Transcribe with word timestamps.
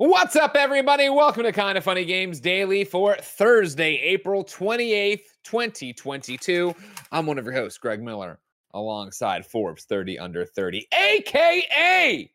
What's 0.00 0.36
up, 0.36 0.54
everybody? 0.54 1.08
Welcome 1.08 1.42
to 1.42 1.50
Kind 1.50 1.76
of 1.76 1.82
Funny 1.82 2.04
Games 2.04 2.38
Daily 2.38 2.84
for 2.84 3.16
Thursday, 3.16 3.96
April 3.96 4.44
28th, 4.44 5.22
2022. 5.42 6.72
I'm 7.10 7.26
one 7.26 7.36
of 7.36 7.44
your 7.44 7.52
hosts, 7.52 7.78
Greg 7.78 8.00
Miller, 8.00 8.38
alongside 8.74 9.44
Forbes 9.44 9.86
30 9.86 10.16
Under 10.20 10.46
30, 10.46 10.86
aka 10.94 12.30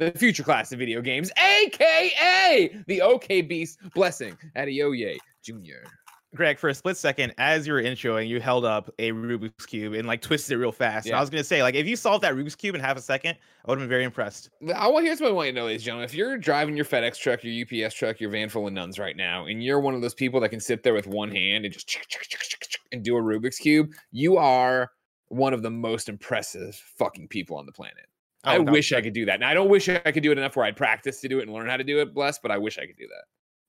the 0.00 0.10
future 0.10 0.42
class 0.42 0.72
of 0.72 0.80
video 0.80 1.00
games, 1.00 1.30
aka 1.40 2.82
the 2.88 3.00
OK 3.00 3.42
Beast 3.42 3.78
Blessing 3.94 4.36
Adeoye 4.56 5.18
Jr. 5.44 5.86
Greg, 6.34 6.58
for 6.58 6.68
a 6.68 6.74
split 6.74 6.96
second, 6.96 7.32
as 7.38 7.66
you 7.66 7.72
were 7.72 7.82
introing, 7.82 8.28
you 8.28 8.38
held 8.38 8.64
up 8.64 8.92
a 8.98 9.12
Rubik's 9.12 9.64
Cube 9.64 9.94
and 9.94 10.06
like 10.06 10.20
twisted 10.20 10.52
it 10.52 10.58
real 10.58 10.72
fast. 10.72 11.06
And 11.06 11.16
I 11.16 11.20
was 11.20 11.30
gonna 11.30 11.42
say, 11.42 11.62
like, 11.62 11.74
if 11.74 11.86
you 11.86 11.96
solved 11.96 12.22
that 12.22 12.34
Rubik's 12.34 12.54
Cube 12.54 12.74
in 12.74 12.80
half 12.82 12.98
a 12.98 13.00
second, 13.00 13.38
I 13.64 13.70
would 13.70 13.78
have 13.78 13.84
been 13.84 13.88
very 13.88 14.04
impressed. 14.04 14.50
I 14.74 14.88
want 14.88 15.06
here's 15.06 15.20
what 15.20 15.30
I 15.30 15.32
want 15.32 15.46
you 15.46 15.52
to 15.52 15.60
know, 15.60 15.66
ladies 15.66 15.80
and 15.82 15.86
gentlemen. 15.86 16.04
If 16.04 16.14
you're 16.14 16.36
driving 16.36 16.76
your 16.76 16.84
FedEx 16.84 17.18
truck, 17.18 17.40
your 17.42 17.64
UPS 17.64 17.94
truck, 17.94 18.20
your 18.20 18.30
van 18.30 18.50
full 18.50 18.66
of 18.66 18.74
nuns 18.74 18.98
right 18.98 19.16
now, 19.16 19.46
and 19.46 19.64
you're 19.64 19.80
one 19.80 19.94
of 19.94 20.02
those 20.02 20.14
people 20.14 20.38
that 20.40 20.50
can 20.50 20.60
sit 20.60 20.82
there 20.82 20.94
with 20.94 21.06
one 21.06 21.30
hand 21.30 21.64
and 21.64 21.72
just 21.72 21.96
and 22.92 23.02
do 23.02 23.16
a 23.16 23.22
Rubik's 23.22 23.58
cube, 23.58 23.92
you 24.12 24.36
are 24.36 24.90
one 25.28 25.54
of 25.54 25.62
the 25.62 25.70
most 25.70 26.08
impressive 26.08 26.74
fucking 26.98 27.28
people 27.28 27.56
on 27.56 27.64
the 27.64 27.72
planet. 27.72 28.06
Oh, 28.44 28.52
I 28.52 28.58
wish 28.58 28.92
I 28.92 29.00
could 29.00 29.12
do 29.12 29.24
that. 29.26 29.34
And 29.34 29.44
I 29.44 29.54
don't 29.54 29.68
wish 29.68 29.88
I 29.88 29.98
could 29.98 30.22
do 30.22 30.30
it 30.30 30.38
enough 30.38 30.56
where 30.56 30.64
I'd 30.64 30.76
practice 30.76 31.20
to 31.20 31.28
do 31.28 31.38
it 31.38 31.42
and 31.42 31.52
learn 31.52 31.68
how 31.68 31.76
to 31.76 31.84
do 31.84 32.00
it, 32.00 32.14
bless, 32.14 32.38
but 32.38 32.50
I 32.50 32.58
wish 32.58 32.78
I 32.78 32.86
could 32.86 32.96
do 32.96 33.06
that. 33.08 33.24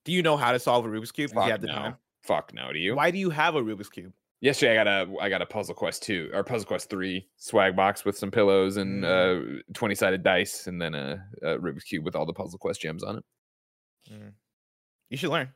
Do 0.05 0.11
you 0.11 0.21
know 0.21 0.37
how 0.37 0.51
to 0.51 0.59
solve 0.59 0.85
a 0.85 0.89
Rubik's 0.89 1.11
Cube? 1.11 1.31
Fuck 1.31 1.45
you 1.45 1.51
have 1.51 1.61
the 1.61 1.67
no. 1.67 1.73
time. 1.73 1.95
Fuck 2.23 2.53
no. 2.53 2.71
Do 2.71 2.79
you? 2.79 2.95
Why 2.95 3.11
do 3.11 3.17
you 3.17 3.29
have 3.29 3.55
a 3.55 3.61
Rubik's 3.61 3.89
Cube? 3.89 4.13
Yesterday 4.41 4.71
I 4.79 4.83
got 4.83 4.87
a 4.87 5.13
I 5.21 5.29
got 5.29 5.41
a 5.41 5.45
Puzzle 5.45 5.75
Quest 5.75 6.03
2 6.03 6.31
or 6.33 6.43
Puzzle 6.45 6.65
Quest 6.67 6.89
3 6.89 7.27
swag 7.37 7.75
box 7.75 8.05
with 8.05 8.17
some 8.17 8.31
pillows 8.31 8.77
and 8.77 9.03
uh 9.03 9.39
20 9.73 9.95
sided 9.95 10.23
dice 10.23 10.67
and 10.67 10.81
then 10.81 10.95
a, 10.95 11.21
a 11.41 11.57
Rubik's 11.57 11.83
Cube 11.83 12.05
with 12.05 12.15
all 12.15 12.25
the 12.25 12.33
Puzzle 12.33 12.57
Quest 12.57 12.79
gems 12.81 13.03
on 13.03 13.17
it. 13.17 13.23
You 15.09 15.17
should 15.17 15.31
learn. 15.31 15.49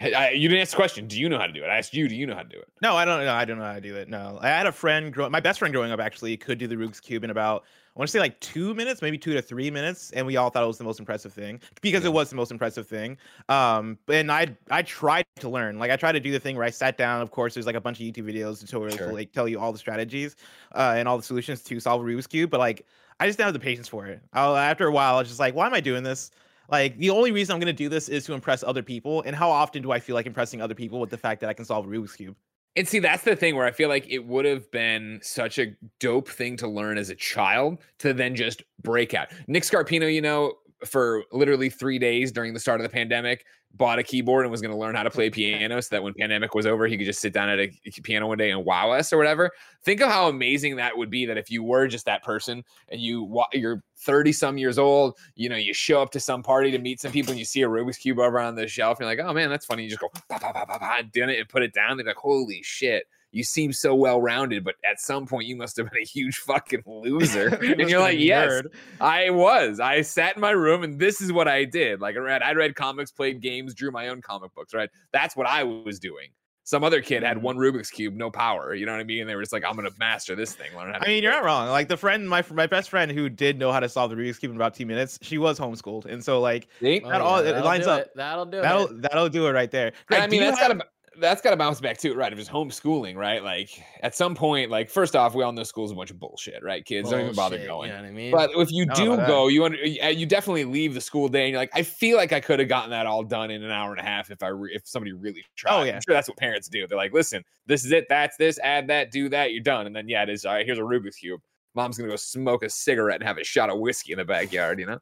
I, 0.00 0.30
you 0.30 0.48
didn't 0.48 0.62
ask 0.62 0.70
the 0.70 0.76
question. 0.76 1.08
Do 1.08 1.18
you 1.18 1.28
know 1.28 1.38
how 1.38 1.46
to 1.48 1.52
do 1.52 1.62
it? 1.64 1.66
I 1.66 1.76
asked 1.78 1.92
you. 1.92 2.06
Do 2.08 2.14
you 2.14 2.24
know 2.26 2.36
how 2.36 2.42
to 2.44 2.48
do 2.48 2.58
it? 2.58 2.68
No, 2.82 2.94
I 2.96 3.04
don't 3.04 3.24
know. 3.24 3.32
I 3.34 3.44
don't 3.44 3.58
know 3.58 3.64
how 3.64 3.72
to 3.74 3.80
do 3.80 3.96
it. 3.96 4.08
No, 4.08 4.38
I 4.40 4.46
had 4.48 4.66
a 4.66 4.72
friend. 4.72 5.12
Grow- 5.12 5.28
my 5.28 5.40
best 5.40 5.58
friend 5.58 5.74
growing 5.74 5.90
up 5.90 5.98
actually 5.98 6.36
could 6.36 6.56
do 6.58 6.68
the 6.68 6.76
Rubik's 6.76 7.00
cube 7.00 7.24
in 7.24 7.30
about 7.30 7.64
I 7.64 7.98
want 7.98 8.06
to 8.06 8.12
say 8.12 8.20
like 8.20 8.38
two 8.38 8.74
minutes, 8.74 9.02
maybe 9.02 9.18
two 9.18 9.34
to 9.34 9.42
three 9.42 9.72
minutes, 9.72 10.12
and 10.12 10.24
we 10.24 10.36
all 10.36 10.50
thought 10.50 10.62
it 10.62 10.68
was 10.68 10.78
the 10.78 10.84
most 10.84 11.00
impressive 11.00 11.32
thing 11.32 11.60
because 11.80 12.04
Yeah. 12.04 12.10
it 12.10 12.12
was 12.12 12.30
the 12.30 12.36
most 12.36 12.52
impressive 12.52 12.86
thing. 12.86 13.16
Um, 13.48 13.98
and 14.06 14.30
I 14.30 14.56
I 14.70 14.82
tried 14.82 15.26
to 15.40 15.48
learn. 15.48 15.80
Like 15.80 15.90
I 15.90 15.96
tried 15.96 16.12
to 16.12 16.20
do 16.20 16.30
the 16.30 16.38
thing 16.38 16.54
where 16.54 16.64
I 16.64 16.70
sat 16.70 16.96
down. 16.96 17.20
Of 17.20 17.32
course, 17.32 17.54
there's 17.54 17.66
like 17.66 17.74
a 17.74 17.80
bunch 17.80 17.98
of 17.98 18.06
YouTube 18.06 18.32
videos 18.32 18.62
tutorials 18.64 18.98
Sure. 18.98 19.08
to 19.08 19.12
like 19.14 19.32
tell 19.32 19.48
you 19.48 19.58
all 19.58 19.72
the 19.72 19.78
strategies 19.78 20.36
uh, 20.76 20.94
and 20.96 21.08
all 21.08 21.16
the 21.16 21.24
solutions 21.24 21.60
to 21.64 21.80
solve 21.80 22.02
a 22.02 22.04
Rubik's 22.04 22.28
cube. 22.28 22.50
But 22.50 22.60
like 22.60 22.86
I 23.18 23.26
just 23.26 23.36
didn't 23.36 23.46
have 23.48 23.54
the 23.54 23.58
patience 23.60 23.88
for 23.88 24.06
it. 24.06 24.20
I'll, 24.32 24.54
after 24.54 24.86
a 24.86 24.92
while, 24.92 25.16
I 25.16 25.18
was 25.18 25.26
just 25.26 25.40
like, 25.40 25.56
why 25.56 25.66
am 25.66 25.74
I 25.74 25.80
doing 25.80 26.04
this? 26.04 26.30
Like 26.68 26.98
the 26.98 27.10
only 27.10 27.32
reason 27.32 27.54
I'm 27.54 27.60
gonna 27.60 27.72
do 27.72 27.88
this 27.88 28.08
is 28.08 28.24
to 28.26 28.34
impress 28.34 28.62
other 28.62 28.82
people. 28.82 29.22
And 29.22 29.34
how 29.34 29.50
often 29.50 29.82
do 29.82 29.92
I 29.92 30.00
feel 30.00 30.14
like 30.14 30.26
impressing 30.26 30.60
other 30.60 30.74
people 30.74 31.00
with 31.00 31.10
the 31.10 31.18
fact 31.18 31.40
that 31.40 31.50
I 31.50 31.54
can 31.54 31.64
solve 31.64 31.86
Rubik's 31.86 32.16
cube? 32.16 32.36
And 32.76 32.86
see, 32.86 33.00
that's 33.00 33.24
the 33.24 33.34
thing 33.34 33.56
where 33.56 33.66
I 33.66 33.72
feel 33.72 33.88
like 33.88 34.06
it 34.08 34.24
would 34.24 34.44
have 34.44 34.70
been 34.70 35.18
such 35.22 35.58
a 35.58 35.74
dope 35.98 36.28
thing 36.28 36.56
to 36.58 36.68
learn 36.68 36.96
as 36.96 37.10
a 37.10 37.14
child 37.14 37.78
to 37.98 38.12
then 38.12 38.36
just 38.36 38.62
break 38.82 39.14
out. 39.14 39.28
Nick 39.48 39.64
Scarpino, 39.64 40.12
you 40.12 40.20
know, 40.20 40.54
for 40.84 41.24
literally 41.32 41.70
three 41.70 41.98
days 41.98 42.32
during 42.32 42.54
the 42.54 42.60
start 42.60 42.80
of 42.80 42.84
the 42.84 42.88
pandemic, 42.88 43.44
bought 43.74 43.98
a 43.98 44.02
keyboard 44.02 44.44
and 44.44 44.50
was 44.50 44.60
going 44.60 44.72
to 44.72 44.76
learn 44.76 44.94
how 44.94 45.02
to 45.02 45.10
play 45.10 45.28
piano 45.30 45.80
so 45.80 45.88
that 45.90 46.02
when 46.02 46.14
pandemic 46.14 46.54
was 46.54 46.66
over, 46.66 46.86
he 46.86 46.96
could 46.96 47.06
just 47.06 47.20
sit 47.20 47.32
down 47.32 47.48
at 47.48 47.58
a 47.58 47.70
piano 48.02 48.26
one 48.26 48.38
day 48.38 48.50
and 48.50 48.64
wow 48.64 48.90
us 48.90 49.12
or 49.12 49.18
whatever. 49.18 49.50
Think 49.84 50.00
of 50.00 50.10
how 50.10 50.28
amazing 50.28 50.76
that 50.76 50.96
would 50.96 51.10
be 51.10 51.26
that 51.26 51.36
if 51.36 51.50
you 51.50 51.62
were 51.62 51.86
just 51.86 52.06
that 52.06 52.22
person 52.22 52.64
and 52.88 53.00
you 53.00 53.42
you're 53.52 53.82
30 53.98 54.32
some 54.32 54.58
years 54.58 54.78
old, 54.78 55.16
you 55.34 55.48
know, 55.48 55.56
you 55.56 55.74
show 55.74 56.00
up 56.00 56.10
to 56.12 56.20
some 56.20 56.42
party 56.42 56.70
to 56.70 56.78
meet 56.78 57.00
some 57.00 57.12
people 57.12 57.32
and 57.32 57.38
you 57.38 57.44
see 57.44 57.62
a 57.62 57.68
Rubik's 57.68 57.98
cube 57.98 58.18
over 58.18 58.38
on 58.40 58.54
the 58.54 58.66
shelf 58.66 58.98
and 58.98 59.06
you're 59.06 59.16
like, 59.16 59.26
oh 59.26 59.34
man, 59.34 59.50
that's 59.50 59.66
funny. 59.66 59.84
You 59.84 59.90
just 59.90 60.00
go 60.00 60.08
bah, 60.28 60.38
bah, 60.40 60.52
bah, 60.52 60.64
bah, 60.66 60.78
bah, 60.80 60.98
and 60.98 61.30
it 61.30 61.38
and 61.38 61.48
put 61.48 61.62
it 61.62 61.74
down. 61.74 61.96
They're 61.96 62.06
like, 62.06 62.16
holy 62.16 62.62
shit. 62.62 63.04
You 63.30 63.44
seem 63.44 63.72
so 63.72 63.94
well 63.94 64.20
rounded, 64.22 64.64
but 64.64 64.76
at 64.90 64.98
some 65.00 65.26
point 65.26 65.46
you 65.46 65.54
must 65.56 65.76
have 65.76 65.90
been 65.90 66.00
a 66.02 66.06
huge 66.06 66.36
fucking 66.38 66.82
loser. 66.86 67.58
You 67.62 67.74
and 67.78 67.90
you're 67.90 68.00
like, 68.00 68.16
been 68.18 68.26
yes, 68.26 68.50
nerd. 68.50 68.66
I 69.00 69.30
was. 69.30 69.80
I 69.80 70.00
sat 70.00 70.36
in 70.36 70.40
my 70.40 70.50
room 70.52 70.82
and 70.82 70.98
this 70.98 71.20
is 71.20 71.32
what 71.32 71.46
I 71.48 71.64
did. 71.64 72.00
Like 72.00 72.16
I 72.16 72.20
read, 72.20 72.42
I 72.42 72.52
read 72.52 72.74
comics, 72.74 73.10
played 73.10 73.40
games, 73.42 73.74
drew 73.74 73.90
my 73.90 74.08
own 74.08 74.22
comic 74.22 74.54
books, 74.54 74.72
right? 74.72 74.88
That's 75.12 75.36
what 75.36 75.46
I 75.46 75.62
was 75.64 75.98
doing. 75.98 76.28
Some 76.64 76.84
other 76.84 77.00
kid 77.00 77.22
had 77.22 77.38
Mhm. 77.38 77.42
one 77.42 77.56
Rubik's 77.56 77.90
Cube, 77.90 78.14
no 78.14 78.30
power. 78.30 78.74
You 78.74 78.84
know 78.84 78.92
what 78.92 79.00
I 79.00 79.04
mean? 79.04 79.20
And 79.22 79.28
they 79.30 79.34
were 79.34 79.40
just 79.42 79.54
like, 79.54 79.64
I'm 79.64 79.74
gonna 79.74 79.90
master 79.98 80.34
this 80.34 80.54
thing, 80.54 80.74
learn 80.76 80.92
how 80.92 80.98
to 80.98 81.04
I 81.04 81.08
mean, 81.08 81.22
you're 81.22 81.32
it." 81.32 81.36
not 81.36 81.44
wrong. 81.44 81.68
Like 81.68 81.88
the 81.88 81.96
friend, 81.96 82.28
my 82.28 82.44
my 82.52 82.66
best 82.66 82.90
friend 82.90 83.10
who 83.10 83.28
did 83.30 83.58
know 83.58 83.72
how 83.72 83.80
to 83.80 83.88
solve 83.88 84.10
the 84.10 84.16
Rubik's 84.16 84.38
cube 84.38 84.50
in 84.50 84.56
about 84.56 84.74
two 84.74 84.84
minutes, 84.86 85.18
she 85.22 85.38
was 85.38 85.58
homeschooled, 85.58 86.04
and 86.06 86.22
so 86.22 86.40
like 86.40 86.68
See? 86.80 86.98
That 87.00 87.20
all- 87.22 87.38
it 87.38 87.44
that'll 87.44 87.64
lines 87.64 87.84
do 87.86 87.90
up. 87.90 88.00
it. 88.02 88.10
That'll 88.16 88.44
do 88.46 88.60
that'll 88.60 88.84
it. 88.86 89.02
that'll 89.02 89.28
do 89.30 89.46
it 89.46 89.50
right 89.52 89.70
there. 89.70 89.86
And 89.88 89.94
Greg, 90.08 90.22
I 90.22 90.26
mean, 90.26 90.40
you 90.40 90.46
that's 90.46 90.58
have- 90.60 90.72
gotta 90.78 90.88
that's 91.20 91.40
gotta 91.40 91.56
bounce 91.56 91.80
back 91.80 91.98
too, 91.98 92.14
right? 92.14 92.32
If 92.32 92.38
it's 92.38 92.48
homeschooling, 92.48 93.16
right? 93.16 93.42
Like 93.42 93.82
at 94.02 94.14
some 94.14 94.34
point, 94.34 94.70
like 94.70 94.90
first 94.90 95.16
off, 95.16 95.34
we 95.34 95.42
all 95.42 95.52
know 95.52 95.62
school's 95.62 95.92
a 95.92 95.94
bunch 95.94 96.10
of 96.10 96.18
bullshit, 96.18 96.62
right? 96.62 96.84
Kids 96.84 97.10
don't 97.10 97.20
even 97.20 97.34
bother 97.34 97.58
going. 97.58 97.90
You 97.90 97.96
know 97.96 98.02
what 98.02 98.08
I 98.08 98.12
mean? 98.12 98.30
But 98.30 98.50
if 98.54 98.70
you 98.70 98.86
do 98.86 99.16
that. 99.16 99.26
go, 99.26 99.48
you 99.48 99.64
under, 99.64 99.78
you 99.78 100.02
uh, 100.02 100.08
you 100.08 100.26
definitely 100.26 100.64
leave 100.64 100.94
the 100.94 101.00
school 101.00 101.28
day, 101.28 101.44
and 101.44 101.50
you're 101.50 101.60
like, 101.60 101.70
I 101.74 101.82
feel 101.82 102.16
like 102.16 102.32
I 102.32 102.40
could 102.40 102.58
have 102.58 102.68
gotten 102.68 102.90
that 102.90 103.06
all 103.06 103.22
done 103.22 103.50
in 103.50 103.62
an 103.62 103.70
hour 103.70 103.90
and 103.90 104.00
a 104.00 104.04
half 104.04 104.30
if 104.30 104.42
I 104.42 104.48
re- 104.48 104.72
if 104.74 104.86
somebody 104.86 105.12
really 105.12 105.44
tried. 105.56 105.80
Oh, 105.80 105.82
yeah. 105.84 105.96
I'm 105.96 106.00
sure 106.06 106.14
that's 106.14 106.28
what 106.28 106.36
parents 106.36 106.68
do. 106.68 106.86
They're 106.86 106.98
like, 106.98 107.12
listen, 107.12 107.44
this 107.66 107.84
is 107.84 107.92
it, 107.92 108.06
that's 108.08 108.36
this, 108.36 108.58
add 108.62 108.88
that, 108.88 109.10
do 109.10 109.28
that, 109.28 109.52
you're 109.52 109.62
done, 109.62 109.86
and 109.86 109.94
then 109.94 110.08
yeah, 110.08 110.22
it 110.22 110.28
is. 110.28 110.44
All 110.44 110.54
right, 110.54 110.66
here's 110.66 110.78
a 110.78 110.82
Rubik's 110.82 111.16
cube. 111.16 111.40
Mom's 111.74 111.98
gonna 111.98 112.10
go 112.10 112.16
smoke 112.16 112.62
a 112.62 112.70
cigarette 112.70 113.20
and 113.20 113.28
have 113.28 113.38
a 113.38 113.44
shot 113.44 113.70
of 113.70 113.78
whiskey 113.78 114.12
in 114.12 114.18
the 114.18 114.24
backyard. 114.24 114.80
You 114.80 114.86
know, 114.86 114.98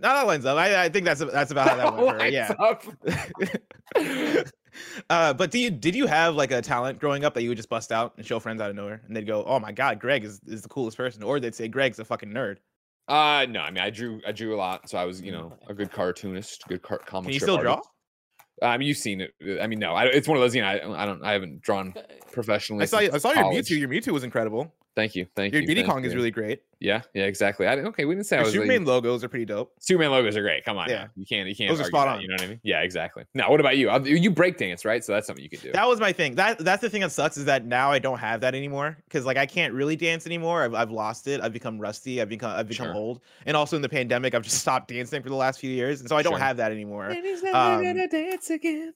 no, 0.00 0.08
that 0.14 0.26
lines 0.26 0.44
up. 0.44 0.56
I, 0.56 0.84
I 0.84 0.88
think 0.88 1.04
that's 1.04 1.20
that's 1.20 1.50
about 1.50 1.68
how 1.68 1.76
that 1.76 1.96
went. 2.04 2.18
For 2.18 2.24
her. 2.24 2.28
Yeah. 3.96 4.44
uh, 5.10 5.32
but 5.34 5.50
do 5.50 5.58
you 5.58 5.70
did 5.70 5.94
you 5.94 6.06
have 6.06 6.34
like 6.34 6.50
a 6.50 6.62
talent 6.62 6.98
growing 6.98 7.24
up 7.24 7.34
that 7.34 7.42
you 7.42 7.48
would 7.48 7.56
just 7.56 7.68
bust 7.68 7.92
out 7.92 8.14
and 8.16 8.26
show 8.26 8.38
friends 8.38 8.60
out 8.60 8.70
of 8.70 8.76
nowhere, 8.76 9.02
and 9.06 9.16
they'd 9.16 9.26
go, 9.26 9.44
"Oh 9.44 9.58
my 9.58 9.72
god, 9.72 10.00
Greg 10.00 10.24
is, 10.24 10.40
is 10.46 10.62
the 10.62 10.68
coolest 10.68 10.96
person," 10.96 11.22
or 11.22 11.40
they'd 11.40 11.54
say, 11.54 11.68
"Greg's 11.68 11.98
a 11.98 12.04
fucking 12.04 12.30
nerd." 12.30 12.56
Uh, 13.08 13.46
no, 13.48 13.60
I 13.60 13.70
mean, 13.70 13.82
I 13.82 13.88
drew, 13.88 14.20
I 14.26 14.32
drew 14.32 14.54
a 14.54 14.58
lot, 14.58 14.90
so 14.90 14.98
I 14.98 15.04
was, 15.06 15.22
you 15.22 15.32
know, 15.32 15.54
a 15.66 15.72
good 15.72 15.90
cartoonist, 15.90 16.68
good 16.68 16.82
car- 16.82 16.98
comic. 16.98 17.28
Can 17.28 17.34
you 17.34 17.40
still 17.40 17.56
draw? 17.56 17.80
I 18.62 18.76
mean, 18.76 18.86
you've 18.86 18.98
seen 18.98 19.22
it. 19.22 19.32
I 19.62 19.66
mean, 19.66 19.78
no, 19.78 19.94
I, 19.94 20.04
it's 20.06 20.28
one 20.28 20.36
of 20.36 20.42
those. 20.42 20.54
You 20.54 20.62
know, 20.62 20.68
I, 20.68 21.02
I 21.02 21.06
don't, 21.06 21.24
I 21.24 21.32
haven't 21.32 21.62
drawn 21.62 21.94
professionally. 22.32 22.82
I 22.82 22.86
saw 22.86 22.98
I 22.98 23.18
saw 23.18 23.28
your 23.32 23.44
college. 23.44 23.68
Mewtwo. 23.68 23.78
Your 23.78 23.88
Mewtwo 23.88 24.12
was 24.12 24.24
incredible. 24.24 24.74
Thank 24.98 25.14
you, 25.14 25.28
thank 25.36 25.52
Your 25.52 25.60
you. 25.62 25.68
Diddy 25.68 25.84
Kong 25.84 26.04
is 26.04 26.12
really 26.12 26.32
great. 26.32 26.60
Yeah, 26.80 27.02
yeah, 27.14 27.26
exactly. 27.26 27.68
I 27.68 27.74
okay. 27.76 28.04
We 28.04 28.16
didn't 28.16 28.26
say 28.26 28.38
I 28.38 28.40
was. 28.42 28.52
Superman 28.52 28.84
logos 28.84 29.22
are 29.22 29.28
pretty 29.28 29.44
dope. 29.44 29.72
Superman 29.78 30.10
logos 30.10 30.36
are 30.36 30.42
great. 30.42 30.64
Come 30.64 30.76
on, 30.76 30.88
Yeah. 30.88 31.02
yeah. 31.02 31.06
You 31.14 31.24
can't, 31.24 31.48
you 31.48 31.54
can't. 31.54 31.70
Those 31.70 31.80
are 31.82 31.84
spot 31.84 32.08
that, 32.08 32.16
on. 32.16 32.20
You 32.20 32.26
know 32.26 32.34
what 32.34 32.42
I 32.42 32.46
mean? 32.48 32.60
Yeah, 32.64 32.80
exactly. 32.80 33.22
Now, 33.32 33.48
what 33.48 33.60
about 33.60 33.76
you? 33.76 33.92
You 34.06 34.28
break 34.32 34.58
dance, 34.58 34.84
right? 34.84 35.04
So 35.04 35.12
that's 35.12 35.28
something 35.28 35.44
you 35.44 35.48
could 35.48 35.62
do. 35.62 35.70
That 35.70 35.86
was 35.86 36.00
my 36.00 36.10
thing. 36.12 36.34
That 36.34 36.58
that's 36.58 36.82
the 36.82 36.90
thing 36.90 37.02
that 37.02 37.12
sucks 37.12 37.36
is 37.36 37.44
that 37.44 37.64
now 37.64 37.92
I 37.92 38.00
don't 38.00 38.18
have 38.18 38.40
that 38.40 38.56
anymore 38.56 38.98
because 39.04 39.24
like 39.24 39.36
I 39.36 39.46
can't 39.46 39.72
really 39.72 39.94
dance 39.94 40.26
anymore. 40.26 40.64
I've, 40.64 40.74
I've 40.74 40.90
lost 40.90 41.28
it. 41.28 41.40
I've 41.40 41.52
become 41.52 41.78
rusty. 41.78 42.20
I've 42.20 42.28
become 42.28 42.50
I've 42.50 42.66
become 42.66 42.86
Sure. 42.86 42.94
old. 42.96 43.20
And 43.46 43.56
also 43.56 43.76
in 43.76 43.82
the 43.82 43.88
pandemic, 43.88 44.34
I've 44.34 44.42
just 44.42 44.58
stopped 44.62 44.88
dancing 44.88 45.22
for 45.22 45.28
the 45.28 45.36
last 45.36 45.60
few 45.60 45.70
years, 45.70 46.00
and 46.00 46.08
so 46.08 46.16
I 46.16 46.22
don't 46.22 46.32
Sure. 46.32 46.40
have 46.40 46.56
that 46.56 46.72
anymore. 46.72 47.06
And 47.06 47.24
he's 47.24 47.44
never 47.44 47.84
gonna 47.84 48.08
dance 48.08 48.50
again. 48.50 48.94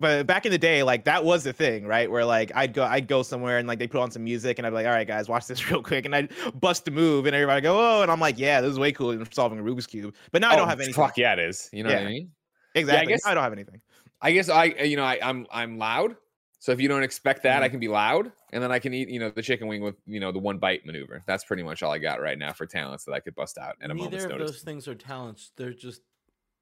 But 0.00 0.26
back 0.26 0.46
in 0.46 0.50
the 0.52 0.58
day, 0.58 0.82
like 0.82 1.04
that 1.04 1.24
was 1.24 1.44
the 1.44 1.52
thing, 1.52 1.86
right? 1.86 2.10
Where 2.10 2.24
like 2.24 2.50
I'd 2.54 2.72
go 2.72 2.84
I'd 2.84 3.06
go 3.06 3.22
somewhere 3.22 3.58
and 3.58 3.68
like 3.68 3.78
they 3.78 3.86
put 3.86 4.00
on 4.00 4.10
some 4.10 4.24
music 4.24 4.58
and 4.58 4.66
I'd 4.66 4.70
be 4.70 4.74
like, 4.76 4.86
all 4.86 4.92
right, 4.92 5.06
guys, 5.06 5.28
watch 5.28 5.46
this 5.46 5.70
real 5.70 5.82
quick, 5.82 6.06
and 6.06 6.16
I'd 6.16 6.30
bust 6.58 6.88
a 6.88 6.90
move 6.90 7.26
and 7.26 7.36
everybody 7.36 7.60
go, 7.60 7.78
oh, 7.78 8.02
and 8.02 8.10
I'm 8.10 8.18
like, 8.20 8.38
yeah, 8.38 8.60
this 8.62 8.72
is 8.72 8.78
way 8.78 8.92
cooler 8.92 9.16
than 9.16 9.30
solving 9.30 9.58
a 9.58 9.62
Rubik's 9.62 9.86
cube. 9.86 10.14
But 10.32 10.40
now 10.40 10.50
I 10.50 10.56
don't 10.56 10.68
have 10.68 10.80
anything. 10.80 10.94
Oh, 11.00 11.06
Fuck 11.06 11.18
yeah, 11.18 11.34
it 11.34 11.38
is. 11.38 11.68
You 11.72 11.84
know 11.84 11.90
what 11.90 11.98
I 11.98 12.06
mean? 12.06 12.30
Exactly. 12.74 13.12
guess- 13.12 13.26
I 13.26 13.34
don't 13.34 13.42
have 13.44 13.52
anything. 13.52 13.80
I 14.22 14.32
guess 14.32 14.48
I, 14.48 14.64
you 14.64 14.96
know, 14.96 15.04
I, 15.04 15.18
I'm 15.22 15.46
I'm 15.52 15.78
loud. 15.78 16.16
So 16.60 16.72
if 16.72 16.80
you 16.80 16.88
don't 16.88 17.02
expect 17.02 17.42
that, 17.44 17.62
I 17.62 17.66
Mm-hmm. 17.66 17.70
can 17.72 17.80
be 17.80 17.88
loud, 17.88 18.32
and 18.52 18.62
then 18.62 18.70
I 18.70 18.78
can 18.78 18.92
eat, 18.92 19.08
you 19.08 19.18
know, 19.18 19.30
the 19.30 19.40
chicken 19.40 19.66
wing 19.66 19.80
with, 19.82 19.94
you 20.06 20.20
know, 20.20 20.30
the 20.30 20.38
one 20.38 20.58
bite 20.58 20.84
maneuver. 20.84 21.22
That's 21.26 21.42
pretty 21.42 21.62
much 21.62 21.82
all 21.82 21.90
I 21.90 21.96
got 21.96 22.20
right 22.20 22.38
now 22.38 22.52
for 22.52 22.66
talents 22.66 23.04
that 23.04 23.12
I 23.12 23.20
could 23.20 23.34
bust 23.34 23.56
out 23.56 23.76
at 23.80 23.90
a 23.90 23.94
moment's 23.94 24.12
Neither 24.16 24.24
of 24.26 24.30
notice. 24.40 24.50
those 24.52 24.62
things 24.62 24.86
are 24.86 24.94
talents. 24.94 25.52
They're 25.56 25.72
just 25.72 26.02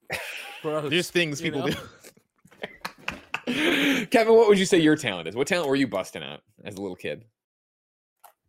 gross. 0.63 0.91
Just 0.91 1.13
things 1.13 1.41
you 1.41 1.51
people 1.51 1.67
know? 1.67 1.75
do. 1.75 1.79
Kevin, 4.11 4.35
what 4.35 4.49
would 4.49 4.59
you 4.59 4.65
say 4.67 4.79
your 4.79 4.97
talent 4.97 5.29
is? 5.29 5.35
What 5.37 5.47
talent 5.47 5.69
were 5.69 5.77
you 5.77 5.87
busting 5.89 6.23
out 6.23 6.41
as 6.65 6.75
a 6.77 6.81
little 6.81 6.97
kid? 6.97 7.25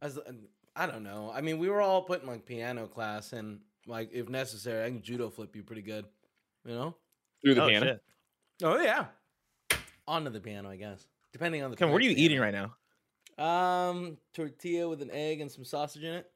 As 0.01 0.18
uh, 0.18 0.31
I 0.75 0.86
don't 0.86 1.04
know. 1.04 1.31
I 1.34 1.42
mean, 1.42 1.57
we 1.60 1.69
were 1.69 1.81
all 1.81 2.01
put 2.01 2.22
in 2.22 2.28
like 2.28 2.46
piano 2.46 2.88
class, 2.88 3.34
and 3.34 3.60
like 3.86 4.10
if 4.13 4.30
necessary, 4.30 4.86
I 4.86 4.90
can 4.90 5.01
judo 5.01 5.30
flip 5.30 5.56
you 5.56 5.63
pretty 5.63 5.81
good. 5.81 6.06
You 6.66 6.74
know? 6.74 6.96
Through 7.44 7.56
the 7.56 7.63
Oh, 7.63 7.68
piano. 7.68 7.86
shit. 7.86 8.01
Oh 8.63 8.81
yeah. 8.81 9.06
Onto 10.07 10.30
the 10.30 10.40
piano, 10.40 10.69
I 10.69 10.75
guess. 10.75 11.07
Depending 11.34 11.63
on 11.63 11.72
the. 11.72 11.78
Kevin, 11.78 11.92
what 11.94 12.02
are 12.02 12.06
you 12.06 12.12
of 12.12 12.18
eating 12.18 12.40
right 12.40 12.54
now? 12.54 12.74
Um, 13.44 14.18
tortilla 14.34 14.90
with 14.90 15.02
an 15.02 15.12
egg 15.12 15.40
and 15.42 15.52
some 15.52 15.63
sausage 15.63 16.04
in 16.04 16.13
it. 16.16 16.28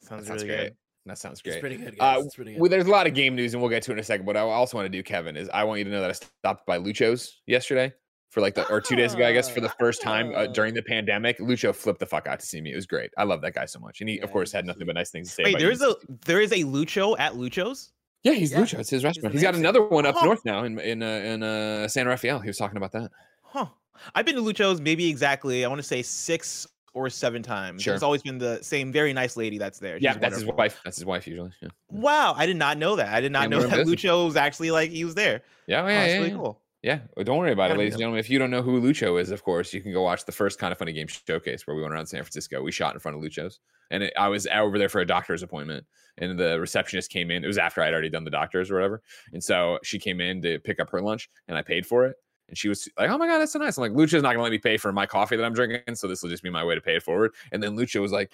Sounds, 0.00 0.26
sounds 0.26 0.42
really 0.42 0.54
great. 0.56 0.68
good. 0.68 0.76
That 1.06 1.18
sounds 1.18 1.40
It's 1.40 1.42
great. 1.42 1.60
pretty 1.60 1.76
good, 1.76 1.96
Uh, 2.00 2.22
it's 2.24 2.34
pretty 2.34 2.52
good. 2.52 2.60
Well, 2.62 2.70
there's 2.70 2.86
a 2.86 2.90
lot 2.90 3.06
of 3.06 3.12
game 3.14 3.34
news, 3.34 3.52
and 3.52 3.60
we'll 3.62 3.68
get 3.70 3.82
to 3.84 3.90
it 3.90 3.94
in 3.94 3.98
a 3.98 4.02
second. 4.04 4.24
But 4.24 4.36
I 4.38 4.40
also 4.40 4.76
want 4.78 4.86
to 4.86 4.90
do, 4.90 5.02
Kevin, 5.02 5.36
is 5.36 5.48
I 5.52 5.64
want 5.64 5.78
you 5.78 5.84
to 5.84 5.90
know 5.90 6.00
that 6.00 6.08
I 6.10 6.12
stopped 6.14 6.66
by 6.66 6.78
Lucho's 6.78 7.40
yesterday 7.46 7.92
for 8.30 8.40
like 8.40 8.54
the 8.54 8.66
or 8.68 8.80
two 8.80 8.96
days 8.96 9.12
ago, 9.14 9.26
I 9.26 9.32
guess, 9.32 9.48
for 9.50 9.60
the 9.60 9.68
first 9.78 10.00
time 10.02 10.30
uh, 10.30 10.38
Ah. 10.38 10.46
during 10.46 10.72
the 10.74 10.82
pandemic. 10.82 11.38
Lucho 11.38 11.74
flipped 11.74 12.00
the 12.00 12.06
fuck 12.06 12.26
out 12.26 12.40
to 12.40 12.46
see 12.46 12.60
me. 12.60 12.72
It 12.72 12.76
was 12.76 12.86
great. 12.86 13.10
I 13.18 13.24
love 13.24 13.42
that 13.42 13.54
guy 13.54 13.66
so 13.66 13.78
much, 13.80 14.00
and 14.00 14.08
he, 14.08 14.16
Yeah, 14.16 14.24
of 14.24 14.32
course, 14.32 14.50
had 14.50 14.64
nothing 14.66 14.86
but 14.86 14.94
nice 14.94 15.10
things 15.10 15.28
to 15.28 15.34
say. 15.34 15.42
Wait, 15.44 15.50
about 15.50 15.58
there 15.60 15.68
you. 15.68 15.74
is 15.74 15.82
a 15.82 15.94
there 16.24 16.40
is 16.40 16.52
a 16.52 16.64
Lucho 16.64 17.16
at 17.18 17.34
Lucho's. 17.34 17.92
yeah, 18.22 18.32
he's 18.32 18.52
Yeah, 18.52 18.60
Lucho. 18.60 18.78
It's 18.80 18.88
his 18.90 19.02
the 19.02 19.08
restaurant. 19.08 19.34
He's 19.34 19.42
got 19.42 19.54
another 19.54 19.82
one 19.86 20.06
up 20.06 20.16
Oh. 20.18 20.24
north 20.24 20.44
now 20.46 20.64
in 20.64 20.78
in 20.78 21.02
uh, 21.02 21.06
in 21.06 21.42
uh, 21.42 21.86
San 21.88 22.06
Rafael. 22.08 22.40
He 22.40 22.48
was 22.48 22.56
talking 22.56 22.78
about 22.78 22.92
that. 22.92 23.10
Huh. 23.42 23.66
I've 24.14 24.26
been 24.26 24.34
to 24.36 24.40
Lucho's 24.42 24.80
maybe 24.80 25.08
exactly, 25.08 25.64
I 25.64 25.68
want 25.68 25.78
to 25.80 25.86
say 25.86 26.02
six 26.02 26.66
or 26.94 27.10
seven 27.10 27.42
times. 27.42 27.82
Sure. 27.82 27.94
It's 27.94 28.02
always 28.02 28.22
been 28.22 28.38
the 28.38 28.62
same 28.62 28.92
very 28.92 29.12
nice 29.12 29.36
lady 29.36 29.58
that's 29.58 29.78
there. 29.78 29.98
Yeah, 29.98 30.12
She's 30.12 30.20
that's 30.20 30.34
his 30.36 30.46
wife. 30.46 30.80
That's 30.84 30.96
his 30.96 31.04
wife 31.04 31.26
usually. 31.26 31.52
Yeah, 31.60 31.68
Wow, 31.90 32.34
I 32.36 32.46
did 32.46 32.56
not 32.56 32.78
know 32.78 32.96
that. 32.96 33.12
I 33.12 33.20
did 33.20 33.32
not 33.32 33.42
Yeah, 33.42 33.48
know 33.48 33.60
that 33.66 33.76
business. 33.84 34.02
Lucho 34.02 34.24
was 34.26 34.36
actually 34.36 34.70
like 34.70 34.90
he 34.90 35.04
was 35.04 35.14
there. 35.14 35.42
yeah, 35.66 35.82
Oh, 35.82 35.86
yeah, 35.88 36.00
that's 36.00 36.08
yeah, 36.12 36.16
really 36.18 36.30
yeah. 36.30 36.36
cool. 36.36 36.60
Yeah, 36.82 36.98
well, 37.16 37.24
don't 37.24 37.38
worry 37.38 37.52
about 37.52 37.70
it, 37.70 37.78
ladies 37.78 37.94
and 37.94 38.00
gentlemen. 38.00 38.20
If 38.20 38.28
you 38.28 38.38
don't 38.38 38.50
know 38.50 38.60
who 38.60 38.78
Lucho 38.78 39.18
is, 39.18 39.30
of 39.30 39.42
course, 39.42 39.72
you 39.72 39.80
can 39.80 39.90
go 39.90 40.02
watch 40.02 40.26
the 40.26 40.32
first 40.32 40.58
kind 40.58 40.70
of 40.70 40.76
funny 40.76 40.92
game 40.92 41.06
showcase 41.06 41.66
where 41.66 41.74
we 41.74 41.80
went 41.80 41.94
around 41.94 42.04
San 42.06 42.22
Francisco. 42.22 42.62
We 42.62 42.72
shot 42.72 42.92
in 42.92 43.00
front 43.00 43.16
of 43.16 43.22
Lucho's, 43.22 43.58
and 43.90 44.02
it, 44.02 44.12
I 44.18 44.28
was 44.28 44.46
over 44.46 44.76
there 44.78 44.90
for 44.90 45.00
a 45.00 45.06
doctor's 45.06 45.42
appointment, 45.42 45.86
and 46.18 46.38
the 46.38 46.60
receptionist 46.60 47.10
came 47.10 47.30
in. 47.30 47.42
It 47.42 47.46
was 47.46 47.56
after 47.56 47.80
I'd 47.80 47.94
already 47.94 48.10
done 48.10 48.24
the 48.24 48.30
doctor's 48.30 48.70
or 48.70 48.74
whatever, 48.74 49.02
and 49.32 49.42
so 49.42 49.78
she 49.82 49.98
came 49.98 50.20
in 50.20 50.42
to 50.42 50.58
pick 50.58 50.78
up 50.78 50.90
her 50.90 51.00
lunch, 51.00 51.30
and 51.48 51.56
I 51.56 51.62
paid 51.62 51.86
for 51.86 52.04
it. 52.04 52.16
And 52.54 52.58
she 52.58 52.68
was 52.68 52.88
like, 52.96 53.10
"Oh 53.10 53.18
my 53.18 53.26
god, 53.26 53.40
that's 53.40 53.52
so 53.52 53.58
nice." 53.58 53.76
I'm 53.76 53.82
like, 53.82 53.90
"Lucho's 53.90 54.22
not 54.22 54.30
gonna 54.30 54.44
let 54.44 54.52
me 54.52 54.58
pay 54.58 54.76
for 54.76 54.92
my 54.92 55.06
coffee 55.06 55.34
that 55.34 55.44
I'm 55.44 55.54
drinking, 55.54 55.96
so 55.96 56.06
this 56.06 56.22
will 56.22 56.30
just 56.30 56.44
be 56.44 56.50
my 56.50 56.62
way 56.62 56.76
to 56.76 56.80
pay 56.80 56.94
it 56.94 57.02
forward." 57.02 57.32
And 57.50 57.60
then 57.60 57.76
Lucho 57.76 58.00
was 58.00 58.12
like, 58.12 58.30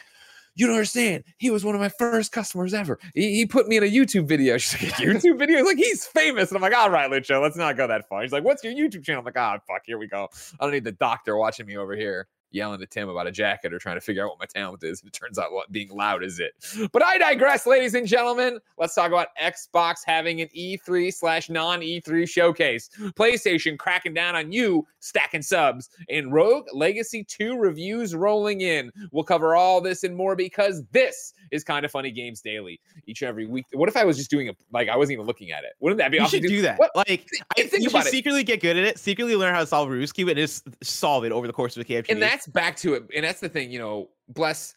"You 0.57 0.67
don't 0.67 0.77
understand. 0.77 1.25
He 1.39 1.49
was 1.49 1.65
one 1.65 1.75
of 1.75 1.81
my 1.81 1.89
first 1.89 2.31
customers 2.31 2.75
ever. 2.75 2.99
He, 3.15 3.35
he 3.35 3.47
put 3.47 3.67
me 3.67 3.79
in 3.79 3.83
a 3.83 3.91
YouTube 3.91 4.29
video." 4.29 4.59
She's 4.59 4.75
like, 4.83 4.99
"A 4.99 5.03
"YouTube 5.03 5.39
video?" 5.39 5.57
He's 5.57 5.67
like, 5.67 5.79
"He's 5.79 6.05
famous." 6.05 6.51
And 6.51 6.57
I'm 6.59 6.61
like, 6.63 6.77
"All 6.77 6.91
right, 6.91 7.11
Lucho, 7.11 7.41
let's 7.41 7.57
not 7.57 7.79
go 7.79 7.87
that 7.87 8.07
far." 8.11 8.21
He's 8.21 8.33
like, 8.33 8.45
"What's 8.45 8.63
your 8.63 8.75
YouTube 8.75 9.05
channel?" 9.05 9.21
I'm 9.21 9.25
like, 9.25 9.39
"Ah, 9.39 9.59
fuck, 9.67 9.85
here 9.87 9.97
we 9.97 10.07
go. 10.07 10.29
I 10.61 10.65
don't 10.67 10.73
need 10.73 10.85
the 10.85 10.93
doctor 10.93 11.39
watching 11.39 11.65
me 11.65 11.79
over 11.79 11.97
here." 11.97 12.29
Yelling 12.53 12.83
at 12.83 12.91
Tim 12.91 13.09
about 13.09 13.27
a 13.27 13.31
jacket 13.33 13.73
or 13.73 13.79
trying 13.79 13.97
to 13.97 14.01
figure 14.01 14.25
out 14.25 14.31
what 14.31 14.39
my 14.41 14.47
talent 14.47 14.83
is. 14.83 15.03
It 15.05 15.13
turns 15.13 15.39
out 15.39 15.53
what 15.53 15.71
being 15.71 15.89
loud 15.91 16.23
is 16.25 16.41
it. 16.41 16.53
But 16.93 17.03
I 17.05 17.19
digress, 17.19 17.67
ladies 17.67 17.95
and 17.95 18.07
gentlemen. 18.07 18.59
Let's 18.79 18.95
talk 18.95 19.09
about 19.09 19.29
Xbox 19.41 19.99
having 20.05 20.41
an 20.41 20.49
E3 20.57 21.13
slash 21.15 21.49
non 21.51 21.81
E3 21.81 22.29
showcase. 22.29 22.91
PlayStation 23.17 23.79
cracking 23.79 24.15
down 24.15 24.35
on 24.37 24.51
you, 24.53 24.87
stacking 25.01 25.43
subs, 25.43 25.91
and 26.09 26.33
Rogue 26.33 26.67
Legacy 26.73 27.25
2 27.25 27.57
reviews 27.57 28.15
rolling 28.15 28.63
in. 28.63 28.91
We'll 29.13 29.25
cover 29.25 29.55
all 29.55 29.81
this 29.81 30.05
and 30.05 30.17
more 30.17 30.35
because 30.37 30.83
this 30.93 31.35
is 31.51 31.65
kind 31.65 31.85
of 31.85 31.91
funny 31.91 32.11
games 32.11 32.41
daily 32.41 32.81
each 33.07 33.23
and 33.23 33.29
every 33.29 33.47
week. 33.47 33.67
What 33.73 33.89
if 33.89 33.97
I 33.97 34.05
was 34.05 34.17
just 34.17 34.31
doing 34.31 34.49
a 34.49 34.53
like 34.73 34.89
I 34.89 34.97
wasn't 34.97 35.15
even 35.15 35.27
looking 35.27 35.53
at 35.53 35.65
it? 35.65 35.73
Wouldn't 35.81 35.99
that 35.99 36.11
be 36.11 36.17
You 36.19 36.25
awesome? 36.25 36.41
should 36.41 36.49
do 36.49 36.63
that. 36.63 36.79
What? 36.79 36.91
Like, 36.95 37.27
I 37.57 37.63
think 37.63 37.83
you 37.83 37.91
should 37.91 38.01
it. 38.01 38.07
secretly 38.07 38.45
get 38.45 38.61
good 38.61 38.77
at 38.77 38.85
it. 38.85 38.99
Secretly 38.99 39.37
learn 39.37 39.55
how 39.55 39.61
to 39.61 39.67
solve 39.67 39.89
cube 40.13 40.29
and 40.29 40.37
just 40.37 40.69
solve 40.85 41.25
it 41.25 41.33
over 41.33 41.47
the 41.47 41.53
course 41.53 41.77
of 41.77 41.83
a 41.83 41.85
KFG. 41.85 42.07
and 42.11 42.21
that's 42.23 42.40
back 42.47 42.77
to 42.77 42.95
it. 42.95 43.05
And 43.15 43.25
that's 43.25 43.41
the 43.41 43.49
thing, 43.49 43.71
you 43.71 43.79
know, 43.79 44.11
bless 44.29 44.75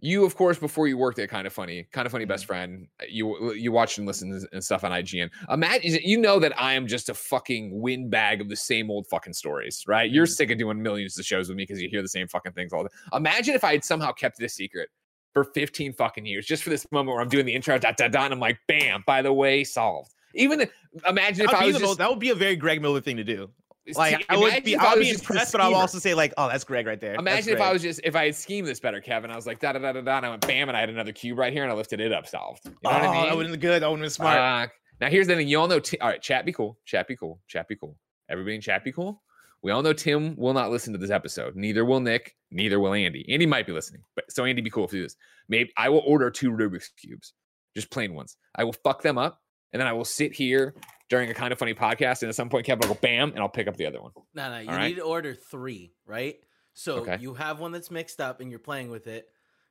you, 0.00 0.24
of 0.26 0.36
course, 0.36 0.58
before 0.58 0.88
you 0.88 0.98
worked 0.98 1.18
at 1.18 1.30
Kind 1.30 1.46
of 1.46 1.52
Funny, 1.52 1.86
Kind 1.90 2.06
of 2.06 2.12
Funny 2.12 2.26
best 2.26 2.44
mm-hmm. 2.44 2.48
friend, 2.48 2.88
uh, 3.00 3.04
you 3.08 3.52
you 3.54 3.72
watched 3.72 3.98
and 3.98 4.06
listened 4.06 4.46
and 4.52 4.62
stuff 4.62 4.84
on 4.84 4.92
IGN. 4.92 5.30
Imagine 5.50 5.98
you 6.02 6.18
know 6.18 6.38
that 6.38 6.58
I 6.60 6.74
am 6.74 6.86
just 6.86 7.08
a 7.08 7.14
fucking 7.14 7.80
windbag 7.80 8.40
of 8.40 8.48
the 8.48 8.56
same 8.56 8.90
old 8.90 9.06
fucking 9.06 9.32
stories, 9.32 9.84
right? 9.86 10.10
You're 10.10 10.26
mm-hmm. 10.26 10.32
sick 10.32 10.50
of 10.50 10.58
doing 10.58 10.82
millions 10.82 11.18
of 11.18 11.24
shows 11.24 11.48
with 11.48 11.56
me 11.56 11.62
because 11.62 11.80
you 11.80 11.88
hear 11.88 12.02
the 12.02 12.08
same 12.08 12.28
fucking 12.28 12.52
things 12.52 12.72
all 12.72 12.82
the 12.82 12.90
time. 12.90 13.20
Imagine 13.20 13.54
if 13.54 13.64
I 13.64 13.72
had 13.72 13.84
somehow 13.84 14.12
kept 14.12 14.38
this 14.38 14.54
secret 14.54 14.90
for 15.32 15.44
15 15.44 15.94
fucking 15.94 16.26
years, 16.26 16.46
just 16.46 16.62
for 16.62 16.70
this 16.70 16.90
moment 16.92 17.14
where 17.14 17.22
I'm 17.22 17.28
doing 17.28 17.46
the 17.46 17.54
intro, 17.54 17.78
da 17.78 17.92
da 17.92 18.08
da, 18.08 18.24
and 18.24 18.34
I'm 18.34 18.40
like, 18.40 18.58
bam, 18.68 19.02
by 19.06 19.22
the 19.22 19.32
way, 19.32 19.64
solved. 19.64 20.12
Even 20.34 20.60
if, 20.60 20.70
imagine 21.08 21.46
if 21.46 21.54
I 21.54 21.66
was 21.66 21.76
the 21.76 21.80
most- 21.80 21.98
that 21.98 22.10
would 22.10 22.18
be 22.18 22.30
a 22.30 22.34
very 22.34 22.56
Greg 22.56 22.82
Miller 22.82 23.00
thing 23.00 23.16
to 23.16 23.24
do. 23.24 23.50
Like, 23.94 24.24
I 24.28 24.36
would 24.36 24.64
be, 24.64 24.76
I 24.76 24.90
would 24.90 24.98
was 24.98 25.08
be 25.08 25.14
impressed, 25.14 25.52
but 25.52 25.60
I'll 25.60 25.74
also 25.74 25.98
say 25.98 26.14
like, 26.14 26.34
oh, 26.36 26.48
that's 26.48 26.64
Greg 26.64 26.86
right 26.86 27.00
there. 27.00 27.14
Imagine 27.14 27.54
if 27.54 27.60
I 27.60 27.72
was 27.72 27.82
just 27.82 28.00
if 28.02 28.16
I 28.16 28.26
had 28.26 28.34
schemed 28.34 28.66
this 28.66 28.80
better, 28.80 29.00
Kevin. 29.00 29.30
I 29.30 29.36
was 29.36 29.46
like 29.46 29.60
da 29.60 29.72
da 29.72 29.78
da 29.78 29.92
da 29.92 30.00
da, 30.00 30.16
and 30.16 30.26
I 30.26 30.30
went 30.30 30.46
bam, 30.46 30.68
and 30.68 30.76
I 30.76 30.80
had 30.80 30.90
another 30.90 31.12
cube 31.12 31.38
right 31.38 31.52
here, 31.52 31.62
and 31.62 31.70
I 31.70 31.74
lifted 31.74 32.00
it 32.00 32.12
up, 32.12 32.26
solved. 32.26 32.62
You 32.64 32.70
know 32.70 32.76
oh, 32.86 32.92
what 32.92 33.02
I 33.02 33.06
oh, 33.06 33.12
mean? 33.12 33.22
that 33.28 33.36
would 33.36 33.50
been 33.50 33.60
good. 33.60 33.82
That 33.82 33.90
would 33.90 34.00
been 34.00 34.10
smart. 34.10 34.36
Fuck. 34.36 34.72
now 35.00 35.08
here's 35.08 35.26
the 35.26 35.36
thing. 35.36 35.48
You 35.48 35.60
all 35.60 35.68
know. 35.68 35.78
Ti- 35.78 36.00
all 36.00 36.08
right, 36.08 36.20
chat 36.20 36.44
be 36.44 36.52
cool. 36.52 36.78
Chat 36.84 37.06
be 37.06 37.16
cool. 37.16 37.40
Chat 37.46 37.68
be 37.68 37.76
cool. 37.76 37.96
Everybody 38.28 38.56
in 38.56 38.60
chat 38.60 38.82
be 38.82 38.92
cool. 38.92 39.22
We 39.62 39.72
all 39.72 39.82
know 39.82 39.92
Tim 39.92 40.36
will 40.36 40.52
not 40.52 40.70
listen 40.70 40.92
to 40.92 40.98
this 40.98 41.10
episode. 41.10 41.56
Neither 41.56 41.84
will 41.84 42.00
Nick. 42.00 42.36
Neither 42.50 42.78
will 42.80 42.94
Andy. 42.94 43.24
Andy 43.28 43.46
might 43.46 43.66
be 43.66 43.72
listening, 43.72 44.02
but 44.14 44.30
so 44.30 44.44
Andy, 44.44 44.62
be 44.62 44.70
cool 44.70 44.84
if 44.84 44.92
you 44.92 45.00
do 45.00 45.04
this. 45.04 45.16
Maybe 45.48 45.72
I 45.76 45.88
will 45.88 46.02
order 46.06 46.30
two 46.30 46.50
Rubik's 46.50 46.90
cubes, 46.90 47.32
just 47.74 47.90
plain 47.90 48.14
ones. 48.14 48.36
I 48.54 48.64
will 48.64 48.74
fuck 48.84 49.02
them 49.02 49.18
up, 49.18 49.40
and 49.72 49.80
then 49.80 49.86
I 49.86 49.92
will 49.92 50.04
sit 50.04 50.32
here 50.32 50.74
during 51.08 51.30
a 51.30 51.34
kind 51.34 51.52
of 51.52 51.58
funny 51.58 51.74
podcast, 51.74 52.22
and 52.22 52.28
at 52.28 52.34
some 52.34 52.48
point, 52.48 52.66
Kevin 52.66 52.88
will 52.88 52.94
go 52.94 53.00
bam, 53.00 53.30
and 53.30 53.38
I'll 53.40 53.48
pick 53.48 53.68
up 53.68 53.76
the 53.76 53.86
other 53.86 54.00
one. 54.00 54.12
No, 54.34 54.50
no, 54.50 54.58
you 54.58 54.68
All 54.68 54.74
right. 54.74 54.88
need 54.88 54.96
to 54.96 55.02
order 55.02 55.34
three, 55.34 55.92
right? 56.04 56.36
So 56.74 56.96
Okay. 57.00 57.18
you 57.20 57.34
have 57.34 57.60
one 57.60 57.72
that's 57.72 57.90
mixed 57.90 58.20
up 58.20 58.40
and 58.40 58.50
you're 58.50 58.58
playing 58.58 58.90
with 58.90 59.06
it. 59.06 59.28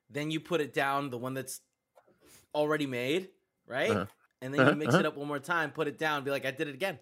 Then 0.10 0.32
you 0.32 0.40
put 0.40 0.62
it 0.62 0.74
down, 0.74 1.10
the 1.10 1.18
one 1.18 1.34
that's 1.34 1.62
already 2.54 2.88
made, 2.88 3.30
right? 3.68 3.92
Uh-huh. 3.92 4.06
And 4.42 4.54
then 4.54 4.62
Uh-huh, 4.62 4.70
you 4.72 4.76
mix 4.78 4.94
uh-huh. 4.94 5.00
it 5.02 5.06
up 5.06 5.18
one 5.18 5.28
more 5.28 5.40
time, 5.40 5.72
put 5.72 5.88
it 5.88 5.98
down, 5.98 6.24
be 6.24 6.32
like, 6.32 6.46
I 6.46 6.52
did 6.52 6.68
it 6.68 6.74
again. 6.76 7.00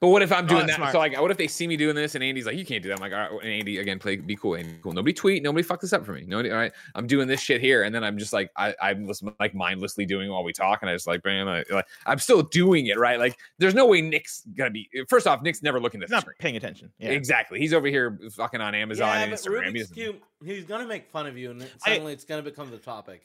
But 0.00 0.08
what 0.08 0.22
if 0.22 0.32
I'm 0.32 0.44
oh, 0.44 0.48
doing 0.48 0.66
that's 0.66 0.72
that? 0.72 0.76
smart. 0.76 0.92
So 0.92 0.98
like, 0.98 1.20
what 1.20 1.30
if 1.30 1.36
they 1.36 1.48
see 1.48 1.66
me 1.66 1.76
doing 1.76 1.94
this 1.94 2.14
and 2.14 2.22
Andy's 2.22 2.46
like, 2.46 2.56
"You 2.56 2.64
can't 2.64 2.82
do 2.82 2.88
that." 2.88 2.96
I'm 2.96 3.00
like, 3.00 3.12
"All 3.12 3.36
right." 3.36 3.44
And 3.44 3.52
Andy 3.52 3.78
again, 3.78 3.98
play, 3.98 4.16
be 4.16 4.36
cool, 4.36 4.56
Andy, 4.56 4.74
cool. 4.82 4.92
Nobody 4.92 5.12
tweet, 5.12 5.42
nobody 5.42 5.62
fuck 5.62 5.80
this 5.80 5.92
up 5.92 6.04
for 6.04 6.12
me. 6.12 6.24
Nobody. 6.26 6.50
All 6.50 6.56
right, 6.56 6.72
I'm 6.94 7.06
doing 7.06 7.26
this 7.28 7.40
shit 7.40 7.60
here, 7.60 7.82
and 7.82 7.94
then 7.94 8.04
I'm 8.04 8.18
just 8.18 8.32
like, 8.32 8.50
I, 8.56 8.74
I'm 8.80 9.06
just 9.06 9.24
like 9.40 9.54
mindlessly 9.54 10.06
doing 10.06 10.30
while 10.30 10.44
we 10.44 10.52
talk, 10.52 10.82
and 10.82 10.90
I 10.90 10.94
just 10.94 11.06
like, 11.06 11.22
bam, 11.22 11.48
I, 11.48 11.64
like, 11.70 11.86
I'm 12.06 12.18
still 12.18 12.42
doing 12.42 12.86
it, 12.86 12.98
right? 12.98 13.18
Like, 13.18 13.38
there's 13.58 13.74
no 13.74 13.86
way 13.86 14.00
Nick's 14.00 14.42
gonna 14.56 14.70
be. 14.70 14.88
First 15.08 15.26
off, 15.26 15.42
Nick's 15.42 15.62
never 15.62 15.80
looking 15.80 16.00
at 16.02 16.08
He's 16.08 16.12
not 16.12 16.22
screen. 16.22 16.36
paying 16.38 16.56
attention. 16.56 16.90
Yeah. 16.98 17.10
Exactly. 17.10 17.58
He's 17.58 17.74
over 17.74 17.88
here 17.88 18.18
fucking 18.36 18.60
on 18.60 18.74
Amazon 18.74 19.08
yeah, 19.08 19.22
and 19.22 19.32
Instagram. 19.32 19.76
He 19.76 19.84
Cube, 19.84 20.16
he's 20.44 20.64
gonna 20.64 20.86
make 20.86 21.10
fun 21.10 21.26
of 21.26 21.36
you, 21.36 21.50
and 21.50 21.62
it- 21.62 21.72
I- 21.84 21.90
suddenly 21.90 22.12
it's 22.12 22.24
gonna 22.24 22.42
become 22.42 22.70
the 22.70 22.78
topic. 22.78 23.22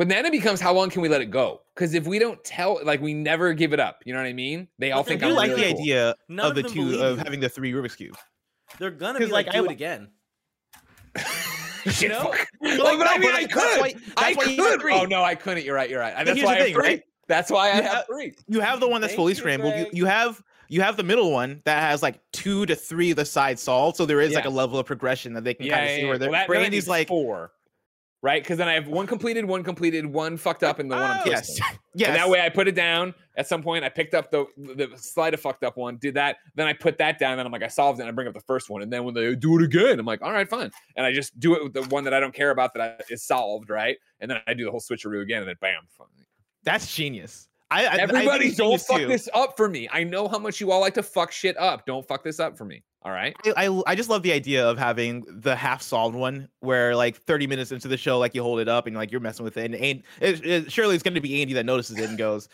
But 0.00 0.08
then 0.08 0.24
it 0.24 0.32
becomes 0.32 0.62
how 0.62 0.72
long 0.72 0.88
can 0.88 1.02
we 1.02 1.10
let 1.10 1.20
it 1.20 1.26
go? 1.30 1.60
Because 1.74 1.92
if 1.92 2.06
we 2.06 2.18
don't 2.18 2.42
tell, 2.42 2.80
like, 2.86 3.02
we 3.02 3.12
never 3.12 3.52
give 3.52 3.74
it 3.74 3.80
up. 3.80 4.00
You 4.06 4.14
know 4.14 4.18
what 4.20 4.28
I 4.28 4.32
mean? 4.32 4.66
They 4.78 4.92
all 4.92 5.02
But 5.02 5.08
think 5.08 5.22
I 5.22 5.28
I'm 5.28 5.34
like 5.34 5.50
really 5.50 5.64
the 5.64 5.72
cool. 5.74 5.80
idea 5.82 6.14
None 6.30 6.46
of 6.46 6.50
of 6.50 6.56
the 6.56 6.62
them 6.62 6.72
two 6.72 7.02
of 7.02 7.18
you. 7.18 7.22
having 7.22 7.38
the 7.40 7.50
three 7.50 7.70
Rubik's 7.72 7.96
cube. 7.96 8.16
They're 8.78 8.90
gonna 8.90 9.18
be 9.18 9.26
like, 9.26 9.48
like, 9.48 9.54
do 9.54 9.62
I 9.62 9.64
it 9.66 9.70
again. 9.72 10.08
Shit, 11.90 12.10
know? 12.12 12.20
fuck. 12.32 12.48
But, 12.62 12.80
Oh, 12.80 12.84
like, 12.84 12.98
but 12.98 13.08
I 13.10 13.18
mean, 13.18 13.28
but 13.30 13.34
I 13.34 13.40
that's 13.42 13.52
could. 13.52 13.80
why- 13.80 13.94
I 14.16 14.32
why 14.34 14.44
could. 14.56 14.80
three. 14.80 14.94
Oh 14.94 15.04
no, 15.04 15.22
I 15.22 15.34
couldn't. 15.34 15.66
You're 15.66 15.74
right. 15.74 15.90
You're 15.90 16.00
right. 16.00 16.14
That's 16.24 16.42
why 16.42 16.54
I 16.54 16.58
thing, 16.58 16.66
have 16.68 16.74
three. 16.82 16.88
right? 16.88 17.02
That's 17.28 17.50
why 17.50 17.70
I 17.70 17.76
You 17.76 17.82
have 17.82 17.92
have- 17.92 18.06
three. 18.06 18.32
You 18.48 18.60
have 18.60 18.80
the 18.80 18.88
one 18.88 19.02
that's 19.02 19.10
Thank 19.12 19.18
fully 19.18 19.34
scrambled. 19.34 19.74
You, 19.76 19.86
you 19.92 20.06
have 20.06 20.42
you 20.70 20.80
have 20.80 20.96
the 20.96 21.02
middle 21.02 21.30
one 21.30 21.60
that 21.66 21.80
has 21.82 22.02
like 22.02 22.20
two 22.32 22.64
to 22.66 22.74
three 22.74 23.10
of 23.10 23.16
the 23.18 23.26
sides 23.26 23.60
solved. 23.60 23.98
So 23.98 24.06
there 24.06 24.22
is 24.22 24.32
like 24.34 24.46
a 24.46 24.50
level 24.50 24.78
of 24.78 24.86
progression 24.86 25.34
that 25.34 25.44
they 25.44 25.52
can 25.52 25.66
Yeah, 25.66 25.74
kind 25.74 25.84
of 25.84 25.90
yeah, 25.90 25.96
see 25.96 26.02
yeah. 26.02 26.08
where 26.08 26.18
they're. 26.18 26.30
Well, 26.30 26.40
that, 26.40 26.48
where 26.48 26.56
then 26.58 26.62
I 26.62 26.66
Andy's 26.66 26.86
need 26.86 26.90
like, 26.90 27.08
four, 27.08 27.52
right? 28.22 28.42
Because 28.42 28.58
then 28.58 28.68
I 28.68 28.74
have 28.74 28.88
one 28.88 29.06
completed, 29.06 29.44
one 29.44 29.62
completed, 29.62 30.04
one 30.06 30.36
fucked 30.36 30.62
up, 30.62 30.78
and 30.78 30.90
the 30.90 30.96
one 30.96 31.04
I'm 31.04 31.20
oh, 31.20 31.30
twisting. 31.30 31.64
yes, 31.64 31.78
yes. 31.94 32.08
And 32.08 32.16
that 32.16 32.28
way 32.28 32.40
I 32.40 32.48
put 32.48 32.68
it 32.68 32.74
down. 32.74 33.14
At 33.36 33.46
some 33.46 33.62
point, 33.62 33.84
I 33.84 33.88
picked 33.88 34.14
up 34.14 34.30
the 34.30 34.46
the 34.56 34.90
slight 34.96 35.32
of 35.34 35.40
fucked 35.40 35.64
up 35.64 35.76
one, 35.76 35.96
did 35.96 36.14
that. 36.14 36.36
Then 36.54 36.66
I 36.66 36.72
put 36.72 36.98
that 36.98 37.18
down. 37.18 37.36
Then 37.36 37.46
I'm 37.46 37.52
like, 37.52 37.62
I 37.62 37.68
solved 37.68 37.98
it. 37.98 38.02
And 38.02 38.08
I 38.08 38.12
bring 38.12 38.28
up 38.28 38.34
the 38.34 38.40
first 38.40 38.68
one, 38.68 38.82
and 38.82 38.92
then 38.92 39.04
when 39.04 39.14
they 39.14 39.34
do 39.34 39.58
it 39.58 39.64
again, 39.64 39.98
I'm 39.98 40.06
like, 40.06 40.22
all 40.22 40.32
right, 40.32 40.48
fine. 40.48 40.70
And 40.96 41.06
I 41.06 41.12
just 41.12 41.38
do 41.40 41.54
it 41.54 41.62
with 41.62 41.72
the 41.72 41.82
one 41.84 42.04
that 42.04 42.14
I 42.14 42.20
don't 42.20 42.34
care 42.34 42.50
about 42.50 42.74
that 42.74 42.82
I, 43.00 43.12
is 43.12 43.22
solved, 43.22 43.70
right? 43.70 43.96
And 44.20 44.30
then 44.30 44.40
I 44.46 44.54
do 44.54 44.64
the 44.64 44.70
whole 44.70 44.80
switcheroo 44.80 45.22
again, 45.22 45.40
and 45.42 45.48
then 45.48 45.56
bam. 45.60 45.82
that's 46.62 46.94
genius. 46.94 47.48
I, 47.70 47.86
I 47.86 47.90
I 47.90 47.96
Everybody, 47.98 48.48
it's 48.48 48.56
don't 48.56 48.80
fuck 48.80 48.98
too. 48.98 49.06
this 49.06 49.28
up 49.32 49.56
for 49.56 49.68
me. 49.68 49.88
I 49.92 50.02
know 50.02 50.26
how 50.26 50.38
much 50.38 50.60
you 50.60 50.72
all 50.72 50.80
like 50.80 50.94
to 50.94 51.02
fuck 51.02 51.30
shit 51.30 51.56
up. 51.56 51.86
Don't 51.86 52.06
fuck 52.06 52.24
this 52.24 52.40
up 52.40 52.58
for 52.58 52.64
me. 52.64 52.82
All 53.02 53.12
right. 53.12 53.34
I, 53.56 53.66
I 53.66 53.82
I 53.86 53.94
just 53.94 54.10
love 54.10 54.22
the 54.22 54.32
idea 54.32 54.68
of 54.68 54.76
having 54.76 55.24
the 55.26 55.56
half 55.56 55.80
solved 55.80 56.14
one 56.14 56.48
where 56.60 56.94
like 56.94 57.16
30 57.16 57.46
minutes 57.46 57.72
into 57.72 57.88
the 57.88 57.96
show, 57.96 58.18
like 58.18 58.34
you 58.34 58.42
hold 58.42 58.60
it 58.60 58.68
up 58.68 58.86
and 58.86 58.94
like 58.94 59.10
you're 59.10 59.20
messing 59.20 59.44
with 59.44 59.56
it, 59.56 59.64
and, 59.66 59.74
and 59.74 60.02
it, 60.20 60.44
it, 60.44 60.72
surely 60.72 60.94
it's 60.94 61.02
going 61.02 61.14
to 61.14 61.20
be 61.20 61.40
Andy 61.40 61.54
that 61.54 61.64
notices 61.64 61.98
it 61.98 62.10
and 62.10 62.18
goes, 62.18 62.50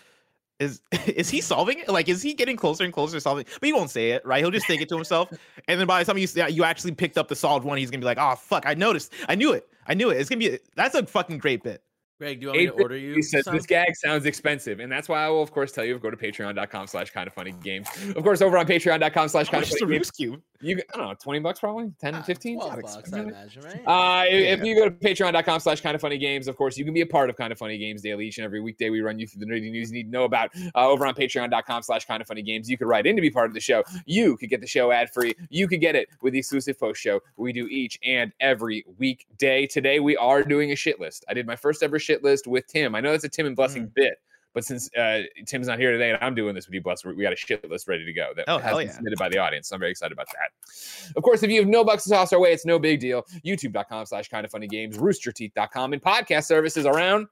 "Is 0.60 0.82
is 1.06 1.28
he 1.28 1.40
solving 1.40 1.80
it? 1.80 1.88
Like, 1.88 2.08
is 2.08 2.22
he 2.22 2.32
getting 2.32 2.56
closer 2.56 2.84
and 2.84 2.92
closer 2.92 3.16
to 3.16 3.20
solving?" 3.20 3.44
It? 3.44 3.58
But 3.60 3.66
he 3.66 3.72
won't 3.72 3.90
say 3.90 4.10
it, 4.10 4.24
right? 4.24 4.38
He'll 4.40 4.52
just 4.52 4.68
think 4.68 4.80
it 4.82 4.88
to 4.90 4.94
himself, 4.94 5.32
and 5.66 5.80
then 5.80 5.86
by 5.88 6.02
the 6.02 6.12
time 6.12 6.18
you 6.18 6.28
you 6.48 6.62
actually 6.62 6.92
picked 6.92 7.18
up 7.18 7.26
the 7.26 7.36
solved 7.36 7.64
one, 7.64 7.76
he's 7.78 7.90
gonna 7.90 8.00
be 8.00 8.06
like, 8.06 8.18
"Oh 8.20 8.36
fuck, 8.36 8.66
I 8.66 8.74
noticed, 8.74 9.12
I 9.28 9.34
knew 9.34 9.52
it, 9.52 9.68
I 9.88 9.94
knew 9.94 10.10
it." 10.10 10.18
It's 10.18 10.28
gonna 10.28 10.38
be 10.38 10.60
that's 10.76 10.94
a 10.94 11.04
fucking 11.04 11.38
great 11.38 11.64
bit. 11.64 11.82
Greg, 12.18 12.40
do 12.40 12.46
you 12.46 12.48
want 12.48 12.58
me 12.58 12.66
to 12.66 12.72
order 12.72 12.96
you? 12.96 13.14
He 13.14 13.22
says 13.22 13.44
some? 13.44 13.54
this 13.54 13.66
gag 13.66 13.94
sounds 13.94 14.24
expensive, 14.24 14.80
and 14.80 14.90
that's 14.90 15.06
why 15.06 15.22
I 15.22 15.28
will, 15.28 15.42
of 15.42 15.50
course, 15.50 15.72
tell 15.72 15.84
you 15.84 15.92
to 15.92 15.98
go 15.98 16.10
to 16.10 16.16
patreon.com 16.16 16.86
slash 16.86 17.10
kind 17.10 17.26
of 17.26 17.34
funny 17.34 17.52
games. 17.62 17.88
Of 18.16 18.22
course, 18.22 18.40
over 18.40 18.56
on 18.56 18.66
patreon.com 18.66 19.28
slash 19.28 19.50
kind 19.50 19.62
of 19.62 19.68
funny 19.68 19.92
games. 19.92 20.10
Cube? 20.10 20.40
You, 20.60 20.80
I 20.94 20.96
don't 20.96 21.08
know, 21.08 21.14
20 21.14 21.40
bucks 21.40 21.60
probably, 21.60 21.92
10, 22.00 22.14
Ah, 22.14 22.22
15? 22.22 22.56
12 22.56 22.70
Not 22.72 22.82
bucks, 22.82 23.12
I 23.12 23.20
imagine, 23.20 23.62
right? 23.62 23.82
Uh, 23.86 24.24
if 24.28 24.62
you 24.62 24.74
go 24.74 24.88
to 24.88 24.90
patreon.com 24.90 25.60
slash 25.60 25.80
kind 25.80 25.94
of 25.94 26.00
funny 26.00 26.18
games, 26.18 26.48
of 26.48 26.56
course, 26.56 26.76
you 26.76 26.84
can 26.84 26.94
be 26.94 27.00
a 27.02 27.06
part 27.06 27.30
of 27.30 27.36
kind 27.36 27.52
of 27.52 27.58
funny 27.58 27.78
games 27.78 28.02
daily. 28.02 28.26
Each 28.26 28.38
and 28.38 28.44
every 28.44 28.60
weekday, 28.60 28.90
we 28.90 29.00
run 29.00 29.18
you 29.18 29.26
through 29.26 29.40
the 29.40 29.46
nerdy 29.46 29.70
news 29.70 29.90
you 29.90 29.96
need 29.96 30.04
to 30.04 30.10
know 30.10 30.24
about 30.24 30.50
uh, 30.74 30.88
over 30.88 31.06
on 31.06 31.14
patreon.com 31.14 31.82
slash 31.82 32.04
kind 32.04 32.20
of 32.20 32.26
funny 32.26 32.42
games. 32.42 32.68
You 32.70 32.78
could 32.78 32.88
write 32.88 33.06
in 33.06 33.16
to 33.16 33.22
be 33.22 33.30
part 33.30 33.48
of 33.48 33.54
the 33.54 33.60
show. 33.60 33.82
You 34.06 34.36
could 34.36 34.50
get 34.50 34.60
the 34.60 34.66
show 34.66 34.90
ad 34.90 35.10
free. 35.12 35.34
You 35.50 35.68
could 35.68 35.80
get 35.80 35.94
it 35.94 36.08
with 36.22 36.32
the 36.32 36.38
exclusive 36.38 36.78
post 36.78 37.00
show 37.00 37.20
we 37.36 37.52
do 37.52 37.66
each 37.66 37.98
and 38.04 38.32
every 38.40 38.84
weekday. 38.98 39.66
Today, 39.66 40.00
we 40.00 40.16
are 40.16 40.42
doing 40.42 40.72
a 40.72 40.76
shit 40.76 41.00
list. 41.00 41.24
I 41.28 41.34
did 41.34 41.46
my 41.46 41.56
first 41.56 41.82
ever 41.82 41.98
shit 41.98 42.22
list 42.24 42.46
with 42.46 42.66
Tim. 42.66 42.94
I 42.94 43.00
know 43.00 43.12
that's 43.12 43.24
a 43.24 43.28
Tim 43.28 43.46
and 43.46 43.56
Blessing 43.56 43.90
bit. 43.94 44.18
But 44.56 44.64
since 44.64 44.88
uh, 44.96 45.20
Tim's 45.46 45.66
not 45.66 45.78
here 45.78 45.92
today 45.92 46.08
and 46.08 46.18
I'm 46.22 46.34
doing 46.34 46.54
this 46.54 46.66
with 46.66 46.72
you, 46.72 46.80
Bless, 46.80 47.04
we 47.04 47.22
got 47.22 47.34
a 47.34 47.36
shit 47.36 47.68
list 47.70 47.88
ready 47.88 48.06
to 48.06 48.12
go 48.14 48.30
that 48.36 48.46
Oh, 48.48 48.56
has 48.56 48.74
been 48.74 48.86
yeah. 48.86 48.92
submitted 48.94 49.18
by 49.18 49.28
the 49.28 49.36
audience. 49.36 49.68
So 49.68 49.74
I'm 49.74 49.80
very 49.80 49.90
excited 49.90 50.14
about 50.14 50.28
that. 50.28 51.12
Of 51.14 51.22
course, 51.22 51.42
if 51.42 51.50
you 51.50 51.60
have 51.60 51.68
no 51.68 51.84
bucks 51.84 52.04
to 52.04 52.10
toss 52.10 52.32
our 52.32 52.40
way, 52.40 52.54
it's 52.54 52.64
no 52.64 52.78
big 52.78 52.98
deal. 53.00 53.22
YouTube.com 53.44 54.06
slash 54.06 54.28
kind 54.30 54.46
of 54.46 54.50
funny 54.50 54.66
games, 54.66 54.96
roosterteeth.com, 54.96 55.92
and 55.92 56.02
podcast 56.02 56.44
services 56.44 56.86
around 56.86 57.26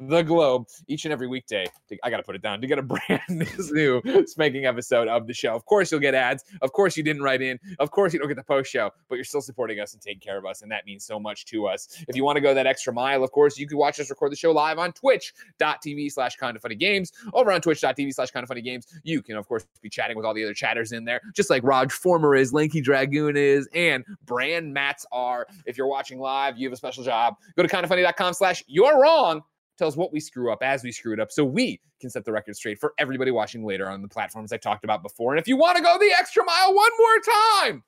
the 0.00 0.22
globe 0.22 0.66
each 0.88 1.04
and 1.04 1.12
every 1.12 1.26
weekday. 1.28 1.66
to- 1.88 1.98
I 2.02 2.10
got 2.10 2.16
to 2.18 2.22
put 2.22 2.34
it 2.34 2.42
down 2.42 2.60
to 2.60 2.66
get 2.66 2.78
a 2.78 2.82
brand 2.82 3.20
new 3.28 4.02
spanking 4.26 4.66
episode 4.66 5.08
of 5.08 5.26
the 5.26 5.34
show. 5.34 5.54
Of 5.54 5.64
course, 5.66 5.90
you'll 5.90 6.00
get 6.00 6.14
ads. 6.14 6.44
Of 6.62 6.72
course, 6.72 6.96
you 6.96 7.02
didn't 7.02 7.22
write 7.22 7.42
in. 7.42 7.58
Of 7.78 7.90
course, 7.90 8.12
you 8.12 8.18
don't 8.18 8.28
get 8.28 8.36
the 8.36 8.42
post 8.44 8.70
show, 8.70 8.90
but 9.08 9.16
you're 9.16 9.24
still 9.24 9.42
supporting 9.42 9.80
us 9.80 9.92
and 9.92 10.02
taking 10.02 10.20
care 10.20 10.38
of 10.38 10.46
us. 10.46 10.62
And 10.62 10.70
that 10.72 10.86
means 10.86 11.04
so 11.04 11.20
much 11.20 11.44
to 11.46 11.66
us. 11.66 12.02
If 12.08 12.16
you 12.16 12.24
want 12.24 12.36
to 12.36 12.40
go 12.40 12.54
that 12.54 12.66
extra 12.66 12.92
mile, 12.92 13.22
of 13.22 13.30
course, 13.32 13.58
you 13.58 13.66
can 13.66 13.76
watch 13.78 14.00
us 14.00 14.10
record 14.10 14.32
the 14.32 14.36
show 14.36 14.52
live 14.52 14.78
on 14.78 14.92
twitch.tv 14.92 16.12
slash 16.12 16.36
kind 16.36 16.56
of 16.56 16.62
funny 16.62 16.74
games. 16.76 17.12
Over 17.34 17.52
on 17.52 17.60
twitch.tv 17.60 18.14
slash 18.14 18.30
kind 18.30 18.42
of 18.42 18.48
funny 18.48 18.62
games, 18.62 18.86
you 19.02 19.22
can, 19.22 19.36
of 19.36 19.46
course, 19.46 19.66
be 19.82 19.88
chatting 19.90 20.16
with 20.16 20.24
all 20.24 20.34
the 20.34 20.44
other 20.44 20.54
chatters 20.54 20.92
in 20.92 21.04
there, 21.04 21.20
just 21.34 21.50
like 21.50 21.62
Raj 21.62 21.92
Former 21.92 22.34
is, 22.34 22.52
Lanky 22.52 22.80
Dragoon 22.80 23.36
is, 23.36 23.68
and 23.74 24.04
Brand 24.24 24.72
Mats 24.72 25.04
are. 25.12 25.46
If 25.66 25.76
you're 25.76 25.86
watching 25.86 26.18
live, 26.18 26.58
you 26.58 26.66
have 26.68 26.72
a 26.72 26.76
special 26.76 27.04
job. 27.04 27.34
Go 27.56 27.62
to 27.62 27.68
kindoffunny.com 27.68 28.32
slash 28.34 28.64
you're 28.66 29.00
wrong 29.00 29.42
tell 29.80 29.88
us 29.88 29.96
what 29.96 30.12
we 30.12 30.20
screw 30.20 30.52
up 30.52 30.62
as 30.62 30.84
we 30.84 30.92
screw 30.92 31.14
it 31.14 31.18
up 31.18 31.32
so 31.32 31.42
we 31.42 31.80
can 32.00 32.10
set 32.10 32.22
the 32.24 32.30
record 32.30 32.54
straight 32.54 32.78
for 32.78 32.92
everybody 32.98 33.30
watching 33.30 33.64
later 33.64 33.88
on 33.88 34.02
the 34.02 34.08
platforms 34.08 34.52
I 34.52 34.58
talked 34.58 34.84
about 34.84 35.02
before. 35.02 35.32
And 35.32 35.40
if 35.40 35.48
you 35.48 35.56
want 35.56 35.78
to 35.78 35.82
go 35.82 35.98
the 35.98 36.12
extra 36.18 36.44
mile 36.44 36.74
one 36.74 36.90
more 36.98 37.34
time, 37.64 37.82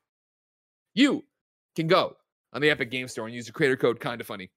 you 0.94 1.22
can 1.76 1.86
go 1.86 2.16
on 2.54 2.62
the 2.62 2.70
Epic 2.70 2.90
Game 2.90 3.08
Store 3.08 3.26
and 3.26 3.34
use 3.34 3.44
the 3.44 3.52
creator 3.52 3.76
code 3.76 4.00
kind 4.00 4.22
of 4.22 4.26
funny. 4.26 4.50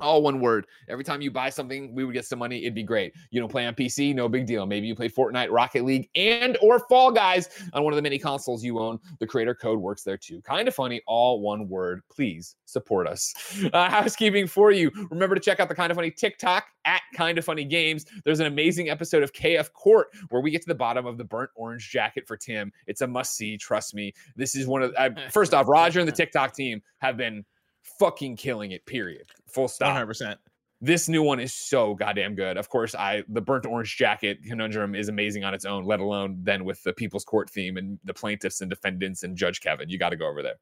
All 0.00 0.22
one 0.22 0.40
word. 0.40 0.66
Every 0.88 1.04
time 1.04 1.20
you 1.20 1.30
buy 1.30 1.50
something, 1.50 1.94
we 1.94 2.04
would 2.04 2.14
get 2.14 2.24
some 2.24 2.38
money. 2.38 2.62
It'd 2.62 2.74
be 2.74 2.82
great. 2.82 3.12
You 3.30 3.40
don't 3.40 3.50
play 3.50 3.66
on 3.66 3.74
PC, 3.74 4.14
no 4.14 4.28
big 4.28 4.46
deal. 4.46 4.64
Maybe 4.64 4.86
you 4.86 4.94
play 4.94 5.08
Fortnite, 5.08 5.50
Rocket 5.50 5.84
League, 5.84 6.08
and 6.14 6.56
or 6.62 6.78
Fall 6.88 7.10
Guys 7.10 7.48
on 7.72 7.82
one 7.82 7.92
of 7.92 7.96
the 7.96 8.02
many 8.02 8.18
consoles 8.18 8.64
you 8.64 8.78
own. 8.78 8.98
The 9.18 9.26
creator 9.26 9.54
code 9.54 9.78
works 9.78 10.02
there 10.02 10.16
too. 10.16 10.40
Kind 10.42 10.68
of 10.68 10.74
funny, 10.74 11.02
all 11.06 11.40
one 11.40 11.68
word. 11.68 12.02
Please 12.10 12.56
support 12.66 13.06
us. 13.06 13.34
Uh, 13.72 13.88
housekeeping 13.88 14.46
for 14.46 14.72
you. 14.72 14.90
Remember 15.10 15.34
to 15.34 15.40
check 15.40 15.60
out 15.60 15.68
the 15.68 15.74
Kind 15.74 15.92
of 15.92 15.96
Funny 15.96 16.10
TikTok 16.10 16.64
at 16.86 17.02
Kind 17.14 17.38
of 17.38 17.44
Funny 17.44 17.64
Games. 17.64 18.04
There's 18.24 18.40
an 18.40 18.46
amazing 18.46 18.88
episode 18.88 19.22
of 19.22 19.32
KF 19.32 19.72
Court 19.74 20.08
where 20.30 20.40
we 20.42 20.50
get 20.50 20.62
to 20.62 20.68
the 20.68 20.74
bottom 20.74 21.06
of 21.06 21.16
the 21.16 21.24
burnt 21.24 21.50
orange 21.54 21.88
jacket 21.90 22.26
for 22.26 22.36
Tim. 22.36 22.72
It's 22.86 23.00
a 23.02 23.06
must 23.06 23.36
see. 23.36 23.56
Trust 23.56 23.94
me. 23.94 24.12
This 24.34 24.56
is 24.56 24.66
one 24.66 24.82
of. 24.82 24.92
Uh, 24.96 25.10
first 25.30 25.54
off, 25.54 25.68
Roger 25.68 26.00
and 26.00 26.08
the 26.08 26.12
TikTok 26.12 26.54
team 26.54 26.82
have 26.98 27.16
been 27.16 27.44
fucking 27.98 28.36
killing 28.36 28.72
it. 28.72 28.84
Period. 28.86 29.26
Full 29.48 29.68
stop. 29.68 29.96
100%. 29.96 30.36
This 30.82 31.08
new 31.08 31.22
one 31.22 31.40
is 31.40 31.52
so 31.52 31.94
goddamn 31.94 32.34
good. 32.34 32.56
Of 32.56 32.70
course, 32.70 32.94
I 32.94 33.22
the 33.28 33.42
burnt 33.42 33.66
orange 33.66 33.96
jacket 33.98 34.38
conundrum 34.42 34.94
is 34.94 35.10
amazing 35.10 35.44
on 35.44 35.52
its 35.52 35.66
own, 35.66 35.84
let 35.84 36.00
alone 36.00 36.38
then 36.42 36.64
with 36.64 36.82
the 36.84 36.94
People's 36.94 37.24
Court 37.24 37.50
theme 37.50 37.76
and 37.76 37.98
the 38.04 38.14
plaintiffs 38.14 38.62
and 38.62 38.70
defendants 38.70 39.22
and 39.22 39.36
Judge 39.36 39.60
Kevin. 39.60 39.90
You 39.90 39.98
got 39.98 40.08
to 40.10 40.16
go 40.16 40.26
over 40.26 40.42
there. 40.42 40.56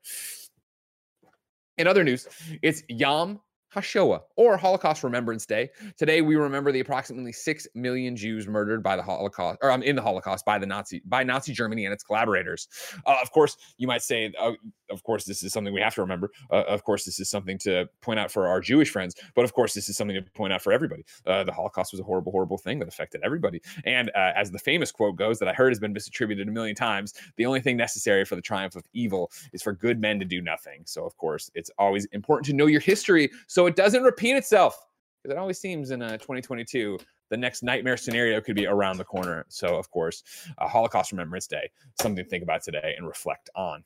In 1.77 1.87
other 1.87 2.03
news, 2.03 2.27
it's 2.63 2.83
Yom 2.89 3.41
HaShoah 3.75 4.21
or 4.37 4.57
Holocaust 4.57 5.05
Remembrance 5.05 5.45
Day. 5.45 5.71
Today 5.99 6.23
we 6.23 6.37
remember 6.37 6.73
the 6.73 6.81
approximately 6.81 7.33
6 7.33 7.67
million 7.75 8.17
Jews 8.17 8.47
murdered 8.47 8.83
by 8.83 8.97
the 8.97 9.03
Holocaust 9.03 9.59
or 9.63 9.71
um, 9.71 9.83
in 9.83 9.97
the 9.97 10.03
Holocaust 10.03 10.45
by 10.45 10.59
the 10.59 10.67
Nazi 10.67 11.03
by 11.05 11.23
Nazi 11.23 11.53
Germany 11.53 11.85
and 11.85 11.93
its 11.93 12.03
collaborators. 12.03 12.69
Uh, 13.07 13.17
of 13.21 13.31
course, 13.31 13.57
you 13.77 13.87
might 13.87 14.03
say 14.03 14.33
uh, 14.39 14.53
of 14.91 15.03
course 15.03 15.25
this 15.25 15.43
is 15.43 15.53
something 15.53 15.75
we 15.75 15.81
have 15.81 15.95
to 15.95 16.01
remember. 16.01 16.31
Uh, 16.51 16.65
of 16.69 16.83
course 16.85 17.05
this 17.05 17.21
is 17.21 17.29
something 17.29 17.59
to 17.59 17.89
point 18.01 18.19
out 18.19 18.31
for 18.31 18.47
our 18.47 18.61
Jewish 18.61 18.91
friends, 18.91 19.15
but 19.35 19.45
of 19.45 19.53
course 19.53 19.75
this 19.75 19.89
is 19.89 19.97
something 19.97 20.17
to 20.17 20.31
point 20.33 20.53
out 20.53 20.63
for 20.63 20.73
everybody. 20.73 21.05
Uh, 21.27 21.45
the 21.45 21.53
Holocaust 21.53 21.93
was 21.93 22.01
a 22.01 22.05
horrible 22.05 22.33
horrible 22.33 22.59
thing 22.59 22.79
that 22.79 22.89
affected 22.89 23.21
everybody. 23.23 23.61
And 23.85 24.11
uh, 24.15 24.33
as 24.35 24.51
the 24.51 24.59
famous 24.59 24.91
quote 24.91 25.17
goes 25.17 25.39
that 25.41 25.49
I 25.49 25.53
heard 25.53 25.71
has 25.71 25.79
been 25.81 25.93
misattributed 25.93 26.49
a 26.49 26.51
million 26.51 26.75
times, 26.75 27.13
the 27.37 27.45
only 27.45 27.61
thing 27.61 27.77
necessary 27.77 28.25
for 28.25 28.35
the 28.35 28.43
triumph 28.43 28.77
of 28.77 28.85
evil 28.95 29.31
is 29.53 29.63
for 29.63 29.75
good 29.75 30.01
men 30.01 30.19
to 30.21 30.25
do 30.25 30.41
nothing. 30.41 30.83
So 30.87 31.05
of 31.05 31.17
course, 31.19 31.51
it's 31.55 31.71
always 31.79 32.07
important 32.07 32.47
to 32.47 32.55
know 32.55 32.67
your 32.67 32.81
history 32.81 33.31
so 33.58 33.58
it 33.67 33.77
doesn't 33.77 34.03
repeat 34.03 34.37
itself. 34.37 34.85
Because 35.23 35.37
it 35.37 35.39
always 35.39 35.59
seems 35.59 35.91
in 35.91 36.01
uh, 36.01 36.13
2022 36.13 36.99
the 37.31 37.37
next 37.37 37.63
nightmare 37.63 37.97
scenario 37.97 38.41
could 38.41 38.57
be 38.57 38.67
around 38.67 38.97
the 38.97 39.05
corner. 39.05 39.45
So 39.49 39.77
of 39.77 39.91
course, 39.91 40.23
Holocaust 40.59 41.13
Remembrance 41.13 41.47
Day, 41.47 41.71
something 42.01 42.25
to 42.25 42.29
think 42.29 42.43
about 42.43 42.63
today 42.63 42.95
and 42.97 43.07
reflect 43.07 43.51
on. 43.55 43.83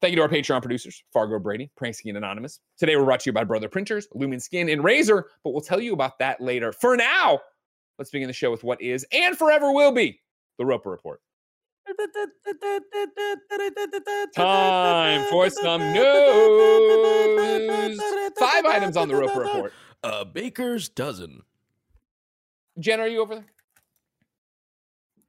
Thank 0.00 0.12
you 0.12 0.16
to 0.16 0.22
our 0.22 0.28
Patreon 0.28 0.62
producers, 0.62 1.02
Fargo 1.12 1.38
Brady, 1.38 1.70
Pranksy 1.78 2.06
and 2.06 2.16
Anonymous. 2.16 2.60
Today 2.78 2.96
we're 2.96 3.04
brought 3.04 3.20
to 3.20 3.28
you 3.28 3.34
by 3.34 3.44
Brother 3.44 3.68
Printers, 3.68 4.08
Lumin 4.14 4.40
Skin, 4.40 4.68
and 4.70 4.82
Razer, 4.82 5.26
but 5.44 5.50
we'll 5.50 5.60
tell 5.60 5.80
you 5.80 5.92
about 5.92 6.18
that 6.18 6.40
later. 6.40 6.72
For 6.72 6.96
now, 6.96 7.40
let's 7.98 8.10
begin 8.10 8.28
the 8.28 8.32
show 8.32 8.50
with 8.50 8.64
what 8.64 8.80
is 8.80 9.04
and 9.12 9.36
forever 9.36 9.72
will 9.72 9.92
be 9.92 10.20
the 10.58 10.64
Roper 10.64 10.90
Report. 10.90 11.20
Time 14.34 15.26
for 15.30 15.48
some 15.50 15.80
news. 15.92 18.00
Five 18.38 18.64
items 18.66 18.96
on 18.96 19.08
the 19.08 19.16
Roper 19.16 19.40
Report. 19.40 19.72
A 20.02 20.24
baker's 20.24 20.88
dozen. 20.88 21.42
Jen, 22.78 23.00
are 23.00 23.08
you 23.08 23.20
over 23.20 23.34
there? 23.36 23.44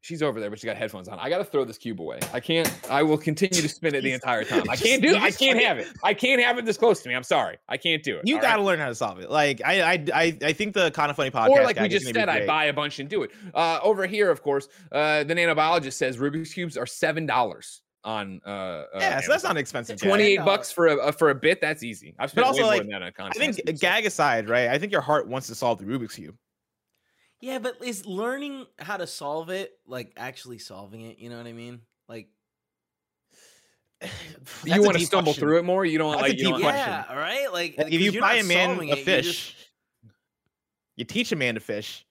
She's 0.04 0.24
over 0.24 0.40
there, 0.40 0.50
but 0.50 0.60
she 0.60 0.66
got 0.66 0.78
headphones 0.78 1.08
on. 1.08 1.20
I 1.20 1.30
got 1.30 1.38
to 1.38 1.44
throw 1.44 1.64
this 1.64 1.78
cube 1.78 2.02
away. 2.02 2.20
I 2.34 2.40
can't. 2.40 2.68
I 2.90 3.04
will 3.04 3.20
continue 3.20 3.62
to 3.62 3.70
spin 3.70 3.94
it 3.94 4.02
the 4.02 4.14
entire 4.14 4.44
time. 4.44 4.64
I 4.68 4.76
can't 4.76 5.00
do. 5.00 5.10
It. 5.10 5.22
I 5.22 5.30
can't 5.30 5.62
have 5.62 5.78
it. 5.78 5.90
I 6.04 6.16
can't 6.16 6.42
have 6.42 6.58
it 6.58 6.66
this 6.66 6.76
close 6.76 7.04
to 7.04 7.10
me. 7.10 7.14
I'm 7.14 7.22
sorry. 7.22 7.58
I 7.70 7.78
can't 7.78 8.02
do 8.02 8.18
it. 8.18 8.28
You 8.28 8.42
got 8.42 8.54
to 8.54 8.58
right? 8.58 8.66
learn 8.66 8.80
how 8.80 8.88
to 8.88 8.96
solve 8.96 9.20
it. 9.20 9.30
Like 9.30 9.62
I, 9.64 9.82
I, 9.82 10.06
I, 10.14 10.38
I 10.44 10.54
think 10.54 10.74
the 10.74 10.90
kind 10.90 11.12
of 11.12 11.16
funny 11.16 11.30
podcast. 11.30 11.50
Or 11.50 11.64
like 11.64 11.80
we 11.80 11.88
just 11.88 12.12
said, 12.12 12.30
I 12.30 12.48
buy 12.48 12.66
a 12.66 12.74
bunch 12.74 12.98
and 12.98 13.08
do 13.08 13.22
it. 13.22 13.32
Uh, 13.54 13.80
over 13.84 14.08
here, 14.08 14.32
of 14.32 14.42
course, 14.42 14.68
uh, 14.92 15.24
the 15.24 15.36
nanobiologist 15.36 15.94
says 15.94 16.18
Rubik's 16.18 16.52
cubes 16.52 16.78
are 16.78 16.88
seven 16.88 17.28
dollars 17.28 17.84
on. 18.04 18.42
Uh, 18.44 18.50
uh, 18.50 18.86
Yeah, 18.96 19.20
so 19.22 19.32
that's 19.32 19.44
not 19.44 19.56
expensive. 19.56 20.02
28 20.02 20.40
$10. 20.40 20.46
bucks 20.46 20.72
for 20.72 20.88
a 20.88 20.98
uh, 20.98 21.12
for 21.12 21.30
a 21.30 21.36
bit. 21.36 21.62
That's 21.62 21.84
easy. 21.84 22.16
I've 22.18 22.32
spent 22.32 22.48
also, 22.48 22.62
way 22.64 22.68
like, 22.68 22.86
more 22.86 23.00
than 23.00 23.14
that 23.16 23.20
on 23.20 23.30
I 23.30 23.34
think 23.34 23.80
gag 23.80 24.08
aside, 24.08 24.50
right? 24.50 24.70
I 24.70 24.80
think 24.80 24.92
your 24.92 25.02
heart 25.02 25.28
wants 25.28 25.46
to 25.48 25.56
solve 25.56 25.78
the 25.78 25.86
Rubik's 25.86 26.16
cube. 26.16 26.36
Yeah, 27.42 27.58
but 27.60 27.84
is 27.84 28.06
learning 28.06 28.66
how 28.80 28.98
to 28.98 29.08
solve 29.08 29.50
it 29.50 29.72
like 29.88 30.14
actually 30.16 30.60
solving 30.60 31.02
it? 31.02 31.18
You 31.20 31.30
know 31.30 31.38
what 31.38 31.48
I 31.48 31.54
mean? 31.54 31.82
Like, 32.08 32.28
you 34.66 34.82
want 34.82 34.98
to 34.98 35.06
stumble 35.06 35.32
question. 35.32 35.42
through 35.42 35.60
it 35.60 35.66
more. 35.66 35.86
You 35.86 35.98
don't 35.98 36.08
want 36.08 36.20
That's 36.22 36.30
like 36.34 36.38
you 36.40 36.46
deep 36.46 36.54
don't, 36.54 36.62
question. 36.62 36.80
yeah, 36.88 37.14
right. 37.18 37.52
Like, 37.52 37.78
Like, 37.78 37.88
if 37.88 37.94
'cause 37.94 38.14
you 38.16 38.20
buy 38.22 38.36
a 38.36 38.44
man 38.44 38.78
a 38.78 38.82
it, 38.82 38.88
you're 38.88 38.98
fish, 38.98 39.26
just- 39.56 39.56
you 40.98 41.06
teach 41.06 41.32
a 41.32 41.36
man 41.36 41.56
to 41.56 41.60
fish. 41.60 42.06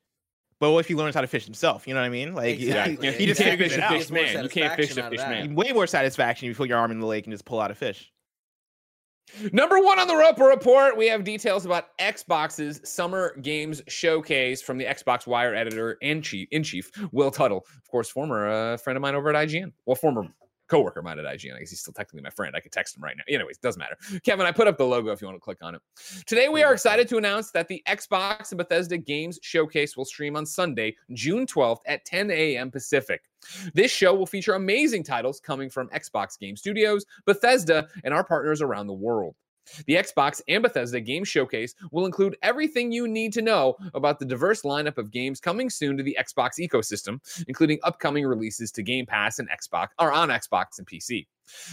But 0.59 0.73
what 0.73 0.81
if 0.81 0.89
he 0.89 0.95
learns 0.95 1.15
how 1.15 1.21
to 1.23 1.27
fish 1.27 1.45
himself? 1.47 1.87
You 1.89 1.95
know 1.95 2.01
what 2.01 2.07
I 2.07 2.11
mean? 2.11 2.35
Like 2.35 2.59
Exactly, 2.61 3.07
Yeah, 3.09 3.13
he 3.15 3.27
just 3.27 3.41
can't 3.41 3.59
fish 3.59 3.73
fish 3.73 3.83
a 3.83 3.89
fish 3.89 4.11
man. 4.11 4.43
You 4.43 4.49
can't 4.51 4.75
fish 4.77 4.89
satisfaction 4.95 5.07
a 5.07 5.11
fish 5.11 5.21
man. 5.47 5.55
way 5.55 5.73
more 5.73 5.87
satisfaction. 5.87 6.47
if 6.47 6.51
You 6.51 6.55
put 6.57 6.69
your 6.69 6.79
arm 6.79 6.91
in 6.91 7.01
the 7.01 7.07
lake 7.07 7.25
and 7.27 7.33
just 7.33 7.45
pull 7.45 7.61
out 7.61 7.71
a 7.71 7.75
fish. 7.75 8.11
Number 9.53 9.79
one 9.81 9.99
on 9.99 10.09
the 10.09 10.17
Roper 10.17 10.45
Report, 10.45 10.97
we 10.97 11.07
have 11.09 11.25
details 11.25 11.67
about 11.67 11.97
Xbox's 11.99 12.81
Summer 12.89 13.37
Games 13.43 13.83
Showcase 13.89 14.63
from 14.63 14.79
the 14.79 14.85
Xbox 14.85 15.27
Wire 15.27 15.55
editor 15.55 15.99
and 16.03 16.23
chief 16.23 16.49
in 16.51 16.63
chief 16.63 16.91
Will 17.13 17.31
Tuttle, 17.31 17.67
of 17.77 17.91
course, 17.91 18.09
former 18.09 18.49
uh, 18.49 18.77
friend 18.77 18.97
of 18.97 19.03
mine 19.03 19.15
over 19.15 19.35
at 19.35 19.49
IGN. 19.49 19.73
Well, 19.87 19.97
former 19.97 20.29
coworker 20.71 21.01
of 21.01 21.05
mine 21.05 21.19
at 21.19 21.25
IGN. 21.25 21.57
I 21.57 21.59
guess 21.59 21.71
he's 21.71 21.81
still 21.81 21.93
technically 21.93 22.23
my 22.23 22.31
friend. 22.31 22.55
I 22.57 22.61
could 22.61 22.73
text 22.73 22.97
him 22.97 23.03
right 23.03 23.17
now. 23.17 23.25
Anyways, 23.29 23.59
doesn't 23.59 23.79
matter. 23.79 23.97
Kevin, 24.25 24.47
I 24.47 24.53
put 24.53 24.69
up 24.69 24.79
the 24.79 24.87
logo 24.87 25.11
if 25.11 25.21
you 25.21 25.27
want 25.27 25.37
to 25.37 25.41
click 25.41 25.59
on 25.63 25.75
it. 25.75 25.83
Today, 26.27 26.49
we 26.49 26.63
are 26.63 26.73
excited 26.73 27.09
to 27.09 27.19
announce 27.19 27.51
that 27.51 27.69
the 27.69 27.83
Xbox 27.87 28.53
and 28.53 28.59
Bethesda 28.59 28.97
Games 28.97 29.39
Showcase 29.43 29.97
will 29.97 30.05
stream 30.05 30.37
on 30.37 30.47
Sunday, 30.47 30.97
June 31.13 31.47
12th 31.47 31.81
at 31.87 32.05
10 32.05 32.31
a.m. 32.31 32.71
Pacific. 32.71 33.23
This 33.75 33.91
show 33.91 34.15
will 34.15 34.27
feature 34.27 34.55
amazing 34.55 35.03
titles 35.03 35.41
coming 35.41 35.71
from 35.71 35.89
Xbox 35.89 36.39
Game 36.39 36.57
Studios, 36.57 37.05
Bethesda, 37.27 37.89
and 38.05 38.15
our 38.15 38.25
partners 38.25 38.63
around 38.63 38.87
the 38.87 38.93
world. 38.93 39.35
The 39.87 39.95
Xbox 39.95 40.41
and 40.49 40.63
Bethesda 40.63 41.01
Game 41.01 41.25
Showcase 41.25 41.75
will 41.93 42.07
include 42.07 42.37
everything 42.43 42.93
you 42.93 43.07
need 43.07 43.33
to 43.35 43.43
know 43.43 43.77
about 43.95 44.19
the 44.19 44.25
diverse 44.25 44.63
lineup 44.63 44.99
of 44.99 45.11
games 45.11 45.41
coming 45.41 45.71
soon 45.71 45.97
to 45.97 46.03
the 46.03 46.17
Xbox 46.19 46.59
ecosystem, 46.59 47.21
including 47.49 47.79
upcoming 47.83 48.27
releases 48.27 48.73
to 48.73 48.83
Game 48.83 49.07
Pass 49.07 49.39
and 49.39 49.49
Xbox 49.51 49.89
or 49.99 50.13
on 50.13 50.29
Xbox 50.29 50.79
and 50.79 50.87
PC. 50.87 51.27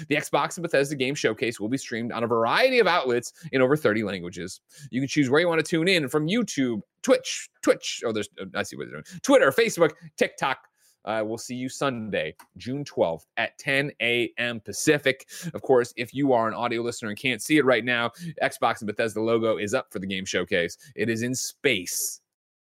The 0.07 0.15
Xbox 0.15 0.57
and 0.57 0.63
Bethesda 0.63 0.95
Game 0.95 1.15
Showcase 1.15 1.59
will 1.59 1.69
be 1.69 1.77
streamed 1.77 2.11
on 2.11 2.23
a 2.23 2.27
variety 2.27 2.79
of 2.79 2.87
outlets 2.87 3.33
in 3.51 3.61
over 3.61 3.75
30 3.75 4.03
languages. 4.03 4.61
You 4.89 5.01
can 5.01 5.07
choose 5.07 5.29
where 5.29 5.39
you 5.39 5.47
want 5.47 5.63
to 5.63 5.69
tune 5.69 5.87
in 5.87 6.07
from 6.09 6.27
YouTube, 6.27 6.81
Twitch, 7.03 7.49
Twitch. 7.61 8.03
Oh, 8.05 8.11
there's 8.11 8.29
oh, 8.39 8.45
I 8.55 8.63
see 8.63 8.75
what 8.75 8.85
they're 8.85 9.01
doing. 9.01 9.19
Twitter, 9.21 9.51
Facebook, 9.51 9.91
TikTok. 10.17 10.57
Uh, 11.05 11.23
we'll 11.25 11.37
see 11.37 11.55
you 11.55 11.69
Sunday, 11.69 12.35
June 12.57 12.83
12th 12.83 13.23
at 13.37 13.57
10 13.59 13.91
a.m. 14.01 14.59
Pacific. 14.59 15.27
Of 15.53 15.61
course, 15.61 15.93
if 15.95 16.13
you 16.13 16.33
are 16.33 16.47
an 16.47 16.53
audio 16.53 16.81
listener 16.81 17.09
and 17.09 17.17
can't 17.17 17.41
see 17.41 17.57
it 17.57 17.63
right 17.65 17.85
now, 17.85 18.11
Xbox 18.43 18.81
and 18.81 18.87
Bethesda 18.87 19.21
logo 19.21 19.57
is 19.57 19.73
up 19.73 19.87
for 19.91 19.99
the 19.99 20.07
game 20.07 20.25
showcase. 20.25 20.77
It 20.95 21.09
is 21.09 21.21
in 21.21 21.33
space. 21.33 22.19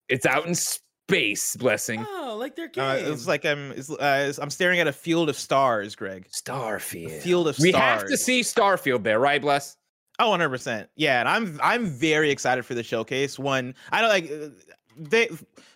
It's 0.08 0.26
out 0.26 0.46
in 0.46 0.54
space, 0.54 1.56
blessing. 1.56 2.06
Oh, 2.08 2.36
like 2.38 2.54
their 2.54 2.68
game. 2.68 2.84
Uh, 2.84 2.94
it's 3.12 3.26
like 3.26 3.44
I'm, 3.44 3.72
it's, 3.72 3.90
uh, 3.90 4.32
I'm 4.40 4.50
staring 4.50 4.78
at 4.78 4.86
a 4.86 4.92
field 4.92 5.28
of 5.28 5.36
stars, 5.36 5.96
Greg. 5.96 6.26
A 6.26 6.30
Starfield. 6.30 7.20
field 7.22 7.48
of 7.48 7.58
We 7.58 7.70
stars. 7.70 8.02
have 8.02 8.10
to 8.10 8.16
see 8.16 8.42
Starfield 8.42 9.02
there, 9.02 9.18
right, 9.18 9.40
Bless? 9.42 9.76
Oh, 10.20 10.28
100 10.30 10.50
percent. 10.50 10.88
Yeah, 10.96 11.20
and 11.20 11.28
I'm 11.28 11.58
I'm 11.62 11.86
very 11.86 12.30
excited 12.30 12.66
for 12.66 12.74
the 12.74 12.82
showcase. 12.82 13.38
One, 13.38 13.74
I 13.90 14.00
don't 14.02 14.10
like. 14.10 14.30
They 15.00 15.28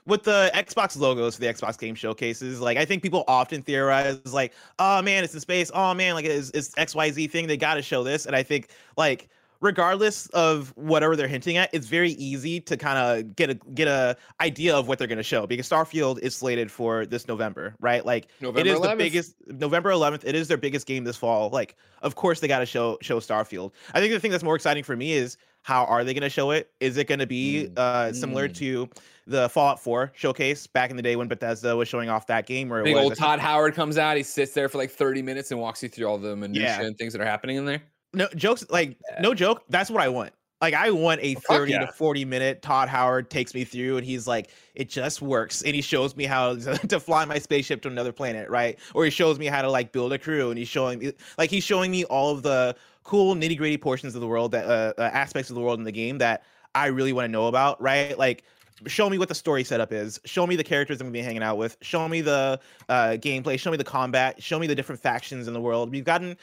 with 0.06 0.24
the 0.24 0.50
Xbox 0.54 0.98
logos 0.98 1.36
for 1.36 1.40
the 1.40 1.46
Xbox 1.46 1.78
game 1.78 1.94
showcases, 1.94 2.60
like 2.60 2.76
I 2.76 2.84
think 2.84 3.02
people 3.02 3.24
often 3.26 3.62
theorize 3.62 4.20
like, 4.32 4.52
oh 4.78 5.00
man, 5.02 5.24
it's 5.24 5.34
in 5.34 5.40
space. 5.40 5.70
Oh 5.74 5.94
man, 5.94 6.14
like 6.14 6.26
it's, 6.26 6.50
it's 6.50 6.70
XYZ 6.70 7.30
thing. 7.30 7.46
They 7.46 7.56
got 7.56 7.74
to 7.74 7.82
show 7.82 8.04
this. 8.04 8.26
And 8.26 8.36
I 8.36 8.42
think 8.42 8.68
like 8.96 9.28
regardless 9.60 10.26
of 10.28 10.74
whatever 10.76 11.16
they're 11.16 11.26
hinting 11.26 11.56
at, 11.56 11.70
it's 11.72 11.86
very 11.86 12.10
easy 12.12 12.60
to 12.60 12.76
kind 12.76 12.98
of 12.98 13.34
get 13.34 13.48
a 13.48 13.54
get 13.74 13.88
a 13.88 14.14
idea 14.40 14.76
of 14.76 14.88
what 14.88 14.98
they're 14.98 15.08
going 15.08 15.16
to 15.16 15.22
show 15.22 15.46
because 15.46 15.68
Starfield 15.68 16.18
is 16.18 16.36
slated 16.36 16.70
for 16.70 17.06
this 17.06 17.26
November, 17.26 17.74
right? 17.80 18.04
Like 18.04 18.28
November 18.40 18.60
it 18.60 18.66
is 18.66 18.78
11th. 18.78 18.90
the 18.90 18.96
biggest 18.96 19.34
November 19.46 19.90
11th. 19.90 20.24
It 20.24 20.34
is 20.34 20.48
their 20.48 20.58
biggest 20.58 20.86
game 20.86 21.04
this 21.04 21.16
fall. 21.16 21.48
Like 21.48 21.76
of 22.02 22.14
course 22.14 22.40
they 22.40 22.48
got 22.48 22.58
to 22.58 22.66
show 22.66 22.98
show 23.00 23.20
Starfield. 23.20 23.72
I 23.94 24.00
think 24.00 24.12
the 24.12 24.20
thing 24.20 24.30
that's 24.30 24.44
more 24.44 24.56
exciting 24.56 24.84
for 24.84 24.96
me 24.96 25.14
is 25.14 25.38
how 25.64 25.84
are 25.86 26.04
they 26.04 26.14
going 26.14 26.22
to 26.22 26.30
show 26.30 26.52
it? 26.52 26.70
Is 26.78 26.96
it 26.98 27.06
going 27.08 27.18
to 27.18 27.26
be 27.26 27.68
Mm. 27.74 27.78
uh 27.78 28.12
similar 28.12 28.48
Mm. 28.48 28.54
to 28.58 28.88
the 29.26 29.48
Fallout 29.48 29.82
4 29.82 30.12
showcase 30.14 30.66
back 30.66 30.90
in 30.90 30.96
the 30.96 31.02
day 31.02 31.16
when 31.16 31.26
Bethesda 31.26 31.74
was 31.76 31.88
showing 31.88 32.08
off 32.10 32.26
that 32.28 32.46
game 32.46 32.68
where 32.68 32.84
Big 32.84 32.94
was 32.94 33.04
old 33.04 33.16
Todd 33.16 33.40
Howard 33.40 33.74
comes 33.74 33.96
out. 33.98 34.16
He 34.16 34.22
sits 34.22 34.52
there 34.52 34.68
for 34.68 34.76
like 34.78 34.90
30 34.90 35.22
minutes 35.22 35.50
and 35.50 35.58
walks 35.58 35.82
you 35.82 35.88
through 35.88 36.06
all 36.06 36.18
the 36.18 36.36
minutia 36.36 36.62
Yeah. 36.62 36.82
and 36.82 36.96
things 36.96 37.12
that 37.14 37.22
are 37.22 37.26
happening 37.26 37.56
in 37.56 37.64
there. 37.64 37.82
no 38.12 38.28
jokes 38.36 38.64
like 38.70 38.96
no 39.20 39.34
joke 39.34 39.64
that's 39.70 39.90
what 39.90 40.00
i 40.00 40.08
want 40.08 40.32
like 40.60 40.72
i 40.72 40.88
want 40.90 41.20
a 41.22 41.34
Fuck 41.34 41.44
30 41.56 41.72
yeah. 41.72 41.78
to 41.86 41.92
40 41.92 42.24
minute 42.24 42.62
todd 42.62 42.88
howard 42.88 43.28
takes 43.28 43.52
me 43.54 43.64
through 43.64 43.96
and 43.96 44.06
he's 44.06 44.28
like 44.28 44.50
it 44.76 44.88
just 44.88 45.20
works 45.20 45.62
and 45.62 45.74
he 45.74 45.80
shows 45.82 46.14
me 46.14 46.24
how 46.24 46.54
to 46.88 47.00
fly 47.00 47.24
my 47.24 47.38
spaceship 47.40 47.82
to 47.82 47.88
another 47.88 48.12
planet 48.12 48.48
right 48.50 48.78
or 48.94 49.04
he 49.04 49.10
shows 49.10 49.36
me 49.40 49.46
how 49.46 49.62
to 49.62 49.68
like 49.70 49.90
build 49.90 50.12
a 50.12 50.18
crew 50.18 50.50
and 50.50 50.58
he's 50.58 50.68
showing 50.68 51.00
me 51.00 51.12
like 51.38 51.50
he's 51.50 51.64
showing 51.64 51.90
me 51.90 52.04
all 52.04 52.30
of 52.30 52.42
the 52.44 52.76
cool 53.04 53.34
nitty 53.34 53.56
gritty 53.56 53.76
portions 53.78 54.14
of 54.14 54.20
the 54.20 54.26
world 54.26 54.50
that 54.52 54.64
uh, 54.66 54.92
uh, 54.98 55.02
aspects 55.12 55.50
of 55.50 55.54
the 55.56 55.60
world 55.62 55.78
in 55.78 55.84
the 55.84 55.92
game 55.92 56.18
that 56.18 56.42
i 56.74 56.86
really 56.86 57.12
want 57.12 57.24
to 57.24 57.30
know 57.30 57.46
about 57.46 57.80
right 57.80 58.18
like 58.18 58.42
show 58.86 59.08
me 59.08 59.18
what 59.18 59.28
the 59.28 59.34
story 59.34 59.62
setup 59.62 59.92
is 59.92 60.18
show 60.24 60.46
me 60.46 60.56
the 60.56 60.64
characters 60.64 61.00
i'm 61.00 61.06
gonna 61.06 61.12
be 61.12 61.20
hanging 61.22 61.42
out 61.42 61.56
with 61.58 61.76
show 61.82 62.08
me 62.08 62.20
the 62.20 62.58
uh 62.88 63.10
gameplay 63.20 63.58
show 63.58 63.70
me 63.70 63.76
the 63.76 63.84
combat 63.84 64.42
show 64.42 64.58
me 64.58 64.66
the 64.66 64.74
different 64.74 65.00
factions 65.00 65.46
in 65.46 65.54
the 65.54 65.60
world 65.60 65.90
we've 65.92 66.04
gotten 66.04 66.36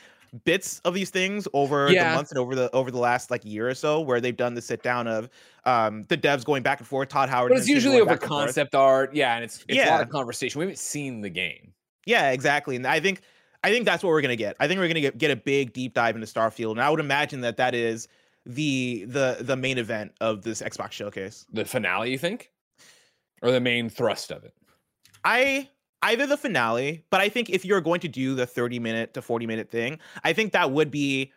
bits 0.45 0.79
of 0.85 0.93
these 0.93 1.09
things 1.09 1.45
over 1.51 1.91
Yeah. 1.91 2.11
the 2.11 2.15
months 2.15 2.31
and 2.31 2.37
over 2.39 2.55
the 2.55 2.71
over 2.73 2.89
the 2.89 2.97
last 2.99 3.29
like 3.31 3.43
year 3.43 3.67
or 3.67 3.73
so 3.73 3.99
where 3.99 4.21
they've 4.21 4.37
done 4.37 4.53
the 4.53 4.61
sit 4.61 4.81
down 4.81 5.05
of 5.07 5.29
um 5.65 6.03
the 6.03 6.17
devs 6.17 6.45
going 6.45 6.63
back 6.63 6.79
and 6.79 6.87
forth 6.87 7.09
todd 7.09 7.27
howard 7.27 7.49
But 7.49 7.57
it's 7.57 7.67
usually 7.67 7.97
over 7.97 8.05
back 8.11 8.21
and 8.21 8.29
forth. 8.29 8.45
concept 8.45 8.73
art. 8.73 9.13
Yeah. 9.13 9.35
And 9.35 9.43
it's, 9.43 9.65
it's 9.67 9.77
a 9.77 9.89
lot 9.89 9.97
Yeah. 9.97 10.01
of 10.01 10.09
conversation. 10.09 10.59
We 10.59 10.65
haven't 10.65 10.77
seen 10.79 11.19
the 11.19 11.29
game. 11.29 11.73
yeah 12.05 12.31
exactly 12.31 12.77
and 12.77 12.87
i 12.87 12.99
think 13.01 13.19
i 13.63 13.69
think 13.69 13.85
that's 13.85 14.03
what 14.03 14.09
we're 14.09 14.21
gonna 14.21 14.35
get 14.35 14.55
i 14.59 14.67
think 14.67 14.79
we're 14.79 14.87
gonna 14.87 15.01
get, 15.01 15.17
get 15.17 15.31
a 15.31 15.35
big 15.35 15.73
deep 15.73 15.93
dive 15.93 16.15
into 16.15 16.27
starfield 16.27 16.71
and 16.71 16.81
i 16.81 16.89
would 16.89 16.99
imagine 16.99 17.41
that 17.41 17.57
that 17.57 17.73
is 17.75 18.07
the 18.45 19.05
the 19.05 19.37
the 19.41 19.55
main 19.55 19.77
event 19.77 20.11
of 20.21 20.41
this 20.41 20.61
xbox 20.61 20.91
showcase 20.91 21.45
The 21.53 21.65
finale, 21.65 22.11
you 22.11 22.17
think? 22.17 22.51
Or 23.41 23.51
the 23.51 23.59
main 23.59 23.89
thrust 23.89 24.31
of 24.31 24.43
it? 24.43 24.53
I 25.23 25.69
either 26.01 26.25
the 26.25 26.37
finale, 26.37 27.05
but 27.09 27.21
I 27.21 27.29
think 27.29 27.49
if 27.49 27.65
you're 27.65 27.81
going 27.81 27.99
to 28.01 28.07
do 28.07 28.35
the 28.35 28.45
30 28.45 28.79
minute 28.79 29.13
to 29.13 29.21
40 29.21 29.45
minute 29.47 29.69
thing, 29.69 29.99
I 30.23 30.33
think 30.33 30.53
that 30.53 30.71
would 30.71 30.91
be 30.91 31.31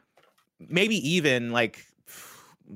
maybe 0.68 0.96
even 1.08 1.50
like 1.50 1.84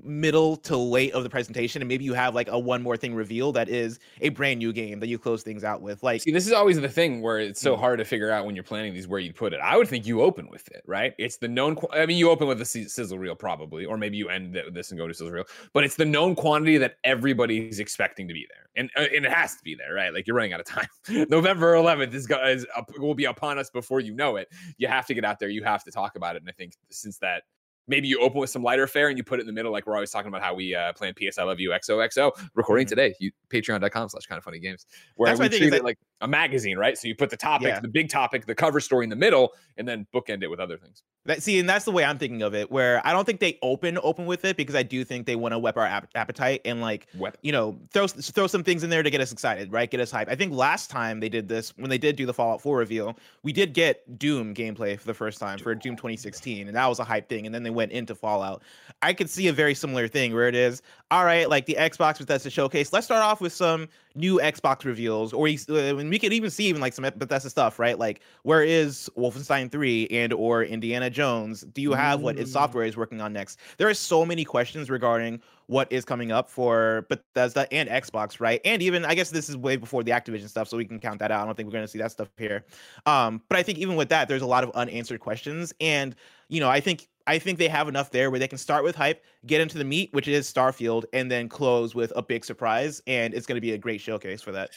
middle 0.02 0.54
to 0.56 0.76
late 0.76 1.12
of 1.14 1.22
the 1.22 1.30
presentation 1.30 1.80
and 1.80 1.88
maybe 1.88 2.04
you 2.04 2.12
have 2.12 2.34
like 2.34 2.48
a 2.48 2.58
one 2.58 2.82
more 2.82 2.96
thing 2.96 3.14
reveal 3.14 3.52
that 3.52 3.70
is 3.70 3.98
a 4.20 4.28
brand 4.28 4.58
new 4.58 4.70
game 4.70 5.00
that 5.00 5.06
you 5.06 5.18
close 5.18 5.42
things 5.42 5.64
out 5.64 5.80
with 5.80 6.02
like 6.02 6.20
See, 6.20 6.30
this 6.30 6.46
is 6.46 6.52
always 6.52 6.78
the 6.78 6.90
thing 6.90 7.22
where 7.22 7.38
it's 7.38 7.60
so 7.60 7.74
Mm. 7.74 7.80
hard 7.80 7.98
to 7.98 8.04
figure 8.04 8.30
out 8.30 8.44
when 8.44 8.54
you're 8.54 8.64
planning 8.64 8.92
these 8.92 9.08
where 9.08 9.18
you 9.18 9.32
put 9.32 9.52
it. 9.54 9.60
I 9.60 9.76
would 9.78 9.88
think 9.88 10.06
you 10.06 10.20
open 10.20 10.48
with 10.50 10.68
it, 10.68 10.82
right? 10.86 11.14
It's 11.18 11.38
the 11.38 11.48
known. 11.48 11.76
I 11.92 12.04
mean, 12.04 12.18
you 12.18 12.28
open 12.30 12.46
with 12.48 12.58
the 12.58 12.64
sizzle 12.66 13.18
reel 13.18 13.34
probably, 13.34 13.86
or 13.86 13.96
maybe 13.96 14.16
you 14.18 14.28
end 14.28 14.60
this 14.72 14.90
and 14.90 14.98
go 14.98 15.08
to 15.08 15.14
sizzle 15.14 15.30
reel. 15.32 15.44
But 15.72 15.84
it's 15.84 15.96
the 15.96 16.04
known 16.04 16.34
quantity 16.34 16.76
that 16.78 16.96
everybody's 17.04 17.78
expecting 17.80 18.28
to 18.28 18.34
be 18.34 18.46
there, 18.50 18.68
and 18.76 18.90
uh, 18.96 19.08
and 19.14 19.24
it 19.24 19.32
has 19.32 19.56
to 19.56 19.62
be 19.64 19.74
there, 19.74 19.94
right? 19.94 20.12
Like 20.12 20.26
you're 20.26 20.36
running 20.36 20.52
out 20.52 20.60
of 20.60 20.66
time. 20.66 20.88
November 21.30 21.74
11th 21.74 22.12
is, 22.12 22.28
is 22.30 22.66
up, 22.76 22.90
will 22.98 23.14
be 23.14 23.24
upon 23.24 23.58
us 23.58 23.70
before 23.70 24.00
you 24.00 24.14
know 24.14 24.36
it. 24.36 24.48
You 24.76 24.88
have 24.88 25.06
to 25.06 25.14
get 25.14 25.24
out 25.24 25.38
there. 25.38 25.48
You 25.48 25.64
have 25.64 25.82
to 25.84 25.90
talk 25.90 26.16
about 26.16 26.36
it. 26.36 26.42
And 26.42 26.48
I 26.48 26.52
think 26.52 26.74
since 26.90 27.18
that. 27.18 27.44
Maybe 27.88 28.06
you 28.06 28.20
open 28.20 28.38
with 28.38 28.50
some 28.50 28.62
lighter 28.62 28.86
fare 28.86 29.08
and 29.08 29.16
you 29.18 29.24
put 29.24 29.38
it 29.38 29.42
in 29.42 29.46
the 29.46 29.52
middle, 29.52 29.72
like 29.72 29.86
we're 29.86 29.94
always 29.94 30.10
talking 30.10 30.28
about 30.28 30.42
how 30.42 30.54
we 30.54 30.74
uh, 30.74 30.92
plan 30.92 31.14
PS 31.14 31.38
I 31.38 31.42
Love 31.44 31.58
You 31.58 31.70
XOXO. 31.70 32.30
Recording 32.54 32.86
Mhm. 32.86 32.90
today, 32.90 33.14
you 33.18 33.30
patreon.com 33.50 34.08
slash 34.10 34.26
kind 34.26 34.36
of 34.38 34.44
funny 34.44 34.58
games 34.58 34.86
where 35.16 35.34
That's 35.34 35.40
we 35.40 35.58
treat 35.58 35.72
it 35.72 35.82
like 35.84 35.98
a 36.20 36.28
magazine, 36.28 36.76
right? 36.76 36.98
So 36.98 37.08
you 37.08 37.14
put 37.14 37.30
the 37.30 37.36
topic, 37.36 37.68
Yeah. 37.68 37.80
the 37.80 37.88
big 37.88 38.08
topic, 38.10 38.44
the 38.46 38.54
cover 38.54 38.80
story 38.80 39.04
in 39.04 39.10
the 39.10 39.16
middle, 39.16 39.52
and 39.76 39.86
then 39.88 40.06
bookend 40.14 40.42
it 40.42 40.48
with 40.48 40.60
other 40.60 40.76
things. 40.76 41.02
That 41.24 41.42
see, 41.42 41.58
and 41.58 41.68
that's 41.68 41.84
the 41.84 41.92
way 41.92 42.04
I'm 42.04 42.18
thinking 42.18 42.42
of 42.42 42.54
it. 42.54 42.70
Where 42.70 43.00
I 43.06 43.12
don't 43.12 43.24
think 43.24 43.40
they 43.40 43.58
open 43.62 43.98
open 44.02 44.26
with 44.26 44.44
it 44.44 44.56
because 44.56 44.74
I 44.74 44.82
do 44.82 45.04
think 45.04 45.26
they 45.26 45.36
want 45.36 45.52
to 45.52 45.58
whet 45.58 45.76
our 45.76 45.84
ap- 45.86 46.08
appetite 46.14 46.62
and 46.64 46.80
like 46.80 47.06
Wep- 47.14 47.36
you 47.42 47.52
know 47.52 47.78
throw 47.92 48.06
throw 48.06 48.46
some 48.46 48.64
things 48.64 48.82
in 48.82 48.90
there 48.90 49.02
to 49.02 49.10
get 49.10 49.20
us 49.20 49.30
excited, 49.32 49.72
right? 49.72 49.90
Get 49.90 50.00
us 50.00 50.10
hype. 50.10 50.28
I 50.28 50.34
think 50.34 50.52
last 50.52 50.90
time 50.90 51.20
they 51.20 51.28
did 51.28 51.48
this 51.48 51.72
when 51.76 51.90
they 51.90 51.98
did 51.98 52.16
do 52.16 52.26
the 52.26 52.34
Fallout 52.34 52.60
4 52.62 52.76
reveal, 52.78 53.16
we 53.42 53.52
did 53.52 53.72
get 53.74 54.18
Doom 54.18 54.54
gameplay 54.54 54.98
for 54.98 55.06
the 55.06 55.14
first 55.14 55.38
time 55.38 55.58
for 55.58 55.74
Doom 55.74 55.96
2016, 55.96 56.66
and 56.66 56.76
that 56.76 56.86
was 56.86 56.98
a 56.98 57.04
hype 57.04 57.28
thing. 57.28 57.46
And 57.46 57.54
then 57.54 57.62
they 57.62 57.70
went 57.78 57.92
into 57.92 58.14
Fallout. 58.14 58.62
I 59.02 59.12
could 59.12 59.30
see 59.30 59.46
a 59.48 59.52
very 59.52 59.74
similar 59.74 60.08
thing 60.08 60.34
where 60.34 60.48
it 60.48 60.56
is 60.56 60.82
all 61.10 61.24
right, 61.24 61.48
like 61.48 61.64
the 61.64 61.76
Xbox 61.78 62.18
Bethesda 62.18 62.50
showcase. 62.50 62.92
Let's 62.92 63.06
start 63.06 63.22
off 63.22 63.40
with 63.40 63.52
some 63.52 63.88
new 64.14 64.38
Xbox 64.40 64.84
reveals, 64.84 65.32
or 65.32 65.42
we, 65.42 65.58
uh, 65.70 65.96
and 65.96 66.10
we 66.10 66.18
could 66.18 66.32
even 66.34 66.50
see 66.50 66.66
even 66.66 66.82
like 66.82 66.92
some 66.92 67.04
Bethesda 67.16 67.48
stuff, 67.48 67.78
right? 67.78 67.98
Like 67.98 68.20
where 68.42 68.62
is 68.62 69.08
Wolfenstein 69.16 69.70
3 69.72 70.08
and 70.10 70.32
or 70.34 70.64
Indiana 70.64 71.08
Jones? 71.08 71.62
Do 71.72 71.80
you 71.80 71.92
have 71.92 72.20
what 72.20 72.36
id 72.38 72.44
Mm. 72.44 72.48
software 72.48 72.84
is 72.84 72.96
working 72.96 73.20
on 73.22 73.32
next? 73.32 73.58
There 73.78 73.88
are 73.88 73.94
so 73.94 74.26
many 74.26 74.44
questions 74.44 74.90
regarding 74.90 75.40
what 75.66 75.90
is 75.90 76.04
coming 76.04 76.32
up 76.32 76.50
for 76.50 77.06
Bethesda 77.08 77.72
and 77.72 77.88
Xbox, 77.88 78.40
right? 78.40 78.60
And 78.64 78.82
even 78.82 79.04
I 79.04 79.14
guess 79.14 79.30
this 79.30 79.48
is 79.48 79.56
way 79.56 79.76
before 79.76 80.02
the 80.02 80.10
Activision 80.10 80.48
stuff, 80.48 80.68
so 80.68 80.76
we 80.76 80.84
can 80.84 80.98
count 80.98 81.20
that 81.20 81.30
out. 81.30 81.42
I 81.42 81.46
don't 81.46 81.54
think 81.56 81.68
we're 81.68 81.78
going 81.78 81.84
to 81.84 81.88
see 81.88 81.98
that 82.00 82.10
stuff 82.10 82.28
here. 82.36 82.64
Um, 83.06 83.40
but 83.48 83.58
I 83.58 83.62
think 83.62 83.78
even 83.78 83.96
with 83.96 84.08
that, 84.10 84.28
there's 84.28 84.42
a 84.42 84.46
lot 84.46 84.64
of 84.64 84.70
unanswered 84.72 85.20
questions, 85.20 85.72
and 85.80 86.14
you 86.48 86.60
know, 86.60 86.68
I 86.68 86.80
think 86.80 87.08
I 87.28 87.38
think 87.38 87.58
they 87.58 87.68
have 87.68 87.88
enough 87.88 88.10
there 88.10 88.30
where 88.30 88.40
they 88.40 88.48
can 88.48 88.56
start 88.56 88.84
with 88.84 88.96
hype, 88.96 89.22
get 89.46 89.60
into 89.60 89.76
the 89.76 89.84
meat, 89.84 90.08
which 90.14 90.26
is 90.26 90.50
Starfield, 90.50 91.04
and 91.12 91.30
then 91.30 91.46
close 91.46 91.94
with 91.94 92.10
a 92.16 92.22
big 92.22 92.42
surprise, 92.42 93.02
and 93.06 93.34
it's 93.34 93.46
going 93.46 93.56
to 93.56 93.60
be 93.60 93.72
a 93.72 93.78
great 93.78 94.00
showcase 94.00 94.40
for 94.40 94.50
that. 94.52 94.70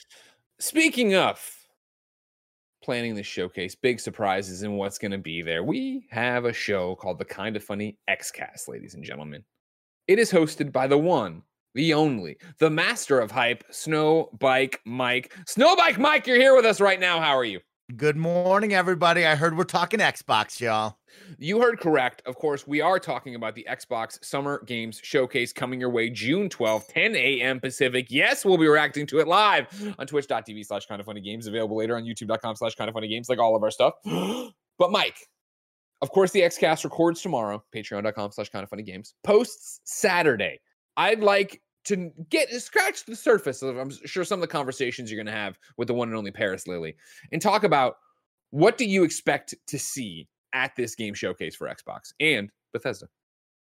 Speaking 0.60 1.16
of 1.16 1.40
planning 2.84 3.16
the 3.16 3.24
showcase, 3.24 3.74
big 3.74 4.02
surprises 4.02 4.64
and 4.64 4.78
what's 4.78 4.98
going 4.98 5.14
to 5.14 5.18
be 5.18 5.42
there, 5.42 5.64
we 5.64 6.06
have 6.12 6.44
a 6.44 6.52
show 6.52 6.96
called 6.96 7.20
the 7.20 7.26
Kind 7.26 7.56
of 7.56 7.64
Funny 7.64 7.98
Xcast, 8.10 8.68
ladies 8.68 8.96
and 8.96 9.04
gentlemen. 9.04 9.46
It 10.10 10.20
is 10.20 10.30
hosted 10.30 10.74
by 10.74 10.88
the 10.88 10.98
one, 10.98 11.44
the 11.74 11.94
only, 11.94 12.36
the 12.60 12.70
master 12.70 13.22
of 13.22 13.32
hype, 13.32 13.64
Snowbike 13.72 14.76
Mike. 14.84 15.34
Snowbike 15.46 15.98
Mike, 15.98 16.28
you're 16.28 16.36
here 16.36 16.54
with 16.54 16.66
us 16.66 16.82
right 16.82 17.00
now. 17.00 17.22
How 17.22 17.38
are 17.38 17.46
you? 17.46 17.62
Good 17.98 18.16
morning, 18.16 18.74
everybody. 18.74 19.26
I 19.26 19.36
heard 19.36 19.58
we're 19.58 19.64
talking 19.64 20.00
Xbox, 20.00 20.60
y'all. 20.60 20.98
You 21.40 21.60
heard 21.60 21.80
correct. 21.80 22.22
Of 22.28 22.36
course, 22.36 22.68
we 22.68 22.80
are 22.80 23.00
talking 23.00 23.34
about 23.34 23.56
the 23.56 23.66
Xbox 23.70 24.24
Summer 24.24 24.64
Games 24.66 25.02
Showcase 25.04 25.52
coming 25.52 25.80
your 25.80 25.90
way 25.90 26.10
June 26.10 26.48
12th, 26.48 26.88
10 26.90 27.16
a.m. 27.16 27.60
Pacific. 27.60 28.08
Yes, 28.10 28.46
we'll 28.46 28.60
be 28.60 28.68
reacting 28.68 29.08
to 29.08 29.20
it 29.20 29.28
live 29.28 29.66
on 29.98 30.06
twitch.tv 30.06 30.66
slash 30.66 30.86
kind 30.86 31.00
of 31.00 31.08
funny 31.08 31.22
games, 31.22 31.48
available 31.48 31.76
later 31.76 31.96
on 31.96 32.04
youtube.com 32.04 32.56
slash 32.56 32.76
kind 32.76 32.88
of 32.88 32.94
funny 32.94 33.08
games, 33.08 33.30
like 33.30 33.40
all 33.40 33.56
of 33.56 33.64
our 33.64 33.72
stuff. 33.72 33.96
but 34.78 34.92
Mike, 34.92 35.18
of 36.02 36.12
course, 36.12 36.32
the 36.32 36.42
Xcast 36.42 36.84
records 36.84 37.22
tomorrow, 37.22 37.64
patreon.com 37.76 38.32
slash 38.32 38.50
kind 38.50 38.64
of 38.64 38.70
funny 38.70 38.84
games, 38.84 39.16
posts 39.24 39.82
Saturday. 39.86 40.60
I'd 40.98 41.22
like 41.22 41.62
to 41.86 42.12
get 42.30 42.50
scratch 42.52 43.06
the 43.06 43.16
surface 43.16 43.62
of 43.62 43.78
I'm 43.78 43.90
sure 44.06 44.24
some 44.24 44.40
of 44.40 44.42
the 44.42 44.52
conversations 44.52 45.12
you're 45.12 45.22
gonna 45.24 45.36
have 45.36 45.58
with 45.78 45.88
the 45.88 45.94
one 45.94 46.10
and 46.10 46.18
only 46.18 46.32
Parris 46.32 46.68
Lilly 46.68 46.96
and 47.32 47.42
talk 47.42 47.64
about 47.64 47.98
what 48.52 48.78
do 48.78 48.86
you 48.86 49.04
expect 49.04 49.56
to 49.68 49.80
see 49.80 50.28
at 50.54 50.76
this 50.76 50.96
game 50.96 51.14
showcase 51.14 51.56
for 51.56 51.68
Xbox 51.68 52.14
and 52.20 52.50
Bethesda. 52.74 53.08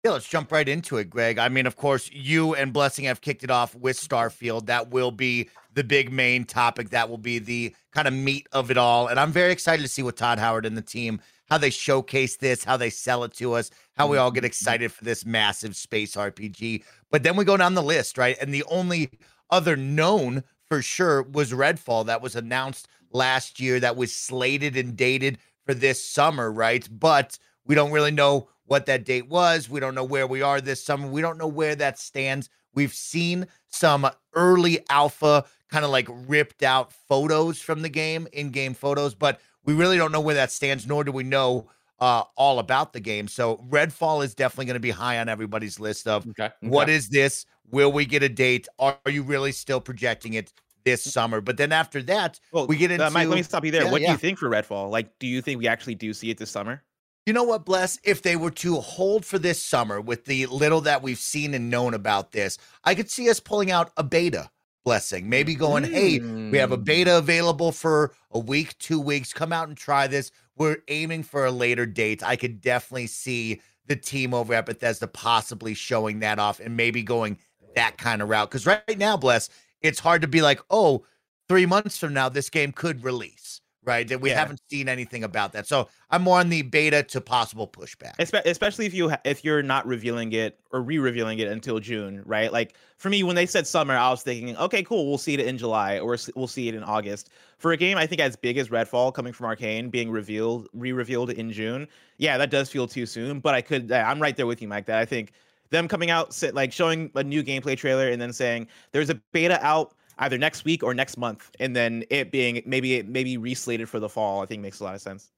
Yeah, 0.08 0.14
let's 0.14 0.26
jump 0.26 0.50
right 0.50 0.66
into 0.66 0.96
it, 0.96 1.10
Greg. 1.10 1.38
I 1.38 1.50
mean, 1.50 1.66
of 1.66 1.76
course, 1.76 2.10
you 2.10 2.54
and 2.54 2.72
Blessing 2.72 3.04
have 3.04 3.20
kicked 3.20 3.44
it 3.44 3.50
off 3.50 3.74
with 3.74 4.00
Starfield. 4.00 4.64
That 4.64 4.88
will 4.88 5.10
be 5.10 5.50
the 5.74 5.84
big 5.84 6.10
main 6.10 6.46
topic. 6.46 6.88
That 6.88 7.10
will 7.10 7.18
be 7.18 7.38
the 7.38 7.76
kind 7.92 8.08
of 8.08 8.14
meat 8.14 8.46
of 8.52 8.70
it 8.70 8.78
all. 8.78 9.08
And 9.08 9.20
I'm 9.20 9.32
very 9.32 9.52
excited 9.52 9.82
to 9.82 9.88
see 9.88 10.02
what 10.02 10.16
Todd 10.16 10.38
Howard 10.38 10.64
and 10.64 10.78
the 10.78 10.80
team, 10.80 11.20
how 11.50 11.58
they 11.58 11.68
showcase 11.68 12.38
this, 12.38 12.64
how 12.64 12.78
they 12.78 12.88
sell 12.88 13.22
it 13.22 13.34
to 13.34 13.52
us, 13.52 13.70
how 13.98 14.06
we 14.06 14.16
all 14.16 14.30
get 14.30 14.38
mm-hmm. 14.38 14.46
excited 14.46 14.92
for 14.92 15.04
this 15.04 15.26
massive 15.26 15.76
space 15.76 16.16
RPG. 16.16 16.84
But 17.10 17.22
then 17.22 17.36
we 17.36 17.44
go 17.44 17.58
down 17.58 17.74
the 17.74 17.82
list, 17.82 18.16
right? 18.16 18.38
And 18.40 18.54
the 18.54 18.64
only 18.64 19.10
other 19.50 19.76
known 19.76 20.42
for 20.70 20.80
sure 20.80 21.22
was 21.22 21.52
Redfall 21.52 22.06
that 22.06 22.22
was 22.22 22.34
announced 22.34 22.88
last 23.12 23.60
year, 23.60 23.78
that 23.80 23.96
was 23.96 24.14
slated 24.14 24.74
and 24.74 24.96
dated 24.96 25.36
for 25.66 25.74
this 25.74 26.02
summer, 26.02 26.50
right? 26.50 26.88
But 26.90 27.38
we 27.68 27.74
don't 27.74 27.92
really 27.92 28.10
know 28.10 28.48
what 28.64 28.86
that 28.86 29.04
date 29.04 29.28
was. 29.28 29.70
We 29.70 29.78
don't 29.80 29.94
know 29.94 30.04
where 30.04 30.26
we 30.26 30.42
are 30.42 30.60
this 30.60 30.82
summer. 30.82 31.06
We 31.06 31.20
don't 31.20 31.38
know 31.38 31.46
where 31.46 31.76
that 31.76 31.98
stands. 31.98 32.50
We've 32.74 32.92
seen 32.92 33.46
some 33.68 34.08
early 34.34 34.84
alpha 34.90 35.44
kind 35.70 35.84
of 35.84 35.90
like 35.90 36.08
ripped 36.10 36.62
out 36.62 36.92
photos 36.92 37.60
from 37.60 37.82
the 37.82 37.88
game, 37.88 38.26
in 38.32 38.50
game 38.50 38.74
photos, 38.74 39.14
but 39.14 39.40
we 39.64 39.74
really 39.74 39.96
don't 39.96 40.12
know 40.12 40.20
where 40.20 40.34
that 40.34 40.50
stands, 40.50 40.86
nor 40.86 41.04
do 41.04 41.12
we 41.12 41.22
know 41.22 41.68
uh, 42.00 42.22
all 42.36 42.58
about 42.58 42.92
the 42.92 43.00
game. 43.00 43.28
So 43.28 43.56
Redfall 43.68 44.24
is 44.24 44.34
definitely 44.34 44.66
going 44.66 44.74
to 44.74 44.80
be 44.80 44.90
high 44.90 45.18
on 45.18 45.28
everybody's 45.28 45.78
list 45.80 46.06
of 46.06 46.26
Okay. 46.28 46.50
what 46.60 46.88
is 46.88 47.08
this? 47.08 47.44
Will 47.70 47.92
we 47.92 48.06
get 48.06 48.22
a 48.22 48.28
date? 48.28 48.66
Are 48.78 48.98
you 49.06 49.22
really 49.22 49.52
still 49.52 49.80
projecting 49.80 50.34
it 50.34 50.52
this 50.84 51.02
summer? 51.02 51.40
But 51.42 51.58
then 51.58 51.72
after 51.72 52.02
that, 52.04 52.40
Well, 52.52 52.66
we 52.66 52.76
get 52.76 52.98
uh, 52.98 53.10
Mike, 53.10 53.28
let 53.28 53.36
me 53.36 53.42
stop 53.42 53.64
you 53.64 53.70
there. 53.70 53.84
Yeah, 53.84 53.90
what 53.90 54.00
do 54.00 54.08
you 54.08 54.16
think 54.16 54.38
for 54.38 54.48
Redfall? 54.48 54.90
Like, 54.90 55.18
do 55.18 55.26
you 55.26 55.42
think 55.42 55.58
we 55.58 55.68
actually 55.68 55.96
do 55.96 56.14
see 56.14 56.30
it 56.30 56.38
this 56.38 56.50
summer? 56.50 56.82
You 57.28 57.34
know 57.34 57.44
what, 57.44 57.66
Bless? 57.66 57.98
If 58.04 58.22
they 58.22 58.36
were 58.36 58.52
to 58.52 58.76
hold 58.76 59.22
for 59.22 59.38
this 59.38 59.62
summer 59.62 60.00
with 60.00 60.24
the 60.24 60.46
little 60.46 60.80
that 60.80 61.02
we've 61.02 61.18
seen 61.18 61.52
and 61.52 61.68
known 61.68 61.92
about 61.92 62.32
this, 62.32 62.56
I 62.84 62.94
could 62.94 63.10
see 63.10 63.28
us 63.28 63.38
pulling 63.38 63.70
out 63.70 63.92
a 63.98 64.02
beta 64.02 64.48
blessing. 64.82 65.28
Maybe 65.28 65.54
going, 65.54 65.84
hey, 65.84 66.20
we 66.50 66.56
have 66.56 66.72
a 66.72 66.78
Mm. 66.78 66.84
beta 66.86 67.18
available 67.18 67.70
for 67.70 68.14
a 68.30 68.38
week, 68.38 68.78
two 68.78 68.98
weeks. 68.98 69.34
Come 69.34 69.52
out 69.52 69.68
and 69.68 69.76
try 69.76 70.06
this. 70.06 70.30
We're 70.56 70.78
aiming 70.88 71.24
for 71.24 71.44
a 71.44 71.50
later 71.50 71.84
date. 71.84 72.22
I 72.22 72.34
could 72.34 72.62
definitely 72.62 73.08
see 73.08 73.60
the 73.84 73.96
team 73.96 74.32
over 74.32 74.54
at 74.54 74.64
Bethesda 74.64 75.06
possibly 75.06 75.74
showing 75.74 76.20
that 76.20 76.38
off 76.38 76.60
and 76.60 76.78
maybe 76.78 77.02
going 77.02 77.36
that 77.74 77.98
kind 77.98 78.22
of 78.22 78.30
route. 78.30 78.48
Because 78.48 78.64
right 78.64 78.96
now, 78.96 79.18
Bless, 79.18 79.50
it's 79.82 80.00
hard 80.00 80.22
to 80.22 80.28
be 80.28 80.40
like, 80.40 80.62
oh, 80.70 81.04
three 81.46 81.66
months 81.66 81.98
from 81.98 82.14
now, 82.14 82.30
this 82.30 82.48
game 82.48 82.72
could 82.72 83.04
release, 83.04 83.60
right? 83.88 84.06
That 84.06 84.20
we 84.20 84.28
Yeah. 84.30 84.38
haven't 84.38 84.60
seen 84.70 84.88
anything 84.88 85.24
about 85.24 85.52
that. 85.54 85.66
So 85.66 85.88
I'm 86.10 86.22
more 86.22 86.38
on 86.38 86.50
the 86.50 86.62
beta 86.62 87.02
to 87.04 87.20
possible 87.20 87.66
pushback. 87.66 88.16
Espe- 88.18 88.44
especially 88.44 88.84
if 88.86 88.92
you 88.92 89.08
ha- 89.08 89.20
if 89.24 89.42
you're 89.44 89.62
not 89.62 89.86
revealing 89.86 90.32
it 90.32 90.60
or 90.70 90.82
re-revealing 90.82 91.38
it 91.38 91.48
until 91.48 91.80
June, 91.80 92.22
right? 92.26 92.52
Like 92.52 92.74
for 92.98 93.08
me, 93.08 93.22
when 93.22 93.34
they 93.34 93.46
said 93.46 93.66
summer, 93.66 93.96
I 93.96 94.10
was 94.10 94.22
thinking, 94.22 94.56
okay, 94.58 94.82
cool, 94.82 95.08
we'll 95.08 95.18
see 95.18 95.34
it 95.34 95.40
in 95.40 95.56
July 95.56 95.98
or 95.98 96.16
we'll 96.36 96.46
see 96.46 96.68
it 96.68 96.74
in 96.74 96.84
August. 96.84 97.30
For 97.56 97.72
a 97.72 97.76
game, 97.76 97.96
I 97.96 98.06
think 98.06 98.20
as 98.20 98.36
big 98.36 98.58
as 98.58 98.68
Redfall 98.68 99.12
coming 99.14 99.32
from 99.32 99.46
Arkane 99.46 99.90
being 99.90 100.10
revealed, 100.10 100.68
re-revealed 100.74 101.30
in 101.30 101.50
June, 101.50 101.88
yeah, 102.18 102.36
that 102.38 102.50
does 102.50 102.68
feel 102.68 102.86
too 102.86 103.06
soon. 103.06 103.40
But 103.40 103.54
I 103.54 103.62
could, 103.62 103.90
I'm 103.90 104.20
right 104.20 104.36
there 104.36 104.46
with 104.46 104.60
you, 104.62 104.68
Mike. 104.68 104.86
That 104.86 104.98
I 104.98 105.04
think 105.06 105.32
them 105.70 105.88
coming 105.88 106.10
out, 106.10 106.40
like 106.52 106.72
showing 106.72 107.10
a 107.14 107.24
new 107.24 107.42
gameplay 107.42 107.76
trailer 107.76 108.08
and 108.08 108.20
then 108.20 108.32
saying 108.32 108.68
there's 108.92 109.10
a 109.10 109.14
beta 109.32 109.64
out 109.64 109.94
either 110.18 110.38
next 110.38 110.64
week 110.64 110.82
or 110.82 110.94
next 110.94 111.16
month, 111.16 111.50
and 111.60 111.74
then 111.74 112.04
it 112.10 112.30
being 112.30 112.62
maybe 112.66 113.02
maybe 113.02 113.36
reslated 113.36 113.88
for 113.88 114.00
the 114.00 114.08
fall, 114.08 114.42
I 114.42 114.46
think 114.46 114.62
makes 114.62 114.80
a 114.80 114.84
lot 114.84 114.94
of 114.94 115.00
sense. 115.00 115.30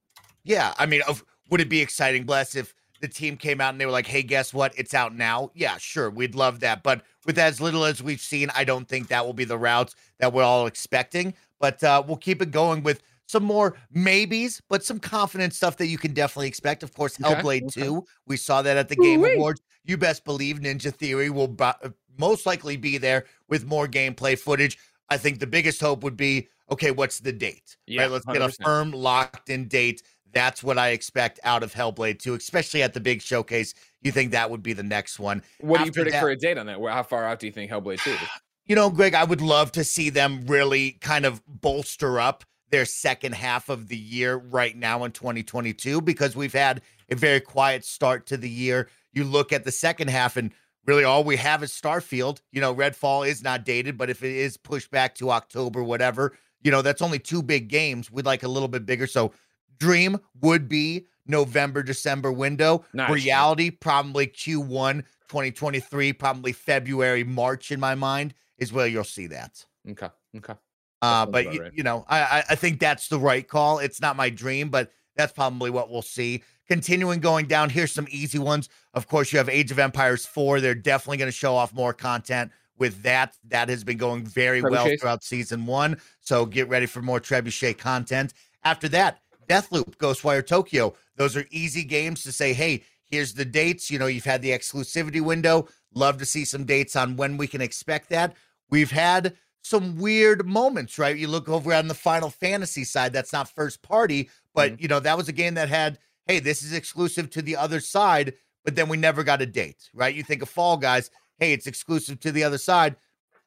Yeah, 0.45 0.73
I 0.79 0.87
mean, 0.87 1.03
of, 1.07 1.25
would 1.51 1.61
it 1.61 1.69
be 1.69 1.81
exciting, 1.81 2.25
Bless, 2.25 2.55
if 2.55 2.75
the 3.01 3.09
team 3.09 3.37
came 3.37 3.61
out 3.61 3.71
and 3.71 3.81
they 3.81 3.87
were 3.87 3.93
like, 3.93 4.07
"Hey, 4.07 4.23
guess 4.23 4.55
what? 4.55 4.73
It's 4.77 4.95
out 4.95 5.15
now." 5.15 5.51
Yeah, 5.55 5.77
sure, 5.79 6.11
we'd 6.11 6.35
love 6.35 6.61
that. 6.61 6.83
But 6.83 7.03
with 7.27 7.39
as 7.39 7.61
little 7.61 7.85
as 7.85 8.03
we've 8.03 8.21
seen, 8.21 8.49
I 8.55 8.65
don't 8.65 8.89
think 8.89 9.09
that 9.09 9.25
will 9.25 9.33
be 9.35 9.45
the 9.45 9.59
routes 9.59 9.95
that 10.19 10.33
we're 10.33 10.43
all 10.43 10.67
expecting. 10.67 11.35
But 11.59 11.83
uh, 11.85 12.03
we'll 12.07 12.17
keep 12.17 12.41
it 12.41 12.51
going 12.51 12.83
with 12.83 13.03
some 13.27 13.45
more 13.45 13.77
maybes, 13.93 14.61
but 14.69 14.83
some 14.85 14.99
confident 14.99 15.55
stuff 15.55 15.77
that 15.77 15.87
you 15.87 15.99
can 15.99 16.13
definitely 16.13 16.49
expect. 16.49 16.83
Of 16.83 16.93
course, 16.95 17.21
Okay, 17.21 17.33
Hellblade 17.33 17.65
okay. 17.65 17.83
2, 17.83 18.05
we 18.27 18.37
saw 18.37 18.61
that 18.63 18.77
at 18.77 18.89
the 18.89 18.97
Game 18.97 19.21
Ooh-wee. 19.21 19.35
Awards. 19.35 19.61
You 19.85 19.97
best 19.97 20.25
believe 20.25 20.59
Ninja 20.59 20.93
Theory 20.93 21.31
will 21.31 21.47
bu- 21.47 21.65
uh, 21.65 21.91
most 22.21 22.47
likely 22.47 22.77
be 22.77 22.99
there 22.99 23.25
with 23.49 23.67
more 23.67 23.89
gameplay 23.89 24.39
footage. 24.39 24.79
I 25.09 25.17
think 25.17 25.41
the 25.41 25.47
biggest 25.47 25.81
hope 25.81 26.05
would 26.05 26.17
be 26.17 26.49
okay, 26.71 26.93
what's 26.93 27.19
the 27.19 27.33
date? 27.33 27.77
Yeah, 27.89 28.03
right, 28.03 28.11
let's 28.13 28.25
get 28.27 28.41
a 28.43 28.51
firm, 28.51 28.93
locked 28.93 29.51
in 29.51 29.67
date. 29.67 30.05
That's 30.33 30.63
what 30.63 30.79
I 30.79 30.91
expect 30.91 31.41
out 31.43 31.65
of 31.65 31.75
Hellblade 31.75 32.21
2, 32.21 32.35
especially 32.35 32.85
at 32.85 32.95
the 32.95 33.01
big 33.01 33.21
showcase. 33.21 33.75
You 34.03 34.13
think 34.13 34.31
that 34.31 34.49
would 34.49 34.63
be 34.63 34.73
the 34.73 34.85
next 34.85 35.19
one? 35.19 35.43
What 35.59 35.79
do 35.79 35.85
you 35.85 35.89
After 35.89 35.93
predict 36.03 36.13
that- 36.13 36.21
for 36.21 36.31
a 36.31 36.37
date 36.37 36.57
on 36.59 36.67
that? 36.67 36.79
How 36.81 37.03
far 37.03 37.25
out 37.27 37.41
do 37.41 37.47
you 37.47 37.53
think 37.53 37.73
Hellblade 37.73 38.03
2 38.05 38.11
is? 38.11 38.19
You 38.67 38.77
know, 38.77 38.89
Greg, 38.89 39.15
I 39.15 39.25
would 39.25 39.41
love 39.41 39.73
to 39.73 39.83
see 39.83 40.11
them 40.11 40.45
really 40.47 40.93
kind 41.01 41.27
of 41.27 41.43
bolster 41.49 42.21
up 42.21 42.45
their 42.71 42.85
second 42.85 43.35
half 43.35 43.69
of 43.69 43.89
the 43.89 43.97
year 43.97 44.37
right 44.37 44.77
now 44.77 45.03
in 45.03 45.11
2022 45.11 46.01
because 46.03 46.37
we've 46.37 46.53
had 46.53 46.81
a 47.11 47.17
very 47.17 47.41
quiet 47.41 47.85
start 47.85 48.27
to 48.27 48.37
the 48.37 48.49
year. 48.49 48.89
You 49.13 49.25
look 49.25 49.53
at 49.53 49.65
the 49.65 49.73
second 49.73 50.09
half 50.09 50.37
and 50.37 50.53
really 50.87 51.05
all 51.05 51.25
we 51.25 51.37
have 51.37 51.63
is 51.63 51.73
Starfield. 51.73 52.41
You 52.53 52.61
know, 52.61 52.75
Redfall 52.75 53.27
is 53.27 53.43
not 53.43 53.65
dated, 53.65 53.97
but 53.97 54.11
if 54.11 54.23
it 54.23 54.35
is 54.35 54.57
pushed 54.57 54.91
back 54.91 55.15
to 55.17 55.31
October, 55.31 55.83
whatever, 55.83 56.37
you 56.63 56.71
know, 56.71 56.83
that's 56.83 57.03
only 57.03 57.19
two 57.19 57.43
big 57.43 57.69
games. 57.69 58.11
We'd 58.11 58.27
like 58.27 58.43
a 58.43 58.49
little 58.49 58.69
bit 58.69 58.87
bigger. 58.87 59.07
So 59.07 59.33
Dream 59.79 60.19
would 60.43 60.69
be 60.69 61.07
November, 61.27 61.83
December 61.83 62.33
window. 62.33 62.85
Nice. 62.93 63.11
Reality, 63.11 63.71
probably 63.71 64.27
Q1 64.27 65.05
2023, 65.29 66.13
probably 66.13 66.53
February, 66.53 67.25
March 67.25 67.71
in 67.71 67.81
my 67.81 67.95
mind 67.95 68.35
is 68.59 68.73
where 68.73 68.87
you'll 68.87 69.05
see 69.05 69.27
that. 69.29 69.65
Okay. 69.89 70.09
Okay. 70.37 70.55
Uh, 71.03 71.25
but 71.25 71.53
you, 71.53 71.63
right. 71.63 71.73
you 71.75 71.83
know, 71.83 72.05
I 72.09 72.45
I 72.51 72.55
think 72.55 72.79
that's 72.79 73.09
the 73.09 73.19
right 73.19 73.47
call. 73.47 73.79
It's 73.79 74.03
not 74.03 74.17
my 74.17 74.29
dream, 74.29 74.69
but 74.69 74.91
that's 75.21 75.33
probably 75.33 75.71
what 75.71 75.91
we'll 75.91 76.03
see. 76.03 76.43
Continuing 76.67 77.21
going 77.21 77.47
down, 77.47 77.69
here's 77.69 77.93
some 77.93 78.07
easy 78.11 78.39
ones. 78.39 78.69
Of 78.95 79.07
course, 79.07 79.33
you 79.33 79.39
have 79.39 79.49
Age 79.49 79.71
of 79.71 79.79
Empires 79.79 80.25
4. 80.25 80.61
They're 80.61 80.75
definitely 80.75 81.19
going 81.19 81.31
to 81.31 81.37
show 81.37 81.55
off 81.55 81.75
more 81.75 81.93
content 81.93 82.53
with 82.79 83.03
that. 83.03 83.37
That 83.49 83.69
has 83.69 83.85
been 83.85 83.99
going 83.99 84.25
very 84.25 84.63
well 84.63 84.89
throughout 84.99 85.23
season 85.23 85.67
one. 85.67 86.01
So 86.21 86.47
get 86.47 86.69
ready 86.69 86.87
for 86.87 87.03
more 87.03 87.21
Trebuchet 87.21 87.79
content. 87.79 88.33
After 88.65 88.89
that, 88.89 89.21
Deathloop, 89.49 89.97
Ghostwire 89.97 90.47
Tokyo. 90.47 90.95
Those 91.17 91.37
are 91.37 91.45
easy 91.51 91.85
games 91.85 92.23
to 92.23 92.33
say, 92.33 92.53
hey, 92.53 92.85
here's 93.05 93.35
the 93.35 93.45
dates. 93.45 93.91
You 93.91 93.99
know, 93.99 94.07
you've 94.07 94.25
had 94.25 94.43
the 94.43 94.51
exclusivity 94.51 95.21
window. 95.21 95.69
Love 95.93 96.19
to 96.19 96.25
see 96.25 96.45
some 96.45 96.65
dates 96.65 96.95
on 96.97 97.17
when 97.17 97.37
we 97.37 97.47
can 97.47 97.61
expect 97.61 98.09
that. 98.11 98.37
We've 98.71 98.93
had 98.93 99.37
some 99.63 99.99
weird 99.99 100.47
moments, 100.47 100.99
right? 100.99 101.17
You 101.17 101.29
look 101.29 101.49
over 101.49 101.73
on 101.75 101.89
the 101.89 101.95
Final 101.95 102.31
Fantasy 102.31 102.85
side, 102.85 103.13
that's 103.13 103.33
not 103.33 103.49
first 103.49 103.83
party, 103.83 104.31
but 104.55 104.73
mm-hmm. 104.73 104.83
you 104.83 104.89
know, 104.89 105.01
that 105.01 105.17
was 105.17 105.29
a 105.29 105.33
game 105.33 105.55
that 105.55 105.69
had, 105.69 105.99
hey, 106.27 106.41
this 106.41 106.63
is 106.63 106.73
exclusive 106.73 107.31
to 107.31 107.43
the 107.43 107.57
other 107.57 107.81
side, 107.81 108.35
but 108.65 108.75
then 108.75 108.89
we 108.89 108.97
never 108.97 109.23
got 109.23 109.43
a 109.43 109.47
date, 109.47 109.91
right? 109.95 110.15
You 110.15 110.23
think 110.23 110.43
of 110.43 110.49
Fall 110.49 110.77
Guys, 110.77 111.11
hey, 111.39 111.53
it's 111.53 111.67
exclusive 111.67 112.21
to 112.21 112.33
the 112.33 112.45
other 112.45 112.59
side, 112.59 112.97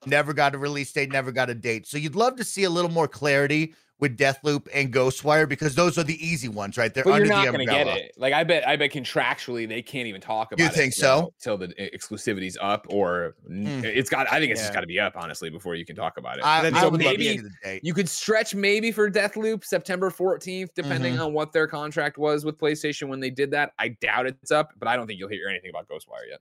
never 0.06 0.34
got 0.34 0.56
a 0.56 0.58
release 0.58 0.92
date, 0.92 1.12
never 1.12 1.32
got 1.32 1.50
a 1.50 1.56
date. 1.56 1.88
So 1.88 1.98
you'd 1.98 2.16
love 2.16 2.36
to 2.38 2.44
see 2.44 2.64
a 2.64 2.70
little 2.70 2.92
more 2.92 3.08
clarity 3.08 3.74
with 4.04 4.18
Deathloop 4.18 4.68
and 4.74 4.94
Ghostwire 4.94 5.48
because 5.48 5.76
those 5.76 5.98
are 5.98 6.04
the 6.04 6.22
easy 6.22 6.50
ones, 6.50 6.78
right? 6.78 6.94
They're 6.94 7.06
But 7.06 7.14
under 7.14 7.26
you're 7.26 7.34
not 7.36 7.46
the 7.46 7.52
going 7.54 7.68
to 7.68 7.74
umbrella. 7.74 7.98
get 8.00 8.06
it. 8.08 8.12
Like 8.18 8.34
I 8.34 8.44
bet, 8.44 8.68
I 8.68 8.76
bet 8.76 8.92
contractually 8.92 9.66
they 9.66 9.82
can't 9.82 10.08
even 10.08 10.20
talk 10.20 10.52
about 10.52 10.60
You 10.62 10.66
it. 10.66 10.74
think 10.74 10.94
till- 10.94 11.02
so? 11.02 11.34
Till 11.42 11.58
the 11.58 11.70
e- 11.82 11.90
exclusivity's 11.94 12.58
up, 12.60 12.86
or 12.90 13.36
n- 13.50 13.66
Hmm. 13.80 13.86
it's 13.86 14.10
got. 14.10 14.30
I 14.30 14.40
think 14.40 14.52
it's 14.52 14.60
just 14.60 14.74
got 14.74 14.82
to 14.82 14.88
be 14.88 15.00
up, 15.00 15.14
honestly, 15.16 15.50
before 15.50 15.76
you 15.76 15.86
can 15.86 15.96
talk 15.96 16.18
about 16.18 16.38
it. 16.38 16.44
I, 16.44 16.62
Then 16.64 16.76
I 16.76 16.82
so 16.82 16.90
would 16.90 17.02
love 17.02 17.14
to 17.14 17.18
maybe 17.18 17.38
see 17.38 17.44
the 17.64 17.80
you 17.82 17.94
could 17.94 18.10
stretch 18.10 18.54
maybe 18.54 18.92
for 18.92 19.10
Deathloop 19.10 19.64
September 19.64 20.10
14th, 20.10 20.70
depending 20.76 21.14
Mm-hmm. 21.14 21.22
on 21.24 21.34
what 21.34 21.54
their 21.54 21.66
contract 21.68 22.18
was 22.18 22.44
with 22.44 22.58
PlayStation 22.58 23.08
when 23.08 23.22
they 23.22 23.30
did 23.30 23.52
that. 23.52 23.72
I 23.80 23.88
doubt 24.02 24.28
it's 24.28 24.52
up, 24.52 24.74
but 24.78 24.90
I 24.90 24.98
don't 24.98 25.08
think 25.08 25.18
you'll 25.18 25.30
hear 25.30 25.48
anything 25.48 25.70
about 25.70 25.88
Ghostwire 25.88 26.28
yet. 26.30 26.40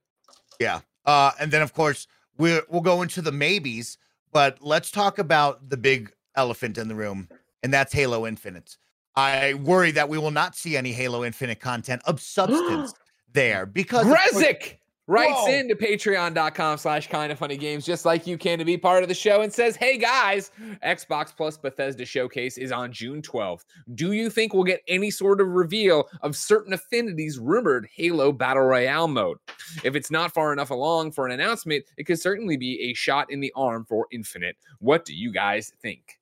Yeah. 0.59 0.81
Uh, 1.07 1.31
and 1.39 1.53
then 1.53 1.63
of 1.63 1.73
course 1.73 2.09
we're 2.39 2.63
we'll 2.69 2.81
go 2.81 3.03
into 3.03 3.23
the 3.23 3.31
maybes, 3.33 3.99
but 4.33 4.59
let's 4.61 4.91
talk 4.91 5.19
about 5.19 5.69
the 5.69 5.77
big 5.77 6.13
elephant 6.35 6.79
in 6.79 6.89
the 6.89 6.95
room, 6.95 7.29
and 7.63 7.73
that's 7.73 7.93
Halo 7.93 8.27
Infinite. 8.27 8.77
I 9.15 9.55
worry 9.55 9.91
that 9.93 10.09
we 10.09 10.19
will 10.19 10.31
not 10.31 10.57
see 10.57 10.77
any 10.77 10.93
Halo 10.93 11.25
Infinite 11.25 11.61
content 11.61 12.03
of 12.07 12.21
substance 12.21 12.95
there 13.33 13.67
because 13.67 14.07
Grezick 14.07 14.79
writes 15.09 15.33
Whoa. 15.33 15.53
into 15.53 15.75
patreon.com 15.75 16.79
slash 16.79 17.09
kind 17.09 17.33
of 17.33 17.39
funny 17.39 17.57
games 17.57 17.85
just 17.85 18.05
like 18.05 18.27
you 18.27 18.39
can 18.39 18.59
to 18.59 18.65
be 18.65 18.79
part 18.79 19.03
of 19.03 19.09
the 19.09 19.15
show 19.15 19.41
and 19.41 19.53
says 19.53 19.75
hey 19.75 19.99
guys 19.99 20.53
xbox 20.85 21.37
plus 21.37 21.57
bethesda 21.59 22.05
showcase 22.05 22.57
is 22.57 22.71
on 22.71 22.93
june 22.93 23.21
12th 23.21 23.65
do 23.97 24.13
you 24.13 24.31
think 24.31 24.55
we'll 24.55 24.63
get 24.63 24.81
any 24.87 25.11
sort 25.11 25.41
of 25.41 25.49
reveal 25.49 26.09
of 26.21 26.37
certain 26.37 26.73
affinities 26.73 27.41
rumored 27.41 27.89
halo 27.93 28.31
battle 28.31 28.63
royale 28.63 29.09
mode 29.09 29.39
if 29.83 29.97
it's 29.97 30.11
not 30.11 30.33
far 30.33 30.53
enough 30.53 30.71
along 30.71 31.11
for 31.11 31.27
an 31.27 31.33
announcement 31.33 31.85
it 31.97 32.05
could 32.05 32.21
certainly 32.21 32.57
be 32.57 32.81
a 32.81 32.95
shot 32.95 33.29
in 33.29 33.41
the 33.41 33.53
arm 33.57 33.85
for 33.85 34.07
infinite 34.13 34.57
what 34.79 35.05
do 35.05 35.15
you 35.15 35.33
guys 35.33 35.73
think 35.83 36.21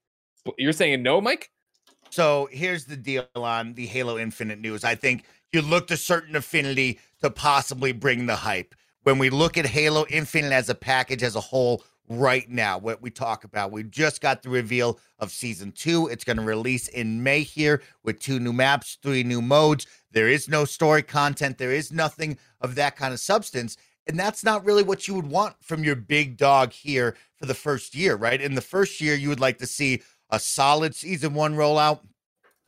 you're 0.59 0.73
saying 0.73 1.03
no 1.03 1.21
mike 1.21 1.51
So 2.11 2.49
here's 2.53 2.87
the 2.87 2.97
deal 2.97 3.27
on 3.37 3.75
the 3.75 3.87
Halo 3.87 4.19
Infinite 4.19 4.61
news. 4.61 4.85
I 4.85 4.97
think 4.97 5.25
you 5.53 5.63
looked 5.63 5.89
to 5.89 5.97
certain 5.97 6.37
affinity 6.37 7.01
to 7.23 7.31
possibly 7.31 7.93
bring 7.93 8.27
the 8.27 8.37
hype. 8.37 8.75
When 9.05 9.19
we 9.19 9.31
look 9.31 9.59
at 9.59 9.67
Halo 9.67 10.07
Infinite 10.11 10.53
as 10.53 10.69
a 10.71 10.75
package 10.75 11.23
as 11.23 11.37
a 11.37 11.41
whole 11.41 11.85
right 12.09 12.49
now, 12.51 12.79
what 12.79 13.03
we 13.03 13.11
talk 13.11 13.45
about, 13.45 13.73
we 13.73 13.85
just 13.85 14.21
got 14.21 14.43
the 14.43 14.51
reveal 14.51 14.99
of 15.21 15.31
season 15.33 15.73
two. 15.73 16.09
It's 16.09 16.25
going 16.25 16.39
to 16.39 16.45
release 16.45 16.89
in 16.89 17.23
May 17.23 17.43
here 17.43 17.83
with 18.05 18.21
two 18.21 18.41
new 18.41 18.53
maps, 18.53 18.99
three 19.03 19.25
new 19.25 19.43
modes. 19.43 19.87
There 20.13 20.29
is 20.29 20.49
no 20.49 20.65
story 20.65 21.03
content, 21.03 21.59
there 21.59 21.73
is 21.73 21.93
nothing 21.93 22.39
of 22.61 22.75
that 22.77 22.97
kind 22.97 23.15
of 23.15 23.21
substance. 23.21 23.77
And 24.09 24.19
that's 24.19 24.45
not 24.45 24.65
really 24.67 24.83
what 24.83 25.09
you 25.09 25.15
would 25.15 25.29
want 25.29 25.57
from 25.63 25.85
your 25.85 25.97
big 25.97 26.37
dog 26.37 26.73
here 26.73 27.17
for 27.37 27.47
the 27.47 27.55
first 27.55 27.95
year, 27.95 28.17
right? 28.17 28.41
In 28.41 28.57
the 28.57 28.63
first 28.63 29.01
year, 29.01 29.15
you 29.15 29.29
would 29.29 29.41
like 29.41 29.59
to 29.59 29.67
see 29.67 30.03
a 30.31 30.39
solid 30.39 30.95
season 30.95 31.35
one 31.35 31.55
rollout. 31.55 32.01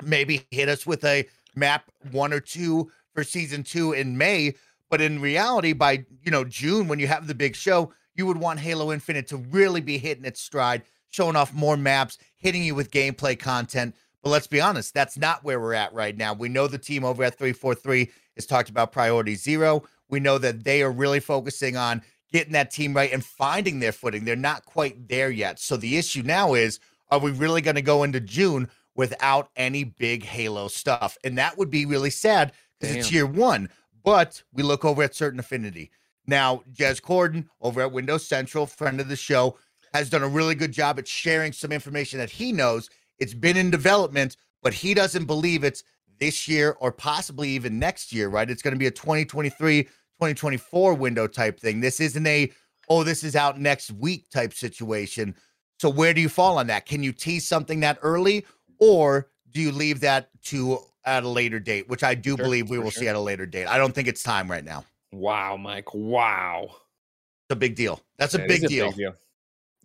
Maybe 0.02 0.46
hit 0.50 0.68
us 0.68 0.86
with 0.86 1.04
a 1.04 1.26
map 1.54 1.90
one 2.10 2.32
or 2.32 2.40
two 2.40 2.90
for 3.14 3.24
season 3.24 3.62
two 3.62 3.92
in 3.92 4.16
May. 4.16 4.54
But 4.90 5.00
in 5.00 5.20
reality, 5.20 5.72
by 5.72 6.04
you 6.22 6.30
know 6.30 6.44
June, 6.44 6.88
when 6.88 6.98
you 6.98 7.06
have 7.06 7.26
the 7.26 7.34
big 7.34 7.56
show, 7.56 7.92
you 8.14 8.26
would 8.26 8.36
want 8.36 8.60
Halo 8.60 8.92
Infinite 8.92 9.26
to 9.28 9.36
really 9.36 9.80
be 9.80 9.98
hitting 9.98 10.24
its 10.24 10.40
stride, 10.40 10.82
showing 11.10 11.36
off 11.36 11.54
more 11.54 11.76
maps, 11.76 12.18
hitting 12.36 12.62
you 12.62 12.74
with 12.74 12.90
gameplay 12.90 13.38
content. 13.38 13.94
But 14.22 14.30
let's 14.30 14.46
be 14.46 14.60
honest, 14.60 14.94
that's 14.94 15.16
not 15.16 15.42
where 15.44 15.60
we're 15.60 15.74
at 15.74 15.92
right 15.94 16.16
now. 16.16 16.32
We 16.32 16.48
know 16.48 16.68
the 16.68 16.78
team 16.78 17.04
over 17.04 17.24
at 17.24 17.38
343 17.38 18.10
has 18.36 18.46
talked 18.46 18.68
about 18.68 18.92
priority 18.92 19.34
zero. 19.34 19.82
We 20.08 20.20
know 20.20 20.38
that 20.38 20.62
they 20.64 20.82
are 20.82 20.92
really 20.92 21.20
focusing 21.20 21.76
on 21.76 22.02
getting 22.32 22.52
that 22.52 22.70
team 22.70 22.94
right 22.94 23.12
and 23.12 23.24
finding 23.24 23.80
their 23.80 23.92
footing. 23.92 24.24
They're 24.24 24.36
not 24.36 24.64
quite 24.64 25.08
there 25.08 25.30
yet. 25.30 25.58
So 25.58 25.76
the 25.76 25.98
issue 25.98 26.22
now 26.22 26.54
is 26.54 26.80
are 27.12 27.18
we 27.18 27.30
really 27.30 27.60
going 27.60 27.76
to 27.76 27.82
go 27.82 28.02
into 28.02 28.20
June 28.20 28.68
without 28.96 29.50
any 29.54 29.84
big 29.84 30.24
Halo 30.24 30.66
stuff? 30.66 31.18
And 31.22 31.36
that 31.36 31.58
would 31.58 31.70
be 31.70 31.84
really 31.84 32.10
sad 32.10 32.52
because 32.80 32.96
it's 32.96 33.12
year 33.12 33.26
one. 33.26 33.68
But 34.02 34.42
we 34.52 34.62
look 34.62 34.84
over 34.84 35.02
at 35.02 35.14
Certain 35.14 35.38
Affinity. 35.38 35.90
Now, 36.26 36.62
Jez 36.72 37.02
Corden 37.02 37.46
over 37.60 37.82
at 37.82 37.92
Windows 37.92 38.26
Central, 38.26 38.66
friend 38.66 38.98
of 38.98 39.08
the 39.08 39.16
show, 39.16 39.58
has 39.92 40.08
done 40.08 40.22
a 40.22 40.28
really 40.28 40.54
good 40.54 40.72
job 40.72 40.98
at 40.98 41.06
sharing 41.06 41.52
some 41.52 41.70
information 41.70 42.18
that 42.18 42.30
he 42.30 42.50
knows. 42.50 42.88
It's 43.18 43.34
been 43.34 43.58
in 43.58 43.70
development, 43.70 44.38
but 44.62 44.72
he 44.72 44.94
doesn't 44.94 45.26
believe 45.26 45.64
it's 45.64 45.84
this 46.18 46.48
year 46.48 46.76
or 46.80 46.92
possibly 46.92 47.50
even 47.50 47.78
next 47.78 48.10
year, 48.10 48.28
right? 48.28 48.48
It's 48.48 48.62
going 48.62 48.74
to 48.74 48.78
be 48.78 48.86
a 48.86 48.90
2023, 48.90 49.82
2024 49.82 50.94
window 50.94 51.26
type 51.26 51.60
thing. 51.60 51.80
This 51.80 52.00
isn't 52.00 52.26
a, 52.26 52.50
oh, 52.88 53.04
this 53.04 53.22
is 53.22 53.36
out 53.36 53.60
next 53.60 53.90
week 53.92 54.30
type 54.30 54.54
situation. 54.54 55.34
So 55.82 55.90
where 55.90 56.14
do 56.14 56.20
you 56.20 56.28
fall 56.28 56.58
on 56.58 56.68
that? 56.68 56.86
Can 56.86 57.02
you 57.02 57.12
tease 57.12 57.44
something 57.44 57.80
that 57.80 57.98
early 58.02 58.46
or 58.78 59.26
do 59.50 59.60
you 59.60 59.72
leave 59.72 59.98
that 59.98 60.28
to 60.44 60.78
at 61.04 61.24
a 61.24 61.28
later 61.28 61.58
date, 61.58 61.88
which 61.88 62.04
I 62.04 62.14
do 62.14 62.36
Sure, 62.36 62.44
believe 62.44 62.70
we 62.70 62.78
will 62.78 62.90
sure. 62.92 63.00
see 63.02 63.08
at 63.08 63.16
a 63.16 63.20
later 63.20 63.46
date. 63.46 63.66
I 63.66 63.78
don't 63.78 63.92
think 63.92 64.06
it's 64.06 64.22
time 64.22 64.48
right 64.48 64.64
now. 64.64 64.84
Wow, 65.10 65.56
Mike. 65.56 65.92
Wow. 65.92 66.66
It's 66.66 67.50
a 67.50 67.56
big 67.56 67.74
deal. 67.74 68.00
That's 68.16 68.34
a, 68.34 68.38
big, 68.38 68.62
is 68.62 68.70
deal. 68.70 68.92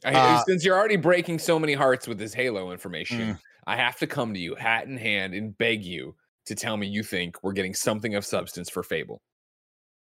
I- 0.05 0.13
Uh, 0.13 0.43
since 0.43 0.63
you're 0.63 0.77
already 0.77 0.97
breaking 0.97 1.39
so 1.39 1.57
many 1.57 1.73
hearts 1.73 2.07
with 2.07 2.19
this 2.19 2.35
Halo 2.35 2.71
information, 2.71 3.19
Mm. 3.19 3.39
I 3.65 3.75
have 3.77 3.97
to 3.97 4.05
come 4.05 4.35
to 4.35 4.39
you, 4.39 4.53
hat 4.53 4.85
in 4.85 4.97
hand, 4.97 5.33
and 5.33 5.57
beg 5.57 5.83
you 5.83 6.15
to 6.45 6.53
tell 6.53 6.77
me 6.77 6.85
you 6.85 7.01
think 7.01 7.41
we're 7.41 7.53
getting 7.53 7.73
something 7.73 8.13
of 8.13 8.23
substance 8.23 8.69
for 8.69 8.83
Fable. 8.83 9.23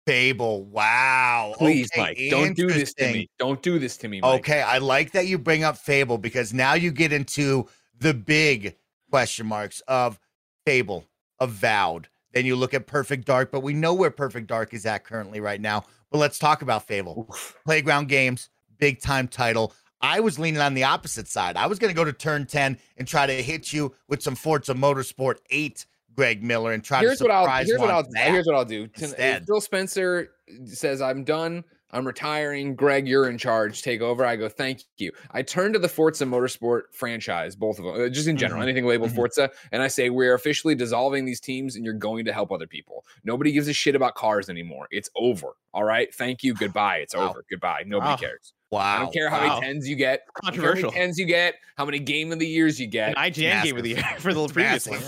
Fable. 0.06 0.64
Wow. 0.66 1.54
Please, 1.58 1.90
Okay, 1.94 2.02
Mike, 2.02 2.20
don't 2.30 2.56
do 2.56 2.68
this 2.68 2.94
to 2.96 3.12
me. 3.12 3.30
Don't 3.38 3.62
do 3.62 3.80
this 3.80 3.98
to 3.98 4.08
me, 4.08 4.22
Mike. 4.22 4.40
Okay, 4.40 4.62
I 4.62 4.80
like 4.80 5.12
that 5.12 5.28
you 5.28 5.38
bring 5.38 5.64
up 5.64 5.78
Fable 5.78 6.18
because 6.18 6.54
now 6.54 6.74
you 6.74 6.92
get 6.92 7.14
into 7.14 7.68
the 8.00 8.14
big 8.14 8.76
question 9.10 9.46
marks 9.46 9.82
of 9.88 10.20
Fable, 10.66 11.06
Avowed. 11.40 12.08
Then 12.34 12.46
you 12.46 12.56
look 12.56 12.74
at 12.74 12.88
Perfect 12.88 13.26
Dark, 13.26 13.52
but 13.52 13.62
we 13.62 13.74
know 13.74 13.94
where 13.94 14.12
Perfect 14.12 14.48
Dark 14.48 14.74
is 14.74 14.86
at 14.86 15.04
currently 15.04 15.40
right 15.40 15.60
now. 15.60 15.84
But 16.12 16.20
let's 16.20 16.40
talk 16.40 16.62
about 16.62 16.88
Fable. 16.88 17.28
Oof. 17.30 17.58
Playground 17.66 18.08
Games, 18.08 18.50
big 18.78 19.02
time 19.02 19.28
title. 19.28 19.74
I 20.02 20.22
was 20.22 20.40
leaning 20.40 20.62
on 20.62 20.74
the 20.74 20.86
opposite 20.86 21.28
side. 21.28 21.58
I 21.58 21.68
was 21.68 21.78
going 21.78 21.94
to 21.94 21.96
go 21.96 22.06
to 22.06 22.14
turn 22.14 22.46
10 22.46 22.78
and 22.98 23.08
try 23.08 23.28
to 23.28 23.34
hit 23.44 23.74
you 23.74 23.94
with 24.08 24.24
some 24.24 24.36
Forza 24.36 24.74
Motorsport 24.74 25.38
8, 25.50 25.86
Greg 26.20 26.44
Miller, 26.44 26.74
and 26.74 26.84
try 26.84 27.00
Here's 27.00 27.20
to 27.20 27.24
what 27.24 27.32
I'll 27.32 27.46
surprise 27.46 27.68
here's 27.68 27.80
what 27.80 27.90
I'll 27.90 28.06
here's 28.14 28.46
what 28.46 28.56
I'll 28.56 28.66
do. 28.66 28.90
Instead. 28.98 29.46
Phil 29.48 29.62
Spencer 29.62 30.32
says 30.66 31.02
I'm 31.02 31.24
done. 31.24 31.64
I'm 31.92 32.06
retiring. 32.06 32.76
Greg, 32.76 33.08
you're 33.08 33.30
in 33.30 33.38
charge. 33.40 33.82
Take 33.82 34.02
over. 34.02 34.24
I 34.26 34.36
go, 34.36 34.48
thank 34.48 34.82
you. 34.98 35.12
I 35.32 35.42
turn 35.42 35.74
to 35.74 35.80
the 35.80 35.88
Forza 35.90 36.24
Motorsport 36.26 36.82
franchise, 36.92 37.56
both 37.56 37.80
of 37.80 37.86
them, 37.86 38.00
uh, 38.06 38.10
just 38.10 38.28
in 38.28 38.38
general, 38.38 38.60
Mhm. 38.60 38.66
anything 38.66 38.86
labeled 38.86 39.10
Mhm. 39.12 39.16
Forza, 39.16 39.50
and 39.72 39.82
I 39.82 39.88
say 39.88 40.12
we're 40.12 40.36
officially 40.36 40.76
dissolving 40.76 41.26
these 41.26 41.40
teams, 41.40 41.76
and 41.76 41.84
you're 41.84 41.96
going 41.96 42.26
to 42.26 42.34
help 42.34 42.52
other 42.52 42.68
people. 42.68 43.06
Nobody 43.24 43.52
gives 43.54 43.68
a 43.70 43.74
shit 43.74 43.96
about 43.96 44.14
cars 44.14 44.50
anymore. 44.52 44.88
It's 44.92 45.10
over. 45.16 45.54
All 45.74 45.84
right. 45.84 46.14
Thank 46.14 46.44
you. 46.44 46.54
Goodbye. 46.54 46.98
It's 46.98 47.16
Wow. 47.16 47.30
over. 47.32 47.44
Goodbye. 47.50 47.84
Nobody 47.88 48.12
Wow. 48.12 48.18
cares. 48.18 48.54
wow. 48.72 48.98
I 48.98 49.00
don't 49.00 49.12
care 49.14 49.30
how 49.32 49.40
Wow. 49.48 49.60
many 49.62 49.66
tens 49.74 49.90
you 49.90 49.96
get. 49.96 50.20
I 50.20 50.24
how 50.46 50.52
many 50.52 50.58
Controversial. 50.62 50.92
tens 50.92 51.18
you 51.18 51.26
get. 51.26 51.56
How 51.76 51.86
many 51.86 51.98
game 51.98 52.32
of 52.32 52.38
the 52.38 52.46
years 52.48 52.80
you 52.80 52.86
An 52.86 52.92
get. 52.92 53.18
IGN 53.18 53.64
game 53.64 53.78
of 53.78 53.82
the 53.84 53.90
year 53.90 54.04
for 54.20 54.32
the 54.32 54.48
previous 54.48 54.86
one. 54.88 55.00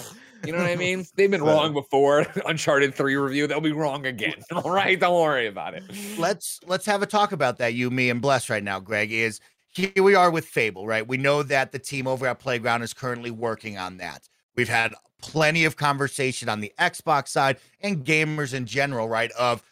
You 0.45 0.51
know 0.53 0.59
what 0.59 0.67
I 0.69 0.75
mean? 0.87 1.05
They've 1.15 1.29
been 1.31 1.43
wrong 1.43 1.73
before. 1.73 2.25
Uncharted 2.45 2.95
3 2.95 3.15
review, 3.15 3.47
they'll 3.47 3.61
be 3.61 3.71
wrong 3.71 4.05
again. 4.05 4.35
All 4.51 4.71
right, 4.71 4.99
don't 4.99 5.19
worry 5.21 5.47
about 5.47 5.73
it. 5.73 5.83
let's 6.17 6.59
let's 6.67 6.85
have 6.85 7.01
a 7.01 7.05
talk 7.05 7.31
about 7.31 7.57
that 7.57 7.73
you 7.73 7.89
me 7.89 8.09
and 8.09 8.21
bless 8.21 8.49
right 8.49 8.63
now 8.63 8.79
greg 8.79 9.11
is 9.11 9.39
here 9.69 9.91
we 10.03 10.15
are 10.15 10.29
with 10.31 10.45
fable 10.45 10.85
right 10.87 11.07
we 11.07 11.17
know 11.17 11.43
that 11.43 11.71
the 11.71 11.79
team 11.79 12.07
over 12.07 12.25
at 12.27 12.39
playground 12.39 12.81
is 12.81 12.93
currently 12.93 13.31
working 13.31 13.77
on 13.77 13.97
that 13.97 14.27
we've 14.55 14.69
had 14.69 14.93
plenty 15.21 15.65
of 15.65 15.75
conversation 15.77 16.49
on 16.49 16.59
the 16.59 16.71
xbox 16.79 17.29
side 17.29 17.57
and 17.81 18.03
gamers 18.05 18.53
in 18.53 18.65
general 18.65 19.07
right 19.07 19.31
of 19.31 19.63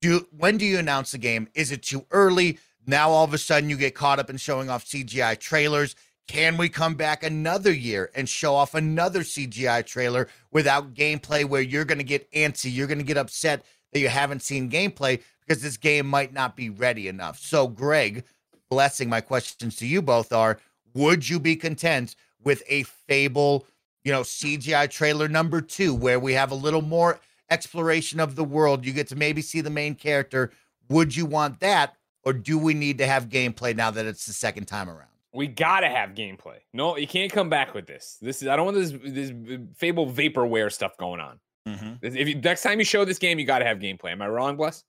do 0.00 0.26
when 0.36 0.56
do 0.58 0.64
you 0.64 0.78
announce 0.78 1.10
the 1.12 1.18
game 1.18 1.48
is 1.54 1.72
it 1.72 1.82
too 1.82 2.04
early 2.10 2.58
now 2.86 3.10
all 3.10 3.24
of 3.24 3.34
a 3.34 3.38
sudden 3.38 3.68
you 3.70 3.76
get 3.76 3.94
caught 3.94 4.18
up 4.18 4.30
in 4.30 4.36
showing 4.36 4.68
off 4.70 4.84
cgi 4.84 5.38
trailers 5.38 5.94
can 6.28 6.56
we 6.56 6.68
come 6.68 6.94
back 6.94 7.24
another 7.24 7.72
year 7.72 8.10
and 8.14 8.28
show 8.28 8.54
off 8.54 8.74
another 8.74 9.20
cgi 9.20 9.84
trailer 9.84 10.28
without 10.52 10.94
gameplay 10.94 11.44
where 11.44 11.62
you're 11.62 11.84
going 11.84 11.98
to 11.98 12.04
get 12.04 12.30
antsy 12.32 12.72
you're 12.72 12.86
going 12.86 12.98
to 12.98 13.04
get 13.04 13.16
upset 13.16 13.64
that 13.92 14.00
you 14.00 14.08
haven't 14.08 14.42
seen 14.42 14.70
gameplay 14.70 15.20
because 15.46 15.62
this 15.62 15.76
game 15.76 16.06
might 16.06 16.32
not 16.32 16.56
be 16.56 16.68
ready 16.68 17.08
enough. 17.08 17.38
So, 17.38 17.66
Greg, 17.66 18.24
blessing 18.68 19.08
my 19.08 19.20
questions 19.20 19.76
to 19.76 19.86
you 19.86 20.02
both 20.02 20.32
are 20.32 20.58
would 20.94 21.28
you 21.28 21.40
be 21.40 21.56
content 21.56 22.16
with 22.42 22.62
a 22.68 22.82
Fable, 22.82 23.66
you 24.04 24.12
know, 24.12 24.22
CGI 24.22 24.90
trailer 24.90 25.28
number 25.28 25.60
two, 25.60 25.94
where 25.94 26.20
we 26.20 26.34
have 26.34 26.50
a 26.50 26.56
little 26.56 26.82
more 26.82 27.20
exploration 27.50 28.20
of 28.20 28.36
the 28.36 28.44
world? 28.44 28.84
You 28.84 28.92
get 28.92 29.08
to 29.08 29.16
maybe 29.16 29.42
see 29.42 29.60
the 29.60 29.70
main 29.70 29.94
character. 29.94 30.50
Would 30.88 31.16
you 31.16 31.26
want 31.26 31.60
that? 31.60 31.94
Or 32.24 32.32
do 32.32 32.58
we 32.58 32.74
need 32.74 32.98
to 32.98 33.06
have 33.06 33.28
gameplay 33.28 33.74
now 33.74 33.90
that 33.90 34.04
it's 34.04 34.26
the 34.26 34.32
second 34.32 34.66
time 34.66 34.90
around? 34.90 35.08
We 35.34 35.46
gotta 35.46 35.88
have 35.88 36.10
gameplay. 36.10 36.58
No, 36.72 36.96
you 36.96 37.06
can't 37.06 37.30
come 37.30 37.50
back 37.50 37.74
with 37.74 37.86
this. 37.86 38.16
This 38.20 38.42
is 38.42 38.48
I 38.48 38.56
don't 38.56 38.64
want 38.64 38.76
this 38.76 38.92
this 39.04 39.30
uh, 39.30 39.58
Fable 39.76 40.06
vaporware 40.10 40.72
stuff 40.72 40.96
going 40.96 41.20
on. 41.20 41.38
Mm-hmm. 41.66 41.92
This- 42.00 42.14
If 42.14 42.28
you, 42.28 42.34
next 42.36 42.62
time 42.62 42.78
you 42.78 42.84
show 42.84 43.04
this 43.04 43.18
game, 43.18 43.38
you 43.38 43.44
gotta 43.44 43.64
have 43.64 43.78
gameplay. 43.78 44.12
Am 44.12 44.22
I 44.22 44.28
wrong, 44.28 44.56
Bless? 44.56 44.84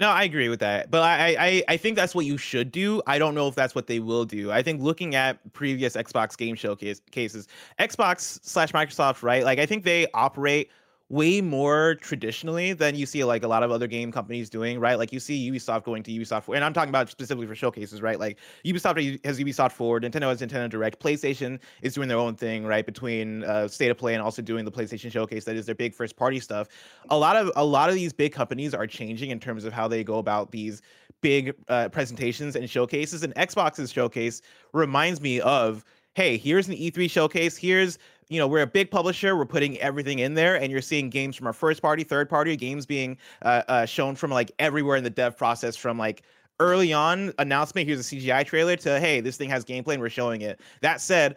No, 0.00 0.08
I 0.10 0.24
agree 0.24 0.48
with 0.48 0.58
that, 0.58 0.90
but 0.90 1.02
I, 1.02 1.36
I 1.38 1.62
I 1.68 1.76
think 1.76 1.94
that's 1.94 2.16
what 2.16 2.26
you 2.26 2.36
should 2.36 2.72
do. 2.72 3.00
I 3.06 3.16
don't 3.16 3.32
know 3.34 3.46
if 3.46 3.54
that's 3.54 3.76
what 3.76 3.86
they 3.86 4.00
will 4.00 4.24
do. 4.24 4.50
I 4.50 4.60
think 4.60 4.82
looking 4.82 5.14
at 5.14 5.38
previous 5.52 5.94
Xbox 5.96 6.36
game 6.36 6.56
showcase 6.56 7.00
cases, 7.12 7.46
Xbox 7.78 8.40
slash 8.42 8.72
Microsoft, 8.72 9.22
right? 9.22 9.44
Like 9.44 9.60
I 9.60 9.66
think 9.66 9.84
they 9.84 10.08
operate 10.12 10.70
way 11.14 11.40
more 11.40 11.94
traditionally 12.00 12.72
than 12.72 12.96
you 12.96 13.06
see 13.06 13.22
like 13.22 13.44
a 13.44 13.48
lot 13.48 13.62
of 13.62 13.70
other 13.70 13.86
game 13.86 14.10
companies 14.10 14.50
doing, 14.50 14.80
right? 14.80 14.98
Like 14.98 15.12
you 15.12 15.20
see 15.20 15.48
Ubisoft 15.48 15.84
going 15.84 16.02
to 16.02 16.10
Ubisoft, 16.10 16.52
and 16.52 16.64
I'm 16.64 16.72
talking 16.72 16.88
about 16.88 17.08
specifically 17.08 17.46
for 17.46 17.54
showcases, 17.54 18.02
right? 18.02 18.18
Like 18.18 18.38
Ubisoft 18.64 19.24
has 19.24 19.38
Ubisoft 19.38 19.70
Forward, 19.70 20.02
Nintendo 20.02 20.28
has 20.28 20.40
Nintendo 20.40 20.68
Direct, 20.68 20.98
PlayStation 20.98 21.60
is 21.82 21.94
doing 21.94 22.08
their 22.08 22.18
own 22.18 22.34
thing, 22.34 22.66
right? 22.66 22.84
Between 22.84 23.44
uh, 23.44 23.68
State 23.68 23.90
of 23.90 23.96
Play 23.96 24.14
and 24.14 24.22
also 24.22 24.42
doing 24.42 24.64
the 24.64 24.72
PlayStation 24.72 25.12
Showcase, 25.12 25.44
that 25.44 25.54
is 25.54 25.66
their 25.66 25.76
big 25.76 25.94
first 25.94 26.16
party 26.16 26.40
stuff. 26.40 26.66
A 27.10 27.16
lot 27.16 27.36
of 27.36 27.52
a 27.54 27.64
lot 27.64 27.88
of 27.90 27.94
these 27.94 28.12
big 28.12 28.32
companies 28.32 28.74
are 28.74 28.86
changing 28.86 29.30
in 29.30 29.38
terms 29.38 29.64
of 29.64 29.72
how 29.72 29.86
they 29.86 30.02
go 30.02 30.18
about 30.18 30.50
these 30.50 30.82
big 31.20 31.54
uh, 31.68 31.90
presentations 31.90 32.56
and 32.56 32.68
showcases. 32.68 33.22
And 33.22 33.32
Xbox's 33.36 33.92
showcase 33.92 34.42
reminds 34.72 35.20
me 35.20 35.40
of, 35.40 35.84
hey, 36.14 36.36
here's 36.36 36.68
an 36.68 36.74
E3 36.74 37.08
showcase. 37.08 37.56
Here's 37.56 37.98
you 38.28 38.38
know 38.38 38.46
we're 38.46 38.62
a 38.62 38.66
big 38.66 38.90
publisher 38.90 39.36
we're 39.36 39.44
putting 39.44 39.78
everything 39.78 40.20
in 40.20 40.34
there 40.34 40.56
and 40.56 40.70
you're 40.70 40.82
seeing 40.82 41.10
games 41.10 41.36
from 41.36 41.46
our 41.46 41.52
first 41.52 41.82
party 41.82 42.04
third 42.04 42.28
party 42.28 42.56
games 42.56 42.86
being 42.86 43.16
uh, 43.42 43.62
uh, 43.68 43.86
shown 43.86 44.14
from 44.14 44.30
like 44.30 44.50
everywhere 44.58 44.96
in 44.96 45.04
the 45.04 45.10
dev 45.10 45.36
process 45.36 45.76
from 45.76 45.98
like 45.98 46.22
early 46.60 46.92
on 46.92 47.32
announcement 47.38 47.86
here's 47.86 48.00
a 48.00 48.14
cgi 48.14 48.44
trailer 48.46 48.76
to 48.76 49.00
hey 49.00 49.20
this 49.20 49.36
thing 49.36 49.50
has 49.50 49.64
gameplay 49.64 49.94
and 49.94 50.02
we're 50.02 50.08
showing 50.08 50.42
it. 50.42 50.60
That 50.80 51.00
said 51.00 51.36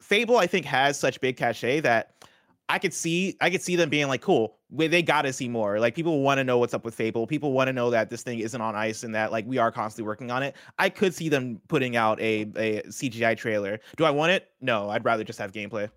fable 0.00 0.36
i 0.36 0.46
think 0.46 0.64
has 0.64 0.98
such 0.98 1.20
big 1.20 1.36
cachet 1.36 1.80
that 1.80 2.24
i 2.68 2.78
could 2.78 2.94
see 2.94 3.36
i 3.40 3.50
could 3.50 3.62
see 3.62 3.76
them 3.76 3.88
being 3.88 4.08
like 4.08 4.20
cool 4.20 4.58
they 4.70 5.02
gotta 5.02 5.32
see 5.32 5.48
more. 5.48 5.80
Like 5.80 5.94
people 5.94 6.20
want 6.20 6.38
to 6.38 6.44
know 6.44 6.58
what's 6.58 6.74
up 6.74 6.84
with 6.84 6.94
fable. 6.94 7.26
People 7.26 7.52
want 7.52 7.68
to 7.68 7.72
know 7.72 7.88
that 7.88 8.10
this 8.10 8.22
thing 8.22 8.40
isn't 8.40 8.60
on 8.60 8.76
ice 8.76 9.02
and 9.02 9.14
that 9.14 9.32
like 9.32 9.46
we 9.46 9.56
are 9.56 9.72
constantly 9.72 10.06
working 10.06 10.30
on 10.30 10.42
it. 10.42 10.56
I 10.78 10.90
could 10.90 11.14
see 11.14 11.30
them 11.30 11.58
putting 11.68 11.96
out 11.96 12.20
a, 12.20 12.42
a 12.56 12.82
cgi 12.88 13.34
trailer. 13.36 13.80
Do 13.96 14.04
i 14.04 14.10
want 14.10 14.32
it? 14.32 14.50
No 14.60 14.90
i'd 14.90 15.06
rather 15.06 15.24
just 15.24 15.38
have 15.38 15.52
gameplay 15.52 15.88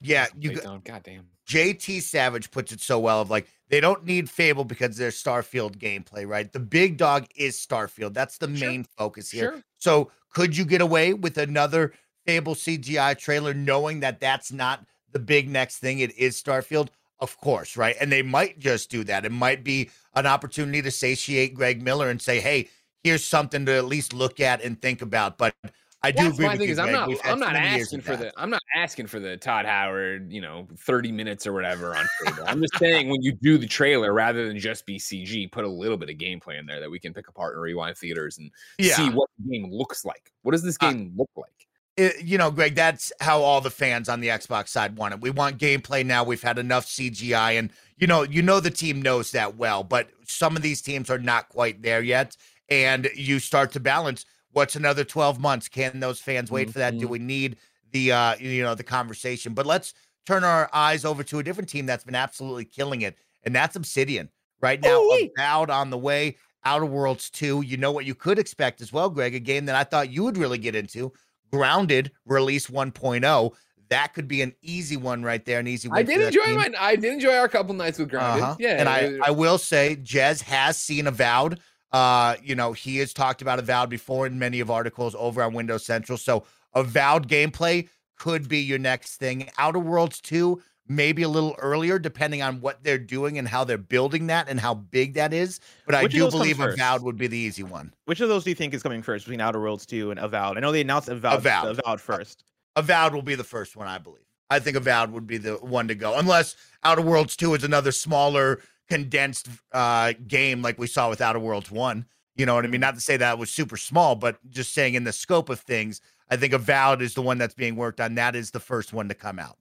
Yeah, 0.00 0.26
you 0.38 0.50
Wait, 0.50 0.56
got, 0.56 0.64
don't- 0.64 0.84
God 0.84 1.02
damn. 1.02 1.26
JT 1.48 2.02
Savage 2.02 2.50
puts 2.50 2.72
it 2.72 2.80
so 2.80 2.98
well 2.98 3.20
of 3.20 3.30
like 3.30 3.46
they 3.68 3.80
don't 3.80 4.04
need 4.04 4.28
Fable 4.28 4.64
because 4.64 4.96
there's 4.96 5.22
Starfield 5.22 5.76
gameplay, 5.78 6.26
right? 6.26 6.52
The 6.52 6.58
big 6.58 6.96
dog 6.96 7.26
is 7.36 7.56
Starfield. 7.56 8.14
That's 8.14 8.38
the 8.38 8.48
Sure. 8.54 8.68
main 8.68 8.84
focus 8.98 9.30
here. 9.30 9.52
Sure. 9.52 9.62
So 9.78 10.10
could 10.30 10.56
you 10.56 10.64
get 10.64 10.80
away 10.80 11.14
with 11.14 11.38
another 11.38 11.92
Fable 12.26 12.54
CGI 12.56 13.16
trailer 13.16 13.54
knowing 13.54 14.00
that 14.00 14.18
that's 14.18 14.50
not 14.50 14.84
the 15.12 15.20
big 15.20 15.48
next 15.48 15.78
thing? 15.78 16.00
It 16.00 16.16
is 16.18 16.42
Starfield, 16.42 16.88
of 17.20 17.36
course, 17.38 17.76
right? 17.76 17.94
And 18.00 18.10
they 18.10 18.22
might 18.22 18.58
just 18.58 18.90
do 18.90 19.04
that. 19.04 19.24
It 19.24 19.30
might 19.32 19.62
be 19.62 19.90
an 20.14 20.26
opportunity 20.26 20.82
to 20.82 20.90
satiate 20.90 21.54
Greg 21.54 21.80
Miller 21.80 22.10
and 22.10 22.20
say, 22.20 22.40
"Hey, 22.40 22.68
here's 23.04 23.24
something 23.24 23.64
to 23.66 23.72
at 23.76 23.84
least 23.84 24.12
look 24.12 24.40
at 24.40 24.62
and 24.62 24.82
think 24.82 25.00
about." 25.00 25.38
But 25.38 25.54
I 26.02 26.12
do 26.12 26.22
That's 26.24 26.34
agree 26.34 26.46
my 26.46 26.56
thing 26.56 26.68
is 26.68 26.78
I'm 26.78 26.92
not 26.92 27.10
I'm 27.24 27.40
not 27.40 27.56
asking 27.56 28.02
for 28.02 28.16
that. 28.16 28.34
the 28.34 28.40
I'm 28.40 28.50
not 28.50 28.62
asking 28.76 29.06
for 29.06 29.18
the 29.18 29.36
Todd 29.36 29.64
Howard, 29.66 30.30
you 30.30 30.40
know, 30.40 30.68
30 30.78 31.10
minutes 31.10 31.46
or 31.46 31.52
whatever 31.52 31.96
on 31.96 32.06
Fable. 32.24 32.44
I'm 32.46 32.60
just 32.60 32.78
saying 32.78 33.08
when 33.08 33.22
you 33.22 33.32
do 33.32 33.58
the 33.58 33.66
trailer, 33.66 34.12
rather 34.12 34.46
than 34.46 34.58
just 34.58 34.86
be 34.86 34.98
CG, 34.98 35.50
put 35.50 35.64
a 35.64 35.68
little 35.68 35.96
bit 35.96 36.08
of 36.10 36.16
gameplay 36.16 36.58
in 36.58 36.66
there 36.66 36.80
that 36.80 36.90
we 36.90 36.98
can 37.00 37.12
pick 37.12 37.28
apart 37.28 37.54
and 37.54 37.62
rewind 37.62 37.96
theaters 37.96 38.38
and 38.38 38.50
see 38.80 39.10
what 39.10 39.28
the 39.38 39.50
game 39.50 39.70
looks 39.72 40.04
like. 40.04 40.32
What 40.42 40.52
does 40.52 40.62
this 40.62 40.76
Uh, 40.80 40.90
game 40.92 41.12
look 41.16 41.30
like? 41.36 41.50
it, 41.96 42.22
you 42.22 42.36
know, 42.36 42.50
Greg, 42.50 42.74
that's 42.74 43.10
how 43.20 43.40
all 43.40 43.62
the 43.62 43.70
fans 43.70 44.08
on 44.10 44.20
the 44.20 44.28
Xbox 44.28 44.68
side 44.68 44.96
want 44.98 45.14
it. 45.14 45.20
We 45.22 45.30
want 45.30 45.56
gameplay 45.58 46.04
now. 46.04 46.22
We've 46.24 46.42
had 46.42 46.58
enough 46.58 46.84
CGI, 46.86 47.58
and 47.58 47.70
you 47.96 48.06
know, 48.06 48.22
you 48.22 48.42
know, 48.42 48.60
the 48.60 48.70
team 48.70 49.00
knows 49.00 49.30
that 49.32 49.56
well. 49.56 49.82
But 49.82 50.10
some 50.26 50.56
of 50.56 50.62
these 50.62 50.82
teams 50.82 51.08
are 51.08 51.18
not 51.18 51.48
quite 51.48 51.80
there 51.82 52.02
yet, 52.02 52.36
and 52.68 53.08
you 53.14 53.38
start 53.38 53.72
to 53.72 53.80
balance. 53.80 54.26
What's 54.56 54.74
another 54.74 55.04
twelve 55.04 55.38
months? 55.38 55.68
Can 55.68 56.00
those 56.00 56.18
fans 56.18 56.50
wait 56.50 56.68
mm-hmm. 56.68 56.72
for 56.72 56.78
that? 56.78 56.92
Do 56.92 57.00
mm-hmm. 57.00 57.10
we 57.10 57.18
need 57.18 57.56
the 57.92 58.12
uh, 58.12 58.36
you 58.36 58.62
know 58.62 58.74
the 58.74 58.82
conversation? 58.82 59.52
But 59.52 59.66
let's 59.66 59.92
turn 60.24 60.44
our 60.44 60.70
eyes 60.72 61.04
over 61.04 61.22
to 61.24 61.40
a 61.40 61.42
different 61.42 61.68
team 61.68 61.84
that's 61.84 62.04
been 62.04 62.14
absolutely 62.14 62.64
killing 62.64 63.02
it, 63.02 63.18
and 63.44 63.54
that's 63.54 63.76
Obsidian. 63.76 64.30
Right 64.62 64.80
now, 64.80 65.06
Avowed 65.10 65.68
on 65.68 65.90
the 65.90 65.98
way. 65.98 66.38
Outer 66.64 66.86
Worlds 66.86 67.28
2. 67.30 67.62
You 67.62 67.76
know 67.76 67.92
what 67.92 68.06
you 68.06 68.14
could 68.14 68.38
expect 68.38 68.80
as 68.80 68.92
well, 68.92 69.10
Greg, 69.10 69.34
a 69.34 69.38
game 69.38 69.66
that 69.66 69.76
I 69.76 69.84
thought 69.84 70.10
you 70.10 70.24
would 70.24 70.38
really 70.38 70.58
get 70.58 70.74
into. 70.74 71.12
Grounded 71.52 72.10
release 72.24 72.68
1.0. 72.68 73.52
That 73.90 74.14
could 74.14 74.26
be 74.26 74.40
an 74.40 74.54
easy 74.62 74.96
one 74.96 75.22
right 75.22 75.44
there, 75.44 75.60
an 75.60 75.68
easy 75.68 75.88
one. 75.88 75.98
I 75.98 76.02
did 76.02 76.22
enjoy 76.22 76.54
my 76.54 76.72
I 76.80 76.96
did 76.96 77.12
enjoy 77.12 77.36
our 77.36 77.48
couple 77.48 77.74
nights 77.74 77.98
with 77.98 78.08
Grounded. 78.08 78.42
Uh-huh. 78.42 78.56
Yeah. 78.58 78.80
And 78.80 78.88
I, 78.88 79.18
I 79.22 79.30
will 79.32 79.58
say 79.58 79.96
Jez 80.02 80.42
has 80.42 80.78
seen 80.78 81.06
Avowed. 81.06 81.60
Uh, 81.96 82.36
you 82.42 82.54
know, 82.54 82.74
he 82.74 82.98
has 82.98 83.14
talked 83.14 83.40
about 83.40 83.58
Avowed 83.58 83.88
before 83.88 84.26
in 84.26 84.38
many 84.38 84.60
of 84.60 84.70
articles 84.70 85.14
over 85.18 85.42
on 85.42 85.54
Windows 85.54 85.86
Central. 85.86 86.18
So 86.18 86.44
Avowed 86.74 87.26
gameplay 87.26 87.88
could 88.18 88.50
be 88.50 88.58
your 88.58 88.78
next 88.78 89.16
thing. 89.16 89.48
Outer 89.56 89.78
Worlds 89.78 90.20
2, 90.20 90.60
maybe 90.88 91.22
a 91.22 91.28
little 91.30 91.56
earlier, 91.58 91.98
depending 91.98 92.42
on 92.42 92.60
what 92.60 92.84
they're 92.84 92.98
doing 92.98 93.38
and 93.38 93.48
how 93.48 93.64
they're 93.64 93.78
building 93.78 94.26
that 94.26 94.46
and 94.46 94.60
how 94.60 94.74
big 94.74 95.14
that 95.14 95.32
is. 95.32 95.58
But 95.86 96.02
Which 96.02 96.14
I 96.14 96.18
do 96.18 96.30
believe 96.30 96.60
Avowed 96.60 97.00
would 97.00 97.16
be 97.16 97.28
the 97.28 97.38
easy 97.38 97.62
one. 97.62 97.94
Which 98.04 98.20
of 98.20 98.28
those 98.28 98.44
do 98.44 98.50
you 98.50 98.56
think 98.56 98.74
is 98.74 98.82
coming 98.82 99.00
first 99.00 99.24
between 99.24 99.40
Outer 99.40 99.62
Worlds 99.62 99.86
2 99.86 100.10
and 100.10 100.20
Avowed? 100.20 100.58
I 100.58 100.60
know 100.60 100.72
they 100.72 100.82
announced 100.82 101.08
Avowed, 101.08 101.38
Avowed. 101.38 101.78
Avowed 101.78 102.00
first. 102.02 102.44
Avowed 102.76 103.14
will 103.14 103.22
be 103.22 103.36
the 103.36 103.44
first 103.44 103.74
one, 103.74 103.88
I 103.88 103.96
believe. 103.96 104.20
I 104.50 104.58
think 104.58 104.76
Avowed 104.76 105.12
would 105.12 105.26
be 105.26 105.38
the 105.38 105.54
one 105.54 105.88
to 105.88 105.94
go, 105.94 106.18
unless 106.18 106.56
Outer 106.84 107.00
Worlds 107.00 107.36
2 107.36 107.54
is 107.54 107.64
another 107.64 107.90
smaller, 107.90 108.60
condensed 108.88 109.48
uh, 109.72 110.12
game 110.26 110.62
like 110.62 110.78
we 110.78 110.86
saw 110.86 111.08
with 111.08 111.20
Outer 111.20 111.38
Worlds 111.38 111.70
1. 111.70 112.06
You 112.36 112.46
know 112.46 112.54
what 112.54 112.64
I 112.64 112.68
mean? 112.68 112.80
Not 112.80 112.94
to 112.94 113.00
say 113.00 113.16
that 113.16 113.38
was 113.38 113.50
super 113.50 113.76
small, 113.76 114.14
but 114.14 114.38
just 114.50 114.74
saying 114.74 114.94
in 114.94 115.04
the 115.04 115.12
scope 115.12 115.48
of 115.48 115.60
things, 115.60 116.00
I 116.30 116.36
think 116.36 116.52
Avowed 116.52 117.00
is 117.00 117.14
the 117.14 117.22
one 117.22 117.38
that's 117.38 117.54
being 117.54 117.76
worked 117.76 118.00
on. 118.00 118.14
That 118.14 118.36
is 118.36 118.50
the 118.50 118.60
first 118.60 118.92
one 118.92 119.08
to 119.08 119.14
come 119.14 119.38
out. 119.38 119.56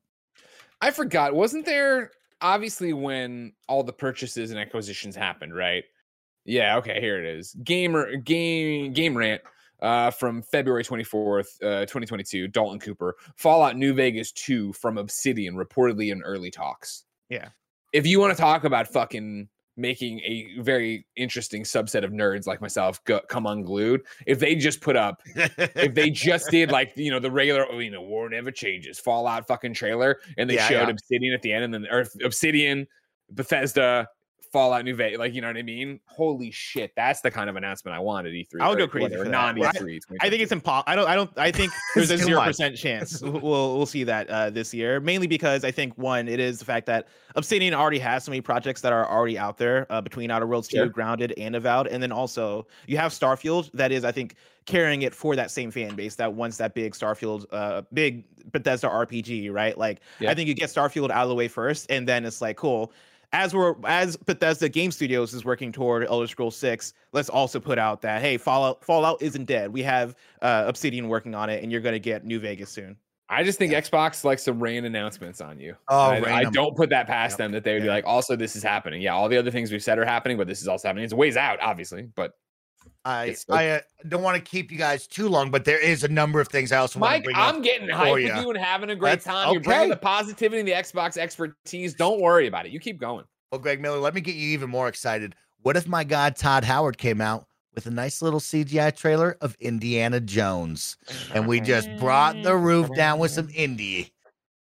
I 0.81 0.91
forgot. 0.91 1.33
Wasn't 1.33 1.65
there 1.65 2.11
obviously 2.41 2.93
when 2.93 3.53
all 3.67 3.83
the 3.83 3.93
purchases 3.93 4.51
and 4.51 4.59
acquisitions 4.59 5.15
happened, 5.15 5.55
right? 5.55 5.83
Yeah, 6.43 6.77
okay, 6.77 6.99
here 6.99 7.17
it 7.17 7.25
is. 7.25 7.55
Gamer 7.63 8.17
game 8.17 8.93
game 8.93 9.17
rant 9.17 9.41
uh, 9.81 10.11
from 10.11 10.41
February 10.41 10.83
24th, 10.83 11.47
uh, 11.63 11.81
2022, 11.81 12.47
Dalton 12.49 12.79
Cooper. 12.79 13.15
Fallout 13.35 13.77
New 13.77 13.93
Vegas 13.93 14.31
2 14.33 14.73
from 14.73 14.97
Obsidian 14.97 15.55
reportedly 15.55 16.11
in 16.11 16.21
early 16.21 16.51
talks. 16.51 17.05
Yeah. 17.29 17.49
If 17.95 18.05
you 18.05 18.19
want 18.19 18.35
to 18.35 18.41
talk 18.41 18.65
about 18.65 18.87
fucking 18.89 19.47
making 19.77 20.19
a 20.19 20.59
very 20.59 21.05
interesting 21.15 21.63
subset 21.63 22.03
of 22.03 22.11
nerds 22.11 22.45
like 22.45 22.61
myself 22.61 23.01
go, 23.03 23.19
come 23.29 23.45
unglued. 23.45 24.01
If 24.25 24.39
they 24.39 24.55
just 24.55 24.81
put 24.81 24.95
up, 24.95 25.21
if 25.35 25.93
they 25.93 26.09
just 26.09 26.49
did 26.51 26.71
like 26.71 26.91
you 26.95 27.09
know 27.09 27.19
the 27.19 27.31
regular, 27.31 27.65
oh, 27.71 27.79
you 27.79 27.91
know, 27.91 28.01
war 28.01 28.29
never 28.29 28.51
changes, 28.51 28.99
Fallout 28.99 29.47
fucking 29.47 29.73
trailer, 29.73 30.19
and 30.37 30.49
they 30.49 30.55
yeah, 30.55 30.67
showed 30.67 30.87
yeah. 30.87 30.89
Obsidian 30.89 31.33
at 31.33 31.41
the 31.41 31.53
end, 31.53 31.63
and 31.63 31.73
then 31.73 31.87
or 31.89 32.05
Obsidian, 32.23 32.85
Bethesda, 33.31 34.07
Fallout 34.55 34.85
New 34.85 34.95
Vegas. 34.95 35.19
Like, 35.19 35.33
you 35.33 35.41
know 35.41 35.47
what 35.47 35.57
I 35.57 35.63
mean? 35.63 35.99
Holy 36.05 36.49
shit, 36.49 36.93
that's 36.95 37.19
the 37.19 37.29
kind 37.29 37.49
of 37.49 37.57
announcement 37.57 37.93
I 37.93 37.99
want 37.99 38.25
at 38.25 38.31
E3. 38.31 38.61
I 38.61 38.69
would 38.69 38.77
go 38.77 38.87
crazy 38.87 39.13
for 39.13 39.25
non 39.25 39.57
E3. 39.57 40.01
I, 40.21 40.27
I, 40.27 40.29
think 40.29 40.41
it's 40.41 40.53
impossible. 40.53 40.85
I 40.87 40.95
don't. 40.95 41.07
I 41.09 41.15
don't. 41.15 41.37
I 41.37 41.51
think 41.51 41.73
there's 41.95 42.09
a 42.09 42.17
zero 42.17 42.41
percent 42.41 42.77
chance 42.77 43.21
we'll 43.21 43.41
we'll 43.41 43.85
see 43.85 44.05
that 44.05 44.29
uh, 44.29 44.49
this 44.49 44.73
year. 44.73 45.01
Mainly 45.01 45.27
because 45.27 45.65
I 45.65 45.71
think 45.71 45.97
one, 45.97 46.29
it 46.29 46.39
is 46.39 46.59
the 46.59 46.63
fact 46.63 46.85
that 46.85 47.09
Obsidian 47.35 47.73
already 47.73 47.99
has 47.99 48.23
so 48.23 48.31
many 48.31 48.39
projects 48.39 48.79
that 48.79 48.93
are 48.93 49.05
already 49.05 49.37
out 49.37 49.57
there 49.57 49.87
uh, 49.89 49.99
between 49.99 50.31
Outer 50.31 50.47
Worlds 50.47 50.69
sure. 50.69 50.85
2, 50.85 50.91
Grounded, 50.91 51.33
and 51.37 51.53
Avowed, 51.53 51.87
and 51.87 52.01
then 52.01 52.13
also 52.13 52.65
you 52.87 52.95
have 52.95 53.11
Starfield. 53.11 53.69
That 53.73 53.91
is, 53.91 54.05
I 54.05 54.13
think, 54.13 54.35
carrying 54.65 55.01
it 55.01 55.13
for 55.13 55.35
that 55.35 55.51
same 55.51 55.69
fan 55.69 55.95
base 55.95 56.15
that 56.15 56.31
wants 56.31 56.55
that 56.57 56.73
big 56.73 56.93
Starfield, 56.93 57.45
uh, 57.51 57.81
big 57.91 58.23
Bethesda 58.53 58.87
RPG, 58.87 59.51
right? 59.51 59.77
Like, 59.77 59.99
yeah. 60.21 60.31
I 60.31 60.33
think 60.33 60.47
you 60.47 60.53
get 60.53 60.69
Starfield 60.69 61.09
out 61.09 61.23
of 61.23 61.29
the 61.29 61.35
way 61.35 61.49
first, 61.49 61.91
and 61.91 62.07
then 62.07 62.23
it's 62.23 62.41
like, 62.41 62.55
cool 62.55 62.93
as 63.33 63.53
we're 63.53 63.75
as 63.85 64.17
Bethesda 64.17 64.69
Game 64.69 64.91
Studios 64.91 65.33
is 65.33 65.45
working 65.45 65.71
toward 65.71 66.05
Elder 66.05 66.27
Scrolls 66.27 66.55
6, 66.55 66.93
let's 67.13 67.29
also 67.29 67.59
put 67.59 67.77
out 67.77 68.01
that 68.01 68.21
hey, 68.21 68.37
Fallout 68.37 68.83
Fallout 68.83 69.21
isn't 69.21 69.45
dead. 69.45 69.71
We 69.71 69.83
have 69.83 70.15
uh, 70.41 70.63
Obsidian 70.67 71.07
working 71.07 71.35
on 71.35 71.49
it, 71.49 71.63
and 71.63 71.71
you're 71.71 71.81
going 71.81 71.93
to 71.93 71.99
get 71.99 72.25
New 72.25 72.39
Vegas 72.39 72.69
soon. 72.69 72.97
I 73.27 73.43
just 73.43 73.57
think 73.57 73.71
yeah. 73.71 73.81
Xbox 73.81 74.23
likes 74.23 74.43
to 74.43 74.53
rain 74.53 74.85
announcements 74.85 75.41
on 75.41 75.59
you. 75.59 75.75
Oh, 75.87 76.11
I, 76.11 76.39
I 76.39 76.43
don't 76.43 76.77
put 76.77 76.89
that 76.91 77.07
past 77.07 77.33
yep. 77.33 77.37
them 77.39 77.51
that 77.53 77.63
they 77.63 77.73
would 77.73 77.81
yeah. 77.81 77.87
be 77.87 77.89
like, 77.89 78.05
also 78.05 78.35
this 78.35 78.55
is 78.55 78.61
happening. 78.61 79.01
Yeah, 79.01 79.15
all 79.15 79.27
the 79.27 79.37
other 79.37 79.49
things 79.49 79.71
we've 79.71 79.83
said 79.83 79.97
are 79.97 80.05
happening, 80.05 80.37
but 80.37 80.47
this 80.47 80.61
is 80.61 80.67
also 80.67 80.87
happening. 80.87 81.05
It's 81.05 81.13
ways 81.13 81.35
out, 81.35 81.59
obviously, 81.59 82.03
but 82.15 82.33
I 83.05 83.35
I 83.51 83.69
uh, 83.69 83.79
don't 84.07 84.23
want 84.23 84.35
to 84.35 84.41
keep 84.41 84.71
you 84.71 84.79
guys 84.79 85.05
too 85.05 85.29
long, 85.29 85.51
but 85.51 85.63
there 85.63 85.79
is 85.79 86.03
a 86.03 86.07
number 86.07 86.39
of 86.41 86.47
things 86.47 86.71
I 86.71 86.77
also 86.77 86.99
Mike, 86.99 87.09
want 87.09 87.23
to 87.23 87.25
bring 87.25 87.35
I'm 87.35 87.61
getting 87.61 87.87
hyped 87.87 88.13
with 88.13 88.41
you 88.41 88.49
and 88.49 88.57
having 88.57 88.89
a 88.89 88.95
great 88.95 89.11
That's, 89.11 89.25
time. 89.25 89.53
You're 89.53 89.61
bringing 89.61 89.89
the 89.89 89.95
positivity 89.95 90.59
and 90.59 90.67
the 90.67 90.73
Xbox 90.73 91.15
expertise. 91.15 91.93
Don't 91.93 92.19
worry 92.19 92.47
about 92.47 92.65
it. 92.65 92.71
You 92.71 92.79
keep 92.79 92.99
going. 92.99 93.23
Well, 93.51 93.61
Greg 93.61 93.79
Miller, 93.79 93.99
let 93.99 94.15
me 94.15 94.21
get 94.21 94.35
you 94.35 94.49
even 94.49 94.71
more 94.71 94.87
excited. 94.87 95.35
What 95.61 95.77
if 95.77 95.87
my 95.87 96.03
God 96.03 96.35
Todd 96.35 96.63
Howard 96.63 96.97
came 96.97 97.21
out 97.21 97.45
with 97.75 97.85
a 97.85 97.91
nice 97.91 98.23
little 98.23 98.39
CGI 98.39 98.95
trailer 98.95 99.37
of 99.39 99.55
Indiana 99.59 100.19
Jones, 100.19 100.97
and 101.33 101.47
we 101.47 101.61
just 101.61 101.89
brought 101.99 102.41
the 102.41 102.55
roof 102.55 102.89
down 102.95 103.19
with 103.19 103.31
some 103.31 103.47
indie? 103.49 104.09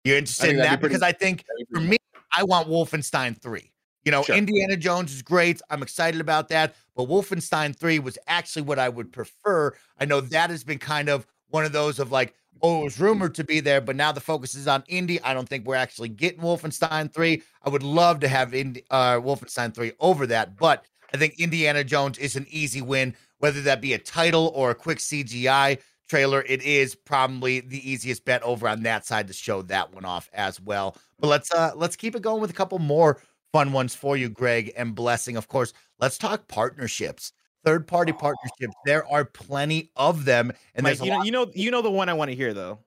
You're 0.04 0.18
interested 0.18 0.50
in 0.50 0.56
that 0.58 0.76
be 0.76 0.80
pretty, 0.80 0.94
because 0.94 1.02
I 1.02 1.12
think 1.12 1.44
for 1.72 1.80
me, 1.80 1.96
I 2.30 2.44
want 2.44 2.68
Wolfenstein 2.68 3.40
Three. 3.40 3.72
You 4.08 4.12
know, 4.12 4.22
sure. 4.22 4.36
Indiana 4.36 4.74
Jones 4.74 5.12
is 5.12 5.20
great. 5.20 5.60
I'm 5.68 5.82
excited 5.82 6.18
about 6.18 6.48
that. 6.48 6.74
But 6.96 7.10
Wolfenstein 7.10 7.76
3 7.76 7.98
was 7.98 8.16
actually 8.26 8.62
what 8.62 8.78
I 8.78 8.88
would 8.88 9.12
prefer. 9.12 9.74
I 10.00 10.06
know 10.06 10.22
that 10.22 10.48
has 10.48 10.64
been 10.64 10.78
kind 10.78 11.10
of 11.10 11.26
one 11.50 11.66
of 11.66 11.72
those 11.72 11.98
of 11.98 12.10
like, 12.10 12.32
oh, 12.62 12.80
it 12.80 12.84
was 12.84 12.98
rumored 12.98 13.34
to 13.34 13.44
be 13.44 13.60
there, 13.60 13.82
but 13.82 13.96
now 13.96 14.10
the 14.10 14.20
focus 14.22 14.54
is 14.54 14.66
on 14.66 14.82
Indy. 14.88 15.20
I 15.20 15.34
don't 15.34 15.46
think 15.46 15.66
we're 15.66 15.74
actually 15.74 16.08
getting 16.08 16.40
Wolfenstein 16.40 17.12
3. 17.12 17.42
I 17.64 17.68
would 17.68 17.82
love 17.82 18.20
to 18.20 18.28
have 18.28 18.54
Indi- 18.54 18.82
uh, 18.90 19.16
Wolfenstein 19.16 19.74
3 19.74 19.92
over 20.00 20.26
that, 20.28 20.56
but 20.56 20.86
I 21.12 21.18
think 21.18 21.38
Indiana 21.38 21.84
Jones 21.84 22.16
is 22.16 22.34
an 22.34 22.46
easy 22.48 22.80
win, 22.80 23.14
whether 23.40 23.60
that 23.60 23.82
be 23.82 23.92
a 23.92 23.98
title 23.98 24.52
or 24.54 24.70
a 24.70 24.74
quick 24.74 25.00
CGI 25.00 25.80
trailer. 26.08 26.44
It 26.48 26.62
is 26.62 26.94
probably 26.94 27.60
the 27.60 27.86
easiest 27.86 28.24
bet 28.24 28.42
over 28.42 28.66
on 28.68 28.84
that 28.84 29.04
side 29.04 29.26
to 29.26 29.34
show 29.34 29.60
that 29.62 29.92
one 29.92 30.06
off 30.06 30.30
as 30.32 30.62
well. 30.62 30.96
But 31.20 31.26
let's 31.26 31.52
uh 31.52 31.72
let's 31.76 31.96
keep 31.96 32.16
it 32.16 32.22
going 32.22 32.40
with 32.40 32.50
a 32.50 32.54
couple 32.54 32.78
more 32.78 33.20
fun 33.52 33.72
ones 33.72 33.94
for 33.94 34.16
you, 34.16 34.28
Greg, 34.28 34.72
and 34.76 34.94
Blessing. 34.94 35.36
Of 35.36 35.48
course, 35.48 35.72
let's 35.98 36.18
talk 36.18 36.48
partnerships. 36.48 37.32
Third 37.64 37.86
party 37.86 38.12
partnerships. 38.12 38.74
There 38.86 39.06
are 39.06 39.24
plenty 39.24 39.90
of 39.96 40.24
them. 40.24 40.52
And 40.74 40.84
Mike, 40.84 41.02
you 41.02 41.10
know, 41.10 41.22
you 41.22 41.32
know, 41.32 41.50
you 41.54 41.70
know 41.70 41.82
the 41.82 41.90
one 41.90 42.08
I 42.08 42.14
want 42.14 42.30
to 42.30 42.36
hear 42.36 42.54
though. 42.54 42.78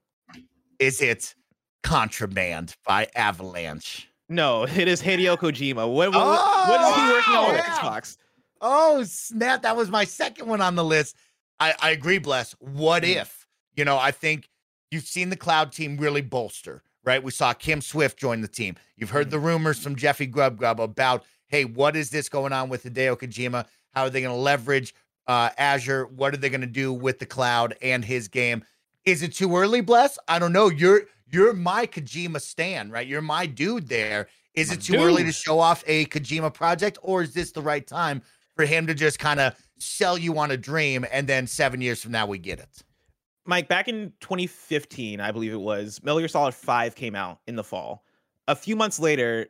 Is 0.80 1.02
it 1.02 1.36
Contraband 1.84 2.76
by 2.86 3.08
Avalanche? 3.16 4.08
No, 4.30 4.64
it 4.64 4.88
is 4.88 5.02
Hideo 5.02 5.38
Kojima. 5.38 5.92
What, 5.92 6.10
what, 6.10 6.16
oh, 6.16 6.66
what 6.70 6.82
is 6.82 6.96
he 6.96 7.12
working 7.12 7.34
on 7.36 7.48
with 7.54 7.58
yeah. 7.58 7.76
Xbox? 7.76 8.18
Oh, 8.62 9.04
snap. 9.04 9.64
That 9.64 9.76
was 9.76 9.90
my 9.90 10.06
second 10.06 10.48
one 10.48 10.62
on 10.62 10.76
the 10.76 10.84
list. 10.84 11.18
I, 11.60 11.74
I 11.82 11.92
agree, 11.92 12.18
Bless. 12.18 12.54
What 12.60 13.04
mm. 13.04 13.18
if? 13.18 13.46
You 13.76 13.86
know, 13.86 13.98
I 13.98 14.12
think 14.12 14.50
you've 14.90 15.04
seen 15.04 15.30
the 15.30 15.36
cloud 15.36 15.72
team 15.72 15.98
really 15.98 16.22
bolster 16.22 16.82
right? 17.04 17.24
We 17.24 17.32
saw 17.32 17.54
Kim 17.54 17.82
Swift 17.82 18.18
join 18.18 18.42
the 18.42 18.48
team. 18.48 18.76
You've 18.98 19.10
heard 19.10 19.28
mm. 19.28 19.32
the 19.32 19.40
rumors 19.40 19.80
from 19.80 19.96
Jeffy 19.96 20.26
Grubb 20.26 20.58
Grubb 20.58 20.80
about, 20.80 21.24
hey, 21.48 21.66
what 21.66 21.96
is 21.96 22.10
this 22.10 22.30
going 22.30 22.54
on 22.54 22.70
with 22.70 22.84
Hideo 22.84 23.18
Kojima? 23.18 23.66
How 23.92 24.04
are 24.04 24.10
they 24.10 24.22
going 24.22 24.36
to 24.36 24.42
leverage 24.42 24.94
uh, 25.28 25.50
Azure? 25.58 26.06
What 26.06 26.34
are 26.34 26.38
they 26.38 26.50
going 26.50 26.62
to 26.62 26.68
do 26.68 26.94
with 26.94 27.20
the 27.20 27.26
cloud 27.26 27.76
and 27.82 28.04
his 28.04 28.28
game? 28.28 28.64
Is 29.06 29.24
it 29.24 29.34
too 29.34 29.56
early, 29.56 29.82
Bless? 29.82 30.20
I 30.28 30.40
don't 30.40 30.54
know. 30.54 30.70
You're 30.70 31.04
you're 31.32 31.54
my 31.54 31.88
Kojima 31.88 32.42
stan, 32.42 32.92
right? 32.92 33.08
You're 33.08 33.22
my 33.22 33.46
dude 33.46 33.88
there. 33.88 34.28
Is 34.54 34.72
it 34.72 34.82
too 34.82 34.94
dude. 34.94 35.02
early 35.02 35.24
to 35.24 35.32
show 35.32 35.60
off 35.60 35.84
a 35.88 36.06
Kojima 36.08 36.54
project, 36.54 36.98
or 37.02 37.24
is 37.24 37.34
this 37.34 37.52
the 37.52 37.62
right 37.62 37.86
time 37.88 38.22
for 38.56 38.66
him 38.66 38.86
to 38.88 38.94
just 38.94 39.18
kind 39.18 39.40
of 39.40 39.56
sell 39.80 40.18
you 40.18 40.38
on 40.38 40.52
a 40.52 40.58
dream 40.58 41.06
and 41.12 41.26
then 41.26 41.48
seven 41.48 41.82
years 41.82 42.02
from 42.02 42.12
now 42.12 42.26
we 42.28 42.38
get 42.38 42.60
it? 42.60 42.84
Mike, 43.46 43.68
back 43.68 43.88
in 43.88 44.14
2015, 44.22 45.20
I 45.20 45.32
believe 45.32 45.54
it 45.54 45.60
was, 45.60 46.02
Metal 46.04 46.20
Gear 46.20 46.28
Solid 46.28 46.54
5 46.54 46.96
came 46.96 47.16
out 47.16 47.40
in 47.48 47.56
the 47.56 47.64
fall. 47.64 48.04
A 48.48 48.56
few 48.56 48.76
months 48.76 49.00
later, 49.00 49.48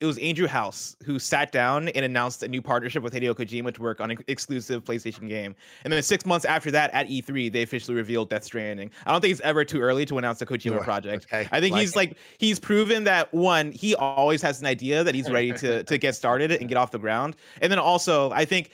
it 0.00 0.06
was 0.06 0.18
Andrew 0.18 0.46
House 0.46 0.96
who 1.04 1.18
sat 1.18 1.52
down 1.52 1.88
and 1.88 2.04
announced 2.04 2.42
a 2.42 2.48
new 2.48 2.60
partnership 2.60 3.02
with 3.02 3.14
Hideo 3.14 3.34
Kojima 3.34 3.72
to 3.74 3.82
work 3.82 4.00
on 4.00 4.10
an 4.10 4.18
exclusive 4.28 4.84
PlayStation 4.84 5.28
game. 5.28 5.54
And 5.84 5.92
then 5.92 6.02
six 6.02 6.26
months 6.26 6.44
after 6.44 6.70
that, 6.72 6.92
at 6.92 7.08
E3, 7.08 7.50
they 7.52 7.62
officially 7.62 7.96
revealed 7.96 8.28
Death 8.28 8.44
Stranding. 8.44 8.90
I 9.06 9.12
don't 9.12 9.20
think 9.20 9.32
it's 9.32 9.40
ever 9.42 9.64
too 9.64 9.80
early 9.80 10.04
to 10.06 10.18
announce 10.18 10.42
a 10.42 10.46
Kojima 10.46 10.82
project. 10.82 11.26
Okay. 11.26 11.48
I 11.52 11.60
think 11.60 11.72
like 11.72 11.80
he's 11.80 11.92
it. 11.92 11.96
like 11.96 12.16
he's 12.38 12.58
proven 12.58 13.04
that 13.04 13.32
one, 13.32 13.72
he 13.72 13.94
always 13.94 14.42
has 14.42 14.60
an 14.60 14.66
idea 14.66 15.04
that 15.04 15.14
he's 15.14 15.30
ready 15.30 15.52
to 15.52 15.84
to 15.84 15.98
get 15.98 16.14
started 16.14 16.50
and 16.50 16.68
get 16.68 16.76
off 16.76 16.90
the 16.90 16.98
ground. 16.98 17.36
And 17.62 17.70
then 17.70 17.78
also, 17.78 18.30
I 18.32 18.44
think 18.44 18.70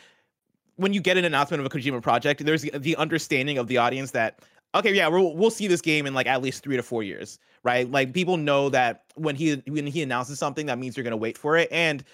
when 0.76 0.94
you 0.94 1.00
get 1.00 1.18
an 1.18 1.26
announcement 1.26 1.60
of 1.60 1.66
a 1.66 1.68
Kojima 1.68 2.02
project, 2.02 2.44
there's 2.44 2.62
the 2.62 2.96
understanding 2.96 3.58
of 3.58 3.66
the 3.66 3.76
audience 3.76 4.12
that 4.12 4.40
okay, 4.74 4.92
yeah, 4.92 5.08
we'll 5.08 5.34
we'll 5.34 5.50
see 5.50 5.66
this 5.66 5.80
game 5.80 6.06
in 6.06 6.14
like 6.14 6.26
at 6.26 6.42
least 6.42 6.62
three 6.62 6.76
to 6.76 6.82
four 6.82 7.02
years, 7.02 7.38
right? 7.62 7.90
Like 7.90 8.12
people 8.12 8.36
know 8.36 8.68
that 8.70 9.04
when 9.14 9.36
he 9.36 9.62
when 9.66 9.86
he 9.86 10.02
announces 10.02 10.38
something, 10.38 10.66
that 10.66 10.78
means 10.78 10.96
you're 10.96 11.04
gonna 11.04 11.16
wait 11.16 11.36
for 11.36 11.56
it, 11.56 11.68
and 11.70 12.04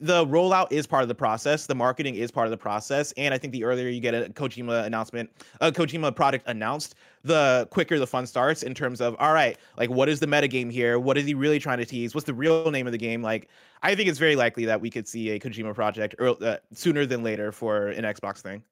the 0.00 0.26
rollout 0.26 0.66
is 0.72 0.84
part 0.84 1.02
of 1.02 1.08
the 1.08 1.14
process. 1.14 1.66
The 1.66 1.76
marketing 1.76 2.16
is 2.16 2.32
part 2.32 2.48
of 2.48 2.50
the 2.50 2.56
process, 2.56 3.12
and 3.16 3.32
I 3.32 3.38
think 3.38 3.52
the 3.52 3.62
earlier 3.62 3.88
you 3.88 4.00
get 4.00 4.14
a 4.14 4.28
Kojima 4.30 4.84
announcement, 4.84 5.30
a 5.60 5.70
Kojima 5.70 6.14
product 6.14 6.46
announced, 6.48 6.96
the 7.22 7.68
quicker 7.70 8.00
the 8.00 8.06
fun 8.06 8.26
starts 8.26 8.64
in 8.64 8.74
terms 8.74 9.00
of 9.00 9.14
all 9.20 9.32
right, 9.32 9.56
like 9.78 9.90
what 9.90 10.08
is 10.08 10.18
the 10.18 10.26
meta 10.26 10.48
game 10.48 10.70
here? 10.70 10.98
What 10.98 11.16
is 11.16 11.24
he 11.24 11.34
really 11.34 11.60
trying 11.60 11.78
to 11.78 11.86
tease? 11.86 12.14
What's 12.14 12.26
the 12.26 12.34
real 12.34 12.70
name 12.72 12.86
of 12.86 12.92
the 12.92 12.98
game? 12.98 13.22
Like, 13.22 13.48
I 13.82 13.94
think 13.94 14.08
it's 14.08 14.18
very 14.18 14.34
likely 14.34 14.64
that 14.64 14.80
we 14.80 14.90
could 14.90 15.06
see 15.06 15.30
a 15.30 15.38
Kojima 15.38 15.74
project 15.74 16.16
early, 16.18 16.46
uh, 16.46 16.56
sooner 16.72 17.06
than 17.06 17.22
later 17.22 17.52
for 17.52 17.88
an 17.88 18.04
Xbox 18.04 18.38
thing. 18.38 18.64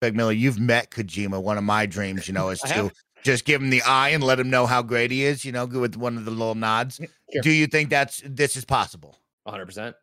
Greg 0.00 0.16
Miller, 0.16 0.32
you've 0.32 0.58
met 0.58 0.90
Kojima. 0.90 1.42
One 1.42 1.58
of 1.58 1.64
my 1.64 1.86
dreams, 1.86 2.26
you 2.26 2.34
know, 2.34 2.48
is 2.48 2.60
to 2.60 2.90
just 3.22 3.44
give 3.44 3.62
him 3.62 3.70
the 3.70 3.82
eye 3.82 4.10
and 4.10 4.24
let 4.24 4.40
him 4.40 4.50
know 4.50 4.66
how 4.66 4.82
great 4.82 5.10
he 5.10 5.24
is. 5.24 5.44
You 5.44 5.52
know, 5.52 5.66
with 5.66 5.96
one 5.96 6.16
of 6.16 6.24
the 6.24 6.30
little 6.30 6.54
nods. 6.54 7.00
Sure. 7.32 7.42
Do 7.42 7.50
you 7.50 7.66
think 7.66 7.90
that's 7.90 8.22
this 8.24 8.56
is 8.56 8.64
possible? 8.64 9.18
100%. 9.46 9.94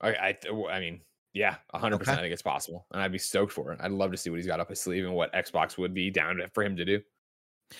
I, 0.00 0.08
I, 0.08 0.36
I 0.70 0.80
mean, 0.80 1.00
yeah, 1.32 1.56
100%. 1.74 1.92
Okay. 1.94 2.12
I 2.12 2.16
think 2.16 2.32
it's 2.32 2.42
possible. 2.42 2.86
And 2.92 3.02
I'd 3.02 3.12
be 3.12 3.18
stoked 3.18 3.52
for 3.52 3.72
it. 3.72 3.80
I'd 3.82 3.90
love 3.90 4.10
to 4.12 4.16
see 4.16 4.30
what 4.30 4.36
he's 4.36 4.46
got 4.46 4.60
up 4.60 4.68
his 4.68 4.80
sleeve 4.80 5.04
and 5.04 5.14
what 5.14 5.32
Xbox 5.32 5.78
would 5.78 5.94
be 5.94 6.10
down 6.10 6.40
for 6.52 6.62
him 6.62 6.76
to 6.76 6.84
do. 6.84 7.00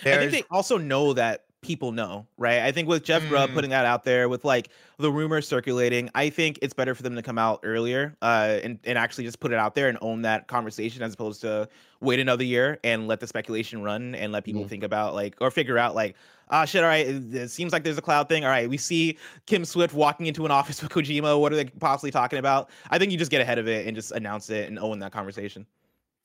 I 0.03 0.17
think 0.17 0.31
they 0.31 0.43
also 0.51 0.77
know 0.77 1.13
that 1.13 1.45
people 1.65 1.91
know, 1.91 2.27
right? 2.37 2.59
I 2.61 2.71
think 2.71 2.87
with 2.87 3.03
Jeff 3.03 3.27
Grubb 3.27 3.49
Mm. 3.49 3.53
putting 3.55 3.69
that 3.71 3.85
out 3.85 4.03
there, 4.03 4.29
with 4.29 4.45
like 4.45 4.69
the 4.99 5.11
rumors 5.11 5.47
circulating, 5.47 6.09
I 6.13 6.29
think 6.29 6.59
it's 6.61 6.73
better 6.73 6.93
for 6.93 7.01
them 7.03 7.15
to 7.15 7.21
come 7.21 7.37
out 7.37 7.59
earlier 7.63 8.15
uh, 8.21 8.59
and 8.63 8.79
and 8.83 8.97
actually 8.97 9.23
just 9.23 9.39
put 9.39 9.51
it 9.51 9.57
out 9.57 9.73
there 9.75 9.89
and 9.89 9.97
own 10.01 10.21
that 10.23 10.47
conversation 10.47 11.01
as 11.01 11.13
opposed 11.15 11.41
to 11.41 11.67
wait 12.01 12.19
another 12.19 12.43
year 12.43 12.79
and 12.83 13.07
let 13.07 13.19
the 13.19 13.27
speculation 13.27 13.81
run 13.81 14.13
and 14.15 14.31
let 14.31 14.43
people 14.43 14.63
Mhm. 14.63 14.69
think 14.69 14.83
about 14.83 15.15
like 15.15 15.35
or 15.41 15.49
figure 15.51 15.77
out 15.77 15.95
like. 15.95 16.15
Ah, 16.51 16.63
shit. 16.63 16.83
All 16.83 16.87
right. 16.89 17.07
It, 17.07 17.33
it 17.33 17.49
seems 17.49 17.73
like 17.73 17.83
there's 17.83 17.97
a 17.97 18.03
cloud 18.03 18.29
thing. 18.29 18.43
All 18.43 18.51
right. 18.51 18.69
We 18.69 18.77
see 18.77 19.17
Kim 19.47 19.65
Swift 19.65 19.95
walking 19.95 20.27
into 20.27 20.45
an 20.45 20.51
office 20.51 20.79
with 20.83 20.91
Kojima. 20.91 21.39
What 21.39 21.51
are 21.51 21.55
they 21.55 21.65
possibly 21.65 22.11
talking 22.11 22.37
about? 22.37 22.69
I 22.91 22.99
think 22.99 23.11
you 23.11 23.17
just 23.17 23.31
get 23.31 23.41
ahead 23.41 23.57
of 23.57 23.67
it 23.67 23.87
and 23.87 23.95
just 23.95 24.11
announce 24.11 24.51
it 24.51 24.67
and 24.69 24.77
own 24.77 24.99
that 24.99 25.11
conversation. 25.11 25.65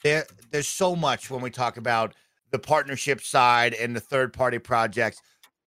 there 0.04 0.26
there's 0.50 0.68
so 0.68 0.94
much 0.94 1.30
when 1.30 1.40
we 1.40 1.48
talk 1.50 1.78
about 1.78 2.14
the 2.50 2.58
partnership 2.58 3.22
side 3.22 3.72
and 3.74 3.94
the 3.96 4.00
third 4.00 4.32
party 4.34 4.58
projects 4.58 5.22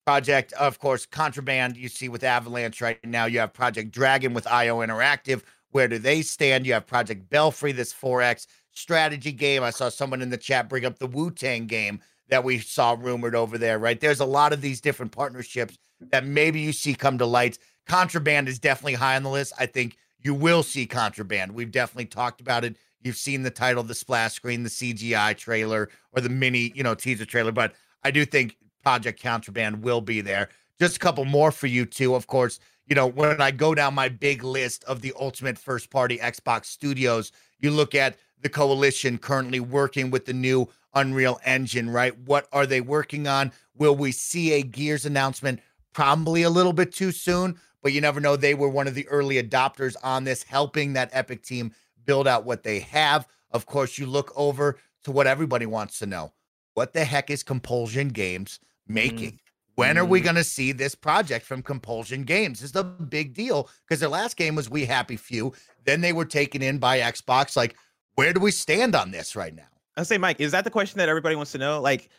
project 0.06 0.52
of 0.54 0.80
course 0.80 1.06
contraband 1.06 1.78
you 1.78 1.88
see 1.88 2.10
with 2.10 2.24
avalanche 2.24 2.82
right 2.82 2.98
now 3.06 3.26
you 3.26 3.40
have 3.40 3.54
project 3.54 3.92
dragon 3.92 4.34
with 4.34 4.48
io 4.48 4.80
interactive. 4.80 5.44
Where 5.72 5.88
do 5.88 6.00
they 6.00 6.22
stand? 6.22 6.66
You 6.66 6.74
have 6.74 6.86
project 6.88 7.30
belfry 7.30 7.72
this 7.72 7.94
4x 7.94 8.48
strategy 8.72 9.32
game. 9.32 9.64
I 9.64 9.70
saw 9.70 9.90
someone 9.90 10.22
in 10.22 10.30
the 10.30 10.38
chat 10.38 10.68
bring 10.68 10.86
up 10.86 11.00
the 11.00 11.08
wu-tang 11.08 11.66
game 11.66 12.02
that 12.30 12.44
we 12.44 12.60
saw 12.60 12.96
rumored 13.00 13.36
over 13.36 13.58
there 13.58 13.80
right? 13.80 14.00
There's 14.00 14.20
a 14.20 14.26
lot 14.26 14.54
of 14.54 14.62
these 14.62 14.82
different 14.82 15.12
partnerships 15.12 15.78
that 16.10 16.26
maybe 16.26 16.60
you 16.60 16.74
see 16.74 16.94
come 16.94 17.18
to 17.20 17.26
light. 17.26 17.58
Contraband 17.88 18.48
is 18.48 18.60
definitely 18.60 18.94
high 18.94 19.16
on 19.16 19.24
the 19.24 19.30
list. 19.30 19.54
I 19.60 19.66
think 19.66 19.98
you 20.24 20.34
will 20.34 20.64
see 20.64 20.86
contraband. 20.86 21.54
We've 21.54 21.72
definitely 21.72 22.06
talked 22.06 22.42
about 22.42 22.64
it. 22.64 22.76
You've 23.02 23.18
seen 23.18 23.44
the 23.44 23.50
title, 23.50 23.84
the 23.84 23.96
splash 23.96 24.34
screen, 24.34 24.64
the 24.64 24.70
CGI 24.70 25.36
trailer, 25.36 25.90
or 26.12 26.22
the 26.22 26.30
mini, 26.30 26.72
you 26.76 26.84
know, 26.84 26.94
teaser 26.94 27.26
trailer. 27.26 27.52
But 27.52 27.74
I 28.04 28.12
do 28.12 28.26
think 28.26 28.58
Project 28.82 29.22
Contraband 29.22 29.84
will 29.84 30.02
be 30.02 30.22
there. 30.22 30.50
Just 30.80 30.98
a 30.98 31.00
couple 31.00 31.26
more 31.26 31.52
for 31.52 31.68
you 31.68 31.86
too. 31.86 32.16
Of 32.16 32.28
course, 32.28 32.60
you 32.88 32.96
know, 32.96 33.08
when 33.08 33.42
I 33.42 33.52
go 33.52 33.76
down 33.76 33.94
my 33.94 34.10
big 34.10 34.44
list 34.44 34.84
of 34.86 35.02
the 35.02 35.14
ultimate 35.20 35.58
first 35.58 35.90
party 35.90 36.18
Xbox 36.18 36.66
studios, 36.66 37.32
you 37.60 37.72
look 37.72 37.96
at 37.96 38.18
the 38.42 38.50
coalition 38.50 39.18
currently 39.18 39.60
working 39.60 40.10
with 40.10 40.26
the 40.26 40.34
new 40.34 40.68
Unreal 40.94 41.40
Engine, 41.46 41.90
right? 41.90 42.18
What 42.20 42.48
are 42.52 42.66
they 42.66 42.82
working 42.82 43.28
on? 43.28 43.52
Will 43.78 43.96
we 43.96 44.12
see 44.12 44.54
a 44.54 44.64
Gears 44.64 45.06
announcement? 45.06 45.62
Probably 45.94 46.44
a 46.44 46.50
little 46.50 46.74
bit 46.74 46.92
too 46.92 47.12
soon, 47.12 47.60
but 47.82 47.94
you 47.94 48.02
never 48.02 48.20
know. 48.20 48.36
They 48.36 48.54
were 48.56 48.70
one 48.70 48.88
of 48.88 48.96
the 48.96 49.08
early 49.08 49.42
adopters 49.42 49.96
on 50.04 50.24
this, 50.24 50.44
helping 50.44 50.94
that 50.94 51.10
Epic 51.14 51.44
team 51.44 51.74
build 52.06 52.28
out 52.28 52.46
what 52.46 52.64
they 52.64 52.80
have. 52.80 53.28
Of 53.52 53.66
course, 53.66 53.98
you 53.98 54.06
look 54.06 54.32
over 54.36 54.78
to 55.04 55.12
what 55.12 55.28
everybody 55.28 55.66
wants 55.66 56.00
to 56.00 56.06
know. 56.06 56.34
What 56.74 56.94
the 56.94 57.06
heck 57.06 57.30
is 57.30 57.44
Compulsion 57.44 58.10
Games 58.10 58.60
making? 58.94 59.40
When 59.76 59.98
are 59.98 60.06
we 60.06 60.20
Mm. 60.20 60.24
going 60.26 60.36
to 60.36 60.44
see 60.44 60.72
this 60.74 60.96
project 60.96 61.46
from 61.46 61.62
Compulsion 61.64 62.24
Games? 62.24 62.62
Is 62.62 62.76
a 62.76 62.84
big 62.84 63.34
deal 63.34 63.70
because 63.88 64.00
their 64.02 64.10
last 64.10 64.38
game 64.38 64.54
was 64.56 64.70
We 64.70 64.86
Happy 64.86 65.16
Few. 65.16 65.54
Then 65.86 66.02
they 66.02 66.14
were 66.14 66.26
taken 66.26 66.62
in 66.62 66.78
by 66.78 67.00
Xbox. 67.00 67.56
Like, 67.56 67.76
where 68.16 68.34
do 68.34 68.40
we 68.40 68.52
stand 68.52 68.96
on 68.96 69.12
this 69.12 69.36
right 69.36 69.56
now? 69.56 69.68
I 69.98 70.04
say, 70.04 70.18
Mike, 70.18 70.40
is 70.40 70.52
that 70.52 70.64
the 70.64 70.70
question 70.70 71.00
that 71.00 71.10
everybody 71.10 71.36
wants 71.36 71.52
to 71.54 71.58
know? 71.58 71.82
Like, 71.82 72.10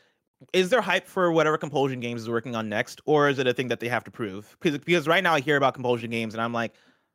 is 0.52 0.70
there 0.70 0.80
hype 0.80 1.06
for 1.06 1.30
whatever 1.30 1.56
Compulsion 1.56 2.00
Games 2.00 2.22
is 2.22 2.28
working 2.28 2.56
on 2.56 2.68
next, 2.68 3.00
or 3.04 3.28
is 3.28 3.38
it 3.38 3.46
a 3.46 3.54
thing 3.54 3.68
that 3.68 3.80
they 3.80 3.88
have 3.88 4.02
to 4.04 4.10
prove? 4.10 4.56
Because 4.60 4.78
because 4.78 5.06
right 5.06 5.22
now 5.22 5.34
I 5.34 5.40
hear 5.40 5.56
about 5.56 5.74
Compulsion 5.74 6.10
Games 6.10 6.34
and 6.34 6.42
I'm 6.42 6.52
like, 6.52 6.74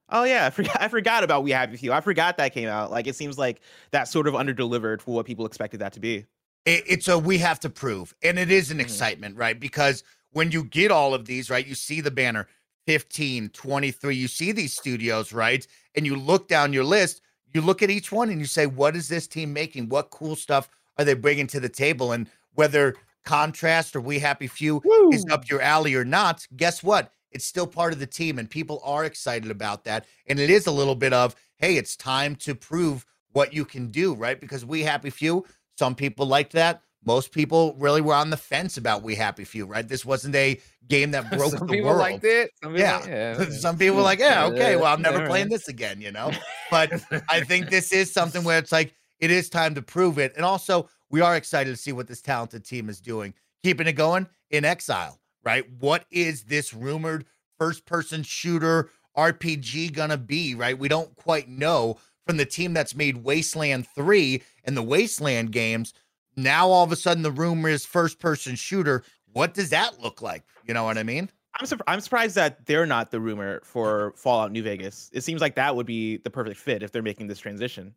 oh 0.09 0.23
yeah, 0.23 0.45
I 0.45 0.49
forgot 0.51 0.81
I 0.81 0.87
forgot 0.87 1.23
about 1.23 1.43
We 1.43 1.51
Happy 1.51 1.75
Few. 1.77 1.91
I 1.91 1.99
forgot 1.99 2.37
that 2.37 2.53
came 2.53 2.69
out. 2.69 2.89
Like 2.91 3.05
it 3.07 3.15
seems 3.15 3.37
like 3.37 3.61
that 3.91 4.07
sort 4.07 4.27
of 4.27 4.33
underdelivered 4.33 5.01
for 5.01 5.15
what 5.15 5.25
people 5.25 5.45
expected 5.45 5.81
that 5.81 5.93
to 5.93 5.99
be. 5.99 6.25
It, 6.67 6.83
it's 6.87 7.09
a 7.09 7.17
we 7.19 7.39
have 7.39 7.59
to 7.61 7.71
prove 7.71 8.13
and 8.23 8.39
it 8.39 8.51
is 8.51 8.71
an 8.71 8.79
Mhm. 8.79 8.81
excitement 8.81 9.37
right? 9.37 9.59
Because 9.59 10.03
when 10.31 10.51
you 10.51 10.65
get 10.65 10.91
all 10.91 11.15
of 11.15 11.25
these 11.25 11.49
right 11.49 11.67
you 11.67 11.75
see 11.75 12.01
the 12.01 12.11
banner 12.11 12.47
15 12.87 13.49
23 13.49 14.15
you 14.15 14.27
see 14.29 14.51
these 14.53 14.73
studios 14.73 15.33
right? 15.33 15.67
And 15.95 16.05
you 16.05 16.15
look 16.17 16.47
down 16.49 16.73
your 16.73 16.85
list 16.85 17.21
you 17.53 17.61
look 17.61 17.83
at 17.83 17.89
each 17.91 18.11
one 18.11 18.29
and 18.29 18.39
you 18.39 18.47
say 18.47 18.67
what 18.67 18.95
is 18.95 19.09
this 19.09 19.27
team 19.27 19.53
making? 19.53 19.89
What 19.89 20.11
cool 20.11 20.35
stuff 20.35 20.69
are 20.99 21.05
they 21.05 21.15
bringing 21.15 21.47
to 21.49 21.59
the 21.61 21.69
table? 21.69 22.13
And 22.13 22.29
whether 22.55 22.95
contrast 23.25 23.95
or 23.95 24.01
we 24.01 24.19
happy 24.19 24.47
few 24.47 24.85
is 25.09 25.25
up 25.31 25.49
your 25.49 25.61
alley 25.61 25.95
or 25.95 26.05
not 26.05 26.47
guess 26.57 26.83
what? 26.83 27.11
It's 27.31 27.45
still 27.45 27.67
part 27.67 27.93
of 27.93 27.99
the 27.99 28.07
team 28.07 28.39
and 28.39 28.49
people 28.49 28.81
are 28.85 29.05
excited 29.05 29.51
about 29.51 29.83
that. 29.85 30.05
And 30.27 30.39
it 30.39 30.49
is 30.49 30.67
a 30.67 30.71
little 30.71 30.95
bit 30.95 31.13
of 31.13 31.35
hey 31.57 31.77
it's 31.77 31.95
time 31.97 32.35
to 32.37 32.55
prove 32.55 33.05
what 33.33 33.53
you 33.53 33.65
can 33.65 33.87
do 33.91 34.15
right? 34.15 34.39
Because 34.39 34.65
we 34.65 34.83
happy 34.83 35.09
few 35.09 35.45
some 35.77 35.95
people 35.95 36.25
liked 36.25 36.53
that. 36.53 36.81
Most 37.05 37.31
people 37.31 37.73
really 37.79 38.01
were 38.01 38.13
on 38.15 38.29
the 38.31 38.37
fence 38.37 38.75
about 38.77 39.01
we 39.03 39.15
happy 39.15 39.45
few 39.45 39.65
right? 39.65 39.87
This 39.87 40.03
wasn't 40.05 40.35
a 40.35 40.59
game 40.87 41.11
that 41.11 41.29
broke 41.37 41.51
Some 41.51 41.67
the 41.67 41.73
people 41.73 41.89
world. 41.89 41.99
liked 41.99 42.23
it. 42.25 42.51
Some 42.61 42.73
people, 42.73 42.85
Yeah. 42.87 43.05
yeah. 43.39 43.49
some 43.51 43.77
people 43.77 43.97
were 43.97 44.01
like 44.03 44.19
yeah 44.19 44.45
okay 44.47 44.75
well 44.75 44.93
i'm 44.93 45.01
never 45.01 45.25
playing 45.27 45.49
this 45.49 45.67
again 45.67 46.01
you 46.01 46.11
know? 46.11 46.31
But 46.71 46.91
i 47.29 47.41
think 47.41 47.69
this 47.69 47.91
is 47.93 48.11
something 48.11 48.43
where 48.43 48.57
it's 48.57 48.71
like 48.73 48.93
it 49.19 49.31
is 49.31 49.49
time 49.49 49.73
to 49.75 49.81
prove 49.81 50.17
it. 50.19 50.33
And 50.35 50.43
also 50.45 50.89
we 51.09 51.21
are 51.21 51.35
excited 51.37 51.71
to 51.71 51.77
see 51.81 51.91
what 51.93 52.07
this 52.07 52.21
talented 52.21 52.65
team 52.65 52.89
is 52.89 52.99
doing. 52.99 53.33
Keeping 53.63 53.87
it 53.87 53.93
going 53.93 54.27
inXile 54.51 55.17
right? 55.43 55.65
What 55.79 56.05
is 56.11 56.43
this 56.43 56.73
rumored 56.73 57.25
first 57.57 57.85
person 57.85 58.21
shooter 58.23 58.89
rpg 59.17 59.93
gonna 59.93 60.17
be 60.17 60.55
right? 60.55 60.77
We 60.77 60.87
don't 60.89 61.15
quite 61.15 61.47
know. 61.47 61.97
From 62.25 62.35
the 62.35 62.45
team 62.45 62.73
that's 62.73 62.93
made 62.93 63.23
wasteland 63.23 63.87
3 63.95 64.43
and 64.67 64.77
the 64.77 64.83
wasteland 64.83 65.51
games 65.51 65.93
now 66.35 66.69
all 66.69 66.83
of 66.83 66.91
a 66.91 66.95
sudden 66.95 67.23
the 67.23 67.31
rumor 67.31 67.69
is 67.69 67.85
first 67.85 68.19
person 68.19 68.55
shooter 68.55 69.03
what 69.33 69.53
does 69.53 69.69
that 69.69 69.99
look 70.01 70.21
like 70.21 70.43
you 70.65 70.73
know 70.73 70.83
what 70.83 70.97
i 70.97 71.03
mean 71.03 71.29
I'm 71.59 71.65
surp- 71.65 71.81
I'm 71.87 72.01
surprised 72.01 72.35
that 72.35 72.65
they're 72.65 72.85
not 72.85 73.09
the 73.09 73.19
rumor 73.19 73.61
for 73.63 74.13
Fallout 74.15 74.51
New 74.51 74.61
Vegas. 74.61 75.09
It 75.11 75.23
seems 75.23 75.41
like 75.41 75.55
that 75.55 75.75
would 75.75 75.87
be 75.87 76.17
the 76.17 76.29
perfect 76.29 76.59
fit 76.59 76.83
if 76.83 76.91
they're 76.91 77.01
making 77.01 77.27
this 77.27 77.39
transition. 77.39 77.95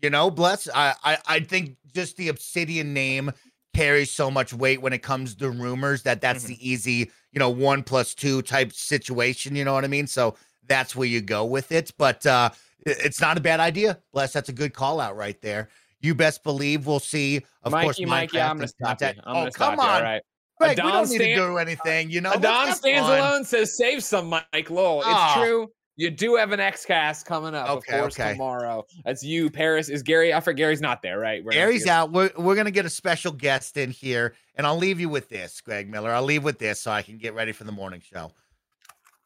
You 0.00 0.10
know, 0.10 0.30
bless. 0.30 0.68
I, 0.74 0.94
I 1.04 1.18
I 1.26 1.40
think 1.40 1.76
just 1.94 2.16
the 2.16 2.28
Obsidian 2.28 2.92
name 2.92 3.30
carries 3.74 4.10
so 4.10 4.30
much 4.30 4.52
weight 4.52 4.82
when 4.82 4.92
it 4.92 5.02
comes 5.02 5.36
to 5.36 5.50
rumors 5.50 6.02
that 6.02 6.20
that's 6.20 6.44
the 6.44 6.58
easy, 6.68 7.10
you 7.32 7.38
know, 7.38 7.48
one 7.48 7.82
plus 7.82 8.12
two 8.14 8.42
type 8.42 8.72
situation. 8.72 9.54
You 9.54 9.64
know 9.64 9.74
what 9.74 9.84
I 9.84 9.88
mean? 9.88 10.08
So 10.08 10.36
that's 10.66 10.96
where 10.96 11.08
you 11.08 11.20
go 11.20 11.44
with 11.44 11.70
it. 11.70 11.92
But 11.96 12.26
uh 12.26 12.50
it's 12.86 13.20
not 13.20 13.36
a 13.36 13.40
bad 13.40 13.60
idea. 13.60 13.98
Bless. 14.12 14.32
That's 14.32 14.48
a 14.48 14.52
good 14.52 14.74
call 14.74 15.00
out 15.00 15.16
right 15.16 15.40
there. 15.40 15.68
You 16.00 16.14
best 16.14 16.42
believe 16.42 16.86
we'll 16.86 16.98
see. 17.00 17.38
Of 17.62 17.72
course, 17.72 17.98
Mikey, 18.00 18.04
Mikey, 18.06 18.36
Minecraft 18.38 18.50
I'm 18.50 18.56
gonna 18.56 18.68
stop 18.68 19.00
you. 19.00 19.06
I'm 19.06 19.36
oh, 19.36 19.42
come 19.44 19.50
stop 19.52 19.76
you. 19.76 19.82
on, 19.82 19.88
All 19.88 20.02
right. 20.02 20.22
Greg. 20.58 20.76
We 20.84 20.90
don't 20.92 21.08
need 21.10 21.18
to 21.18 21.34
do 21.34 21.56
anything. 21.58 22.10
You 22.10 22.20
know, 22.20 22.30
have 22.32 22.76
stands 22.76 23.08
fun. 23.08 23.18
alone 23.18 23.44
says 23.44 23.76
save 23.76 24.02
some 24.02 24.28
Mike 24.28 24.70
Lowell. 24.70 25.00
It's 25.00 25.08
Oh. 25.10 25.34
true. 25.42 25.72
You 25.96 26.10
do 26.10 26.36
have 26.36 26.52
an 26.52 26.60
X 26.60 26.86
cast 26.86 27.26
coming 27.26 27.54
up, 27.54 27.68
Okay, 27.68 27.94
of 27.94 28.00
course, 28.00 28.18
okay. 28.18 28.32
tomorrow. 28.32 28.84
That's 29.04 29.22
you, 29.22 29.50
Parris. 29.50 29.90
Is 29.90 30.02
Gary? 30.02 30.32
I 30.32 30.40
forget 30.40 30.56
Gary's 30.56 30.80
not 30.80 31.02
there, 31.02 31.18
right? 31.18 31.44
We're 31.44 31.52
Gary's 31.52 31.86
out. 31.86 32.10
We're 32.12 32.30
we're 32.38 32.56
gonna 32.56 32.70
get 32.70 32.86
a 32.86 32.90
special 32.90 33.30
guest 33.30 33.76
in 33.76 33.90
here, 33.90 34.34
and 34.56 34.66
I'll 34.66 34.76
leave 34.76 34.98
you 34.98 35.10
with 35.10 35.28
this, 35.28 35.60
Greg 35.60 35.90
Miller. 35.90 36.10
I'll 36.10 36.22
leave 36.22 36.44
with 36.44 36.58
this 36.58 36.80
so 36.80 36.90
I 36.90 37.02
can 37.02 37.18
get 37.18 37.34
ready 37.34 37.52
for 37.52 37.64
the 37.64 37.72
morning 37.72 38.00
show. 38.00 38.32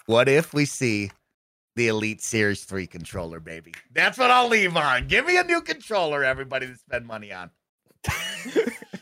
What 0.07 0.29
if 0.29 0.53
we 0.53 0.65
see 0.65 1.11
the 1.77 1.89
Elite 1.89 2.23
Series 2.23 2.65
3 2.65 2.87
controller, 2.87 3.39
baby? 3.39 3.73
That's 3.93 4.19
what 4.19 4.31
I'll 4.31 4.49
leave 4.49 4.77
on. 4.77 5.07
Give 5.07 5.27
me 5.27 5.37
a 5.37 5.45
new 5.45 5.61
controller, 5.61 6.25
everybody, 6.25 6.67
to 6.67 6.77
spend 6.77 7.07
money 7.07 7.33
on. 7.33 7.51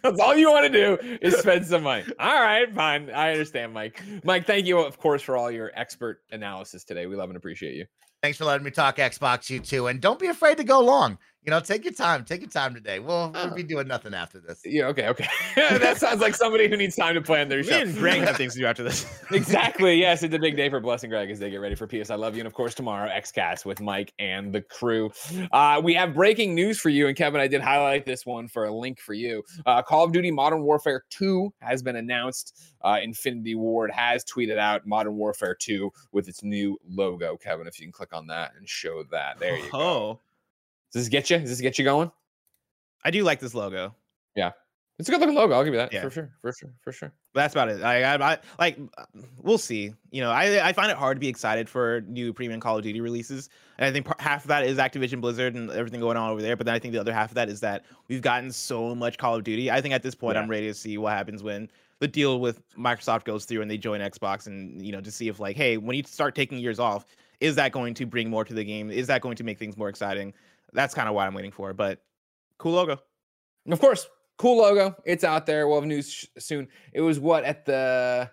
That's 0.03 0.21
all 0.21 0.37
you 0.37 0.51
want 0.51 0.71
to 0.71 0.73
do 0.73 1.19
is 1.23 1.37
spend 1.39 1.67
some 1.67 1.85
money. 1.85 2.05
All 2.19 2.41
right, 2.41 2.73
fine. 2.75 3.11
I 3.11 3.33
understand, 3.33 3.73
Mike. 3.73 4.03
Mike, 4.23 4.47
thank 4.47 4.67
you, 4.67 4.79
of 4.79 4.99
course, 4.99 5.23
for 5.23 5.37
all 5.37 5.51
your 5.51 5.71
expert 5.75 6.21
analysis 6.31 6.85
today. 6.85 7.07
We 7.07 7.17
love 7.17 7.31
and 7.31 7.37
appreciate 7.37 7.75
you. 7.75 7.87
Thanks 8.23 8.39
for 8.39 8.45
letting 8.45 8.65
me 8.65 8.71
talk 8.71 8.97
Xbox, 8.97 9.51
you 9.51 9.61
too. 9.61 9.87
And 9.87 10.01
don't 10.01 10.19
be 10.19 10.29
afraid 10.29 10.57
to 10.59 10.65
go 10.65 10.81
long. 10.81 11.19
You 11.45 11.51
know, 11.51 11.61
take 11.61 11.85
your 11.85 11.93
time. 11.93 12.25
Take 12.25 12.41
your 12.41 12.49
time 12.49 12.73
today. 12.73 13.01
We'll, 13.01 13.31
we'll 13.31 13.51
Oh. 13.53 13.55
be 13.55 13.63
doing 13.63 13.87
nothing 13.87 14.15
after 14.15 14.41
this. 14.41 14.63
Yeah, 14.65 14.87
okay, 14.87 15.09
okay. 15.09 15.27
that 15.57 15.99
sounds 15.99 16.23
like 16.23 16.35
somebody 16.35 16.69
who 16.69 16.77
needs 16.79 16.97
time 16.97 17.15
to 17.15 17.21
plan 17.21 17.51
their 17.51 17.59
Me 17.59 17.65
show. 17.65 17.81
and 17.81 17.95
Greg 17.95 18.23
have 18.23 18.37
things 18.37 18.55
to 18.55 18.61
do 18.61 18.67
after 18.67 18.83
this. 18.83 19.07
exactly. 19.31 19.97
Yes, 20.01 20.23
it's 20.23 20.35
a 20.35 20.39
big 20.39 20.57
day 20.57 20.71
for 20.71 20.81
Blessing 20.81 21.11
Greg 21.11 21.31
as 21.31 21.39
they 21.39 21.51
get 21.51 21.59
ready 21.59 21.75
for 21.75 21.87
PS 21.87 22.09
I 22.09 22.15
Love 22.15 22.35
You. 22.35 22.41
And 22.41 22.47
of 22.47 22.55
course, 22.55 22.75
tomorrow, 22.75 23.11
XCast 23.11 23.67
with 23.67 23.83
Mike 23.83 24.15
and 24.19 24.55
the 24.55 24.63
crew. 24.63 25.11
Uh, 25.53 25.83
we 25.85 25.93
have 25.95 26.15
breaking 26.15 26.55
news 26.55 26.81
for 26.81 26.89
you. 26.89 27.09
And 27.09 27.17
Kevin, 27.17 27.43
I 27.43 27.47
did 27.47 27.61
highlight 27.61 28.07
this 28.07 28.25
one 28.25 28.49
for 28.49 28.65
a 28.65 28.75
link 28.75 28.99
for 28.99 29.13
you. 29.13 29.43
Uh, 29.67 29.83
Call 29.83 30.05
of 30.05 30.13
Duty 30.13 30.31
Modern 30.31 30.63
Warfare 30.63 31.05
2 31.11 31.53
has 31.61 31.83
been 31.83 31.97
announced. 31.97 32.59
Uh, 32.83 33.01
Infinity 33.03 33.55
Ward 33.55 33.91
has 33.91 34.25
tweeted 34.25 34.57
out 34.57 34.87
Modern 34.87 35.17
Warfare 35.17 35.55
2 35.55 35.91
with 36.13 36.27
its 36.27 36.43
new 36.43 36.79
logo. 36.89 37.37
Kevin, 37.37 37.67
if 37.67 37.79
you 37.79 37.85
can 37.85 37.93
click 37.93 38.15
on 38.15 38.29
that 38.29 38.53
and 38.57 38.67
show 38.67 39.03
that. 39.11 39.39
There 39.39 39.59
you 39.59 39.71
go. 39.71 40.21
Does 40.95 41.03
this 41.05 41.09
get 41.09 41.29
you? 41.29 41.39
Does 41.39 41.51
this 41.51 41.61
get 41.61 41.79
you 41.79 41.85
going? 41.85 42.11
I 43.05 43.11
do 43.11 43.23
like 43.25 43.41
this 43.41 43.55
logo. 43.55 43.95
Yeah. 44.35 44.53
It's 44.99 45.09
a 45.09 45.13
good 45.13 45.21
looking 45.21 45.35
logo. 45.35 45.55
I'll 45.55 45.65
give 45.65 45.75
you 45.75 45.79
that 45.81 45.93
Yeah. 45.93 46.03
for 46.03 46.11
sure. 46.11 46.31
For 46.41 46.53
sure. 46.53 46.71
For 46.81 46.93
sure. 46.93 47.13
But 47.33 47.41
that's 47.41 47.55
about 47.55 47.69
it. 47.69 47.83
I, 47.83 48.15
I, 48.15 48.33
I 48.35 48.39
like. 48.61 48.79
We'll 49.43 49.59
see. 49.59 49.93
You 50.13 50.23
know, 50.23 50.31
I 50.31 50.69
I 50.69 50.73
find 50.73 50.89
it 50.89 50.97
hard 50.97 51.17
to 51.17 51.21
be 51.21 51.27
excited 51.27 51.69
for 51.69 52.03
new 52.07 52.33
premium 52.33 52.61
Call 52.61 52.77
of 52.79 52.85
Duty 52.85 53.01
releases, 53.01 53.49
and 53.77 53.85
I 53.85 53.91
think 53.91 54.07
half 54.21 54.45
of 54.45 54.49
that 54.49 54.65
is 54.65 54.79
Activision 54.79 55.21
Blizzard 55.21 55.57
and 55.57 55.69
everything 55.73 55.99
going 55.99 56.17
on 56.17 56.31
over 56.31 56.41
there. 56.41 56.55
But 56.57 56.67
then 56.67 56.77
I 56.77 56.79
think 56.79 56.93
the 56.95 57.01
other 57.01 57.13
half 57.13 57.33
of 57.33 57.35
that 57.35 57.49
is 57.49 57.59
that 57.61 57.85
we've 58.07 58.23
gotten 58.23 58.53
so 58.53 58.95
much 58.95 59.19
Call 59.19 59.35
of 59.35 59.43
Duty. 59.43 59.69
I 59.69 59.81
think 59.81 59.93
at 59.95 60.05
this 60.05 60.15
point, 60.15 60.37
Yeah. 60.37 60.43
I'm 60.43 60.49
ready 60.49 60.69
to 60.69 60.75
see 60.75 60.97
what 60.97 61.13
happens 61.13 61.43
when 61.43 61.69
the 61.99 62.07
deal 62.07 62.39
with 62.39 62.63
Microsoft 62.79 63.25
goes 63.25 63.47
through 63.47 63.63
and 63.63 63.71
they 63.71 63.79
join 63.79 64.01
Xbox, 64.01 64.47
and 64.47 64.81
you 64.87 64.93
know, 64.93 65.01
to 65.01 65.11
see 65.11 65.27
if 65.27 65.41
like, 65.41 65.57
hey, 65.57 65.77
when 65.77 65.97
you 65.97 66.05
start 66.05 66.37
taking 66.37 66.59
years 66.59 66.79
off, 66.79 67.05
is 67.41 67.57
that 67.57 67.73
going 67.73 67.95
to 67.95 68.07
bring 68.07 68.31
more 68.31 68.45
to 68.45 68.55
the 68.55 68.65
game? 68.65 68.93
Is 68.93 69.09
that 69.09 69.23
going 69.23 69.35
to 69.37 69.43
make 69.45 69.59
things 69.59 69.77
more 69.77 69.89
exciting? 69.89 70.33
That's 70.75 70.95
kind 70.95 71.09
of 71.09 71.15
what 71.15 71.27
I'm 71.27 71.35
waiting 71.35 71.53
for. 71.53 71.73
But 71.73 72.01
cool 72.59 72.73
logo. 72.73 72.99
And 73.65 73.73
of 73.73 73.81
course, 73.81 74.07
cool 74.37 74.59
logo. 74.59 74.95
It's 75.07 75.25
out 75.25 75.47
there. 75.47 75.67
We'll 75.69 75.81
have 75.81 75.89
news 75.89 76.13
sh- 76.13 76.27
soon. 76.39 76.69
It 76.93 77.01
was 77.01 77.19
what 77.19 77.45
at 77.45 77.65
the 77.65 78.31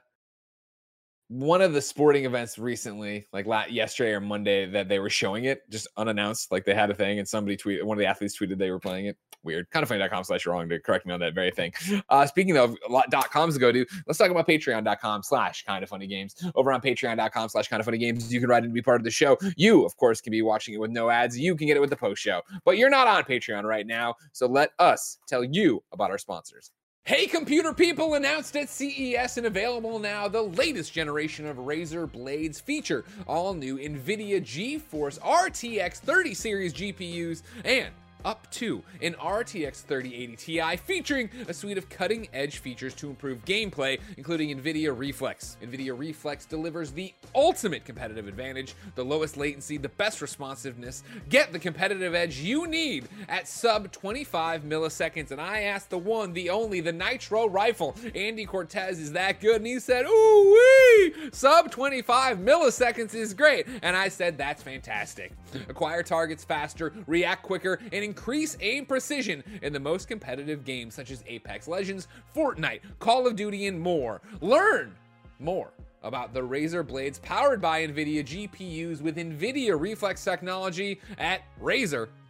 one 1.31 1.61
of 1.61 1.71
the 1.71 1.81
sporting 1.81 2.25
events 2.25 2.59
recently, 2.59 3.25
like 3.31 3.45
la- 3.45 3.63
yesterday 3.65 4.11
or 4.11 4.19
Monday, 4.19 4.65
that 4.65 4.89
they 4.89 4.99
were 4.99 5.09
showing 5.09 5.45
it 5.45 5.61
just 5.69 5.87
unannounced. 5.95 6.51
Like 6.51 6.65
they 6.65 6.73
had 6.73 6.91
a 6.91 6.93
thing, 6.93 7.19
and 7.19 7.27
somebody 7.27 7.55
tweeted, 7.55 7.83
one 7.83 7.97
of 7.97 7.99
the 7.99 8.05
athletes 8.05 8.37
tweeted 8.37 8.57
they 8.57 8.69
were 8.69 8.79
playing 8.79 9.05
it. 9.05 9.17
Weird. 9.43 9.69
Kind 9.71 9.81
of 9.81 9.89
funny.com 9.89 10.25
slash 10.25 10.45
wrong 10.45 10.67
to 10.69 10.79
correct 10.79 11.05
me 11.05 11.13
on 11.13 11.21
that 11.21 11.33
very 11.33 11.49
thing. 11.49 11.73
Uh, 12.09 12.27
speaking 12.27 12.57
of 12.57 12.75
lot 12.89 13.09
dot 13.09 13.31
coms 13.31 13.53
to 13.53 13.59
go 13.61 13.71
to, 13.71 13.85
let's 14.05 14.19
talk 14.19 14.29
about 14.29 14.45
patreon.com 14.45 15.23
slash 15.23 15.63
kind 15.63 15.83
of 15.83 15.89
funny 15.89 16.05
games. 16.05 16.35
Over 16.53 16.73
on 16.73 16.81
patreon.com 16.81 17.49
slash 17.49 17.69
kind 17.69 17.79
of 17.79 17.85
funny 17.85 17.97
games, 17.97 18.31
you 18.31 18.39
can 18.41 18.49
write 18.49 18.63
in 18.63 18.69
to 18.69 18.73
be 18.73 18.81
part 18.81 18.99
of 18.99 19.05
the 19.05 19.09
show. 19.09 19.37
You, 19.55 19.85
of 19.85 19.95
course, 19.95 20.19
can 20.19 20.31
be 20.31 20.41
watching 20.41 20.73
it 20.73 20.79
with 20.79 20.91
no 20.91 21.09
ads. 21.09 21.39
You 21.39 21.55
can 21.55 21.65
get 21.65 21.77
it 21.77 21.79
with 21.79 21.89
the 21.89 21.95
post 21.95 22.21
show, 22.21 22.41
but 22.65 22.77
you're 22.77 22.89
not 22.89 23.07
on 23.07 23.23
Patreon 23.23 23.63
right 23.63 23.87
now. 23.87 24.15
So 24.33 24.47
let 24.47 24.71
us 24.79 25.17
tell 25.27 25.43
you 25.43 25.81
about 25.91 26.11
our 26.11 26.17
sponsors. 26.17 26.71
Hey, 27.03 27.25
computer 27.25 27.73
people! 27.73 28.13
Announced 28.13 28.55
at 28.55 28.69
CES 28.69 29.37
and 29.37 29.47
available 29.47 29.97
now, 29.97 30.27
the 30.27 30.43
latest 30.43 30.93
generation 30.93 31.47
of 31.47 31.57
Razer 31.57 32.09
blades 32.09 32.59
feature 32.59 33.05
all 33.25 33.55
new 33.55 33.79
NVIDIA 33.79 34.39
GeForce 34.39 35.19
RTX 35.19 35.97
30 35.97 36.33
series 36.35 36.73
GPUs 36.75 37.41
and 37.65 37.89
up 38.25 38.49
to 38.51 38.83
an 39.01 39.13
RTX 39.13 39.83
3080 39.83 40.35
Ti 40.35 40.77
featuring 40.77 41.29
a 41.47 41.53
suite 41.53 41.77
of 41.77 41.89
cutting 41.89 42.27
edge 42.33 42.59
features 42.59 42.93
to 42.95 43.09
improve 43.09 43.43
gameplay, 43.45 43.99
including 44.17 44.57
NVIDIA 44.57 44.97
Reflex. 44.97 45.57
NVIDIA 45.61 45.97
Reflex 45.97 46.45
delivers 46.45 46.91
the 46.91 47.13
ultimate 47.35 47.85
competitive 47.85 48.27
advantage, 48.27 48.75
the 48.95 49.03
lowest 49.03 49.37
latency, 49.37 49.77
the 49.77 49.89
best 49.89 50.21
responsiveness. 50.21 51.03
Get 51.29 51.51
the 51.51 51.59
competitive 51.59 52.13
edge 52.13 52.39
you 52.39 52.67
need 52.67 53.07
at 53.29 53.47
sub 53.47 53.91
25 53.91 54.63
milliseconds. 54.63 55.31
And 55.31 55.41
I 55.41 55.61
asked 55.61 55.89
the 55.89 55.97
one, 55.97 56.33
the 56.33 56.49
only, 56.49 56.81
the 56.81 56.91
Nitro 56.91 57.47
rifle. 57.47 57.95
Andy 58.15 58.45
Cortez 58.45 58.99
is 58.99 59.13
that 59.13 59.39
good? 59.39 59.57
And 59.57 59.67
he 59.67 59.79
said, 59.79 60.05
Ooh 60.05 60.51
wee! 60.53 61.13
Sub 61.31 61.71
25 61.71 62.39
milliseconds 62.39 63.13
is 63.13 63.33
great. 63.33 63.67
And 63.81 63.95
I 63.95 64.09
said, 64.09 64.37
That's 64.37 64.63
fantastic. 64.63 65.31
Acquire 65.69 66.03
targets 66.03 66.43
faster, 66.43 66.93
react 67.07 67.43
quicker, 67.43 67.79
and 67.91 68.03
increase 68.11 68.57
aim 68.59 68.85
precision 68.85 69.41
in 69.61 69.71
the 69.71 69.79
most 69.79 70.09
competitive 70.09 70.65
games 70.65 70.93
such 70.93 71.11
as 71.11 71.23
Apex 71.27 71.65
Legends, 71.65 72.09
Fortnite, 72.35 72.81
Call 72.99 73.25
of 73.25 73.37
Duty, 73.37 73.67
and 73.67 73.79
more. 73.79 74.21
Learn 74.41 74.93
more 75.39 75.71
about 76.03 76.33
the 76.33 76.41
Razer 76.41 76.85
blades 76.85 77.19
powered 77.19 77.61
by 77.61 77.87
NVIDIA 77.87 78.23
GPUs 78.23 79.01
with 79.01 79.15
NVIDIA 79.15 79.79
Reflex 79.79 80.25
technology 80.25 80.99
at 81.17 81.43
Razer.com. 81.61 82.20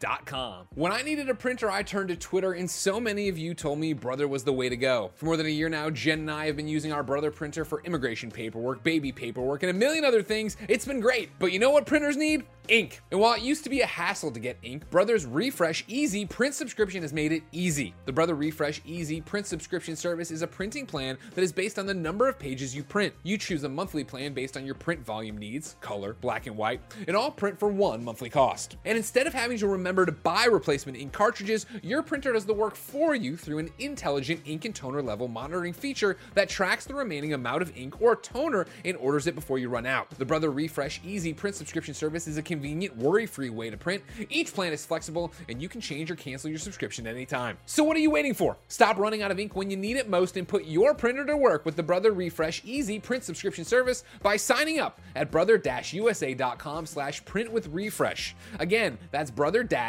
When 0.73 0.91
I 0.91 1.03
needed 1.03 1.29
a 1.29 1.35
printer, 1.35 1.69
I 1.69 1.83
turned 1.83 2.09
to 2.09 2.15
Twitter, 2.15 2.53
and 2.53 2.69
so 2.69 2.99
many 2.99 3.29
of 3.29 3.37
you 3.37 3.53
told 3.53 3.77
me 3.77 3.93
Brother 3.93 4.27
was 4.27 4.43
the 4.43 4.51
way 4.51 4.67
to 4.67 4.75
go. 4.75 5.11
For 5.13 5.27
more 5.27 5.37
than 5.37 5.45
a 5.45 5.49
year 5.49 5.69
now, 5.69 5.91
Jen 5.91 6.21
and 6.21 6.31
I 6.31 6.47
have 6.47 6.55
been 6.55 6.67
using 6.67 6.91
our 6.91 7.03
Brother 7.03 7.29
printer 7.29 7.63
for 7.63 7.83
immigration 7.83 8.31
paperwork, 8.31 8.81
baby 8.83 9.11
paperwork, 9.11 9.61
and 9.61 9.69
a 9.69 9.73
million 9.73 10.03
other 10.03 10.23
things. 10.23 10.57
It's 10.67 10.85
been 10.85 11.01
great. 11.01 11.29
But 11.37 11.51
you 11.51 11.59
know 11.59 11.69
what 11.69 11.85
printers 11.85 12.17
need? 12.17 12.43
Ink. 12.67 13.01
And 13.11 13.19
while 13.19 13.33
it 13.33 13.41
used 13.41 13.63
to 13.65 13.69
be 13.69 13.81
a 13.81 13.85
hassle 13.85 14.31
to 14.31 14.39
get 14.39 14.57
ink, 14.63 14.89
Brother's 14.89 15.25
Refresh 15.25 15.83
Easy 15.87 16.25
print 16.25 16.55
subscription 16.55 17.01
has 17.01 17.11
made 17.11 17.31
it 17.31 17.43
easy. 17.51 17.93
The 18.05 18.13
Brother 18.13 18.35
Refresh 18.35 18.81
Easy 18.85 19.19
print 19.19 19.45
subscription 19.45 19.95
service 19.95 20.31
is 20.31 20.41
a 20.41 20.47
printing 20.47 20.85
plan 20.85 21.17
that 21.35 21.41
is 21.41 21.51
based 21.51 21.77
on 21.77 21.85
the 21.85 21.93
number 21.93 22.29
of 22.29 22.39
pages 22.39 22.75
you 22.75 22.83
print. 22.83 23.13
You 23.23 23.37
choose 23.37 23.63
a 23.63 23.69
monthly 23.69 24.03
plan 24.03 24.33
based 24.33 24.57
on 24.57 24.65
your 24.65 24.75
print 24.75 25.03
volume 25.05 25.37
needs, 25.37 25.75
color, 25.81 26.15
black 26.21 26.47
and 26.47 26.55
white, 26.55 26.81
and 27.07 27.15
all 27.15 27.31
print 27.31 27.59
for 27.59 27.67
one 27.67 28.03
monthly 28.03 28.29
cost. 28.29 28.77
And 28.85 28.97
instead 28.97 29.27
of 29.27 29.33
having 29.33 29.57
to 29.57 29.67
remember 29.67 29.90
to 30.05 30.11
buy 30.11 30.45
replacement 30.45 30.97
ink 30.97 31.11
cartridges, 31.11 31.65
your 31.83 32.01
printer 32.01 32.31
does 32.31 32.45
the 32.45 32.53
work 32.53 32.75
for 32.75 33.13
you 33.13 33.35
through 33.35 33.59
an 33.59 33.69
intelligent 33.79 34.39
ink 34.45 34.65
and 34.65 34.73
toner 34.73 35.01
level 35.01 35.27
monitoring 35.27 35.73
feature 35.73 36.17
that 36.33 36.47
tracks 36.47 36.85
the 36.85 36.93
remaining 36.93 37.33
amount 37.33 37.61
of 37.61 37.75
ink 37.75 38.01
or 38.01 38.15
toner 38.15 38.65
and 38.85 38.95
orders 38.97 39.27
it 39.27 39.35
before 39.35 39.59
you 39.59 39.67
run 39.67 39.85
out. 39.85 40.09
The 40.11 40.25
Brother 40.25 40.49
Refresh 40.49 41.01
Easy 41.03 41.33
print 41.33 41.55
subscription 41.55 41.93
service 41.93 42.27
is 42.27 42.37
a 42.37 42.41
convenient, 42.41 42.95
worry 42.95 43.25
free 43.25 43.49
way 43.49 43.69
to 43.69 43.77
print. 43.77 44.01
Each 44.29 44.53
plan 44.53 44.71
is 44.71 44.85
flexible 44.85 45.33
and 45.49 45.61
you 45.61 45.67
can 45.67 45.81
change 45.81 46.09
or 46.09 46.15
cancel 46.15 46.49
your 46.49 46.59
subscription 46.59 47.05
at 47.05 47.15
any 47.15 47.25
time. 47.25 47.57
So, 47.65 47.83
what 47.83 47.97
are 47.97 48.01
you 48.01 48.11
waiting 48.11 48.33
for? 48.33 48.57
Stop 48.69 48.97
running 48.97 49.21
out 49.21 49.31
of 49.31 49.39
ink 49.39 49.55
when 49.55 49.69
you 49.69 49.77
need 49.77 49.97
it 49.97 50.09
most 50.09 50.37
and 50.37 50.47
put 50.47 50.65
your 50.65 50.93
printer 50.93 51.25
to 51.25 51.35
work 51.35 51.65
with 51.65 51.75
the 51.75 51.83
Brother 51.83 52.13
Refresh 52.13 52.61
Easy 52.63 52.99
print 52.99 53.25
subscription 53.25 53.65
service 53.65 54.05
by 54.21 54.37
signing 54.37 54.79
up 54.79 55.01
at 55.15 55.31
brother-usa.com 55.31 56.85
slash 56.85 57.25
print 57.25 57.51
with 57.51 57.67
refresh. 57.67 58.35
Again, 58.59 58.97
that's 59.11 59.29
brother-usa.com 59.29 59.80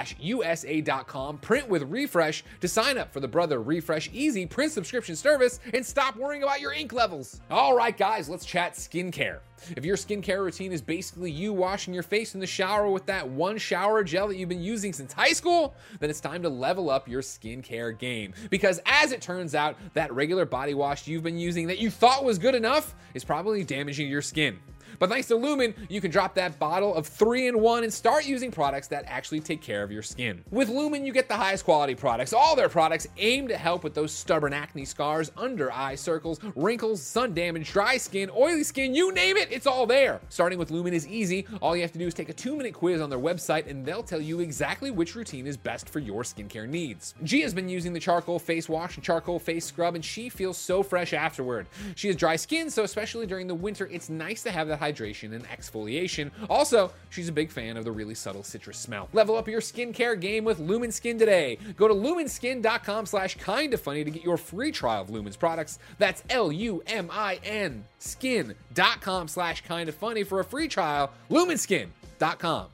print 1.40 1.68
with 1.68 1.82
refresh 1.82 2.44
to 2.60 2.68
sign 2.68 2.98
up 2.98 3.12
for 3.12 3.20
the 3.20 3.28
Brother 3.28 3.60
Refresh 3.60 4.10
Easy 4.12 4.46
print 4.46 4.72
subscription 4.72 5.16
service 5.16 5.60
and 5.74 5.84
stop 5.84 6.16
worrying 6.16 6.42
about 6.42 6.60
your 6.60 6.72
ink 6.72 6.92
levels. 6.92 7.40
All 7.50 7.76
right, 7.76 7.96
guys, 7.96 8.28
let's 8.28 8.44
chat 8.44 8.74
skincare. 8.74 9.40
If 9.76 9.84
your 9.84 9.96
skincare 9.96 10.40
routine 10.40 10.72
is 10.72 10.82
basically 10.82 11.30
you 11.30 11.52
washing 11.52 11.94
your 11.94 12.02
face 12.02 12.34
in 12.34 12.40
the 12.40 12.46
shower 12.46 12.90
with 12.90 13.06
that 13.06 13.28
one 13.28 13.58
shower 13.58 14.02
gel 14.02 14.28
that 14.28 14.36
you've 14.36 14.48
been 14.48 14.62
using 14.62 14.92
since 14.92 15.12
high 15.12 15.32
school, 15.32 15.74
then 16.00 16.10
it's 16.10 16.20
time 16.20 16.42
to 16.42 16.48
level 16.48 16.90
up 16.90 17.08
your 17.08 17.22
skincare 17.22 17.96
game. 17.96 18.34
Because 18.50 18.80
as 18.86 19.12
it 19.12 19.20
turns 19.20 19.54
out, 19.54 19.76
that 19.94 20.12
regular 20.12 20.44
body 20.44 20.74
wash 20.74 21.06
you've 21.06 21.22
been 21.22 21.38
using 21.38 21.66
that 21.68 21.78
you 21.78 21.90
thought 21.90 22.24
was 22.24 22.38
good 22.38 22.54
enough 22.54 22.94
is 23.14 23.24
probably 23.24 23.62
damaging 23.62 24.08
your 24.08 24.22
skin. 24.22 24.58
But 25.02 25.10
thanks 25.10 25.26
to 25.26 25.34
Lumin, 25.34 25.74
you 25.88 26.00
can 26.00 26.12
drop 26.12 26.36
that 26.36 26.60
bottle 26.60 26.94
of 26.94 27.08
three 27.08 27.48
in 27.48 27.58
one 27.58 27.82
and 27.82 27.92
start 27.92 28.24
using 28.24 28.52
products 28.52 28.86
that 28.86 29.02
actually 29.08 29.40
take 29.40 29.60
care 29.60 29.82
of 29.82 29.90
your 29.90 30.00
skin. 30.00 30.44
With 30.52 30.68
Lumin, 30.68 31.04
you 31.04 31.12
get 31.12 31.28
the 31.28 31.34
highest 31.34 31.64
quality 31.64 31.96
products. 31.96 32.32
All 32.32 32.54
their 32.54 32.68
products 32.68 33.08
aim 33.16 33.48
to 33.48 33.56
help 33.56 33.82
with 33.82 33.94
those 33.94 34.12
stubborn 34.12 34.52
acne 34.52 34.84
scars, 34.84 35.32
under 35.36 35.72
eye 35.72 35.96
circles, 35.96 36.38
wrinkles, 36.54 37.02
sun 37.02 37.34
damage, 37.34 37.72
dry 37.72 37.96
skin, 37.96 38.30
oily 38.30 38.62
skin, 38.62 38.94
you 38.94 39.12
name 39.12 39.36
it, 39.36 39.48
it's 39.50 39.66
all 39.66 39.86
there. 39.86 40.20
Starting 40.28 40.56
with 40.56 40.70
Lumin 40.70 40.92
is 40.92 41.04
easy. 41.08 41.48
All 41.60 41.74
you 41.74 41.82
have 41.82 41.90
to 41.90 41.98
do 41.98 42.06
is 42.06 42.14
take 42.14 42.28
a 42.28 42.32
two 42.32 42.54
minute 42.54 42.72
quiz 42.72 43.00
on 43.00 43.10
their 43.10 43.18
website 43.18 43.68
and 43.68 43.84
they'll 43.84 44.04
tell 44.04 44.20
you 44.20 44.38
exactly 44.38 44.92
which 44.92 45.16
routine 45.16 45.48
is 45.48 45.56
best 45.56 45.88
for 45.88 45.98
your 45.98 46.22
skincare 46.22 46.68
needs. 46.68 47.16
Gia's 47.24 47.52
been 47.52 47.68
using 47.68 47.92
the 47.92 47.98
charcoal 47.98 48.38
face 48.38 48.68
wash 48.68 48.94
and 48.94 49.02
charcoal 49.02 49.40
face 49.40 49.64
scrub 49.64 49.96
and 49.96 50.04
she 50.04 50.28
feels 50.28 50.56
so 50.56 50.80
fresh 50.84 51.12
afterward. 51.12 51.66
She 51.96 52.06
has 52.06 52.14
dry 52.14 52.36
skin, 52.36 52.70
so 52.70 52.84
especially 52.84 53.26
during 53.26 53.48
the 53.48 53.54
winter, 53.56 53.88
it's 53.90 54.08
nice 54.08 54.44
to 54.44 54.52
have 54.52 54.68
that 54.68 54.91
hydration 54.92 55.34
and 55.34 55.44
exfoliation. 55.48 56.30
Also, 56.48 56.92
she's 57.10 57.28
a 57.28 57.32
big 57.32 57.50
fan 57.50 57.76
of 57.76 57.84
the 57.84 57.92
really 57.92 58.14
subtle 58.14 58.42
citrus 58.42 58.78
smell. 58.78 59.08
Level 59.12 59.36
up 59.36 59.48
your 59.48 59.60
skincare 59.60 60.18
game 60.18 60.44
with 60.44 60.58
Lumin 60.58 60.92
Skin 60.92 61.18
today. 61.18 61.58
Go 61.76 61.88
to 61.88 61.94
luminskin.com 61.94 63.06
slash 63.06 63.36
kinda 63.36 63.78
funny 63.78 64.04
to 64.04 64.10
get 64.10 64.22
your 64.22 64.36
free 64.36 64.72
trial 64.72 65.02
of 65.02 65.10
Lumin's 65.10 65.36
products. 65.36 65.78
That's 65.98 66.22
L-U-M-I-N 66.30 67.84
skin.com 67.98 69.28
slash 69.28 69.62
kinda 69.62 69.92
funny 69.92 70.24
for 70.24 70.40
a 70.40 70.44
free 70.44 70.68
trial. 70.68 71.12
Luminskin.com. 71.30 72.66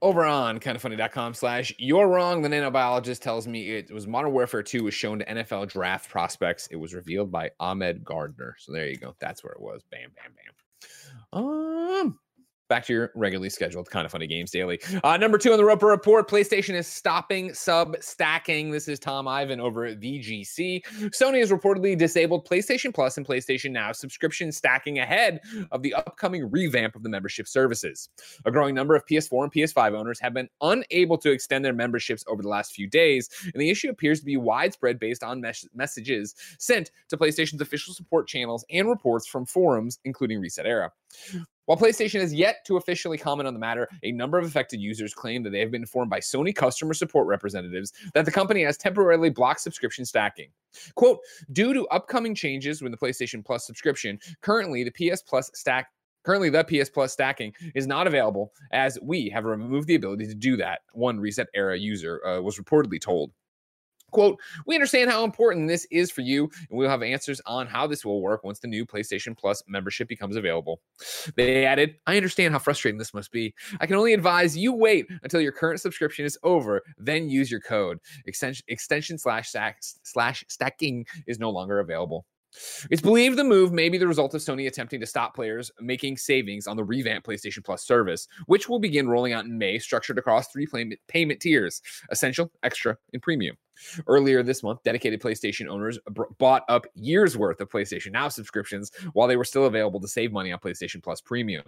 Over 0.00 0.24
on 0.24 0.60
kindoffunny.com 0.60 1.34
slash 1.34 1.74
you're 1.76 2.06
wrong. 2.06 2.42
The 2.42 2.48
nanobiologist 2.48 3.20
tells 3.20 3.48
me 3.48 3.70
it 3.70 3.92
was 3.92 4.06
Modern 4.06 4.32
Warfare 4.32 4.62
2 4.62 4.84
was 4.84 4.94
shown 4.94 5.18
to 5.18 5.24
NFL 5.24 5.68
draft 5.68 6.08
prospects. 6.08 6.68
It 6.68 6.76
was 6.76 6.94
revealed 6.94 7.32
by 7.32 7.50
Ahmad 7.58 8.04
Gardner. 8.04 8.54
So 8.60 8.72
there 8.72 8.86
you 8.86 8.96
go. 8.96 9.16
That's 9.20 9.42
where 9.42 9.52
it 9.52 9.60
was. 9.60 9.82
Bam, 9.90 10.10
bam, 10.14 10.32
bam. 10.36 10.54
Um, 11.32 12.18
back 12.68 12.84
to 12.86 12.92
your 12.92 13.10
regularly 13.14 13.50
scheduled 13.50 13.90
kind 13.90 14.04
of 14.04 14.12
funny 14.12 14.26
games 14.26 14.50
daily. 14.50 14.80
Uh, 15.02 15.16
number 15.16 15.38
two 15.38 15.52
on 15.52 15.58
the 15.58 15.64
Roper 15.64 15.86
Report 15.86 16.28
PlayStation 16.28 16.74
is 16.74 16.86
stopping 16.86 17.52
sub 17.54 17.96
stacking. 18.00 18.70
This 18.70 18.88
is 18.88 18.98
Tom 18.98 19.26
Ivan 19.26 19.60
over 19.60 19.86
at 19.86 20.00
VGC. 20.00 20.84
Sony 21.10 21.38
has 21.40 21.50
reportedly 21.50 21.96
disabled 21.96 22.46
PlayStation 22.46 22.94
Plus 22.94 23.16
and 23.16 23.26
PlayStation 23.26 23.70
Now 23.70 23.92
subscription 23.92 24.52
stacking 24.52 24.98
ahead 24.98 25.40
of 25.72 25.82
the 25.82 25.94
upcoming 25.94 26.50
revamp 26.50 26.94
of 26.94 27.02
the 27.02 27.08
membership 27.08 27.48
services. 27.48 28.08
A 28.44 28.50
growing 28.50 28.74
number 28.74 28.94
of 28.94 29.04
PS4 29.06 29.44
and 29.44 29.52
PS5 29.52 29.98
owners 29.98 30.20
have 30.20 30.34
been 30.34 30.48
unable 30.60 31.18
to 31.18 31.30
extend 31.30 31.64
their 31.64 31.72
memberships 31.72 32.24
over 32.28 32.42
the 32.42 32.48
last 32.48 32.72
few 32.72 32.86
days, 32.86 33.28
and 33.52 33.60
the 33.60 33.70
issue 33.70 33.88
appears 33.90 34.20
to 34.20 34.26
be 34.26 34.36
widespread 34.36 34.98
based 34.98 35.22
on 35.22 35.40
mes- 35.40 35.68
messages 35.74 36.34
sent 36.58 36.90
to 37.08 37.16
PlayStation's 37.16 37.60
official 37.60 37.94
support 37.94 38.28
channels 38.28 38.64
and 38.70 38.88
reports 38.88 39.26
from 39.26 39.46
forums, 39.46 39.98
including 40.04 40.40
ResetEra. 40.40 40.90
While 41.68 41.76
PlayStation 41.76 42.22
has 42.22 42.32
yet 42.32 42.64
to 42.64 42.78
officially 42.78 43.18
comment 43.18 43.46
on 43.46 43.52
the 43.52 43.60
matter, 43.60 43.90
a 44.02 44.10
number 44.10 44.38
of 44.38 44.46
affected 44.46 44.80
users 44.80 45.12
claim 45.12 45.42
that 45.42 45.50
they 45.50 45.60
have 45.60 45.70
been 45.70 45.82
informed 45.82 46.08
by 46.08 46.18
Sony 46.18 46.54
customer 46.56 46.94
support 46.94 47.26
representatives 47.26 47.92
that 48.14 48.24
the 48.24 48.30
company 48.30 48.62
has 48.62 48.78
temporarily 48.78 49.28
blocked 49.28 49.60
subscription 49.60 50.06
stacking. 50.06 50.48
Quote, 50.94 51.18
due 51.52 51.74
to 51.74 51.86
upcoming 51.88 52.34
changes 52.34 52.80
with 52.80 52.90
the 52.90 52.96
PlayStation 52.96 53.44
Plus 53.44 53.66
subscription, 53.66 54.18
currently 54.40 54.82
the 54.82 54.92
PS 54.92 55.20
Plus 55.20 55.50
stack 55.52 55.88
Currently, 56.24 56.50
the 56.50 56.64
PS 56.64 56.90
Plus 56.90 57.12
stacking 57.12 57.54
is 57.74 57.86
not 57.86 58.06
available 58.06 58.52
as 58.72 58.98
we 59.02 59.28
have 59.28 59.44
removed 59.44 59.88
the 59.88 59.94
ability 59.94 60.26
to 60.26 60.34
do 60.34 60.56
that. 60.56 60.80
One 60.92 61.18
ResetEra 61.18 61.78
user 61.80 62.26
uh, 62.26 62.40
was 62.40 62.58
reportedly 62.58 63.00
told. 63.00 63.30
Quote, 64.10 64.40
we 64.66 64.74
understand 64.74 65.10
how 65.10 65.24
important 65.24 65.68
this 65.68 65.86
is 65.90 66.10
for 66.10 66.22
you, 66.22 66.44
and 66.70 66.78
we'll 66.78 66.88
have 66.88 67.02
answers 67.02 67.40
on 67.46 67.66
how 67.66 67.86
this 67.86 68.04
will 68.04 68.22
work 68.22 68.44
once 68.44 68.58
the 68.58 68.68
new 68.68 68.86
PlayStation 68.86 69.36
Plus 69.36 69.62
membership 69.66 70.08
becomes 70.08 70.36
available. 70.36 70.80
They 71.36 71.66
added, 71.66 71.96
I 72.06 72.16
understand 72.16 72.54
how 72.54 72.58
frustrating 72.58 72.98
this 72.98 73.14
must 73.14 73.30
be. 73.30 73.54
I 73.80 73.86
can 73.86 73.96
only 73.96 74.14
advise 74.14 74.56
you 74.56 74.72
wait 74.72 75.06
until 75.22 75.40
your 75.40 75.52
current 75.52 75.80
subscription 75.80 76.24
is 76.24 76.38
over, 76.42 76.82
then 76.96 77.28
use 77.28 77.50
your 77.50 77.60
code. 77.60 77.98
Extension, 78.26 78.64
extension 78.68 79.18
slash, 79.18 79.50
stack, 79.50 79.78
slash 79.80 80.44
stacking 80.48 81.06
is 81.26 81.38
no 81.38 81.50
longer 81.50 81.80
available. 81.80 82.24
It's 82.90 83.02
believed 83.02 83.36
the 83.36 83.44
move 83.44 83.72
may 83.72 83.88
be 83.88 83.98
the 83.98 84.08
result 84.08 84.34
of 84.34 84.40
Sony 84.40 84.66
attempting 84.66 85.00
to 85.00 85.06
stop 85.06 85.34
players 85.34 85.70
making 85.80 86.16
savings 86.16 86.66
on 86.66 86.76
the 86.76 86.84
revamped 86.84 87.26
PlayStation 87.26 87.64
Plus 87.64 87.84
service, 87.84 88.26
which 88.46 88.68
will 88.68 88.78
begin 88.78 89.08
rolling 89.08 89.32
out 89.32 89.44
in 89.44 89.58
May, 89.58 89.78
structured 89.78 90.18
across 90.18 90.48
three 90.48 90.66
payment 91.08 91.40
tiers 91.40 91.82
Essential, 92.10 92.50
Extra, 92.62 92.96
and 93.12 93.22
Premium. 93.22 93.56
Earlier 94.06 94.42
this 94.42 94.62
month, 94.62 94.82
dedicated 94.82 95.20
PlayStation 95.20 95.68
owners 95.68 95.98
b- 96.12 96.22
bought 96.38 96.64
up 96.68 96.86
years 96.94 97.36
worth 97.36 97.60
of 97.60 97.68
PlayStation 97.68 98.12
Now 98.12 98.28
subscriptions 98.28 98.90
while 99.12 99.28
they 99.28 99.36
were 99.36 99.44
still 99.44 99.66
available 99.66 100.00
to 100.00 100.08
save 100.08 100.32
money 100.32 100.50
on 100.52 100.58
PlayStation 100.58 101.02
Plus 101.02 101.20
Premium. 101.20 101.64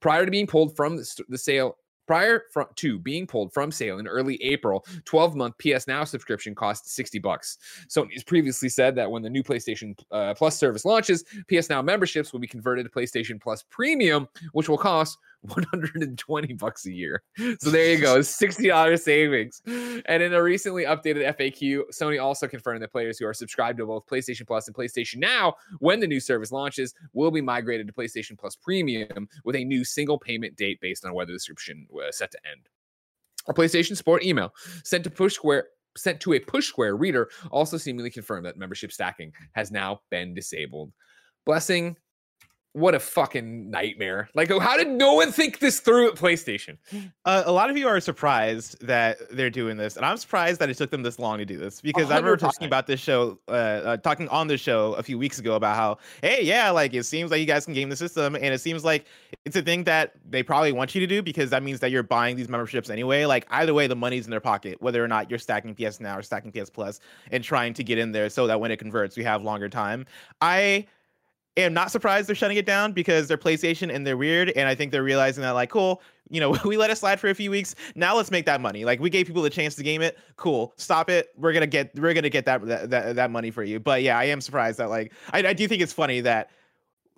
Prior 0.00 0.24
to 0.24 0.30
being 0.30 0.46
pulled 0.46 0.74
from 0.74 0.96
the, 0.96 1.24
the 1.28 1.38
sale 1.38 1.76
Prior 2.08 2.44
to 2.76 2.98
being 2.98 3.26
pulled 3.26 3.52
from 3.52 3.70
sale 3.70 3.98
in 3.98 4.08
early 4.08 4.42
April, 4.42 4.84
12 5.04 5.36
month 5.36 5.54
PS 5.58 5.86
Now 5.86 6.04
subscription 6.04 6.54
cost 6.54 6.88
60 6.88 7.18
bucks. 7.18 7.58
Sony's 7.86 8.24
previously 8.24 8.70
said 8.70 8.94
that 8.96 9.10
when 9.10 9.22
the 9.22 9.28
new 9.28 9.42
PlayStation 9.42 9.94
uh, 10.10 10.32
Plus 10.32 10.56
service 10.56 10.86
launches, 10.86 11.24
PS 11.52 11.68
Now 11.68 11.82
memberships 11.82 12.32
will 12.32 12.40
be 12.40 12.46
converted 12.46 12.86
to 12.86 12.90
PlayStation 12.90 13.38
Plus 13.38 13.62
Premium, 13.64 14.26
which 14.52 14.70
will 14.70 14.78
cost 14.78 15.18
120 15.42 16.52
bucks 16.54 16.86
a 16.86 16.92
year. 16.92 17.22
So 17.60 17.70
there 17.70 17.92
you 17.92 18.00
go, 18.00 18.18
$60 18.18 19.00
savings. 19.00 19.62
And 19.66 20.22
in 20.22 20.34
a 20.34 20.42
recently 20.42 20.84
updated 20.84 21.36
FAQ, 21.36 21.82
Sony 21.92 22.22
also 22.22 22.48
confirmed 22.48 22.82
that 22.82 22.92
players 22.92 23.18
who 23.18 23.26
are 23.26 23.34
subscribed 23.34 23.78
to 23.78 23.86
both 23.86 24.06
PlayStation 24.06 24.46
Plus 24.46 24.66
and 24.66 24.76
PlayStation 24.76 25.18
Now, 25.18 25.54
when 25.78 26.00
the 26.00 26.06
new 26.06 26.20
service 26.20 26.52
launches, 26.52 26.94
will 27.12 27.30
be 27.30 27.40
migrated 27.40 27.86
to 27.86 27.92
PlayStation 27.92 28.38
Plus 28.38 28.56
Premium 28.56 29.28
with 29.44 29.56
a 29.56 29.64
new 29.64 29.84
single 29.84 30.18
payment 30.18 30.56
date 30.56 30.80
based 30.80 31.04
on 31.04 31.14
whether 31.14 31.32
the 31.32 31.38
subscription 31.38 31.86
was 31.90 32.16
set 32.18 32.30
to 32.32 32.38
end. 32.50 32.68
A 33.48 33.54
PlayStation 33.54 33.96
Support 33.96 34.24
email 34.24 34.52
sent 34.84 35.04
to 35.04 35.10
Push 35.10 35.34
Square 35.34 35.68
sent 35.96 36.20
to 36.20 36.34
a 36.34 36.38
Push 36.38 36.68
Square 36.68 36.96
reader 36.96 37.30
also 37.50 37.76
seemingly 37.76 38.10
confirmed 38.10 38.44
that 38.44 38.56
membership 38.56 38.92
stacking 38.92 39.32
has 39.52 39.70
now 39.70 40.00
been 40.10 40.34
disabled. 40.34 40.92
Blessing 41.46 41.96
what 42.72 42.94
a 42.94 43.00
fucking 43.00 43.70
nightmare. 43.70 44.28
Like, 44.34 44.50
how 44.50 44.76
did 44.76 44.88
no 44.88 45.14
one 45.14 45.32
think 45.32 45.58
this 45.58 45.80
through 45.80 46.08
at 46.08 46.14
PlayStation? 46.14 46.78
Uh, 47.24 47.42
a 47.46 47.52
lot 47.52 47.70
of 47.70 47.76
you 47.76 47.88
are 47.88 47.98
surprised 47.98 48.84
that 48.86 49.18
they're 49.30 49.50
doing 49.50 49.76
this, 49.76 49.96
and 49.96 50.04
I'm 50.04 50.16
surprised 50.16 50.60
that 50.60 50.68
it 50.68 50.76
took 50.76 50.90
them 50.90 51.02
this 51.02 51.18
long 51.18 51.38
to 51.38 51.44
do 51.44 51.56
this 51.56 51.80
because 51.80 52.06
100%. 52.06 52.10
I 52.12 52.16
remember 52.16 52.36
talking 52.36 52.66
about 52.66 52.86
this 52.86 53.00
show, 53.00 53.38
uh, 53.48 53.52
uh, 53.52 53.96
talking 53.96 54.28
on 54.28 54.46
the 54.46 54.56
show 54.56 54.92
a 54.94 55.02
few 55.02 55.18
weeks 55.18 55.38
ago 55.38 55.54
about 55.54 55.76
how, 55.76 55.98
hey, 56.22 56.42
yeah, 56.42 56.70
like 56.70 56.94
it 56.94 57.04
seems 57.04 57.30
like 57.30 57.40
you 57.40 57.46
guys 57.46 57.64
can 57.64 57.74
game 57.74 57.88
the 57.88 57.96
system, 57.96 58.34
and 58.34 58.46
it 58.46 58.60
seems 58.60 58.84
like 58.84 59.06
it's 59.44 59.56
a 59.56 59.62
thing 59.62 59.84
that 59.84 60.12
they 60.28 60.42
probably 60.42 60.72
want 60.72 60.94
you 60.94 61.00
to 61.00 61.06
do 61.06 61.22
because 61.22 61.50
that 61.50 61.62
means 61.62 61.80
that 61.80 61.90
you're 61.90 62.02
buying 62.02 62.36
these 62.36 62.48
memberships 62.48 62.90
anyway. 62.90 63.24
Like, 63.24 63.46
either 63.50 63.74
way, 63.74 63.86
the 63.86 63.96
money's 63.96 64.26
in 64.26 64.30
their 64.30 64.40
pocket, 64.40 64.80
whether 64.80 65.02
or 65.02 65.08
not 65.08 65.30
you're 65.30 65.38
stacking 65.38 65.74
PS 65.74 66.00
Now 66.00 66.18
or 66.18 66.22
stacking 66.22 66.52
PS 66.52 66.70
Plus 66.70 67.00
and 67.30 67.42
trying 67.42 67.72
to 67.74 67.82
get 67.82 67.98
in 67.98 68.12
there 68.12 68.28
so 68.28 68.46
that 68.46 68.60
when 68.60 68.70
it 68.70 68.76
converts, 68.78 69.16
we 69.16 69.24
have 69.24 69.42
longer 69.42 69.68
time. 69.68 70.06
I 70.40 70.86
am 71.62 71.74
not 71.74 71.90
surprised 71.90 72.28
they're 72.28 72.36
shutting 72.36 72.56
it 72.56 72.66
down 72.66 72.92
because 72.92 73.28
they're 73.28 73.38
PlayStation 73.38 73.94
and 73.94 74.06
they're 74.06 74.16
weird. 74.16 74.50
And 74.50 74.68
I 74.68 74.74
think 74.74 74.92
they're 74.92 75.02
realizing 75.02 75.42
that, 75.42 75.50
like, 75.50 75.70
cool, 75.70 76.02
you 76.30 76.40
know, 76.40 76.56
we 76.64 76.76
let 76.76 76.90
it 76.90 76.98
slide 76.98 77.20
for 77.20 77.28
a 77.28 77.34
few 77.34 77.50
weeks. 77.50 77.74
Now 77.94 78.16
let's 78.16 78.30
make 78.30 78.46
that 78.46 78.60
money. 78.60 78.84
Like, 78.84 79.00
we 79.00 79.10
gave 79.10 79.26
people 79.26 79.42
the 79.42 79.50
chance 79.50 79.74
to 79.76 79.82
game 79.82 80.02
it. 80.02 80.18
Cool, 80.36 80.72
stop 80.76 81.10
it. 81.10 81.28
We're 81.36 81.52
gonna 81.52 81.66
get 81.66 81.98
we're 81.98 82.14
gonna 82.14 82.30
get 82.30 82.44
that 82.46 82.66
that 82.66 83.16
that, 83.16 83.30
money 83.30 83.50
for 83.50 83.62
you. 83.62 83.80
But 83.80 84.02
yeah, 84.02 84.18
I 84.18 84.24
am 84.24 84.40
surprised 84.40 84.78
that 84.78 84.88
like 84.88 85.12
I, 85.32 85.38
I 85.46 85.52
do 85.52 85.68
think 85.68 85.82
it's 85.82 85.92
funny 85.92 86.20
that 86.22 86.50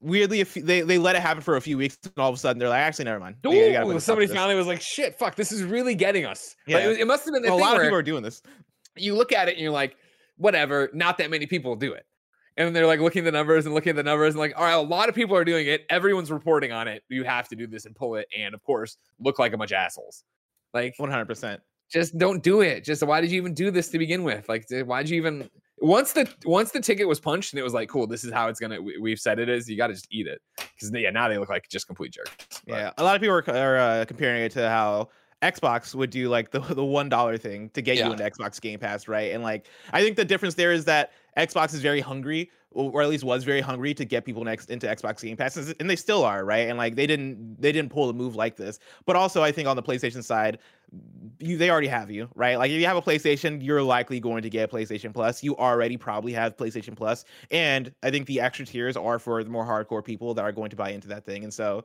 weirdly 0.01 0.41
if 0.41 0.55
they, 0.55 0.81
they 0.81 0.99
let 0.99 1.15
it 1.15 1.23
happen 1.23 1.43
for 1.43 1.57
a 1.57 1.61
few 1.61 1.77
weeks 1.77 1.99
and 2.05 2.13
all 2.17 2.29
of 2.29 2.35
a 2.35 2.39
sudden 2.39 2.59
they're 2.59 2.69
like 2.69 2.81
actually 2.81 3.05
never 3.05 3.21
mind 3.21 3.37
Ooh, 3.47 4.01
somebody 4.01 4.27
finally 4.27 4.55
was 4.55 4.67
like 4.67 4.81
shit 4.81 5.19
fuck 5.19 5.35
this 5.35 5.53
is 5.53 5.63
really 5.63 5.95
getting 5.95 6.25
us 6.25 6.57
yeah 6.67 6.77
like, 6.77 6.85
it, 6.87 7.01
it, 7.01 7.07
must 7.07 7.25
have 7.27 7.35
been 7.35 7.43
well, 7.43 7.59
a 7.59 7.61
lot 7.61 7.77
of 7.77 7.83
people 7.83 7.99
are 7.99 8.03
doing 8.03 8.23
this 8.23 8.41
you 8.97 9.15
look 9.15 9.31
at 9.33 9.49
it 9.49 9.53
and 9.53 9.61
you're 9.61 9.71
like 9.71 9.97
whatever 10.39 10.89
not 10.95 11.19
that 11.19 11.31
many 11.31 11.47
people 11.47 11.77
do 11.77 11.93
it 11.93 12.07
and 12.61 12.77
they're 12.77 12.87
like 12.87 13.01
looking 13.01 13.21
at 13.21 13.25
the 13.25 13.33
numbers 13.33 13.65
and 13.67 13.75
looking 13.75 13.91
at 13.91 13.97
the 13.97 14.03
numbers 14.03 14.35
and 14.35 14.41
like, 14.41 14.53
all 14.57 14.65
right, 14.65 14.73
a 14.73 14.81
lot 14.81 15.09
of 15.09 15.15
people 15.15 15.37
are 15.37 15.45
doing 15.45 15.67
it. 15.67 15.87
Everyone's 15.89 16.31
reporting 16.31 16.73
on 16.73 16.89
it. 16.89 17.03
You 17.09 17.25
have 17.25 17.49
to 17.49 17.57
do 17.57 17.67
this 17.67 17.87
and 17.87 17.95
pull 17.95 18.17
it, 18.17 18.27
and 18.37 18.55
of 18.55 18.63
course, 18.63 18.97
look 19.19 19.39
like 19.39 19.53
a 19.53 19.57
bunch 19.57 19.73
of 19.73 19.77
assholes. 19.77 20.25
Like 20.75 20.95
100. 20.99 21.25
percent 21.25 21.61
Just 21.91 22.19
don't 22.19 22.43
do 22.43 22.61
it. 22.61 22.85
Just 22.85 23.03
why 23.03 23.21
did 23.21 23.31
you 23.31 23.41
even 23.41 23.55
do 23.55 23.71
this 23.71 23.89
to 23.89 23.99
begin 23.99 24.23
with? 24.23 24.49
Like, 24.49 24.67
why 24.85 25.03
did 25.03 25.11
you 25.11 25.17
even? 25.17 25.49
Once 25.79 26.13
the 26.13 26.31
once 26.45 26.71
the 26.73 26.81
ticket 26.81 27.09
was 27.09 27.19
punched 27.19 27.55
and 27.55 27.61
it 27.61 27.63
was 27.63 27.73
like, 27.73 27.89
cool, 27.89 28.07
this 28.07 28.25
is 28.25 28.33
how 28.33 28.49
it's 28.49 28.61
gonna. 28.61 28.81
We, 28.81 29.11
have 29.11 29.21
said 29.21 29.39
it 29.39 29.49
is. 29.49 29.69
You 29.69 29.79
got 29.79 29.87
to 29.87 29.95
just 29.95 30.09
eat 30.11 30.27
it 30.27 30.41
because 30.59 30.93
yeah, 30.93 31.11
now 31.11 31.29
they 31.29 31.39
look 31.39 31.49
like 31.49 31.67
just 31.71 31.87
complete 31.87 32.13
jerks. 32.13 32.63
But. 32.67 32.77
Yeah, 32.77 32.91
a 32.99 33.03
lot 33.03 33.17
of 33.17 33.23
people 33.23 33.35
are, 33.35 33.45
are 33.49 33.79
uh, 33.79 34.05
comparing 34.05 34.43
it 34.43 34.53
to 34.53 34.69
how 34.69 35.09
Xbox 35.43 35.95
would 35.95 36.11
do 36.11 36.29
like 36.29 36.51
the 36.51 36.61
the 36.61 36.85
one 36.85 37.09
dollar 37.09 37.39
thing 37.39 37.71
to 37.71 37.83
get 37.83 37.97
yeah. 37.97 38.07
you 38.07 38.13
into 38.13 38.25
Xbox 38.25 38.61
Game 38.61 38.79
Pass, 38.79 39.09
right? 39.09 39.33
And 39.33 39.43
like 39.43 39.67
I 39.93 40.03
think 40.03 40.17
the 40.17 40.25
difference 40.25 40.55
there 40.55 40.73
is 40.73 40.85
that 40.85 41.13
Xbox 41.37 41.75
is 41.75 41.81
very 41.81 42.01
hungry, 42.01 42.51
or 42.73 43.03
at 43.03 43.09
least 43.09 43.25
was 43.25 43.43
very 43.43 43.61
hungry 43.61 43.93
to 43.95 44.05
get 44.05 44.25
people 44.25 44.45
next 44.45 44.71
into 44.71 44.87
Xbox 44.87 45.23
Game 45.23 45.37
Pass, 45.37 45.57
and 45.57 45.91
they 45.91 45.97
still 45.97 46.25
are, 46.25 46.45
right? 46.45 46.69
And 46.69 46.79
like 46.79 46.95
they 46.95 47.07
didn't 47.07 47.61
they 47.61 47.73
didn't 47.73 47.91
pull 47.91 48.09
a 48.09 48.13
move 48.13 48.37
like 48.37 48.57
this. 48.57 48.79
But 49.07 49.17
also, 49.17 49.43
I 49.43 49.51
think 49.51 49.67
on 49.67 49.77
the 49.77 49.83
PlayStation 49.83 50.23
side, 50.23 50.59
you 51.39 51.57
they 51.57 51.71
already 51.71 51.89
have 51.89 52.11
you, 52.11 52.29
right? 52.35 52.57
Like 52.57 52.71
if 52.71 52.79
you 52.79 52.87
have 52.87 52.97
a 52.97 53.03
PlayStation, 53.03 53.65
you're 53.65 53.83
likely 53.83 54.21
going 54.21 54.43
to 54.43 54.51
get 54.51 54.71
PlayStation 54.71 55.13
Plus. 55.13 55.43
You 55.43 55.57
already 55.57 55.97
probably 55.97 56.33
have 56.33 56.57
PlayStation 56.57 56.97
Plus, 56.97 57.25
and 57.51 57.93
I 58.03 58.11
think 58.11 58.27
the 58.27 58.41
extra 58.41 58.67
tiers 58.67 58.97
are 58.97 59.19
for 59.19 59.43
the 59.43 59.51
more 59.51 59.65
hardcore 59.65 60.05
people 60.05 60.35
that 60.35 60.43
are 60.43 60.53
going 60.53 60.71
to 60.71 60.77
buy 60.77 60.91
into 60.91 61.09
that 61.09 61.25
thing. 61.25 61.43
And 61.43 61.53
so 61.53 61.85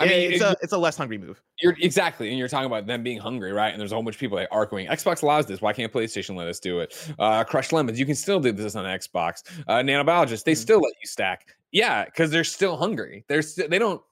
I 0.00 0.06
mean, 0.06 0.32
it's 0.32 0.42
a 0.42 0.56
it's 0.62 0.72
a 0.72 0.78
less 0.78 0.96
hungry 0.96 1.18
move. 1.18 1.40
You're 1.60 1.76
exactly, 1.78 2.28
and 2.30 2.38
you're 2.38 2.48
talking 2.48 2.66
about 2.66 2.86
them 2.86 3.02
being 3.02 3.18
hungry, 3.18 3.52
right? 3.52 3.70
And 3.70 3.80
there's 3.80 3.92
a 3.92 3.94
whole 3.94 4.02
bunch 4.02 4.16
of 4.16 4.20
people 4.20 4.38
like 4.38 4.48
arguing. 4.50 4.86
Xbox 4.86 5.22
allows 5.22 5.46
this. 5.46 5.60
Why 5.60 5.72
can't 5.72 5.92
PlayStation 5.92 6.36
let 6.36 6.48
us 6.48 6.58
do 6.58 6.80
it? 6.80 6.96
Uh, 7.18 7.44
Crushed 7.44 7.72
lemons. 7.72 7.98
You 7.98 8.06
can 8.06 8.14
still 8.14 8.40
do 8.40 8.52
this 8.52 8.76
on 8.76 8.84
Xbox. 8.84 9.42
Uh, 9.68 9.74
nanobiologists. 9.78 10.44
They 10.44 10.52
mm-hmm. 10.52 10.60
still 10.60 10.80
let 10.80 10.92
you 11.00 11.06
stack. 11.06 11.54
Yeah, 11.72 12.04
because 12.04 12.30
they're 12.30 12.44
still 12.44 12.76
hungry. 12.76 13.24
They're 13.28 13.42
st- 13.42 13.70
they 13.70 13.78
don't 13.78 14.02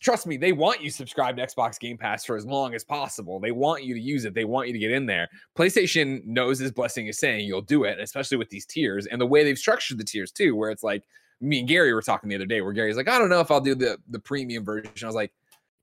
trust 0.00 0.26
me. 0.26 0.36
They 0.36 0.52
want 0.52 0.82
you 0.82 0.90
subscribed 0.90 1.38
to 1.38 1.46
Xbox 1.46 1.78
Game 1.78 1.96
Pass 1.96 2.24
for 2.24 2.36
as 2.36 2.44
long 2.44 2.74
as 2.74 2.84
possible. 2.84 3.40
They 3.40 3.50
want 3.50 3.84
you 3.84 3.94
to 3.94 4.00
use 4.00 4.24
it. 4.24 4.34
They 4.34 4.44
want 4.44 4.68
you 4.68 4.72
to 4.72 4.78
get 4.78 4.90
in 4.90 5.06
there. 5.06 5.28
PlayStation 5.56 6.24
knows 6.24 6.58
this 6.58 6.70
blessing 6.70 7.06
is 7.06 7.18
saying 7.18 7.46
you'll 7.46 7.62
do 7.62 7.84
it, 7.84 7.98
especially 8.00 8.36
with 8.36 8.50
these 8.50 8.66
tiers 8.66 9.06
and 9.06 9.20
the 9.20 9.26
way 9.26 9.44
they've 9.44 9.58
structured 9.58 9.98
the 9.98 10.04
tiers 10.04 10.30
too, 10.30 10.54
where 10.54 10.70
it's 10.70 10.82
like 10.82 11.04
me 11.40 11.60
and 11.60 11.68
Gary 11.68 11.92
were 11.92 12.02
talking 12.02 12.28
the 12.28 12.34
other 12.34 12.46
day 12.46 12.60
where 12.60 12.72
Gary's 12.72 12.96
like, 12.96 13.08
I 13.08 13.18
don't 13.18 13.28
know 13.28 13.40
if 13.40 13.50
I'll 13.50 13.60
do 13.60 13.74
the 13.74 13.98
the 14.08 14.18
premium 14.18 14.64
version. 14.64 14.92
I 15.02 15.06
was 15.06 15.14
like, 15.14 15.32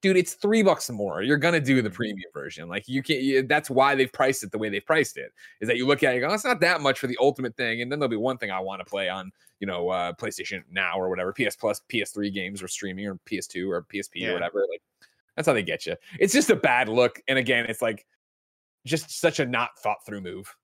dude, 0.01 0.17
it's 0.17 0.33
three 0.33 0.61
bucks 0.61 0.89
more. 0.89 1.21
You're 1.21 1.37
gonna 1.37 1.59
do 1.59 1.81
the 1.81 1.89
mm-hmm. 1.89 1.95
premium 1.95 2.29
version. 2.33 2.69
Like 2.69 2.87
you 2.87 3.01
can't. 3.01 3.21
You, 3.21 3.43
that's 3.43 3.69
why 3.69 3.95
they've 3.95 4.11
priced 4.11 4.43
it 4.43 4.51
the 4.51 4.57
way 4.57 4.69
they've 4.69 4.85
priced 4.85 5.17
it. 5.17 5.31
Is 5.61 5.67
that 5.67 5.77
you 5.77 5.87
look 5.87 6.03
at 6.03 6.13
it, 6.13 6.15
you 6.15 6.21
go, 6.21 6.33
it's 6.33 6.45
not 6.45 6.59
that 6.61 6.81
much 6.81 6.99
for 6.99 7.07
the 7.07 7.17
ultimate 7.19 7.55
thing, 7.55 7.81
and 7.81 7.91
then 7.91 7.99
there'll 7.99 8.09
be 8.09 8.15
one 8.15 8.37
thing 8.37 8.51
I 8.51 8.59
want 8.59 8.81
to 8.81 8.85
play 8.85 9.09
on, 9.09 9.31
you 9.59 9.67
know, 9.67 9.89
uh, 9.89 10.13
PlayStation 10.13 10.63
Now 10.69 10.99
or 10.99 11.09
whatever, 11.09 11.33
PS 11.33 11.55
Plus, 11.55 11.81
PS3 11.91 12.33
games 12.33 12.61
or 12.61 12.67
streaming 12.67 13.07
or 13.07 13.19
PS2 13.29 13.69
or 13.69 13.83
PSP 13.83 14.09
yeah. 14.15 14.29
or 14.29 14.33
whatever. 14.33 14.65
Like 14.69 14.81
that's 15.35 15.47
how 15.47 15.53
they 15.53 15.63
get 15.63 15.85
you. 15.85 15.95
It's 16.19 16.33
just 16.33 16.49
a 16.49 16.55
bad 16.55 16.89
look, 16.89 17.21
and 17.27 17.39
again, 17.39 17.65
it's 17.67 17.81
like 17.81 18.05
just 18.85 19.19
such 19.19 19.39
a 19.39 19.45
not 19.45 19.71
thought 19.79 20.05
through 20.05 20.21
move. 20.21 20.55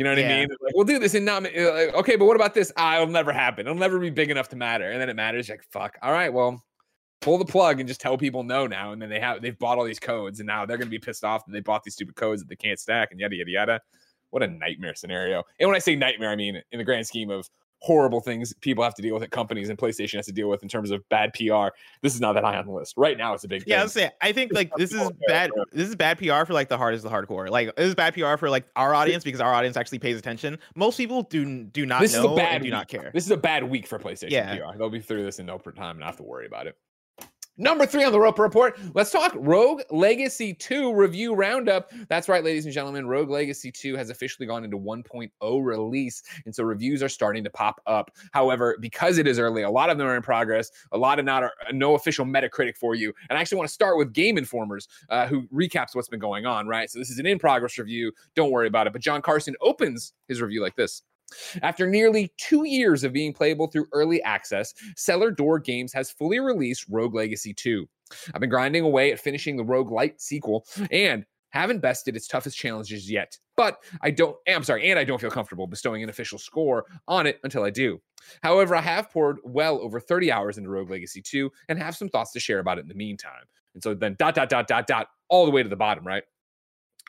You 0.00 0.04
know 0.04 0.12
what 0.12 0.18
yeah. 0.18 0.34
I 0.34 0.40
mean? 0.40 0.48
Like, 0.62 0.74
we'll 0.74 0.86
do 0.86 0.98
this 0.98 1.12
and 1.12 1.26
not 1.26 1.44
uh, 1.44 1.98
okay, 1.98 2.16
but 2.16 2.24
what 2.24 2.34
about 2.34 2.54
this? 2.54 2.72
Ah, 2.78 2.94
it'll 2.94 3.08
never 3.08 3.32
happen. 3.32 3.66
It'll 3.66 3.78
never 3.78 3.98
be 3.98 4.08
big 4.08 4.30
enough 4.30 4.48
to 4.48 4.56
matter. 4.56 4.90
And 4.90 4.98
then 4.98 5.10
it 5.10 5.14
matters. 5.14 5.50
Like, 5.50 5.62
fuck. 5.62 5.98
All 6.00 6.10
right, 6.10 6.32
well, 6.32 6.64
pull 7.20 7.36
the 7.36 7.44
plug 7.44 7.80
and 7.80 7.86
just 7.86 8.00
tell 8.00 8.16
people 8.16 8.42
no 8.42 8.66
now. 8.66 8.92
And 8.92 9.02
then 9.02 9.10
they 9.10 9.20
have 9.20 9.42
they've 9.42 9.58
bought 9.58 9.76
all 9.76 9.84
these 9.84 9.98
codes, 9.98 10.40
and 10.40 10.46
now 10.46 10.64
they're 10.64 10.78
gonna 10.78 10.88
be 10.88 10.98
pissed 10.98 11.22
off 11.22 11.44
that 11.44 11.52
they 11.52 11.60
bought 11.60 11.84
these 11.84 11.92
stupid 11.92 12.16
codes 12.16 12.40
that 12.40 12.48
they 12.48 12.56
can't 12.56 12.78
stack 12.78 13.10
and 13.10 13.20
yada 13.20 13.36
yada 13.36 13.50
yada. 13.50 13.80
What 14.30 14.42
a 14.42 14.48
nightmare 14.48 14.94
scenario. 14.94 15.42
And 15.58 15.68
when 15.68 15.76
I 15.76 15.80
say 15.80 15.96
nightmare, 15.96 16.30
I 16.30 16.36
mean 16.36 16.62
in 16.72 16.78
the 16.78 16.84
grand 16.84 17.06
scheme 17.06 17.28
of 17.28 17.46
horrible 17.80 18.20
things 18.20 18.52
people 18.60 18.84
have 18.84 18.94
to 18.94 19.02
deal 19.02 19.14
with 19.14 19.22
at 19.22 19.30
companies 19.30 19.70
and 19.70 19.78
PlayStation 19.78 20.16
has 20.16 20.26
to 20.26 20.32
deal 20.32 20.48
with 20.48 20.62
in 20.62 20.68
terms 20.68 20.90
of 20.90 21.06
bad 21.08 21.32
PR. 21.32 21.68
This 22.02 22.14
is 22.14 22.20
not 22.20 22.34
that 22.34 22.44
high 22.44 22.56
on 22.56 22.66
the 22.66 22.72
list. 22.72 22.94
Right 22.96 23.16
now 23.16 23.32
it's 23.34 23.44
a 23.44 23.48
big 23.48 23.64
Yeah, 23.66 23.86
thing. 23.86 24.10
I 24.20 24.32
think 24.32 24.52
like 24.52 24.70
this 24.76 24.92
is 24.92 25.10
bad. 25.28 25.50
This 25.72 25.88
is 25.88 25.96
bad 25.96 26.18
PR 26.18 26.44
for 26.44 26.52
like 26.52 26.68
the 26.68 26.76
hardest 26.76 27.04
of 27.04 27.10
the 27.10 27.16
hardcore. 27.16 27.48
Like 27.48 27.74
this 27.76 27.86
is 27.88 27.94
bad 27.94 28.14
PR 28.14 28.36
for 28.36 28.50
like 28.50 28.66
our 28.76 28.94
audience 28.94 29.24
because 29.24 29.40
our 29.40 29.54
audience 29.54 29.76
actually 29.76 29.98
pays 29.98 30.18
attention. 30.18 30.58
Most 30.76 30.96
people 30.98 31.22
do 31.22 31.64
do 31.64 31.86
not 31.86 32.00
This 32.02 32.12
is 32.12 32.18
a 32.18 32.22
know 32.24 32.36
bad 32.36 32.54
and 32.56 32.62
do 32.62 32.66
week. 32.66 32.72
not 32.72 32.88
care. 32.88 33.10
This 33.14 33.24
is 33.24 33.30
a 33.30 33.36
bad 33.36 33.64
week 33.64 33.86
for 33.86 33.98
PlayStation 33.98 34.30
Yeah. 34.30 34.56
PR. 34.56 34.76
They'll 34.78 34.90
be 34.90 35.00
through 35.00 35.24
this 35.24 35.38
in 35.38 35.46
no 35.46 35.58
time 35.58 35.90
and 35.92 36.00
not 36.00 36.06
have 36.06 36.16
to 36.16 36.22
worry 36.22 36.46
about 36.46 36.66
it. 36.66 36.76
Number 37.60 37.84
three 37.84 38.04
on 38.04 38.12
the 38.12 38.18
Roper 38.18 38.42
Report. 38.42 38.78
Let's 38.94 39.10
talk 39.10 39.34
Rogue 39.36 39.82
Legacy 39.90 40.54
2 40.54 40.94
review 40.94 41.34
roundup. 41.34 41.92
That's 42.08 42.26
right, 42.26 42.42
ladies 42.42 42.64
and 42.64 42.72
gentlemen. 42.72 43.06
Rogue 43.06 43.28
Legacy 43.28 43.70
2 43.70 43.96
has 43.96 44.08
officially 44.08 44.46
gone 44.46 44.64
into 44.64 44.78
1.0 44.78 45.30
release, 45.62 46.22
and 46.46 46.54
so 46.54 46.64
reviews 46.64 47.02
are 47.02 47.08
starting 47.10 47.44
to 47.44 47.50
pop 47.50 47.82
up. 47.86 48.12
However, 48.32 48.78
because 48.80 49.18
it 49.18 49.26
is 49.26 49.38
early, 49.38 49.60
a 49.60 49.70
lot 49.70 49.90
of 49.90 49.98
them 49.98 50.06
are 50.06 50.16
in 50.16 50.22
progress. 50.22 50.70
A 50.92 50.96
lot 50.96 51.18
of 51.18 51.26
not 51.26 51.42
are 51.42 51.52
no 51.70 51.96
official 51.96 52.24
Metacritic 52.24 52.78
for 52.78 52.94
you. 52.94 53.12
And 53.28 53.36
I 53.36 53.42
actually 53.42 53.58
want 53.58 53.68
to 53.68 53.74
start 53.74 53.98
with 53.98 54.14
Game 54.14 54.38
Informers, 54.38 54.88
uh, 55.10 55.26
who 55.26 55.42
recaps 55.48 55.94
what's 55.94 56.08
been 56.08 56.18
going 56.18 56.46
on. 56.46 56.66
Right, 56.66 56.90
so 56.90 56.98
this 56.98 57.10
is 57.10 57.18
an 57.18 57.26
in 57.26 57.38
progress 57.38 57.76
review. 57.76 58.10
Don't 58.34 58.52
worry 58.52 58.68
about 58.68 58.86
it. 58.86 58.94
But 58.94 59.02
John 59.02 59.20
Carson 59.20 59.54
opens 59.60 60.14
his 60.28 60.40
review 60.40 60.62
like 60.62 60.76
this. 60.76 61.02
After 61.62 61.86
nearly 61.86 62.32
two 62.36 62.64
years 62.64 63.04
of 63.04 63.12
being 63.12 63.32
playable 63.32 63.66
through 63.66 63.86
early 63.92 64.22
access, 64.22 64.74
Cellar 64.96 65.30
Door 65.30 65.60
Games 65.60 65.92
has 65.92 66.10
fully 66.10 66.40
released 66.40 66.86
Rogue 66.88 67.14
Legacy 67.14 67.54
2. 67.54 67.86
I've 68.34 68.40
been 68.40 68.50
grinding 68.50 68.84
away 68.84 69.12
at 69.12 69.20
finishing 69.20 69.56
the 69.56 69.64
roguelite 69.64 70.20
sequel 70.20 70.66
and 70.90 71.24
haven't 71.50 71.80
bested 71.80 72.16
its 72.16 72.26
toughest 72.26 72.56
challenges 72.56 73.10
yet. 73.10 73.36
But 73.56 73.78
I 74.00 74.10
don't, 74.10 74.36
eh, 74.46 74.54
I'm 74.54 74.64
sorry, 74.64 74.90
and 74.90 74.98
I 74.98 75.04
don't 75.04 75.20
feel 75.20 75.30
comfortable 75.30 75.66
bestowing 75.66 76.02
an 76.02 76.08
official 76.08 76.38
score 76.38 76.86
on 77.08 77.26
it 77.26 77.40
until 77.44 77.62
I 77.62 77.70
do. 77.70 78.00
However, 78.42 78.76
I 78.76 78.80
have 78.80 79.10
poured 79.10 79.38
well 79.44 79.80
over 79.80 80.00
30 80.00 80.30
hours 80.32 80.58
into 80.58 80.70
Rogue 80.70 80.90
Legacy 80.90 81.20
2 81.22 81.50
and 81.68 81.78
have 81.78 81.96
some 81.96 82.08
thoughts 82.08 82.32
to 82.32 82.40
share 82.40 82.60
about 82.60 82.78
it 82.78 82.82
in 82.82 82.88
the 82.88 82.94
meantime. 82.94 83.44
And 83.74 83.82
so 83.82 83.94
then 83.94 84.16
dot, 84.18 84.34
dot, 84.34 84.48
dot, 84.48 84.66
dot, 84.66 84.86
dot, 84.86 85.08
all 85.28 85.44
the 85.44 85.52
way 85.52 85.62
to 85.62 85.68
the 85.68 85.76
bottom, 85.76 86.06
right? 86.06 86.22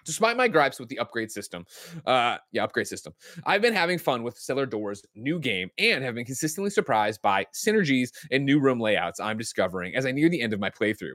Despite 0.05 0.37
my 0.37 0.47
gripes 0.47 0.79
with 0.79 0.89
the 0.89 0.99
upgrade 0.99 1.31
system, 1.31 1.65
uh, 2.05 2.37
yeah, 2.51 2.63
upgrade 2.63 2.87
system, 2.87 3.13
I've 3.45 3.61
been 3.61 3.73
having 3.73 3.97
fun 3.97 4.23
with 4.23 4.37
Cellar 4.37 4.65
Doors' 4.65 5.03
new 5.15 5.39
game 5.39 5.69
and 5.77 6.03
have 6.03 6.15
been 6.15 6.25
consistently 6.25 6.69
surprised 6.69 7.21
by 7.21 7.45
synergies 7.53 8.09
and 8.31 8.45
new 8.45 8.59
room 8.59 8.79
layouts 8.79 9.19
I'm 9.19 9.37
discovering 9.37 9.95
as 9.95 10.05
I 10.05 10.11
near 10.11 10.29
the 10.29 10.41
end 10.41 10.53
of 10.53 10.59
my 10.59 10.69
playthrough. 10.69 11.13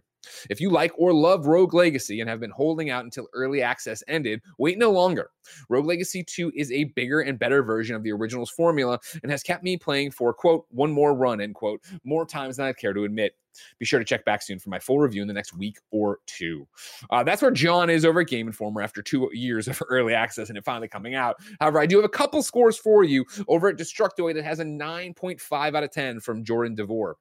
If 0.51 0.61
you 0.61 0.71
like 0.71 0.93
or 0.97 1.13
love 1.13 1.47
Rogue 1.47 1.75
Legacy 1.75 2.21
and 2.21 2.29
have 2.29 2.41
been 2.41 2.51
holding 2.51 2.91
out 2.91 3.05
until 3.05 3.29
early 3.33 3.63
access 3.63 4.03
ended, 4.09 4.41
wait 4.59 4.79
no 4.79 4.91
longer. 4.91 5.31
Rogue 5.69 5.87
Legacy 5.87 6.25
2 6.25 6.53
is 6.55 6.73
a 6.73 6.85
bigger 6.85 7.21
and 7.21 7.39
better 7.39 7.63
version 7.63 7.97
of 7.97 8.03
the 8.03 8.13
original's 8.13 8.51
formula 8.51 8.99
and 9.23 9.31
has 9.31 9.43
kept 9.43 9.63
me 9.63 9.77
playing 9.77 10.11
for, 10.11 10.33
quote, 10.33 10.67
one 10.71 10.93
more 10.93 11.15
run, 11.15 11.41
end 11.41 11.55
quote, 11.55 11.83
more 12.05 12.27
times 12.27 12.57
than 12.57 12.67
I 12.67 12.73
care 12.73 12.93
to 12.93 13.05
admit. 13.05 13.35
Be 13.79 13.87
sure 13.87 13.99
to 13.99 14.05
check 14.05 14.25
back 14.25 14.43
soon 14.43 14.59
for 14.59 14.71
my 14.71 14.79
full 14.79 14.99
review 14.99 15.23
in 15.23 15.29
the 15.29 15.35
next 15.35 15.55
week 15.55 15.79
or 15.91 16.19
two. 16.27 16.67
Uh, 17.11 17.23
that's 17.23 17.43
where 17.43 17.51
John 17.51 17.91
is 17.91 18.05
over 18.05 18.21
at 18.21 18.29
Game 18.29 18.47
Informer 18.47 18.83
after 18.83 19.03
two 19.03 19.31
years 19.33 19.69
of 19.69 19.81
early 19.89 20.15
access 20.15 20.49
and 20.49 20.59
it 20.59 20.65
finally 20.65 20.89
coming 20.89 21.15
out. 21.15 21.37
However, 21.61 21.81
I 21.81 21.87
do 21.87 21.97
have 21.97 22.05
a 22.05 22.11
couple 22.11 22.43
scores 22.43 22.77
for 22.77 23.05
you 23.05 23.25
over 23.49 23.69
at 23.69 23.77
Destructoid 23.77 24.35
that 24.35 24.45
has 24.45 24.61
a 24.61 24.65
9.5 24.65 25.75
out 25.75 25.83
of 25.83 25.91
10 25.91 26.21
from 26.21 26.45
Jordan 26.45 26.75
DeVore. 26.75 27.17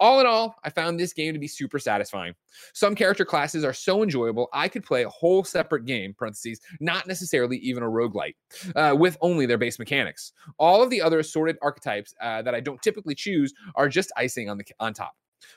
All 0.00 0.20
in 0.20 0.26
all, 0.26 0.56
I 0.64 0.70
found 0.70 0.98
this 0.98 1.12
game 1.12 1.34
to 1.34 1.40
be 1.40 1.48
super 1.48 1.78
satisfying. 1.78 2.34
Some 2.72 2.94
character 2.94 3.24
classes 3.24 3.64
are 3.64 3.72
so 3.72 4.02
enjoyable, 4.02 4.48
I 4.52 4.68
could 4.68 4.84
play 4.84 5.04
a 5.04 5.08
whole 5.08 5.44
separate 5.44 5.84
game, 5.84 6.14
parentheses, 6.14 6.60
not 6.80 7.06
necessarily 7.06 7.58
even 7.58 7.82
a 7.82 7.86
roguelite, 7.86 8.34
uh, 8.74 8.94
with 8.96 9.16
only 9.20 9.46
their 9.46 9.58
base 9.58 9.78
mechanics. 9.78 10.32
All 10.58 10.82
of 10.82 10.90
the 10.90 11.02
other 11.02 11.18
assorted 11.18 11.56
archetypes 11.62 12.14
uh, 12.20 12.42
that 12.42 12.54
I 12.54 12.60
don't 12.60 12.80
typically 12.82 13.14
choose 13.14 13.52
are 13.74 13.88
just 13.88 14.12
icing 14.16 14.48
on 14.48 14.58
the 14.58 14.64
on 14.80 14.94
top. 14.94 15.12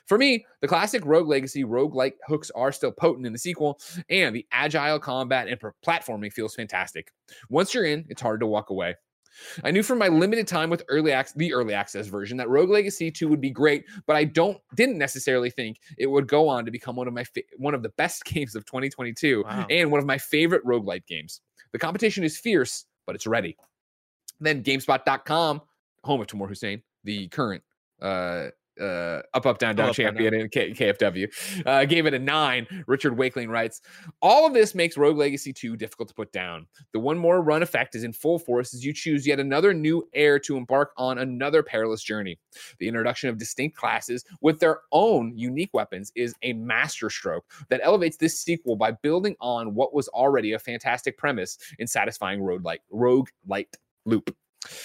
For 0.06 0.18
me, 0.18 0.44
the 0.60 0.68
classic 0.68 1.04
Rogue 1.04 1.28
Legacy 1.28 1.64
roguelike 1.64 2.14
hooks 2.26 2.50
are 2.54 2.70
still 2.70 2.92
potent 2.92 3.26
in 3.26 3.32
the 3.32 3.38
sequel, 3.38 3.80
and 4.08 4.34
the 4.34 4.46
agile 4.52 4.98
combat 4.98 5.48
and 5.48 5.58
platforming 5.84 6.32
feels 6.32 6.54
fantastic. 6.54 7.12
Once 7.48 7.74
you're 7.74 7.86
in, 7.86 8.04
it's 8.08 8.22
hard 8.22 8.40
to 8.40 8.46
walk 8.46 8.70
away. 8.70 8.94
I 9.64 9.70
knew 9.70 9.82
from 9.82 9.98
my 9.98 10.08
limited 10.08 10.46
time 10.48 10.70
with 10.70 10.82
early 10.88 11.12
access, 11.12 11.34
the 11.36 11.52
early 11.54 11.74
access 11.74 12.06
version, 12.06 12.36
that 12.38 12.48
Rogue 12.48 12.70
Legacy 12.70 13.10
2 13.10 13.28
would 13.28 13.40
be 13.40 13.50
great, 13.50 13.84
but 14.06 14.16
I 14.16 14.24
don't 14.24 14.58
didn't 14.74 14.98
necessarily 14.98 15.50
think 15.50 15.78
it 15.98 16.06
would 16.06 16.26
go 16.26 16.48
on 16.48 16.64
to 16.64 16.70
become 16.70 16.96
one 16.96 17.08
of 17.08 17.14
my 17.14 17.24
fa- 17.24 17.42
one 17.56 17.74
of 17.74 17.82
the 17.82 17.90
best 17.90 18.24
games 18.32 18.54
of 18.54 18.64
2022 18.64 19.44
Wow. 19.46 19.66
and 19.70 19.90
one 19.90 20.00
of 20.00 20.06
my 20.06 20.18
favorite 20.18 20.64
roguelite 20.64 21.06
games. 21.06 21.40
The 21.72 21.78
competition 21.78 22.24
is 22.24 22.38
fierce, 22.38 22.86
but 23.06 23.14
it's 23.14 23.26
ready. 23.26 23.56
Then 24.40 24.62
GameSpot.com, 24.62 25.60
home 26.04 26.20
of 26.20 26.26
Tamoor 26.26 26.48
Hussain, 26.48 26.82
the 27.04 27.28
current 27.28 27.62
uh, 28.00 28.48
uh, 28.80 29.22
up, 29.34 29.46
up, 29.46 29.58
down, 29.58 29.76
down 29.76 29.90
Up, 29.90 29.96
down, 29.96 30.14
champion 30.14 30.34
in 30.34 30.48
K- 30.48 30.72
KFW, 30.72 31.64
uh, 31.66 31.84
gave 31.84 32.06
it 32.06 32.14
a 32.14 32.18
nine. 32.18 32.66
Richard 32.86 33.16
Wakeling 33.16 33.48
writes, 33.48 33.80
All 34.22 34.46
of 34.46 34.54
this 34.54 34.74
makes 34.74 34.96
Rogue 34.96 35.16
Legacy 35.16 35.52
2 35.52 35.76
difficult 35.76 36.08
to 36.08 36.14
put 36.14 36.32
down. 36.32 36.66
The 36.92 37.00
one 37.00 37.18
more 37.18 37.42
run 37.42 37.62
effect 37.62 37.94
is 37.94 38.04
in 38.04 38.12
full 38.12 38.38
force 38.38 38.74
as 38.74 38.84
you 38.84 38.92
choose 38.92 39.26
yet 39.26 39.40
another 39.40 39.74
new 39.74 40.08
heir 40.14 40.38
to 40.40 40.56
embark 40.56 40.92
on 40.96 41.18
another 41.18 41.62
perilous 41.62 42.02
journey. 42.02 42.38
The 42.78 42.88
introduction 42.88 43.28
of 43.28 43.38
distinct 43.38 43.76
classes 43.76 44.24
with 44.40 44.58
their 44.60 44.80
own 44.92 45.36
unique 45.36 45.70
weapons 45.72 46.12
is 46.14 46.34
a 46.42 46.52
masterstroke 46.54 47.44
that 47.68 47.80
elevates 47.82 48.16
this 48.16 48.40
sequel 48.40 48.76
by 48.76 48.92
building 48.92 49.36
on 49.40 49.74
what 49.74 49.94
was 49.94 50.08
already 50.08 50.52
a 50.52 50.58
fantastic 50.58 51.18
premise 51.18 51.58
in 51.78 51.86
satisfying 51.86 52.42
road 52.42 52.64
light 52.64 52.80
rogue 52.90 53.28
light 53.46 53.76
loop. 54.06 54.34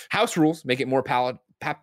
House 0.09 0.37
rules 0.37 0.65
make 0.65 0.79
it 0.79 0.87
more 0.87 1.03
pal- 1.03 1.41
pa- 1.59 1.79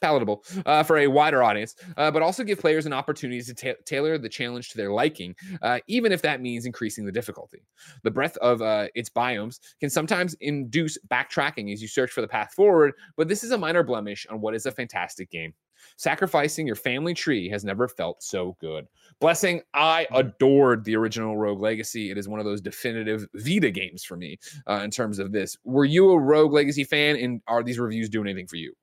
palatable 0.00 0.44
uh, 0.66 0.82
for 0.82 0.98
a 0.98 1.06
wider 1.06 1.42
audience, 1.42 1.74
uh, 1.96 2.10
but 2.10 2.22
also 2.22 2.44
give 2.44 2.58
players 2.58 2.86
an 2.86 2.92
opportunity 2.92 3.40
to 3.42 3.54
ta- 3.54 3.80
tailor 3.84 4.18
the 4.18 4.28
challenge 4.28 4.70
to 4.70 4.76
their 4.76 4.92
liking, 4.92 5.34
uh, 5.62 5.78
even 5.86 6.12
if 6.12 6.22
that 6.22 6.40
means 6.40 6.66
increasing 6.66 7.04
the 7.04 7.12
difficulty. 7.12 7.62
The 8.02 8.10
breadth 8.10 8.36
of 8.38 8.62
uh, 8.62 8.88
its 8.94 9.10
biomes 9.10 9.60
can 9.80 9.90
sometimes 9.90 10.34
induce 10.40 10.98
backtracking 11.08 11.72
as 11.72 11.82
you 11.82 11.88
search 11.88 12.10
for 12.10 12.20
the 12.20 12.28
path 12.28 12.52
forward, 12.54 12.94
but 13.16 13.28
this 13.28 13.44
is 13.44 13.50
a 13.50 13.58
minor 13.58 13.82
blemish 13.82 14.26
on 14.30 14.40
what 14.40 14.54
is 14.54 14.66
a 14.66 14.72
fantastic 14.72 15.30
game. 15.30 15.54
Sacrificing 15.98 16.66
your 16.66 16.76
family 16.76 17.14
tree 17.14 17.48
has 17.48 17.64
never 17.64 17.86
felt 17.86 18.22
so 18.22 18.56
good. 18.60 18.86
Blessing, 19.20 19.60
I 19.74 20.06
adored 20.12 20.84
the 20.84 20.96
original 20.96 21.36
Rogue 21.36 21.60
Legacy. 21.60 22.10
It 22.10 22.18
is 22.18 22.28
one 22.28 22.40
of 22.40 22.46
those 22.46 22.60
definitive 22.60 23.26
Vita 23.34 23.70
games 23.70 24.02
for 24.02 24.16
me 24.16 24.38
uh, 24.68 24.80
in 24.84 24.90
terms 24.90 25.18
of 25.18 25.32
this. 25.32 25.56
Were 25.64 25.84
you 25.84 26.10
a 26.10 26.18
Rogue 26.18 26.52
Legacy 26.52 26.84
fan, 26.84 27.16
and 27.16 27.40
are 27.46 27.62
these 27.62 27.78
reviews 27.78 28.08
doing 28.08 28.26
anything 28.26 28.46
for 28.46 28.56
you? 28.56 28.74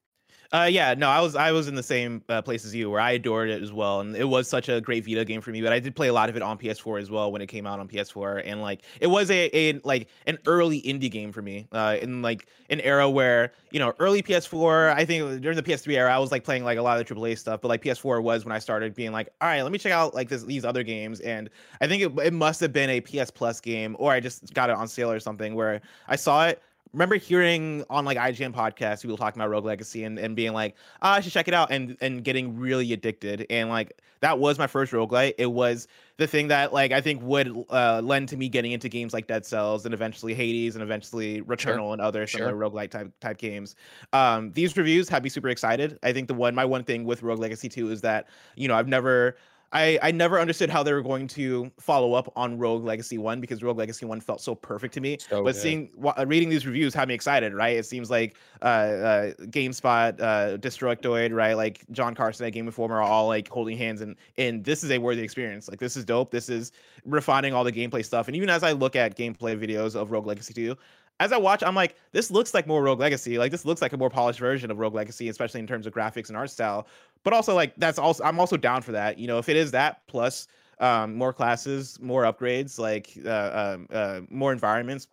Uh, 0.54 0.66
yeah, 0.66 0.94
no, 0.94 1.10
I 1.10 1.20
was 1.20 1.36
I 1.36 1.52
was 1.52 1.68
in 1.68 1.74
the 1.74 1.82
same 1.82 2.24
uh, 2.30 2.40
place 2.40 2.64
as 2.64 2.76
you, 2.76 2.88
where 2.88 3.02
I 3.02 3.14
adored 3.14 3.50
it 3.50 3.64
as 3.64 3.74
well, 3.74 4.02
and 4.02 4.16
it 4.16 4.26
was 4.26 4.48
such 4.48 4.70
a 4.70 4.80
great 4.80 5.04
Vita 5.04 5.26
game 5.26 5.42
for 5.42 5.50
me. 5.50 5.64
But 5.64 5.74
I 5.74 5.80
did 5.80 5.96
play 5.96 6.10
a 6.10 6.14
lot 6.14 6.30
of 6.30 6.36
it 6.36 6.44
on 6.44 6.60
PS4 6.60 7.02
as 7.02 7.10
well 7.10 7.32
when 7.32 7.42
it 7.42 7.48
came 7.48 7.66
out 7.66 7.80
on 7.80 7.88
PS4, 7.88 8.44
and 8.46 8.62
like 8.62 8.84
it 9.02 9.08
was 9.08 9.32
a, 9.32 9.50
a 9.52 9.80
like 9.84 10.10
an 10.28 10.38
early 10.46 10.80
indie 10.84 11.10
game 11.10 11.32
for 11.32 11.42
me, 11.42 11.68
uh, 11.72 11.98
in 12.00 12.22
like 12.22 12.46
an 12.70 12.82
era 12.82 13.10
where 13.10 13.52
you 13.72 13.80
know 13.80 13.96
early 13.98 14.22
PS4. 14.22 14.94
I 14.94 15.06
think 15.06 15.42
during 15.42 15.56
the 15.56 15.64
PS3 15.64 15.96
era, 15.96 16.14
I 16.14 16.20
was 16.20 16.32
like 16.32 16.44
playing 16.44 16.64
like 16.64 16.78
a 16.78 16.84
lot 16.84 17.02
of 17.02 17.08
the 17.08 17.16
AAA 17.16 17.40
stuff, 17.40 17.60
but 17.60 17.70
like 17.70 17.82
PS4 17.82 18.22
was 18.22 18.46
when 18.46 18.52
I 18.52 18.60
started 18.60 18.94
being 18.94 19.12
like, 19.12 19.30
all 19.42 19.48
right, 19.48 19.64
let 19.64 19.72
me 19.72 19.80
check 19.80 19.92
out 19.92 20.14
like 20.14 20.30
this 20.30 20.44
these 20.44 20.66
other 20.66 20.84
games, 20.84 21.20
and 21.22 21.50
I 21.82 21.88
think 21.88 22.04
it, 22.04 22.26
it 22.28 22.34
must 22.34 22.60
have 22.62 22.72
been 22.72 22.92
a 22.92 23.02
PS 23.02 23.32
Plus 23.32 23.60
game, 23.60 23.96
or 23.98 24.12
I 24.12 24.20
just 24.20 24.54
got 24.54 24.70
it 24.70 24.76
on 24.76 24.88
sale 24.88 25.10
or 25.10 25.20
something 25.20 25.56
where 25.56 25.82
I 26.08 26.16
saw 26.16 26.46
it 26.46 26.62
remember 26.94 27.16
hearing 27.16 27.84
on 27.90 28.06
like 28.06 28.18
IGN 28.18 28.54
podcasts 28.54 29.02
people 29.02 29.18
talking 29.18 29.42
about 29.42 29.50
Rogue 29.50 29.66
Legacy 29.66 30.04
and, 30.04 30.18
and 30.20 30.36
being 30.36 30.54
like, 30.54 30.76
oh, 31.02 31.10
I 31.10 31.20
should 31.22 31.34
check 31.34 31.48
it 31.48 31.54
out 31.54 31.72
and 31.72 31.98
and 32.02 32.24
getting 32.24 32.58
really 32.58 32.94
addicted. 32.94 33.46
And 33.50 33.70
like 33.70 34.00
that 34.22 34.40
was 34.40 34.58
my 34.58 34.68
first 34.68 34.94
roguelite. 34.94 35.34
It 35.38 35.48
was 35.52 35.88
the 36.18 36.28
thing 36.28 36.48
that 36.48 36.72
like 36.72 36.92
I 36.92 37.02
think 37.02 37.22
would 37.24 37.66
uh, 37.70 38.02
lend 38.04 38.30
to 38.30 38.38
me 38.38 38.48
getting 38.48 38.72
into 38.72 38.88
games 38.88 39.14
like 39.14 39.28
Dead 39.28 39.46
Cells 39.46 39.86
and 39.86 39.94
eventually 39.94 40.34
Hades 40.34 40.76
and 40.76 40.84
eventually 40.84 41.42
Returnal 41.42 41.92
and 41.94 42.02
other 42.02 42.26
Sure. 42.28 42.40
similar 42.48 42.56
roguelite 42.56 42.92
type 42.92 43.12
type 43.20 43.38
games. 43.38 43.76
Um, 44.14 44.52
these 44.54 44.78
reviews 44.78 45.10
have 45.10 45.24
me 45.24 45.30
super 45.30 45.50
excited. 45.50 46.00
I 46.04 46.14
think 46.14 46.28
the 46.28 46.34
one 46.36 46.56
my 46.56 46.66
one 46.66 46.84
thing 46.84 47.04
with 47.04 47.24
Rogue 47.24 47.40
Legacy 47.40 47.68
2 47.70 47.92
is 47.92 48.02
that, 48.02 48.28
you 48.56 48.68
know, 48.68 48.76
I've 48.76 48.88
never 48.88 49.36
I, 49.74 49.98
I 50.04 50.12
never 50.12 50.40
understood 50.40 50.70
how 50.70 50.84
they 50.84 50.94
were 50.94 51.02
going 51.02 51.28
to 51.30 51.72
follow 51.80 52.14
up 52.14 52.32
on 52.36 52.60
Rogue 52.60 52.84
Legacy 52.84 53.18
1 53.18 53.42
because 53.42 53.64
Rogue 53.64 53.78
Legacy 53.78 54.06
1 54.06 54.22
felt 54.22 54.40
so 54.40 54.54
perfect 54.54 54.94
to 54.94 55.02
me. 55.02 55.18
So 55.20 55.44
but 55.44 55.54
good. 55.54 55.62
seeing 55.62 55.90
uh, 56.06 56.26
reading 56.28 56.50
these 56.50 56.68
reviews 56.68 56.94
had 56.94 57.08
me 57.08 57.16
excited, 57.16 57.54
right? 57.54 57.76
It 57.76 57.86
seems 57.88 58.12
like 58.12 58.38
uh, 58.62 58.66
uh 58.66 59.34
GameSpot, 59.46 60.20
uh 60.22 60.58
Destructoid, 60.58 61.34
right? 61.34 61.56
Like 61.56 61.84
John 61.92 62.14
Carson 62.14 62.46
at 62.46 62.54
Game 62.54 62.68
Informer 62.68 62.98
are 62.98 63.02
all 63.02 63.28
like 63.28 63.50
holding 63.50 63.78
hands 63.78 64.02
and 64.02 64.16
and 64.38 64.64
this 64.64 64.84
is 64.84 64.92
a 64.92 65.00
worthy 65.00 65.24
experience. 65.24 65.68
Like 65.68 65.80
this 65.80 65.98
is 65.98 66.06
dope. 66.06 66.30
This 66.30 66.50
is 66.50 66.72
refining 67.04 67.54
all 67.54 67.64
the 67.64 67.72
gameplay 67.72 68.06
stuff. 68.06 68.28
And 68.28 68.38
even 68.38 68.50
as 68.50 68.64
I 68.64 68.74
look 68.74 68.96
at 68.96 69.18
gameplay 69.18 69.60
videos 69.60 69.96
of 69.96 70.12
Rogue 70.12 70.28
Legacy 70.28 70.54
2, 70.54 70.78
as 71.20 71.32
I 71.32 71.38
watch, 71.38 71.64
I'm 71.64 71.76
like, 71.76 71.96
this 72.12 72.32
looks 72.32 72.54
like 72.54 72.68
more 72.68 72.84
Rogue 72.84 73.00
Legacy. 73.00 73.38
Like 73.38 73.52
this 73.52 73.66
looks 73.66 73.82
like 73.82 73.94
a 73.94 73.98
more 73.98 74.10
polished 74.10 74.40
version 74.40 74.72
of 74.72 74.80
Rogue 74.80 74.94
Legacy, 74.94 75.30
especially 75.30 75.60
in 75.60 75.68
terms 75.68 75.86
of 75.86 75.94
graphics 75.94 76.30
and 76.30 76.38
art 76.38 76.50
style. 76.50 76.88
But 77.24 77.34
also 77.34 77.54
like 77.56 77.74
that's 77.78 78.00
also 78.00 78.24
I'm 78.24 78.40
also 78.40 78.58
down 78.58 78.82
for 78.82 78.92
that. 78.92 79.18
You 79.18 79.28
know, 79.28 79.38
if 79.38 79.50
it 79.50 79.56
is 79.56 79.72
that 79.72 80.06
plus 80.08 80.48
um, 80.80 81.16
more 81.16 81.32
classes, 81.32 82.00
more 82.02 82.24
upgrades, 82.24 82.80
like 82.80 83.18
uh, 83.26 83.76
um, 83.76 83.88
uh, 83.92 84.22
more 84.30 84.52
environments, 84.52 85.08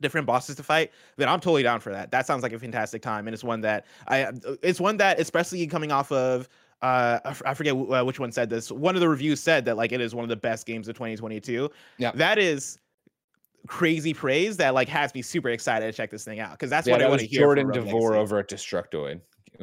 different 0.00 0.26
bosses 0.26 0.56
to 0.56 0.62
fight, 0.62 0.90
then 1.16 1.28
I'm 1.28 1.40
totally 1.40 1.62
down 1.62 1.80
for 1.80 1.90
that. 1.92 2.10
That 2.10 2.26
sounds 2.26 2.42
like 2.42 2.52
a 2.52 2.58
fantastic 2.58 3.02
time, 3.02 3.26
and 3.26 3.34
it's 3.34 3.44
one 3.44 3.60
that 3.62 3.86
I 4.08 4.30
it's 4.62 4.80
one 4.80 4.96
that 4.98 5.20
especially 5.20 5.66
coming 5.66 5.92
off 5.92 6.12
of 6.12 6.48
uh, 6.82 7.20
I 7.44 7.54
forget 7.54 7.74
uh, 7.74 8.04
which 8.04 8.18
one 8.18 8.32
said 8.32 8.50
this. 8.50 8.70
One 8.72 8.96
of 8.96 9.00
the 9.00 9.08
reviews 9.08 9.40
said 9.40 9.64
that 9.66 9.76
like 9.76 9.92
it 9.92 10.00
is 10.00 10.14
one 10.14 10.24
of 10.24 10.28
the 10.28 10.36
best 10.36 10.66
games 10.66 10.88
of 10.88 10.94
2022. 10.94 11.70
Yeah. 11.98 12.10
that 12.12 12.38
is 12.38 12.78
crazy 13.66 14.12
praise 14.14 14.56
that 14.58 14.74
like 14.74 14.88
has 14.88 15.14
me 15.14 15.22
super 15.22 15.48
excited 15.50 15.86
to 15.86 15.92
check 15.92 16.10
this 16.10 16.24
thing 16.24 16.40
out 16.40 16.52
because 16.52 16.70
that's 16.70 16.86
yeah, 16.86 16.94
what 16.94 17.02
I 17.02 17.08
want 17.08 17.20
to 17.20 17.26
hear. 17.26 17.40
Jordan 17.40 17.70
DeVore 17.70 18.14
over 18.14 18.38
at 18.38 18.48
Destructoid. 18.48 19.20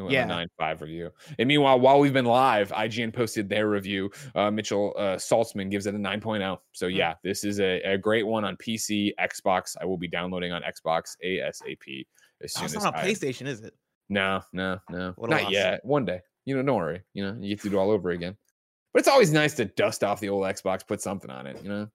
Yeah. 0.08 0.24
Nine 0.24 0.48
five 0.58 0.82
review. 0.82 1.10
And 1.40 1.48
meanwhile, 1.48 1.78
while 1.80 2.00
we've 2.00 2.14
been 2.14 2.24
live, 2.24 2.70
IGN 2.72 3.14
posted 3.14 3.50
their 3.50 3.68
review. 3.68 4.10
Uh, 4.34 4.50
Mitchell 4.50 4.94
uh, 4.98 5.16
Saltzman 5.18 5.70
gives 5.70 5.88
it 5.88 5.96
a 5.96 5.98
9.0. 5.98 6.58
So 6.72 6.88
Hmm. 6.88 6.96
yeah, 6.96 7.14
this 7.24 7.44
is 7.44 7.60
a, 7.60 7.82
a 7.82 7.98
great 7.98 8.26
one 8.26 8.46
on 8.46 8.56
PC, 8.58 9.12
Xbox. 9.20 9.76
I 9.82 9.86
will 9.86 9.98
be 9.98 10.08
downloading 10.08 10.52
on 10.54 10.62
Xbox 10.62 11.18
ASAP 11.26 12.06
as 12.42 12.54
Oh, 12.58 12.64
it's 12.64 12.76
as 12.76 12.76
not 12.76 12.96
on 12.96 13.02
I- 13.02 13.08
PlayStation, 13.08 13.48
is 13.48 13.62
it? 13.62 13.74
No, 14.08 14.42
no, 14.54 14.80
no, 14.90 15.14
What 15.18 15.30
not 15.30 15.52
yet. 15.52 15.84
One 15.84 16.06
day, 16.06 16.22
you 16.46 16.56
know, 16.56 16.64
don't 16.64 16.78
worry. 16.78 17.02
You 17.14 17.24
know, 17.26 17.38
you 17.40 17.50
get 17.56 17.62
to 17.64 17.70
do 17.70 17.78
it 17.78 17.80
all 17.80 17.92
over 17.92 18.12
again. 18.12 18.38
But 18.94 19.00
it's 19.00 19.08
always 19.08 19.32
nice 19.34 19.54
to 19.56 19.66
dust 19.66 20.04
off 20.04 20.20
the 20.20 20.30
old 20.30 20.46
Xbox, 20.46 20.88
put 20.88 21.02
something 21.02 21.30
on 21.30 21.46
it. 21.46 21.60
You 21.62 21.70
know. 21.70 21.88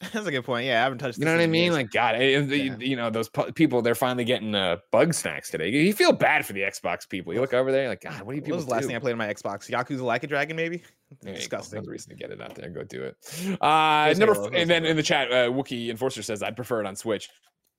That's 0.12 0.26
a 0.26 0.30
good 0.30 0.44
point. 0.44 0.66
Yeah, 0.66 0.80
I 0.80 0.84
haven't 0.84 0.98
touched. 0.98 1.18
You 1.18 1.26
know 1.26 1.32
what 1.32 1.42
I 1.42 1.46
mean? 1.46 1.64
years. 1.64 1.74
Like, 1.74 1.90
God, 1.90 2.14
eh, 2.16 2.40
the- 2.40 2.56
Yeah. 2.58 2.76
you 2.78 2.96
know 2.96 3.10
those 3.10 3.28
pu- 3.28 3.52
people. 3.52 3.82
They're 3.82 3.94
finally 3.94 4.24
getting 4.24 4.54
uh, 4.54 4.78
Bugsnax 4.92 5.50
today. 5.50 5.68
You 5.68 5.92
feel 5.92 6.12
bad 6.12 6.46
for 6.46 6.54
the 6.54 6.60
Xbox 6.62 7.06
people. 7.08 7.34
You 7.34 7.40
look 7.40 7.52
over 7.52 7.70
there, 7.70 7.88
like, 7.88 8.00
God, 8.00 8.22
what 8.22 8.32
do 8.32 8.36
you 8.36 8.40
what 8.40 8.44
people 8.44 8.56
was 8.56 8.64
the 8.66 8.70
last 8.72 8.82
do? 8.82 8.86
thing 8.88 8.96
I 8.96 8.98
played 8.98 9.12
on 9.12 9.18
my 9.18 9.32
Xbox? 9.32 9.68
Yakuza 9.70 10.00
Like 10.00 10.22
a 10.22 10.26
Dragon, 10.26 10.56
maybe. 10.56 10.78
There 11.20 11.32
you 11.32 11.34
go. 11.34 11.38
Disgusting. 11.38 11.78
Another 11.78 11.90
reason 11.90 12.10
to 12.10 12.16
get 12.16 12.30
it 12.30 12.40
out 12.40 12.54
there. 12.54 12.70
Go 12.70 12.82
do 12.84 13.02
it. 13.02 13.16
Uh, 13.60 14.14
number, 14.16 14.40
f- 14.46 14.50
and 14.54 14.70
then 14.70 14.86
in 14.86 14.96
the 14.96 15.02
chat, 15.02 15.30
uh, 15.30 15.50
Wookie 15.50 15.90
Enforcer 15.90 16.22
says, 16.22 16.42
"I'd 16.42 16.56
prefer 16.56 16.80
it 16.80 16.86
on 16.86 16.96
Switch." 16.96 17.28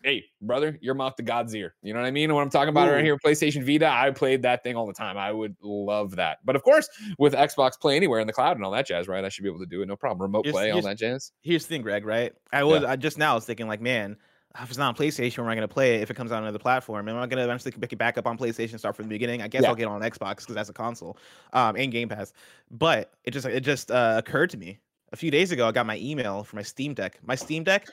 Hey, 0.04 0.26
brother, 0.42 0.78
your 0.82 0.96
mouth 0.96 1.16
to 1.18 1.24
God's 1.24 1.54
ear. 1.56 1.76
You 1.84 1.94
know 1.94 2.00
what 2.00 2.08
I 2.08 2.12
mean? 2.12 2.34
When 2.34 2.42
I'm 2.42 2.50
talking 2.50 2.70
about 2.70 2.88
it 2.88 2.92
right 2.92 3.04
here, 3.04 3.18
PlayStation 3.18 3.64
Vita, 3.66 3.88
I 3.88 4.10
played 4.12 4.42
that 4.44 4.64
thing 4.64 4.76
all 4.76 4.88
the 4.88 4.94
time. 4.94 5.18
I 5.18 5.32
would 5.32 5.56
love 5.62 6.16
that. 6.16 6.40
But 6.44 6.56
of 6.56 6.64
course, 6.64 6.90
with 7.20 7.34
Xbox 7.34 7.80
Play 7.80 7.96
Anywhere 7.96 8.20
in 8.20 8.28
the 8.28 8.34
cloud 8.34 8.58
and 8.58 8.66
all 8.66 8.72
that 8.72 8.88
jazz, 8.88 9.08
right? 9.08 9.24
I 9.24 9.30
should 9.30 9.44
be 9.44 9.50
able 9.50 9.60
to 9.60 9.66
do 9.68 9.82
it, 9.82 9.88
no 9.88 9.96
problem. 9.96 10.22
Remote 10.24 10.46
Here's- 10.46 10.54
play, 10.56 10.72
all 10.72 10.82
that 10.82 10.98
jazz. 10.98 11.32
Here's 11.42 11.66
the 11.66 11.70
thing, 11.70 11.82
Greg. 11.84 12.06
Right? 12.06 12.34
I 12.52 12.64
was 12.64 12.84
I 12.84 12.96
just 12.96 13.18
now 13.18 13.34
I 13.34 13.36
was 13.36 13.46
thinking 13.46 13.68
like, 13.68 13.82
man, 13.82 14.18
if 14.60 14.70
it's 14.70 14.78
not 14.78 14.88
on 14.90 14.96
PlayStation, 14.96 15.38
where 15.38 15.46
am 15.46 15.52
I 15.52 15.56
going 15.56 15.68
to 15.68 15.74
play 15.74 15.96
it 15.96 16.02
if 16.02 16.10
it 16.12 16.16
comes 16.16 16.32
out 16.32 16.38
on 16.38 16.44
another 16.44 16.60
platform? 16.60 17.08
Am 17.08 17.16
I 17.16 17.20
going 17.28 17.38
to 17.38 17.44
eventually 17.44 17.72
pick 17.72 17.94
it 17.94 17.98
back 17.98 18.18
up 18.18 18.28
on 18.28 18.38
PlayStation, 18.38 18.80
start 18.80 18.96
from 18.96 19.06
the 19.06 19.10
beginning? 19.10 19.42
I 19.42 19.48
guess 19.48 19.62
Yeah. 19.64 19.70
I'll 19.70 19.76
get 19.76 19.84
it 19.84 19.90
on 19.90 20.02
Xbox 20.02 20.38
because 20.40 20.56
that's 20.56 20.70
a 20.70 20.74
console, 20.74 21.18
um, 21.54 21.76
and 21.76 21.92
Game 21.92 22.10
Pass. 22.10 22.34
But 22.70 23.14
it 23.24 23.32
just 23.32 23.46
it 23.46 23.62
just 23.62 23.92
uh, 23.92 24.16
occurred 24.18 24.50
to 24.50 24.58
me 24.58 24.80
a 25.14 25.16
few 25.16 25.32
days 25.32 25.52
ago. 25.52 25.68
I 25.68 25.72
got 25.72 25.86
my 25.86 25.98
email 25.98 26.44
for 26.44 26.56
my 26.56 26.64
Steam 26.64 26.94
Deck. 26.94 27.20
My 27.24 27.36
Steam 27.36 27.64
Deck 27.64 27.88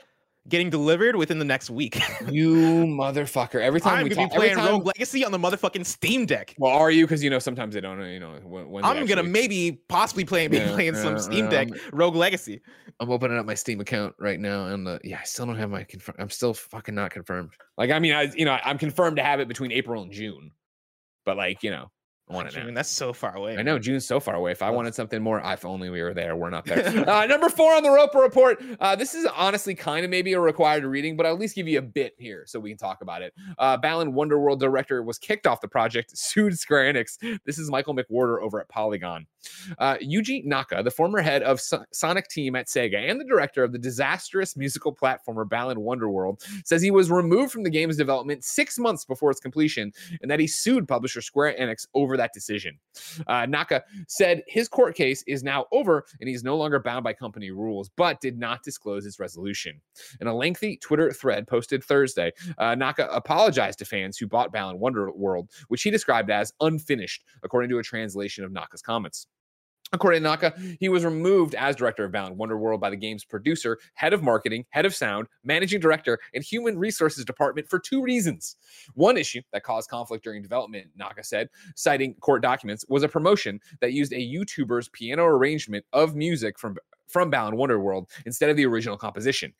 getting 0.48 0.70
delivered 0.70 1.16
within 1.16 1.38
the 1.38 1.44
next 1.44 1.70
week. 1.70 2.00
You 2.30 2.84
motherfucker! 2.84 3.60
Every 3.60 3.80
time 3.80 3.98
I'm 3.98 4.04
we 4.04 4.10
gonna 4.10 4.22
talk, 4.28 4.32
be 4.32 4.36
playing 4.38 4.56
time, 4.56 4.66
Rogue 4.68 4.86
Legacy 4.86 5.24
on 5.24 5.32
the 5.32 5.38
motherfucking 5.38 5.86
Steam 5.86 6.26
Deck. 6.26 6.54
Well, 6.58 6.72
are 6.72 6.90
you? 6.90 7.06
Because 7.06 7.22
you 7.24 7.30
know 7.30 7.38
sometimes 7.38 7.74
they 7.74 7.80
don't. 7.80 8.00
You 8.04 8.20
know 8.20 8.38
when, 8.44 8.68
when 8.70 8.84
I'm 8.84 9.06
gonna 9.06 9.22
maybe 9.22 9.80
possibly 9.88 10.24
play, 10.24 10.46
be 10.48 10.58
Yeah, 10.58 10.72
playing 10.72 10.94
some 10.94 11.14
yeah, 11.14 11.20
Steam 11.20 11.44
yeah, 11.46 11.50
Deck 11.50 11.68
I'm- 11.72 11.80
Rogue 11.92 12.16
Legacy. 12.16 12.60
I'm 13.00 13.10
opening 13.10 13.38
up 13.38 13.46
my 13.46 13.54
Steam 13.54 13.80
account 13.80 14.14
right 14.18 14.38
now, 14.38 14.66
and 14.66 14.86
uh, 14.86 14.98
yeah, 15.04 15.20
I 15.20 15.24
still 15.24 15.46
don't 15.46 15.56
have 15.56 15.70
my 15.70 15.84
confirm. 15.84 16.16
I'm 16.18 16.30
still 16.30 16.52
fucking 16.52 16.94
not 16.94 17.12
confirmed. 17.12 17.50
Like, 17.78 17.90
I 17.90 17.98
mean, 17.98 18.12
I 18.12 18.24
you 18.34 18.44
know 18.44 18.58
I'm 18.62 18.76
confirmed 18.78 19.16
to 19.16 19.22
have 19.22 19.40
it 19.40 19.48
between 19.48 19.72
April 19.72 20.02
and 20.02 20.12
June, 20.12 20.50
but 21.24 21.36
like 21.36 21.62
you 21.62 21.70
know, 21.70 21.90
I 22.30 22.34
want 22.34 22.48
it 22.48 22.56
I 22.56 22.60
now. 22.60 22.66
mean, 22.66 22.74
that's 22.74 22.90
so 22.90 23.12
far 23.12 23.34
away. 23.36 23.56
I 23.56 23.62
know 23.62 23.78
June's 23.78 24.06
so 24.06 24.20
far 24.20 24.34
away. 24.34 24.52
If 24.52 24.62
I 24.62 24.70
wanted 24.70 24.94
something 24.94 25.22
more, 25.22 25.40
if 25.44 25.64
only 25.64 25.88
we 25.90 26.02
were 26.02 26.12
there. 26.14 26.36
We're 26.36 26.50
not 26.50 26.64
there. 26.66 26.86
uh, 27.08 27.26
number 27.26 27.48
four 27.48 27.74
on 27.74 27.82
the 27.82 27.90
Roper 27.90 28.18
Report. 28.18 28.62
Uh, 28.80 28.94
this 28.96 29.14
is 29.14 29.26
honestly 29.34 29.74
kind 29.74 30.04
of 30.04 30.10
maybe 30.10 30.32
a 30.34 30.40
required 30.40 30.84
reading, 30.84 31.16
but 31.16 31.24
I'll 31.26 31.32
at 31.34 31.38
least 31.38 31.54
give 31.54 31.66
you 31.68 31.78
a 31.78 31.82
bit 31.82 32.14
here 32.18 32.44
so 32.46 32.60
we 32.60 32.70
can 32.70 32.78
talk 32.78 33.00
about 33.00 33.22
it. 33.22 33.34
Uh, 33.58 33.76
Balan 33.76 34.12
Wonderworld 34.12 34.58
director 34.58 35.02
was 35.02 35.18
kicked 35.18 35.46
off 35.46 35.60
the 35.60 35.68
project, 35.68 36.10
sued 36.18 36.58
Square 36.58 36.92
Enix. 36.92 37.38
This 37.46 37.58
is 37.58 37.70
Michael 37.70 37.94
McWhertor 37.94 38.42
over 38.42 38.60
at 38.60 38.68
Polygon. 38.68 39.26
Uh, 39.78 39.96
Yuji 39.96 40.44
Naka, 40.44 40.82
the 40.82 40.90
former 40.90 41.20
head 41.22 41.42
of 41.42 41.60
So- 41.60 41.84
Sonic 41.92 42.28
Team 42.28 42.54
at 42.56 42.66
Sega 42.66 43.10
and 43.10 43.18
the 43.18 43.24
director 43.24 43.64
of 43.64 43.72
the 43.72 43.78
disastrous 43.78 44.56
musical 44.56 44.94
platformer 44.94 45.48
Balan 45.48 45.78
Wonderworld, 45.78 46.42
says 46.64 46.82
he 46.82 46.90
was 46.90 47.10
removed 47.10 47.52
from 47.52 47.62
the 47.62 47.70
game's 47.70 47.96
development 47.96 48.44
six 48.44 48.78
months 48.78 49.04
before 49.06 49.30
its 49.30 49.40
completion 49.40 49.92
and 50.20 50.30
that 50.30 50.40
he 50.40 50.46
sued 50.46 50.86
publisher 50.86 51.22
Square 51.22 51.56
Enix 51.58 51.86
over 51.94 52.17
that 52.18 52.32
decision. 52.34 52.78
Uh, 53.26 53.46
Naka 53.46 53.82
said 54.06 54.42
his 54.46 54.68
court 54.68 54.94
case 54.94 55.24
is 55.26 55.42
now 55.42 55.66
over 55.72 56.04
and 56.20 56.28
he's 56.28 56.44
no 56.44 56.56
longer 56.56 56.78
bound 56.78 57.04
by 57.04 57.12
company 57.12 57.50
rules, 57.50 57.90
but 57.96 58.20
did 58.20 58.38
not 58.38 58.62
disclose 58.62 59.06
its 59.06 59.18
resolution. 59.18 59.80
In 60.20 60.26
a 60.26 60.34
lengthy 60.34 60.76
Twitter 60.76 61.10
thread 61.12 61.46
posted 61.46 61.82
Thursday, 61.82 62.32
uh, 62.58 62.74
Naka 62.74 63.08
apologized 63.08 63.78
to 63.80 63.84
fans 63.84 64.18
who 64.18 64.26
bought 64.26 64.52
Balan 64.52 64.78
Wonder 64.78 65.10
World, 65.12 65.50
which 65.68 65.82
he 65.82 65.90
described 65.90 66.30
as 66.30 66.52
unfinished, 66.60 67.24
according 67.42 67.70
to 67.70 67.78
a 67.78 67.82
translation 67.82 68.44
of 68.44 68.52
Naka's 68.52 68.82
comments. 68.82 69.26
According 69.92 70.22
to 70.22 70.28
Naka, 70.28 70.54
he 70.80 70.88
was 70.88 71.04
removed 71.04 71.54
as 71.54 71.76
director 71.76 72.04
of 72.04 72.12
Balan 72.12 72.36
Wonderworld 72.36 72.80
by 72.80 72.90
the 72.90 72.96
game's 72.96 73.24
producer, 73.24 73.78
head 73.94 74.12
of 74.12 74.22
marketing, 74.22 74.64
head 74.70 74.84
of 74.84 74.94
sound, 74.94 75.28
managing 75.44 75.80
director, 75.80 76.18
and 76.34 76.44
human 76.44 76.78
resources 76.78 77.24
department 77.24 77.68
for 77.68 77.78
two 77.78 78.02
reasons. 78.02 78.56
One 78.94 79.16
issue 79.16 79.40
that 79.52 79.62
caused 79.62 79.88
conflict 79.88 80.24
during 80.24 80.42
development, 80.42 80.88
Naka 80.96 81.24
said, 81.24 81.48
citing 81.74 82.14
court 82.14 82.42
documents, 82.42 82.84
was 82.88 83.02
a 83.02 83.08
promotion 83.08 83.60
that 83.80 83.92
used 83.92 84.12
a 84.12 84.16
YouTuber's 84.16 84.88
piano 84.90 85.24
arrangement 85.24 85.84
of 85.92 86.14
music 86.14 86.58
from 86.58 86.76
from 87.06 87.30
Balan 87.30 87.56
Wonderworld 87.56 88.06
instead 88.26 88.50
of 88.50 88.56
the 88.56 88.66
original 88.66 88.98
composition. 88.98 89.54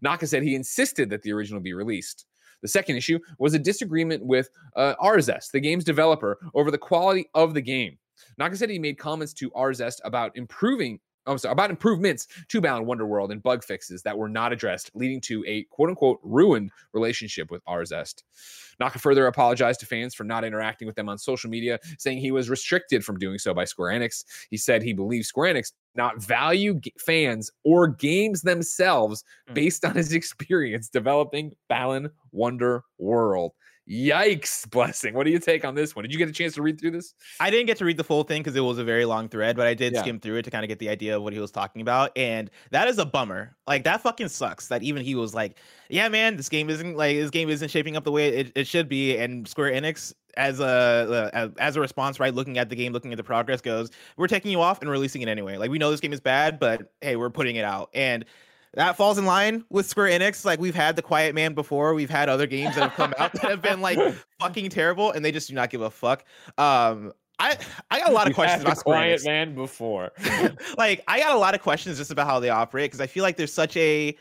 Naka 0.00 0.26
said 0.26 0.42
he 0.42 0.54
insisted 0.54 1.10
that 1.10 1.20
the 1.20 1.32
original 1.32 1.60
be 1.60 1.74
released. 1.74 2.24
The 2.62 2.68
second 2.68 2.96
issue 2.96 3.18
was 3.38 3.52
a 3.52 3.58
disagreement 3.58 4.24
with 4.24 4.48
uh, 4.76 4.94
Arzest, 5.02 5.50
the 5.50 5.60
game's 5.60 5.84
developer, 5.84 6.38
over 6.54 6.70
the 6.70 6.78
quality 6.78 7.28
of 7.34 7.52
the 7.52 7.60
game. 7.60 7.98
Naka 8.38 8.56
said 8.56 8.70
he 8.70 8.78
made 8.78 8.98
comments 8.98 9.32
to 9.34 9.50
Arzest 9.50 10.00
about 10.04 10.36
improving. 10.36 11.00
I'm 11.28 11.38
sorry, 11.38 11.50
about 11.50 11.70
improvements 11.70 12.28
to 12.50 12.60
Balan 12.60 12.84
Wonderworld 12.86 13.32
and 13.32 13.42
bug 13.42 13.64
fixes 13.64 14.00
that 14.04 14.16
were 14.16 14.28
not 14.28 14.52
addressed, 14.52 14.92
leading 14.94 15.20
to 15.22 15.44
a 15.48 15.64
quote 15.64 15.88
unquote 15.88 16.20
ruined 16.22 16.70
relationship 16.92 17.50
with 17.50 17.64
Arzest. 17.64 18.22
Naka 18.78 19.00
further 19.00 19.26
apologized 19.26 19.80
to 19.80 19.86
fans 19.86 20.14
for 20.14 20.22
not 20.22 20.44
interacting 20.44 20.86
with 20.86 20.94
them 20.94 21.08
on 21.08 21.18
social 21.18 21.50
media, 21.50 21.80
saying 21.98 22.18
he 22.18 22.30
was 22.30 22.48
restricted 22.48 23.04
from 23.04 23.18
doing 23.18 23.38
so 23.38 23.52
by 23.52 23.64
Square 23.64 23.98
Enix. 23.98 24.24
He 24.50 24.56
said 24.56 24.84
he 24.84 24.92
believes 24.92 25.26
Square 25.26 25.54
Enix 25.54 25.72
not 25.96 26.22
value 26.22 26.78
g- 26.78 26.92
fans 27.04 27.50
or 27.64 27.88
games 27.88 28.42
themselves 28.42 29.24
Mm. 29.50 29.54
based 29.54 29.84
on 29.84 29.96
his 29.96 30.12
experience 30.20 30.88
developing 30.88 31.54
Balan 31.68 32.10
Wonder 32.30 32.82
World. 32.98 33.50
Yikes, 33.88 34.68
blessing. 34.70 35.14
What 35.14 35.24
do 35.24 35.30
you 35.30 35.38
take 35.38 35.64
on 35.64 35.74
this 35.74 35.94
one? 35.94 36.02
Did 36.02 36.12
you 36.12 36.18
get 36.18 36.28
a 36.28 36.32
chance 36.32 36.54
to 36.54 36.62
read 36.62 36.80
through 36.80 36.90
this? 36.92 37.14
I 37.40 37.50
didn't 37.50 37.66
get 37.66 37.76
to 37.78 37.84
read 37.84 37.96
the 37.96 38.04
full 38.04 38.24
thing 38.24 38.42
because 38.42 38.56
it 38.56 38.60
was 38.60 38.78
a 38.78 38.84
very 38.84 39.04
long 39.04 39.28
thread, 39.28 39.56
but 39.56 39.66
I 39.66 39.74
did 39.74 39.92
Yeah. 39.92 40.02
skim 40.02 40.18
through 40.20 40.36
it 40.36 40.42
to 40.42 40.50
kind 40.50 40.64
of 40.64 40.68
get 40.68 40.78
the 40.78 40.88
idea 40.88 41.16
of 41.16 41.22
what 41.22 41.32
he 41.32 41.38
was 41.38 41.50
talking 41.50 41.82
about. 41.82 42.10
And 42.16 42.50
that 42.70 42.88
is 42.88 42.98
a 42.98 43.06
bummer. 43.06 43.56
Like 43.66 43.84
that 43.84 44.00
fucking 44.02 44.28
sucks 44.28 44.68
that 44.68 44.82
even 44.82 45.02
he 45.02 45.14
was 45.14 45.34
like, 45.34 45.58
Yeah, 45.88 46.08
man, 46.08 46.36
this 46.36 46.48
game 46.48 46.68
isn't 46.68 46.96
like 46.96 47.16
this 47.16 47.30
game 47.30 47.48
isn't 47.48 47.70
shaping 47.70 47.96
up 47.96 48.04
the 48.04 48.12
way 48.12 48.28
it, 48.28 48.52
it 48.54 48.66
should 48.66 48.88
be. 48.88 49.16
And 49.16 49.46
Square 49.46 49.72
Enix 49.72 50.12
as 50.36 50.60
a 50.60 51.30
uh, 51.32 51.48
as 51.58 51.76
a 51.76 51.80
response, 51.80 52.20
right, 52.20 52.34
looking 52.34 52.58
at 52.58 52.68
the 52.68 52.76
game, 52.76 52.92
looking 52.92 53.12
at 53.12 53.16
the 53.16 53.24
progress 53.24 53.60
goes, 53.60 53.90
We're 54.16 54.26
taking 54.26 54.50
you 54.50 54.60
off 54.60 54.80
and 54.80 54.90
releasing 54.90 55.22
it 55.22 55.28
anyway. 55.28 55.56
Like 55.56 55.70
we 55.70 55.78
know 55.78 55.90
this 55.90 56.00
game 56.00 56.12
is 56.12 56.20
bad, 56.20 56.58
but 56.58 56.92
hey, 57.00 57.16
we're 57.16 57.30
putting 57.30 57.56
it 57.56 57.64
out. 57.64 57.90
And 57.94 58.24
that 58.74 58.96
falls 58.96 59.16
in 59.18 59.24
line 59.24 59.64
with 59.70 59.86
Square 59.86 60.08
Enix. 60.18 60.44
Like 60.44 60.60
we've 60.60 60.74
had 60.74 60.96
the 60.96 61.02
Quiet 61.02 61.34
Man 61.34 61.54
before, 61.54 61.94
we've 61.94 62.10
had 62.10 62.28
other 62.28 62.46
games 62.46 62.74
that 62.74 62.82
have 62.82 62.94
come 62.94 63.14
out 63.18 63.32
that 63.32 63.42
have 63.50 63.62
been 63.62 63.80
like 63.80 63.98
fucking 64.40 64.68
terrible, 64.70 65.12
and 65.12 65.24
they 65.24 65.32
just 65.32 65.48
do 65.48 65.54
not 65.54 65.70
give 65.70 65.80
a 65.80 65.90
fuck. 65.90 66.24
Um, 66.58 67.12
I 67.38 67.56
I 67.90 68.00
got 68.00 68.10
a 68.10 68.12
lot 68.12 68.28
of 68.28 68.34
questions 68.34 68.62
had 68.62 68.66
the 68.66 68.66
about 68.68 68.78
Square 68.78 68.96
Quiet 68.98 69.20
Enix. 69.20 69.24
Man 69.24 69.54
before. 69.54 70.12
like 70.78 71.02
I 71.08 71.20
got 71.20 71.34
a 71.34 71.38
lot 71.38 71.54
of 71.54 71.62
questions 71.62 71.98
just 71.98 72.10
about 72.10 72.26
how 72.26 72.40
they 72.40 72.48
operate 72.50 72.90
because 72.90 73.00
I 73.00 73.06
feel 73.06 73.22
like 73.22 73.36
there's 73.36 73.52
such 73.52 73.76
a 73.76 74.16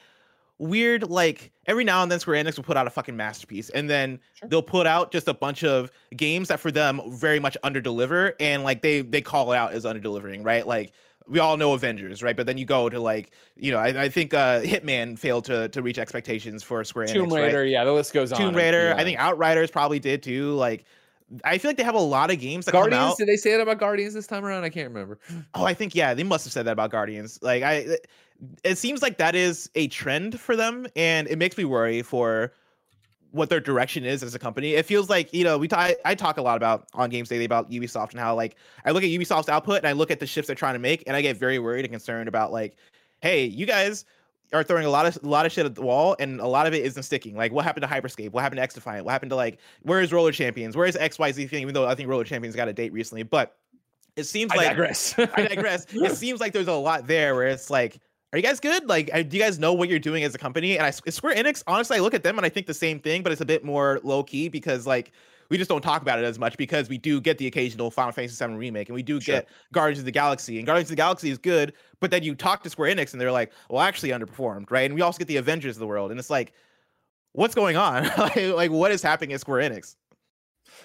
weird 0.57 1.09
like 1.09 1.51
every 1.65 1.83
now 1.83 2.01
and 2.01 2.09
then 2.11 2.19
Square 2.19 2.41
Enix 2.43 2.55
will 2.55 2.63
put 2.63 2.77
out 2.77 2.87
a 2.87 2.89
fucking 2.89 3.15
masterpiece 3.15 3.69
and 3.71 3.89
then 3.89 4.19
Sure. 4.35 4.47
they'll 4.47 4.61
put 4.61 4.87
out 4.87 5.11
just 5.11 5.27
a 5.27 5.33
bunch 5.33 5.65
of 5.65 5.91
games 6.15 6.47
that 6.47 6.61
for 6.61 6.71
them 6.71 7.01
very 7.07 7.39
much 7.41 7.57
underdeliver 7.63 8.33
and 8.39 8.63
like 8.63 8.81
they 8.81 9.01
they 9.01 9.21
call 9.21 9.51
it 9.51 9.57
out 9.57 9.73
as 9.73 9.83
underdelivering, 9.83 10.45
right? 10.45 10.65
Like 10.65 10.93
we 11.27 11.39
all 11.39 11.57
know 11.57 11.73
Avengers, 11.73 12.21
right? 12.21 12.35
But 12.35 12.45
then 12.45 12.57
you 12.57 12.65
go 12.65 12.89
to 12.89 12.99
like, 12.99 13.31
you 13.55 13.71
know, 13.71 13.77
I, 13.79 14.03
I 14.03 14.09
think 14.09 14.33
uh 14.33 14.61
Hitman 14.61 15.17
failed 15.17 15.45
to 15.45 15.69
to 15.69 15.81
reach 15.81 15.97
expectations 15.97 16.63
for 16.63 16.83
Square 16.83 17.07
Tomb 17.07 17.29
Enix. 17.29 17.33
right? 17.33 17.43
Raider, 17.45 17.65
yeah, 17.65 17.83
the 17.83 17.93
list 17.93 18.13
goes 18.13 18.31
on. 18.31 18.39
Tomb 18.39 18.55
Raider. 18.55 18.89
Yeah. 18.89 18.95
I 18.97 19.03
think 19.03 19.19
Outriders 19.19 19.71
probably 19.71 19.99
did 19.99 20.21
too. 20.23 20.53
Like, 20.53 20.85
I 21.43 21.57
feel 21.57 21.69
like 21.69 21.77
they 21.77 21.83
have 21.83 21.95
a 21.95 21.99
lot 21.99 22.29
of 22.31 22.39
games 22.39 22.65
that 22.65 22.71
come 22.71 22.81
Guardians. 22.81 23.11
out. 23.13 23.17
Did 23.17 23.27
they 23.27 23.37
say 23.37 23.51
that 23.51 23.61
about 23.61 23.79
Guardians 23.79 24.13
this 24.13 24.27
time 24.27 24.45
around? 24.45 24.63
I 24.63 24.69
can't 24.69 24.87
remember. 24.87 25.17
Oh, 25.55 25.65
I 25.65 25.73
think 25.73 25.95
yeah, 25.95 26.13
they 26.13 26.23
must 26.23 26.45
have 26.45 26.53
said 26.53 26.65
that 26.65 26.73
about 26.73 26.91
Guardians. 26.91 27.39
Like, 27.41 27.63
I, 27.63 27.97
it 28.63 28.77
seems 28.77 29.01
like 29.01 29.17
that 29.17 29.33
is 29.33 29.69
a 29.75 29.87
trend 29.87 30.39
for 30.39 30.55
them, 30.55 30.85
and 30.95 31.27
it 31.27 31.37
makes 31.39 31.57
me 31.57 31.65
worry 31.65 32.01
for 32.03 32.53
what 33.35 33.49
their 33.49 33.59
direction 33.59 34.05
is 34.05 34.23
as 34.23 34.33
a 34.33 34.39
company. 34.39 34.73
It 34.75 34.85
feels 34.85 35.09
like 35.09 35.33
you 35.33 35.43
know 35.43 35.57
we 35.57 35.67
talk, 35.67 35.91
I 36.05 36.15
talk 36.15 36.37
a 36.37 36.41
lot 36.41 36.57
about 36.57 36.87
on 36.93 37.09
Games 37.09 37.29
Daily 37.29 37.45
about 37.45 37.69
Ubisoft 37.69 38.11
and 38.11 38.19
how 38.19 38.33
like 38.35 38.55
I 38.85 38.91
look 38.91 39.03
at 39.03 39.09
Ubisoft's 39.09 39.49
output 39.49 39.77
and 39.77 39.87
I 39.87 39.91
look 39.91 40.09
at 40.09 40.19
the 40.19 40.25
shifts 40.25 40.47
they're 40.47 40.55
trying 40.55 40.73
to 40.73 40.79
make 40.79 41.03
and 41.05 41.15
I 41.15 41.21
get 41.21 41.37
very 41.37 41.59
worried 41.59 41.85
and 41.85 41.91
concerned 41.91 42.27
about 42.27 42.51
like, 42.51 42.77
hey, 43.21 43.45
you 43.45 43.65
guys 43.65 44.05
are 44.53 44.63
throwing 44.63 44.85
a 44.85 44.89
lot 44.89 45.05
of 45.05 45.21
a 45.23 45.27
lot 45.27 45.45
of 45.45 45.51
shit 45.51 45.65
at 45.65 45.75
the 45.75 45.81
wall 45.81 46.15
and 46.19 46.39
a 46.39 46.47
lot 46.47 46.65
of 46.65 46.73
it 46.73 46.85
isn't 46.85 47.03
sticking. 47.03 47.35
Like 47.35 47.51
what 47.51 47.65
happened 47.65 47.83
to 47.83 47.89
Hyperscape? 47.89 48.31
What 48.31 48.41
happened 48.41 48.57
to 48.57 48.63
X 48.63 48.73
Defiant? 48.73 49.05
What 49.05 49.11
happened 49.11 49.31
to 49.31 49.35
like 49.35 49.59
where's 49.83 50.13
Roller 50.13 50.31
Champions? 50.31 50.77
Where's 50.77 50.95
XYZ 50.95 51.49
thing? 51.49 51.61
Even 51.61 51.73
though 51.73 51.87
I 51.87 51.95
think 51.95 52.09
Roller 52.09 52.23
Champions 52.23 52.55
got 52.55 52.69
a 52.69 52.73
date 52.73 52.93
recently, 52.93 53.23
but 53.23 53.57
it 54.15 54.23
seems 54.23 54.51
I 54.53 54.55
like 54.55 54.67
digress. 54.67 55.13
I 55.17 55.47
digress. 55.47 55.85
it 55.93 56.15
seems 56.15 56.39
like 56.39 56.53
there's 56.53 56.69
a 56.69 56.73
lot 56.73 57.05
there 57.05 57.35
where 57.35 57.47
it's 57.47 57.69
like, 57.69 57.99
are 58.35 58.37
you 58.37 58.43
guys 58.43 58.59
good? 58.59 58.89
Like, 58.89 59.09
do 59.29 59.37
you 59.37 59.41
guys 59.41 59.59
know 59.59 59.71
what 59.71 59.87
you're 59.87 59.97
doing 59.97 60.25
as 60.25 60.35
a 60.35 60.37
company? 60.37 60.77
And 60.77 60.85
I 60.85 60.89
Square 60.89 61.35
Enix, 61.35 61.63
honestly, 61.67 61.95
I 61.95 62.01
look 62.01 62.13
at 62.13 62.21
them 62.21 62.37
and 62.37 62.45
I 62.45 62.49
think 62.49 62.67
the 62.67 62.73
same 62.73 62.99
thing, 62.99 63.23
but 63.23 63.31
it's 63.31 63.39
a 63.39 63.45
bit 63.45 63.63
more 63.63 64.01
low 64.03 64.23
key 64.23 64.49
because 64.49 64.85
like 64.85 65.13
we 65.49 65.57
just 65.57 65.69
don't 65.69 65.81
talk 65.81 66.01
about 66.01 66.19
it 66.19 66.25
as 66.25 66.37
much 66.37 66.57
because 66.57 66.89
we 66.89 66.97
do 66.97 67.21
get 67.21 67.37
the 67.37 67.47
occasional 67.47 67.89
Final 67.89 68.11
Fantasy 68.11 68.45
VII 68.45 68.55
remake 68.55 68.89
and 68.89 68.93
we 68.93 69.03
do 69.03 69.21
Sure. 69.21 69.35
get 69.35 69.47
Guardians 69.71 69.99
of 69.99 70.05
the 70.05 70.11
Galaxy 70.11 70.57
and 70.57 70.65
Guardians 70.65 70.87
of 70.87 70.97
the 70.97 71.01
Galaxy 71.01 71.29
is 71.29 71.37
good, 71.37 71.71
but 72.01 72.11
then 72.11 72.23
you 72.23 72.35
talk 72.35 72.61
to 72.63 72.69
Square 72.69 72.93
Enix 72.93 73.13
and 73.13 73.21
they're 73.21 73.31
like, 73.31 73.53
well, 73.69 73.81
actually 73.81 74.09
underperformed, 74.09 74.69
right? 74.69 74.83
And 74.83 74.95
we 74.95 75.01
also 75.01 75.17
get 75.17 75.29
the 75.29 75.37
Avengers 75.37 75.77
of 75.77 75.79
the 75.79 75.87
world, 75.87 76.11
and 76.11 76.19
it's 76.19 76.29
like, 76.29 76.51
what's 77.31 77.55
going 77.55 77.77
on? 77.77 78.03
like, 78.17 78.35
like, 78.35 78.71
what 78.71 78.91
is 78.91 79.01
happening 79.01 79.31
at 79.31 79.39
Square 79.39 79.69
Enix? 79.69 79.95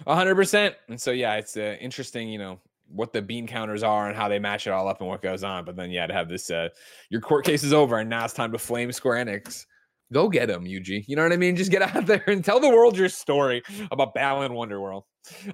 Hundred 0.07 0.37
percent. 0.37 0.77
And 0.89 1.01
so 1.01 1.11
yeah, 1.11 1.35
it's 1.35 1.57
uh, 1.57 1.77
interesting, 1.81 2.29
you 2.29 2.39
know, 2.39 2.61
what 2.93 3.13
the 3.13 3.23
bean 3.23 3.47
counters 3.47 3.83
are 3.83 4.09
and 4.09 4.17
how 4.17 4.29
they 4.29 4.39
match 4.39 4.67
it 4.67 4.71
all 4.71 4.89
up 4.89 5.01
and 5.01 5.09
what 5.09 5.23
goes 5.23 5.45
on. 5.45 5.65
But 5.65 5.77
then 5.77 5.91
yeah, 5.91 6.07
to 6.07 6.15
have 6.15 6.29
this 6.29 6.51
uh 6.51 6.69
your 7.09 7.21
court 7.21 7.45
case 7.45 7.63
is 7.63 7.73
over 7.73 7.99
and 7.99 8.11
now 8.11 8.25
it's 8.25 8.35
time 8.35 8.53
to 8.53 8.59
flame 8.59 8.93
Square 8.93 9.25
Enix. 9.25 9.65
Go 10.13 10.29
get 10.29 10.49
them, 10.49 10.65
Yuji. 10.65 11.05
You 11.07 11.15
know 11.15 11.23
what 11.23 11.33
I 11.33 11.37
mean? 11.37 11.55
Just 11.55 11.71
get 11.71 11.83
out 11.83 12.07
there 12.07 12.25
and 12.27 12.45
tell 12.45 12.59
the 12.59 12.69
world 12.69 12.97
your 12.97 13.09
story 13.09 13.63
about 13.93 14.13
Balan 14.13 14.53
Wonderworld. 14.53 15.03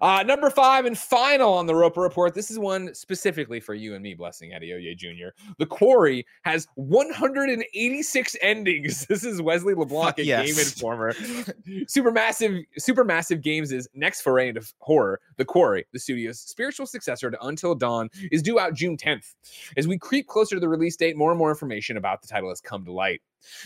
Uh, 0.01 0.23
number 0.23 0.51
five 0.51 0.85
and 0.85 0.97
final 0.97 1.53
on 1.53 1.67
the 1.67 1.75
Roper 1.75 2.01
Report. 2.01 2.35
This 2.35 2.51
is 2.51 2.59
one 2.59 2.95
specifically 2.95 3.61
for 3.61 3.75
you 3.75 3.95
and 3.95 4.03
me, 4.03 4.15
Blessing 4.15 4.51
Adeoye 4.53 4.97
Jr. 4.97 5.29
The 5.59 5.67
Quarry 5.67 6.25
has 6.43 6.67
186 6.75 8.37
endings. 8.43 9.07
This 9.17 9.25
is 9.25 9.41
Wesley 9.41 9.75
LeBlanc 9.75 10.19
at 10.19 10.25
yes. 10.25 10.47
Game 10.47 10.59
Informer. 10.59 11.13
Supermassive, 11.87 12.65
Supermassive 12.79 13.41
Games' 13.41 13.73
is 13.73 13.89
next 13.95 14.23
foray 14.23 14.49
into 14.49 14.63
horror, 14.81 15.21
The 15.37 15.45
Quarry, 15.45 15.87
the 15.93 15.99
studio's 15.99 16.41
spiritual 16.41 16.87
successor 16.87 17.31
to 17.31 17.47
Until 17.47 17.75
Dawn, 17.75 18.11
is 18.31 18.43
due 18.43 18.59
out 18.59 18.75
June 18.75 18.97
10th. 18.97 19.35
As 19.77 19.89
we 19.89 19.97
creep 19.97 20.27
closer 20.27 20.57
to 20.57 20.61
the 20.61 20.69
release 20.69 20.97
date, 20.97 21.17
more 21.17 21.31
and 21.31 21.39
more 21.39 21.51
information 21.51 21.97
about 21.97 22.21
the 22.21 22.29
title 22.29 22.49
has 22.49 22.61
come 22.61 22.85
to 22.85 22.93
light. 22.93 23.23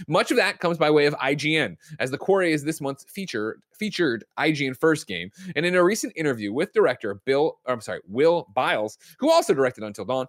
Much 0.08 0.30
of 0.30 0.36
that 0.36 0.58
comes 0.58 0.78
by 0.78 0.90
way 0.90 1.06
of 1.06 1.14
IGN, 1.14 1.76
as 1.98 2.10
The 2.10 2.18
Quarry 2.18 2.52
is 2.52 2.64
this 2.64 2.80
month's 2.80 3.04
featured 3.04 3.60
featured 3.80 4.24
IGN 4.38 4.76
first 4.76 5.06
game. 5.06 5.30
And 5.56 5.64
in 5.64 5.74
a 5.74 5.82
recent 5.90 6.12
interview 6.14 6.52
with 6.52 6.72
director 6.72 7.20
Bill, 7.24 7.58
I'm 7.66 7.80
sorry, 7.80 7.98
Will 8.06 8.46
Byles, 8.54 8.96
who 9.18 9.28
also 9.28 9.52
directed 9.52 9.82
Until 9.82 10.04
Dawn, 10.04 10.26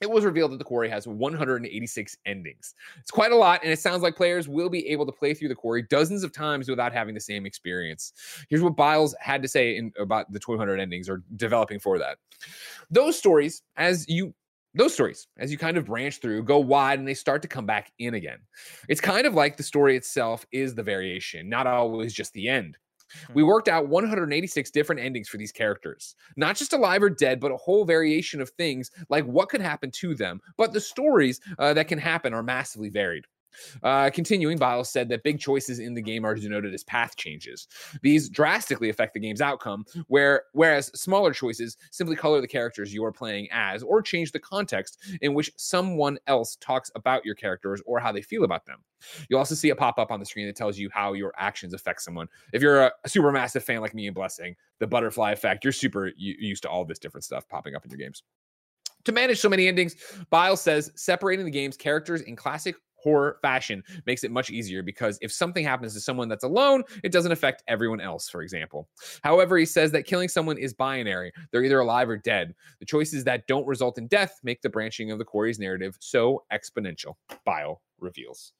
it 0.00 0.08
was 0.08 0.24
revealed 0.24 0.52
that 0.52 0.58
the 0.58 0.64
quarry 0.64 0.88
has 0.88 1.08
186 1.08 2.16
endings. 2.26 2.74
It's 3.00 3.10
quite 3.10 3.32
a 3.32 3.36
lot, 3.36 3.60
and 3.64 3.72
it 3.72 3.80
sounds 3.80 4.02
like 4.02 4.14
players 4.14 4.48
will 4.48 4.68
be 4.68 4.86
able 4.88 5.04
to 5.06 5.10
play 5.10 5.34
through 5.34 5.48
the 5.48 5.54
quarry 5.56 5.82
dozens 5.82 6.22
of 6.22 6.32
times 6.32 6.68
without 6.68 6.92
having 6.92 7.12
the 7.12 7.20
same 7.20 7.44
experience. 7.44 8.12
Here's 8.48 8.62
what 8.62 8.76
Byles 8.76 9.16
had 9.18 9.42
to 9.42 9.48
say 9.48 9.76
in, 9.76 9.92
about 9.98 10.30
the 10.32 10.38
200 10.38 10.78
endings 10.78 11.08
or 11.08 11.24
developing 11.34 11.80
for 11.80 11.98
that. 11.98 12.18
Those 12.88 13.18
stories, 13.18 13.62
as 13.76 14.08
you 14.08 14.32
those 14.76 14.94
stories, 14.94 15.28
as 15.38 15.52
you 15.52 15.58
kind 15.58 15.76
of 15.76 15.86
branch 15.86 16.18
through, 16.18 16.42
go 16.42 16.58
wide 16.58 16.98
and 16.98 17.06
they 17.06 17.14
start 17.14 17.42
to 17.42 17.48
come 17.48 17.66
back 17.66 17.92
in 18.00 18.14
again. 18.14 18.38
It's 18.88 19.00
kind 19.00 19.24
of 19.24 19.34
like 19.34 19.56
the 19.56 19.62
story 19.62 19.96
itself 19.96 20.44
is 20.50 20.74
the 20.74 20.82
variation, 20.82 21.48
not 21.48 21.68
always 21.68 22.12
just 22.12 22.32
the 22.32 22.48
end. 22.48 22.76
We 23.32 23.42
worked 23.42 23.68
out 23.68 23.88
186 23.88 24.70
different 24.70 25.00
endings 25.00 25.28
for 25.28 25.36
these 25.36 25.52
characters, 25.52 26.14
not 26.36 26.56
just 26.56 26.72
alive 26.72 27.02
or 27.02 27.10
dead, 27.10 27.40
but 27.40 27.52
a 27.52 27.56
whole 27.56 27.84
variation 27.84 28.40
of 28.40 28.50
things 28.50 28.90
like 29.08 29.24
what 29.24 29.48
could 29.48 29.60
happen 29.60 29.90
to 29.92 30.14
them. 30.14 30.40
But 30.56 30.72
the 30.72 30.80
stories 30.80 31.40
uh, 31.58 31.74
that 31.74 31.88
can 31.88 31.98
happen 31.98 32.34
are 32.34 32.42
massively 32.42 32.88
varied. 32.88 33.26
Uh, 33.82 34.10
continuing, 34.10 34.58
Byles 34.58 34.90
said 34.90 35.08
that 35.08 35.22
big 35.22 35.38
choices 35.38 35.78
in 35.78 35.94
the 35.94 36.02
game 36.02 36.24
are 36.24 36.34
denoted 36.34 36.74
as 36.74 36.84
path 36.84 37.16
changes. 37.16 37.68
These 38.02 38.28
drastically 38.28 38.88
affect 38.88 39.14
the 39.14 39.20
game's 39.20 39.40
outcome, 39.40 39.84
where 40.08 40.44
whereas 40.52 40.86
smaller 40.98 41.32
choices 41.32 41.76
simply 41.90 42.16
color 42.16 42.40
the 42.40 42.48
characters 42.48 42.92
you 42.92 43.04
are 43.04 43.12
playing 43.12 43.48
as 43.52 43.82
or 43.82 44.02
change 44.02 44.32
the 44.32 44.40
context 44.40 44.98
in 45.22 45.34
which 45.34 45.52
someone 45.56 46.18
else 46.26 46.56
talks 46.56 46.90
about 46.94 47.24
your 47.24 47.34
characters 47.34 47.82
or 47.86 47.98
how 47.98 48.12
they 48.12 48.22
feel 48.22 48.44
about 48.44 48.66
them. 48.66 48.78
You'll 49.28 49.38
also 49.38 49.54
see 49.54 49.70
a 49.70 49.76
pop 49.76 49.98
up 49.98 50.10
on 50.10 50.20
the 50.20 50.26
screen 50.26 50.46
that 50.46 50.56
tells 50.56 50.78
you 50.78 50.88
how 50.92 51.12
your 51.12 51.32
actions 51.36 51.74
affect 51.74 52.02
someone. 52.02 52.28
If 52.52 52.62
you're 52.62 52.84
a, 52.84 52.92
super 53.06 53.32
massive 53.32 53.64
fan 53.64 53.80
like 53.80 53.94
me 53.94 54.06
and 54.06 54.14
Blessing, 54.14 54.56
the 54.78 54.86
butterfly 54.86 55.32
effect, 55.32 55.64
you're 55.64 55.72
super 55.72 56.10
used 56.16 56.62
to 56.62 56.68
all 56.68 56.84
this 56.84 56.98
different 56.98 57.24
stuff 57.24 57.48
popping 57.48 57.74
up 57.74 57.84
in 57.84 57.90
your 57.90 57.98
games. 57.98 58.22
To 59.04 59.12
manage 59.12 59.38
so 59.38 59.48
many 59.48 59.68
endings, 59.68 59.96
Byles 60.30 60.62
says 60.62 60.90
separating 60.96 61.44
the 61.44 61.50
game's 61.50 61.76
characters 61.76 62.22
in 62.22 62.36
classic 62.36 62.76
horror 63.04 63.38
fashion 63.42 63.84
makes 64.06 64.24
it 64.24 64.30
much 64.30 64.50
easier 64.50 64.82
because 64.82 65.18
if 65.20 65.30
something 65.30 65.64
happens 65.64 65.92
to 65.94 66.00
someone 66.00 66.28
that's 66.28 66.42
alone, 66.42 66.82
it 67.04 67.12
doesn't 67.12 67.30
affect 67.30 67.62
everyone 67.68 68.00
else, 68.00 68.28
for 68.28 68.42
example. 68.42 68.88
However, 69.22 69.58
he 69.58 69.66
says 69.66 69.92
that 69.92 70.06
killing 70.06 70.28
someone 70.28 70.56
is 70.58 70.72
binary. 70.72 71.30
They're 71.52 71.62
either 71.62 71.80
alive 71.80 72.08
or 72.08 72.16
dead. 72.16 72.54
The 72.80 72.86
choices 72.86 73.22
that 73.24 73.46
don't 73.46 73.66
result 73.66 73.98
in 73.98 74.08
death 74.08 74.40
make 74.42 74.62
the 74.62 74.70
branching 74.70 75.10
of 75.10 75.18
the 75.18 75.24
Quarry's 75.24 75.58
narrative 75.58 75.96
so 76.00 76.44
exponential. 76.52 77.14
Bile 77.44 77.82
reveals. 78.00 78.52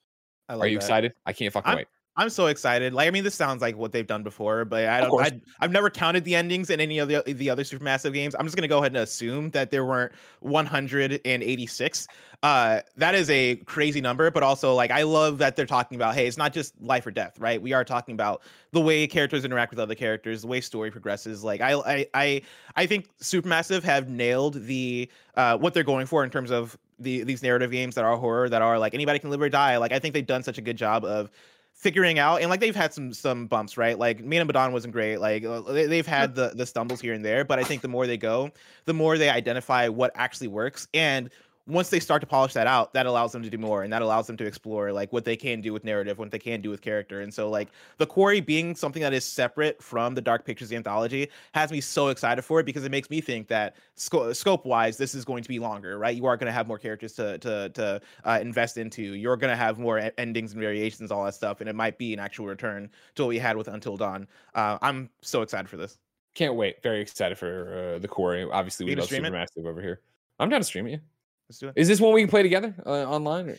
Are 0.51 0.66
you 0.66 0.76
that. 0.76 0.84
excited? 0.84 1.14
I 1.24 1.32
can't 1.32 1.53
fucking 1.53 1.68
I'm- 1.68 1.76
wait. 1.78 1.88
I'm 2.16 2.30
so 2.30 2.46
excited. 2.46 2.92
Like, 2.92 3.08
I 3.08 3.10
mean, 3.10 3.24
this 3.24 3.34
sounds 3.34 3.60
like 3.60 3.76
what 3.76 3.90
they've 3.90 4.06
done 4.06 4.22
before, 4.22 4.64
but 4.64 4.86
I 4.86 5.00
don't. 5.00 5.20
I, 5.20 5.40
I've 5.60 5.72
never 5.72 5.90
counted 5.90 6.24
the 6.24 6.36
endings 6.36 6.70
in 6.70 6.80
any 6.80 6.98
of 6.98 7.08
the 7.08 7.22
the 7.26 7.50
other 7.50 7.64
Supermassive 7.64 8.12
games. 8.12 8.36
I'm 8.38 8.46
just 8.46 8.56
gonna 8.56 8.68
go 8.68 8.78
ahead 8.78 8.92
and 8.92 8.98
assume 8.98 9.50
that 9.50 9.72
there 9.72 9.84
weren't 9.84 10.12
186. 10.40 12.08
Uh, 12.44 12.80
that 12.96 13.14
is 13.14 13.30
a 13.30 13.56
crazy 13.64 14.00
number, 14.00 14.30
but 14.30 14.44
also 14.44 14.74
like 14.74 14.92
I 14.92 15.02
love 15.02 15.38
that 15.38 15.56
they're 15.56 15.66
talking 15.66 15.96
about. 15.96 16.14
Hey, 16.14 16.28
it's 16.28 16.36
not 16.36 16.52
just 16.52 16.80
life 16.80 17.04
or 17.04 17.10
death, 17.10 17.38
right? 17.40 17.60
We 17.60 17.72
are 17.72 17.84
talking 17.84 18.12
about 18.12 18.42
the 18.70 18.80
way 18.80 19.06
characters 19.08 19.44
interact 19.44 19.70
with 19.70 19.80
other 19.80 19.94
characters, 19.96 20.42
the 20.42 20.48
way 20.48 20.60
story 20.60 20.92
progresses. 20.92 21.42
Like 21.42 21.62
I, 21.62 21.72
I, 21.72 22.06
I, 22.14 22.42
I 22.76 22.86
think 22.86 23.08
Supermassive 23.18 23.82
have 23.82 24.08
nailed 24.08 24.66
the 24.66 25.10
uh 25.36 25.56
what 25.58 25.74
they're 25.74 25.82
going 25.82 26.06
for 26.06 26.22
in 26.22 26.30
terms 26.30 26.52
of 26.52 26.78
the 26.98 27.24
these 27.24 27.42
narrative 27.42 27.72
games 27.72 27.94
that 27.96 28.04
are 28.04 28.16
horror 28.16 28.48
that 28.48 28.62
are 28.62 28.78
like 28.78 28.94
anybody 28.94 29.18
can 29.18 29.30
live 29.30 29.42
or 29.42 29.48
die. 29.48 29.76
Like 29.78 29.92
I 29.92 29.98
think 29.98 30.14
they've 30.14 30.26
done 30.26 30.42
such 30.42 30.58
a 30.58 30.62
good 30.62 30.76
job 30.76 31.04
of 31.04 31.30
figuring 31.74 32.18
out 32.18 32.40
and 32.40 32.48
like 32.48 32.60
they've 32.60 32.76
had 32.76 32.94
some 32.94 33.12
some 33.12 33.46
bumps 33.46 33.76
right? 33.76 33.98
Like 33.98 34.22
Man 34.24 34.40
of 34.40 34.46
Medan 34.46 34.72
wasn't 34.72 34.92
great 34.92 35.18
like 35.18 35.44
uh, 35.44 35.60
they've 35.60 36.06
had 36.06 36.34
the 36.34 36.52
the 36.54 36.64
stumbles 36.64 37.00
here 37.00 37.12
and 37.12 37.24
there 37.24 37.44
but 37.44 37.58
I 37.58 37.64
think 37.64 37.82
the 37.82 37.88
more 37.88 38.06
they 38.06 38.16
go 38.16 38.50
the 38.86 38.94
more 38.94 39.18
they 39.18 39.28
identify 39.28 39.88
what 39.88 40.12
actually 40.14 40.48
works 40.48 40.88
and 40.94 41.30
once 41.66 41.88
they 41.88 42.00
start 42.00 42.20
to 42.20 42.26
polish 42.26 42.52
that 42.52 42.66
out 42.66 42.92
that 42.92 43.06
allows 43.06 43.32
them 43.32 43.42
to 43.42 43.48
do 43.48 43.56
more 43.56 43.84
and 43.84 43.92
that 43.92 44.02
allows 44.02 44.26
them 44.26 44.36
to 44.36 44.44
explore 44.44 44.92
like 44.92 45.12
what 45.12 45.24
they 45.24 45.36
can 45.36 45.60
do 45.60 45.72
with 45.72 45.82
narrative 45.82 46.18
what 46.18 46.30
they 46.30 46.38
can 46.38 46.60
do 46.60 46.68
with 46.68 46.82
character 46.82 47.22
and 47.22 47.32
so 47.32 47.48
like 47.48 47.68
the 47.96 48.06
quarry 48.06 48.40
being 48.40 48.74
something 48.74 49.00
that 49.00 49.14
is 49.14 49.24
separate 49.24 49.82
from 49.82 50.14
the 50.14 50.20
dark 50.20 50.44
pictures 50.44 50.72
anthology 50.72 51.28
has 51.54 51.72
me 51.72 51.80
so 51.80 52.08
excited 52.08 52.42
for 52.42 52.60
it 52.60 52.66
because 52.66 52.84
it 52.84 52.90
makes 52.90 53.08
me 53.08 53.20
think 53.20 53.48
that 53.48 53.76
sco- 53.94 54.32
scope 54.32 54.66
wise 54.66 54.98
this 54.98 55.14
is 55.14 55.24
going 55.24 55.42
to 55.42 55.48
be 55.48 55.58
longer 55.58 55.98
right 55.98 56.16
you 56.16 56.26
are 56.26 56.36
going 56.36 56.46
to 56.46 56.52
have 56.52 56.66
more 56.66 56.78
characters 56.78 57.14
to 57.14 57.38
to 57.38 57.70
to 57.70 58.00
uh, 58.24 58.38
invest 58.42 58.76
into 58.76 59.02
you're 59.02 59.36
going 59.36 59.50
to 59.50 59.56
have 59.56 59.78
more 59.78 60.10
endings 60.18 60.52
and 60.52 60.60
variations 60.60 61.10
all 61.10 61.24
that 61.24 61.34
stuff 61.34 61.60
and 61.60 61.68
it 61.68 61.74
might 61.74 61.96
be 61.96 62.12
an 62.12 62.20
actual 62.20 62.46
return 62.46 62.90
to 63.14 63.22
what 63.22 63.28
we 63.28 63.38
had 63.38 63.56
with 63.56 63.68
until 63.68 63.96
dawn 63.96 64.26
uh, 64.54 64.76
i'm 64.82 65.08
so 65.22 65.40
excited 65.42 65.68
for 65.68 65.76
this 65.76 65.98
Can't 66.34 66.56
wait. 66.56 66.82
Very 66.82 67.00
excited 67.00 67.38
for 67.38 67.94
uh, 67.94 67.98
the 68.00 68.08
Quarry. 68.08 68.42
Obviously, 68.42 68.86
we 68.86 68.96
love? 68.96 69.08
Supermassive 69.08 69.66
over 69.66 69.80
here. 69.80 70.00
I'm 70.40 70.48
down 70.48 70.58
to 70.58 70.64
stream 70.64 70.88
it. 70.88 71.00
Yeah. 71.62 71.68
let's 71.68 71.74
do 71.74 71.80
it 71.80 71.80
Is 71.80 71.88
this 71.88 72.00
one 72.00 72.12
we 72.14 72.22
can 72.22 72.30
play 72.30 72.42
together 72.42 72.74
uh, 72.84 73.05
online? 73.05 73.50
Or, 73.50 73.59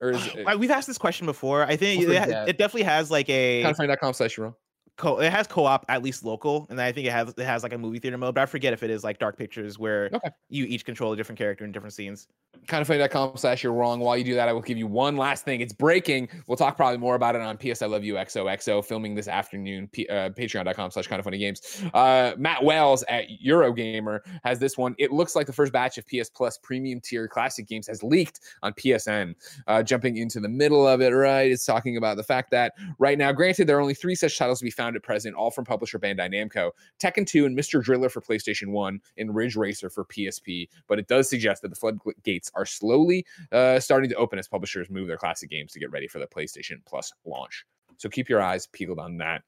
or 0.00 0.10
is 0.12 0.26
it 0.34 0.46
Uh, 0.46 0.56
we've 0.58 0.70
asked 0.70 0.86
this 0.86 0.98
question 0.98 1.26
before 1.26 1.64
i 1.64 1.76
think 1.76 2.02
it, 2.02 2.10
it 2.10 2.58
definitely 2.58 2.82
has 2.82 3.10
like 3.10 3.28
a 3.28 3.62
kindoffunny.com 3.64 4.12
slash 4.14 4.32
Sharon? 4.32 4.54
Co- 4.98 5.18
it 5.20 5.32
has 5.32 5.46
co-op 5.46 5.86
at 5.88 6.02
least 6.02 6.22
local 6.24 6.66
and 6.68 6.80
i 6.80 6.92
think 6.92 7.06
it 7.06 7.12
has 7.12 7.30
it 7.30 7.38
has 7.38 7.62
like 7.62 7.72
a 7.72 7.78
movie 7.78 7.98
theater 7.98 8.18
mode 8.18 8.34
but 8.34 8.42
i 8.42 8.46
forget 8.46 8.74
if 8.74 8.82
it 8.82 8.90
is 8.90 9.02
like 9.02 9.18
dark 9.18 9.38
pictures 9.38 9.78
where 9.78 10.10
Okay. 10.12 10.28
you 10.50 10.64
each 10.66 10.84
control 10.84 11.12
a 11.12 11.16
different 11.16 11.38
character 11.38 11.64
in 11.64 11.72
different 11.72 11.94
scenes 11.94 12.28
kindoffunny.com 12.66 13.36
slash 13.36 13.64
you're 13.64 13.72
wrong. 13.72 13.98
While 13.98 14.16
you 14.16 14.22
do 14.22 14.34
that, 14.34 14.48
I 14.48 14.52
will 14.52 14.60
give 14.60 14.76
you 14.78 14.86
one 14.86 15.16
last 15.16 15.44
thing. 15.44 15.60
It's 15.62 15.72
breaking. 15.72 16.28
We'll 16.46 16.56
talk 16.58 16.76
probably 16.76 16.98
more 16.98 17.14
about 17.16 17.34
it 17.34 17.40
on 17.40 17.56
PS 17.56 17.82
I 17.82 17.86
Love 17.86 18.04
You 18.04 18.14
XOXO, 18.14 18.84
filming 18.84 19.14
this 19.16 19.26
afternoon. 19.26 19.88
P- 19.88 20.06
uh, 20.08 20.28
Patreon.com 20.30 20.90
slash 20.92 21.06
kind 21.08 21.18
of 21.18 21.24
funny 21.24 21.38
games. 21.38 21.82
Uh, 21.92 22.34
Matt 22.36 22.62
Wales 22.62 23.02
at 23.08 23.24
Eurogamer 23.44 24.20
has 24.44 24.58
this 24.58 24.76
one. 24.78 24.94
It 24.98 25.10
looks 25.12 25.34
like 25.34 25.46
the 25.46 25.52
first 25.52 25.72
batch 25.72 25.98
of 25.98 26.06
PS 26.06 26.28
Plus 26.28 26.58
premium 26.58 27.00
tier 27.00 27.26
classic 27.26 27.66
games 27.66 27.86
has 27.88 28.02
leaked 28.02 28.38
on 28.62 28.74
PSN. 28.74 29.34
Uh, 29.66 29.82
jumping 29.82 30.18
into 30.18 30.38
the 30.38 30.48
middle 30.48 30.86
of 30.86 31.00
it, 31.00 31.08
right? 31.10 31.50
It's 31.50 31.64
talking 31.64 31.96
about 31.96 32.16
the 32.16 32.22
fact 32.24 32.50
that 32.52 32.74
right 32.98 33.18
now, 33.18 33.32
granted, 33.32 33.66
there 33.66 33.78
are 33.78 33.80
only 33.80 33.94
three 33.94 34.14
such 34.14 34.38
titles 34.38 34.58
to 34.60 34.64
be 34.64 34.70
found 34.70 34.81
at 34.88 35.02
present, 35.02 35.34
all 35.34 35.50
from 35.50 35.64
publisher 35.64 35.98
Bandai 35.98 36.32
Namco 36.32 36.70
Tekken 36.98 37.26
2 37.26 37.46
and 37.46 37.58
Mr. 37.58 37.82
Driller 37.82 38.08
for 38.08 38.20
PlayStation 38.20 38.68
1 38.68 39.00
and 39.18 39.34
Ridge 39.34 39.56
Racer 39.56 39.88
for 39.90 40.04
PSP. 40.04 40.68
But 40.86 40.98
it 40.98 41.08
does 41.08 41.28
suggest 41.28 41.62
that 41.62 41.68
the 41.68 41.76
floodgates 41.76 42.50
are 42.54 42.66
slowly 42.66 43.24
uh, 43.52 43.80
starting 43.80 44.10
to 44.10 44.16
open 44.16 44.38
as 44.38 44.48
publishers 44.48 44.90
move 44.90 45.08
their 45.08 45.16
classic 45.16 45.50
games 45.50 45.72
to 45.72 45.78
get 45.78 45.90
ready 45.90 46.08
for 46.08 46.18
the 46.18 46.26
PlayStation 46.26 46.84
Plus 46.84 47.12
launch. 47.24 47.64
So 47.96 48.08
keep 48.08 48.28
your 48.28 48.42
eyes 48.42 48.66
peeled 48.66 48.98
on 48.98 49.18
that. 49.18 49.42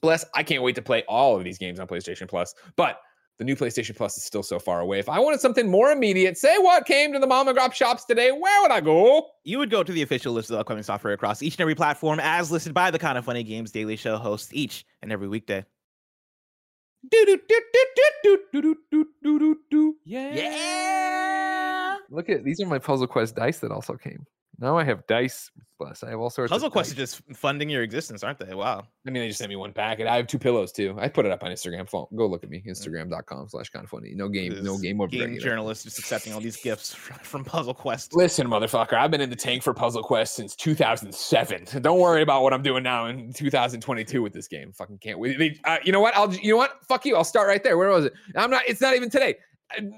Bless, 0.00 0.24
I 0.34 0.42
can't 0.42 0.62
wait 0.62 0.74
to 0.74 0.82
play 0.82 1.04
all 1.08 1.36
of 1.36 1.44
these 1.44 1.58
games 1.58 1.80
on 1.80 1.86
PlayStation 1.86 2.28
Plus, 2.28 2.54
but 2.76 3.00
the 3.38 3.44
new 3.44 3.54
PlayStation 3.54 3.94
Plus 3.94 4.16
is 4.16 4.24
still 4.24 4.42
so 4.42 4.58
far 4.58 4.80
away. 4.80 4.98
If 4.98 5.08
I 5.08 5.18
wanted 5.18 5.40
something 5.40 5.68
more 5.68 5.90
immediate, 5.90 6.38
say 6.38 6.56
what 6.58 6.86
came 6.86 7.12
to 7.12 7.18
the 7.18 7.26
mom 7.26 7.48
and 7.48 7.56
grop 7.56 7.74
shops 7.74 8.04
today, 8.04 8.32
where 8.32 8.62
would 8.62 8.70
I 8.70 8.80
go? 8.80 9.28
You 9.44 9.58
would 9.58 9.70
go 9.70 9.82
to 9.82 9.92
the 9.92 10.02
official 10.02 10.32
list 10.32 10.50
of 10.50 10.58
upcoming 10.58 10.82
software 10.82 11.12
across 11.12 11.42
each 11.42 11.54
and 11.54 11.60
every 11.60 11.74
platform 11.74 12.18
as 12.20 12.50
listed 12.50 12.72
by 12.72 12.90
the 12.90 12.98
Kind 12.98 13.18
of 13.18 13.24
Funny 13.24 13.42
Games 13.42 13.70
Daily 13.70 13.96
Show 13.96 14.16
hosts 14.16 14.50
each 14.52 14.86
and 15.02 15.12
every 15.12 15.28
weekday. 15.28 15.64
Yeah. 20.04 21.96
Look 22.10 22.28
at 22.30 22.42
these 22.44 22.60
are 22.60 22.66
my 22.66 22.78
Puzzle 22.78 23.06
Quest 23.06 23.36
dice 23.36 23.58
that 23.58 23.70
also 23.70 23.96
came. 23.96 24.24
Now 24.58 24.78
I 24.78 24.84
have 24.84 25.06
dice. 25.06 25.50
Plus, 25.78 26.02
I 26.02 26.08
have 26.08 26.20
all 26.20 26.30
sorts. 26.30 26.50
Puzzle 26.50 26.68
of 26.68 26.72
Quest 26.72 26.92
is 26.92 26.96
just 26.96 27.22
funding 27.36 27.68
your 27.68 27.82
existence, 27.82 28.24
aren't 28.24 28.38
they? 28.38 28.54
Wow. 28.54 28.86
I 29.06 29.10
mean, 29.10 29.22
they 29.22 29.28
just 29.28 29.38
sent 29.38 29.50
me 29.50 29.56
one 29.56 29.74
packet. 29.74 30.06
I 30.06 30.16
have 30.16 30.26
two 30.26 30.38
pillows 30.38 30.72
too. 30.72 30.96
I 30.98 31.08
put 31.08 31.26
it 31.26 31.32
up 31.32 31.44
on 31.44 31.50
Instagram. 31.50 31.86
Go 32.16 32.26
look 32.26 32.42
at 32.42 32.48
me. 32.48 32.62
Instagram.com 32.66 33.50
slash 33.50 33.68
kind 33.68 33.84
of 33.84 33.90
funny. 33.90 34.14
No 34.14 34.28
game. 34.28 34.64
No 34.64 34.78
game 34.78 35.02
over. 35.02 35.10
Game 35.10 35.20
regular. 35.20 35.40
journalist 35.40 35.84
just 35.84 35.98
accepting 35.98 36.32
all 36.32 36.40
these 36.40 36.56
gifts 36.56 36.94
from, 36.94 37.18
from 37.18 37.44
Puzzle 37.44 37.74
Quest. 37.74 38.16
Listen, 38.16 38.48
motherfucker, 38.48 38.94
I've 38.94 39.10
been 39.10 39.20
in 39.20 39.28
the 39.28 39.36
tank 39.36 39.62
for 39.62 39.74
Puzzle 39.74 40.02
Quest 40.02 40.34
since 40.34 40.56
2007. 40.56 41.82
Don't 41.82 42.00
worry 42.00 42.22
about 42.22 42.42
what 42.42 42.54
I'm 42.54 42.62
doing 42.62 42.82
now 42.82 43.06
in 43.06 43.34
2022 43.34 44.22
with 44.22 44.32
this 44.32 44.48
game. 44.48 44.72
Fucking 44.72 44.96
can't 44.98 45.18
wait. 45.18 45.60
Uh, 45.64 45.76
you 45.84 45.92
know 45.92 46.00
what? 46.00 46.16
I'll. 46.16 46.32
You 46.32 46.52
know 46.52 46.56
what? 46.56 46.78
Fuck 46.88 47.04
you. 47.04 47.16
I'll 47.16 47.24
start 47.24 47.48
right 47.48 47.62
there. 47.62 47.76
Where 47.76 47.90
was 47.90 48.06
it? 48.06 48.14
I'm 48.34 48.50
not. 48.50 48.62
It's 48.66 48.80
not 48.80 48.96
even 48.96 49.10
today. 49.10 49.36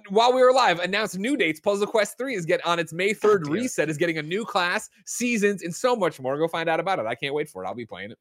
While 0.09 0.33
we 0.33 0.43
were 0.43 0.53
live, 0.53 0.81
announced 0.81 1.19
new 1.19 1.37
dates. 1.37 1.61
Puzzle 1.61 1.87
Quest 1.87 2.17
3 2.19 2.35
is 2.35 2.47
get 2.47 2.65
on 2.67 2.79
its 2.79 2.93
May 2.93 3.11
3rd 3.13 3.45
damn 3.45 3.55
it. 3.55 3.61
reset. 3.61 3.89
Is 3.91 3.99
getting 3.99 4.19
a 4.19 4.23
new 4.23 4.45
class, 4.45 4.89
seasons, 5.05 5.63
and 5.63 5.75
so 5.75 5.95
much 5.95 6.19
more. 6.21 6.39
Go 6.39 6.49
find 6.49 6.69
out 6.69 6.81
about 6.81 6.99
it. 6.99 7.07
I 7.07 7.15
can't 7.15 7.35
wait 7.35 7.49
for 7.49 7.65
it. 7.65 7.67
I'll 7.67 7.75
be 7.75 7.87
playing 7.87 8.13
it. 8.13 8.19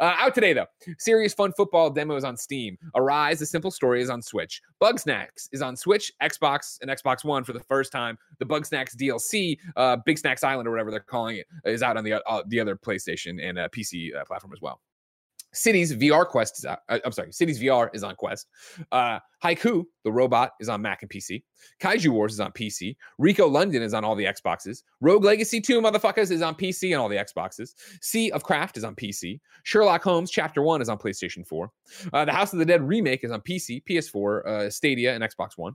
Uh, 0.00 0.14
out 0.16 0.34
today 0.34 0.52
though. 0.52 0.66
Serious 0.98 1.34
Fun 1.34 1.52
Football 1.52 1.90
demos 1.90 2.24
on 2.24 2.36
Steam. 2.36 2.78
Arise: 2.94 3.40
A 3.42 3.46
Simple 3.46 3.70
Story 3.70 4.00
is 4.02 4.10
on 4.10 4.22
Switch. 4.22 4.62
Bugsnax 4.80 5.48
is 5.52 5.62
on 5.62 5.76
Switch, 5.76 6.12
Xbox, 6.22 6.78
and 6.80 6.90
Xbox 6.90 7.24
One 7.24 7.44
for 7.44 7.52
the 7.52 7.60
first 7.60 7.92
time. 7.92 8.16
The 8.38 8.46
Bugsnax 8.46 8.96
DLC, 8.96 9.58
uh, 9.76 9.98
Bigsnax 10.06 10.44
Island 10.44 10.68
or 10.68 10.70
whatever 10.70 10.90
they're 10.90 11.00
calling 11.00 11.36
it, 11.38 11.46
is 11.64 11.82
out 11.82 11.96
on 11.96 12.04
the 12.04 12.14
uh, 12.14 12.42
the 12.46 12.60
other 12.60 12.76
PlayStation 12.76 13.42
and 13.42 13.58
uh, 13.58 13.68
PC 13.68 14.14
uh, 14.16 14.24
platform 14.24 14.52
as 14.52 14.60
well. 14.60 14.80
Cities 15.52 15.94
VR 15.94 16.26
Quest 16.26 16.58
is 16.58 16.64
out. 16.64 16.80
uh, 16.88 16.98
I'm 17.04 17.12
sorry, 17.12 17.32
Cities 17.32 17.60
VR 17.60 17.90
is 17.94 18.02
on 18.02 18.14
Quest. 18.16 18.48
Uh, 18.92 19.18
Haiku, 19.42 19.84
the 20.04 20.12
robot, 20.12 20.52
is 20.60 20.68
on 20.68 20.82
Mac 20.82 21.02
and 21.02 21.10
PC. 21.10 21.42
Kaiju 21.80 22.08
Wars 22.08 22.32
is 22.34 22.40
on 22.40 22.52
PC. 22.52 22.96
Rico 23.18 23.46
London 23.46 23.82
is 23.82 23.94
on 23.94 24.04
all 24.04 24.14
the 24.14 24.24
Xboxes. 24.24 24.82
Rogue 25.00 25.24
Legacy 25.24 25.60
2, 25.60 25.80
motherfuckers, 25.80 26.30
is 26.30 26.42
on 26.42 26.54
PC 26.54 26.92
and 26.92 26.96
all 27.00 27.08
the 27.08 27.16
Xboxes. 27.16 27.74
Sea 28.02 28.30
of 28.32 28.42
Craft 28.42 28.76
is 28.76 28.84
on 28.84 28.94
PC. 28.94 29.40
Sherlock 29.62 30.02
Holmes 30.02 30.30
Chapter 30.30 30.62
1 30.62 30.82
is 30.82 30.88
on 30.88 30.98
PlayStation 30.98 31.46
4. 31.46 31.70
Uh, 32.12 32.24
the 32.24 32.32
House 32.32 32.52
of 32.52 32.58
the 32.58 32.64
Dead 32.66 32.86
remake 32.86 33.24
is 33.24 33.30
on 33.30 33.40
PC, 33.40 33.82
PS4, 33.88 34.46
uh, 34.46 34.70
Stadia, 34.70 35.14
and 35.14 35.24
Xbox 35.24 35.56
One. 35.56 35.74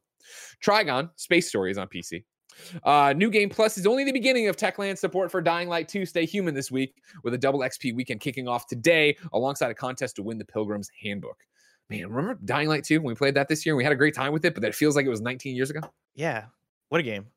Trigon 0.63 1.09
Space 1.15 1.47
Story 1.47 1.71
is 1.71 1.77
on 1.77 1.87
PC. 1.87 2.23
Uh, 2.83 3.13
New 3.15 3.29
Game 3.29 3.49
Plus 3.49 3.77
is 3.77 3.85
only 3.85 4.03
the 4.03 4.11
beginning 4.11 4.47
of 4.47 4.57
Techland 4.57 4.97
support 4.97 5.31
for 5.31 5.41
Dying 5.41 5.69
Light 5.69 5.87
2 5.87 6.05
Stay 6.05 6.25
Human 6.25 6.53
this 6.53 6.71
week, 6.71 6.95
with 7.23 7.33
a 7.33 7.37
double 7.37 7.59
XP 7.59 7.95
weekend 7.95 8.19
kicking 8.19 8.47
off 8.47 8.67
today 8.67 9.17
alongside 9.33 9.71
a 9.71 9.75
contest 9.75 10.15
to 10.17 10.23
win 10.23 10.37
the 10.37 10.45
Pilgrim's 10.45 10.89
Handbook. 11.01 11.43
Man, 11.89 12.09
remember 12.09 12.39
Dying 12.45 12.69
Light 12.69 12.83
2 12.83 12.99
when 12.99 13.07
we 13.07 13.15
played 13.15 13.35
that 13.35 13.47
this 13.47 13.65
year? 13.65 13.75
We 13.75 13.83
had 13.83 13.93
a 13.93 13.97
great 13.97 14.15
time 14.15 14.33
with 14.33 14.45
it, 14.45 14.53
but 14.53 14.61
that 14.61 14.75
feels 14.75 14.95
like 14.95 15.05
it 15.05 15.09
was 15.09 15.21
19 15.21 15.55
years 15.55 15.69
ago. 15.69 15.81
Yeah. 16.15 16.45
What 16.89 16.99
a 16.99 17.03
game. 17.03 17.27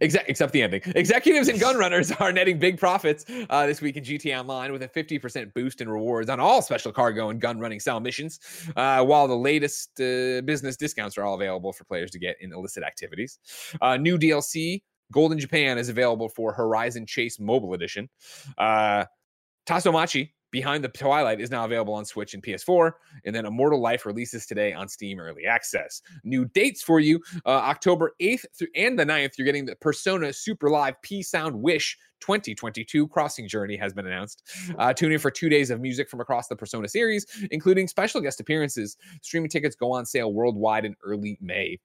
Exec- 0.00 0.24
except 0.28 0.52
the 0.52 0.62
ending. 0.62 0.82
Executives 0.94 1.48
and 1.48 1.58
gun 1.60 1.76
runners 1.76 2.12
are 2.12 2.32
netting 2.32 2.58
big 2.58 2.78
profits 2.78 3.24
uh, 3.50 3.66
this 3.66 3.80
week 3.80 3.96
in 3.96 4.04
GTA 4.04 4.40
Online 4.40 4.72
with 4.72 4.82
a 4.82 4.88
50% 4.88 5.52
boost 5.54 5.80
in 5.80 5.88
rewards 5.88 6.30
on 6.30 6.40
all 6.40 6.62
special 6.62 6.92
cargo 6.92 7.30
and 7.30 7.40
gun 7.40 7.58
running 7.58 7.80
cell 7.80 8.00
missions, 8.00 8.40
uh, 8.76 9.04
while 9.04 9.28
the 9.28 9.36
latest 9.36 10.00
uh, 10.00 10.40
business 10.42 10.76
discounts 10.76 11.18
are 11.18 11.24
all 11.24 11.34
available 11.34 11.72
for 11.72 11.84
players 11.84 12.10
to 12.10 12.18
get 12.18 12.36
in 12.40 12.52
illicit 12.52 12.82
activities. 12.82 13.38
Uh, 13.80 13.96
new 13.96 14.18
DLC, 14.18 14.82
Golden 15.12 15.38
Japan, 15.38 15.78
is 15.78 15.88
available 15.88 16.28
for 16.28 16.52
Horizon 16.52 17.06
Chase 17.06 17.38
Mobile 17.40 17.74
Edition. 17.74 18.08
Uh, 18.56 19.04
Tasomachi, 19.66 20.30
Behind 20.50 20.82
the 20.82 20.88
Twilight, 20.88 21.40
is 21.40 21.50
now 21.50 21.64
available 21.64 21.94
on 21.94 22.04
Switch 22.04 22.34
and 22.34 22.42
PS4. 22.42 22.92
And 23.24 23.34
then 23.34 23.46
Immortal 23.46 23.80
Life 23.80 24.06
releases 24.06 24.46
today 24.46 24.72
on 24.72 24.88
Steam 24.88 25.20
Early 25.20 25.46
Access. 25.46 26.02
New 26.24 26.44
dates 26.46 26.82
for 26.82 27.00
you 27.00 27.20
uh, 27.44 27.50
October 27.50 28.14
8th 28.20 28.46
through 28.56 28.68
and 28.74 28.98
the 28.98 29.04
9th, 29.04 29.32
you're 29.36 29.44
getting 29.44 29.66
the 29.66 29.76
Persona 29.76 30.32
Super 30.32 30.70
Live 30.70 31.00
P 31.02 31.22
Sound 31.22 31.54
Wish 31.60 31.98
2022 32.20 33.08
Crossing 33.08 33.48
Journey 33.48 33.76
has 33.76 33.92
been 33.92 34.06
announced. 34.06 34.42
Uh, 34.78 34.92
tune 34.92 35.12
in 35.12 35.18
for 35.18 35.30
two 35.30 35.48
days 35.48 35.70
of 35.70 35.80
music 35.80 36.08
from 36.08 36.20
across 36.20 36.48
the 36.48 36.56
Persona 36.56 36.88
series, 36.88 37.26
including 37.50 37.88
special 37.88 38.20
guest 38.20 38.40
appearances. 38.40 38.96
Streaming 39.22 39.50
tickets 39.50 39.76
go 39.76 39.92
on 39.92 40.06
sale 40.06 40.32
worldwide 40.32 40.84
in 40.84 40.94
early 41.02 41.38
May. 41.40 41.78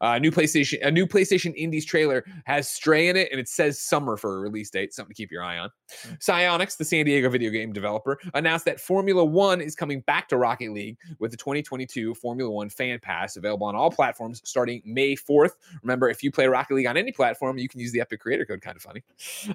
Uh, 0.00 0.18
new 0.18 0.30
PlayStation, 0.30 0.84
a 0.86 0.90
new 0.90 1.06
PlayStation 1.06 1.54
Indies 1.56 1.84
trailer 1.84 2.24
has 2.44 2.68
Stray 2.68 3.08
in 3.08 3.16
it, 3.16 3.28
and 3.30 3.40
it 3.40 3.48
says 3.48 3.80
summer 3.80 4.16
for 4.16 4.36
a 4.36 4.40
release 4.40 4.70
date. 4.70 4.94
Something 4.94 5.14
to 5.14 5.14
keep 5.14 5.32
your 5.32 5.42
eye 5.42 5.58
on. 5.58 5.70
Psyonix, 6.18 6.76
the 6.76 6.84
San 6.84 7.04
Diego 7.04 7.28
video 7.28 7.50
game 7.50 7.72
developer, 7.72 8.18
announced 8.34 8.64
that 8.66 8.80
Formula 8.80 9.24
One 9.24 9.60
is 9.60 9.74
coming 9.74 10.00
back 10.02 10.28
to 10.28 10.36
Rocket 10.36 10.72
League 10.72 10.98
with 11.18 11.30
the 11.30 11.36
2022 11.36 12.14
Formula 12.14 12.50
One 12.50 12.68
Fan 12.68 12.98
Pass 13.00 13.36
available 13.36 13.66
on 13.66 13.74
all 13.74 13.90
platforms 13.90 14.40
starting 14.44 14.82
May 14.84 15.16
4th. 15.16 15.52
Remember, 15.82 16.08
if 16.08 16.22
you 16.22 16.30
play 16.30 16.46
Rocket 16.46 16.74
League 16.74 16.86
on 16.86 16.96
any 16.96 17.12
platform, 17.12 17.58
you 17.58 17.68
can 17.68 17.80
use 17.80 17.92
the 17.92 18.00
Epic 18.00 18.20
Creator 18.20 18.46
Code. 18.46 18.60
Kind 18.60 18.76
of 18.76 18.82
funny. 18.82 19.02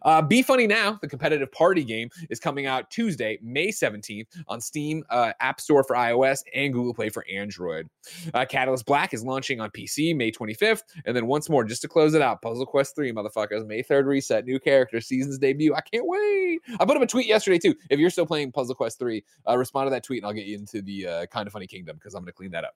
Uh, 0.04 0.21
Be 0.22 0.42
Funny 0.42 0.68
Now, 0.68 0.98
the 1.02 1.08
competitive 1.08 1.52
party 1.52 1.84
game, 1.84 2.10
is 2.30 2.40
coming 2.40 2.66
out 2.66 2.90
Tuesday, 2.90 3.40
May 3.42 3.70
17th 3.70 4.28
on 4.48 4.62
Steam, 4.62 5.04
uh, 5.10 5.34
App 5.40 5.60
Store 5.62 5.84
for 5.84 5.96
iOS, 5.96 6.44
and 6.54 6.74
Google 6.74 6.94
Play 6.94 7.10
for 7.10 7.26
Android. 7.32 7.90
Uh, 8.34 8.46
Catalyst 8.46 8.86
Black 8.86 9.14
is 9.14 9.24
launching 9.24 9.60
on 9.60 9.70
PC 9.72 10.16
May 10.16 10.32
25th. 10.32 10.82
And 11.06 11.16
then 11.16 11.28
once 11.28 11.50
more, 11.50 11.64
just 11.64 11.82
to 11.84 11.88
close 11.88 12.14
it 12.14 12.22
out, 12.22 12.42
Puzzle 12.42 12.66
Quest 12.66 12.96
3, 12.96 13.12
motherfuckers, 13.12 13.66
May 13.66 13.84
3rd 13.84 14.06
reset, 14.06 14.46
new 14.46 14.60
character, 14.60 15.02
season's 15.02 15.38
debut. 15.38 15.74
I 15.74 15.82
can't 15.82 16.06
wait. 16.08 16.60
I 16.80 16.86
put 16.86 16.98
up 16.98 17.04
a 17.04 17.08
tweet 17.08 17.28
yesterday 17.28 17.58
too. 17.58 17.76
If 17.90 18.00
you're 18.00 18.10
still 18.10 18.26
playing 18.26 18.52
Puzzle 18.52 18.76
Quest 18.76 19.00
3, 19.00 19.24
uh, 19.48 19.58
respond 19.58 19.88
to 19.88 19.92
that 19.92 20.04
tweet 20.04 20.24
and 20.24 20.28
I'll 20.28 20.34
get 20.34 20.46
you 20.46 20.58
into 20.58 20.82
the 20.82 21.08
uh, 21.08 21.26
kind 21.28 21.48
of 21.48 21.54
funny 21.54 21.68
kingdom 21.68 21.98
because 21.98 22.14
I'm 22.14 22.22
going 22.22 22.28
to 22.28 22.34
clean 22.34 22.52
that 22.52 22.64
up. 22.64 22.76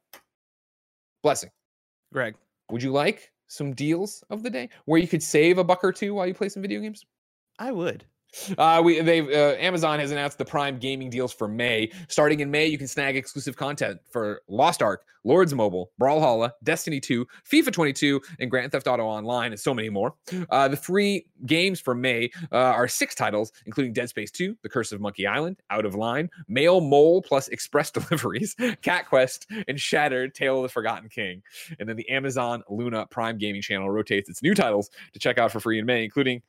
Blessing. 1.24 1.50
Greg. 2.14 2.36
Would 2.72 2.82
you 2.82 2.92
like 2.92 3.32
some 3.48 3.74
deals 3.74 4.24
of 4.30 4.44
the 4.44 4.50
day 4.50 4.70
where 4.86 5.00
you 5.00 5.08
could 5.08 5.22
save 5.22 5.58
a 5.58 5.64
buck 5.64 5.84
or 5.84 5.92
two 5.92 6.14
while 6.14 6.28
you 6.28 6.34
play 6.34 6.50
some 6.50 6.62
video 6.62 6.80
games? 6.82 7.06
I 7.60 7.72
would. 7.72 8.06
Uh, 8.58 8.82
we 8.84 9.00
they've 9.02 9.28
uh, 9.30 9.56
Amazon 9.60 10.00
has 10.00 10.12
announced 10.12 10.38
the 10.38 10.46
Prime 10.46 10.78
gaming 10.78 11.10
deals 11.10 11.34
for 11.34 11.48
May. 11.48 11.92
Starting 12.08 12.42
in 12.42 12.52
May, 12.52 12.68
you 12.68 12.78
can 12.78 12.88
snag 12.88 13.16
exclusive 13.16 13.56
content 13.56 14.00
for 14.12 14.42
Lost 14.48 14.82
Ark, 14.82 15.06
Lords 15.24 15.54
Mobile, 15.54 15.92
Brawlhalla, 16.00 16.52
Destiny 16.64 17.00
2, 17.00 17.26
FIFA 17.50 17.72
22, 17.72 18.22
and 18.40 18.52
Grand 18.52 18.72
Theft 18.72 18.88
Auto 18.88 19.04
Online, 19.04 19.52
and 19.52 19.60
so 19.60 19.74
many 19.74 19.90
more. 19.90 20.14
Uh, 20.50 20.68
the 20.68 20.78
free 20.78 21.26
games 21.46 21.80
for 21.80 21.96
May 21.96 22.30
uh, 22.52 22.58
are 22.58 22.88
six 22.88 23.16
titles, 23.16 23.52
including 23.66 23.94
Dead 23.94 24.10
Space 24.10 24.32
2, 24.32 24.58
The 24.62 24.70
Curse 24.70 24.92
of 24.92 25.02
Monkey 25.02 25.26
Island, 25.26 25.58
Out 25.70 25.86
of 25.86 25.96
Line, 25.96 26.30
Mail 26.48 26.82
Mole 26.82 27.22
plus 27.22 27.48
Express 27.48 27.90
Deliveries, 27.96 28.56
Cat 28.82 29.08
Quest, 29.08 29.48
and 29.68 29.80
Shattered: 29.80 30.36
Tale 30.36 30.58
of 30.58 30.64
the 30.64 30.70
Forgotten 30.70 31.10
King. 31.10 31.42
And 31.80 31.88
then 31.88 31.96
the 31.96 32.10
Amazon 32.10 32.64
Luna 32.70 33.06
Prime 33.08 33.38
Gaming 33.38 33.62
channel 33.62 33.90
rotates 33.90 34.30
its 34.30 34.44
new 34.44 34.54
titles 34.54 34.90
to 35.14 35.20
check 35.20 35.38
out 35.38 35.52
for 35.52 35.60
free 35.60 35.80
in 35.80 35.86
May, 35.86 36.04
including 36.04 36.42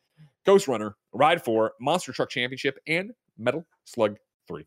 Ghostrunner, 0.47 0.92
Ride 1.12 1.42
4, 1.42 1.72
Monster 1.80 2.12
Truck 2.12 2.30
Championship, 2.30 2.78
and 2.86 3.12
Metal 3.38 3.64
Slug 3.84 4.16
3. 4.49 4.66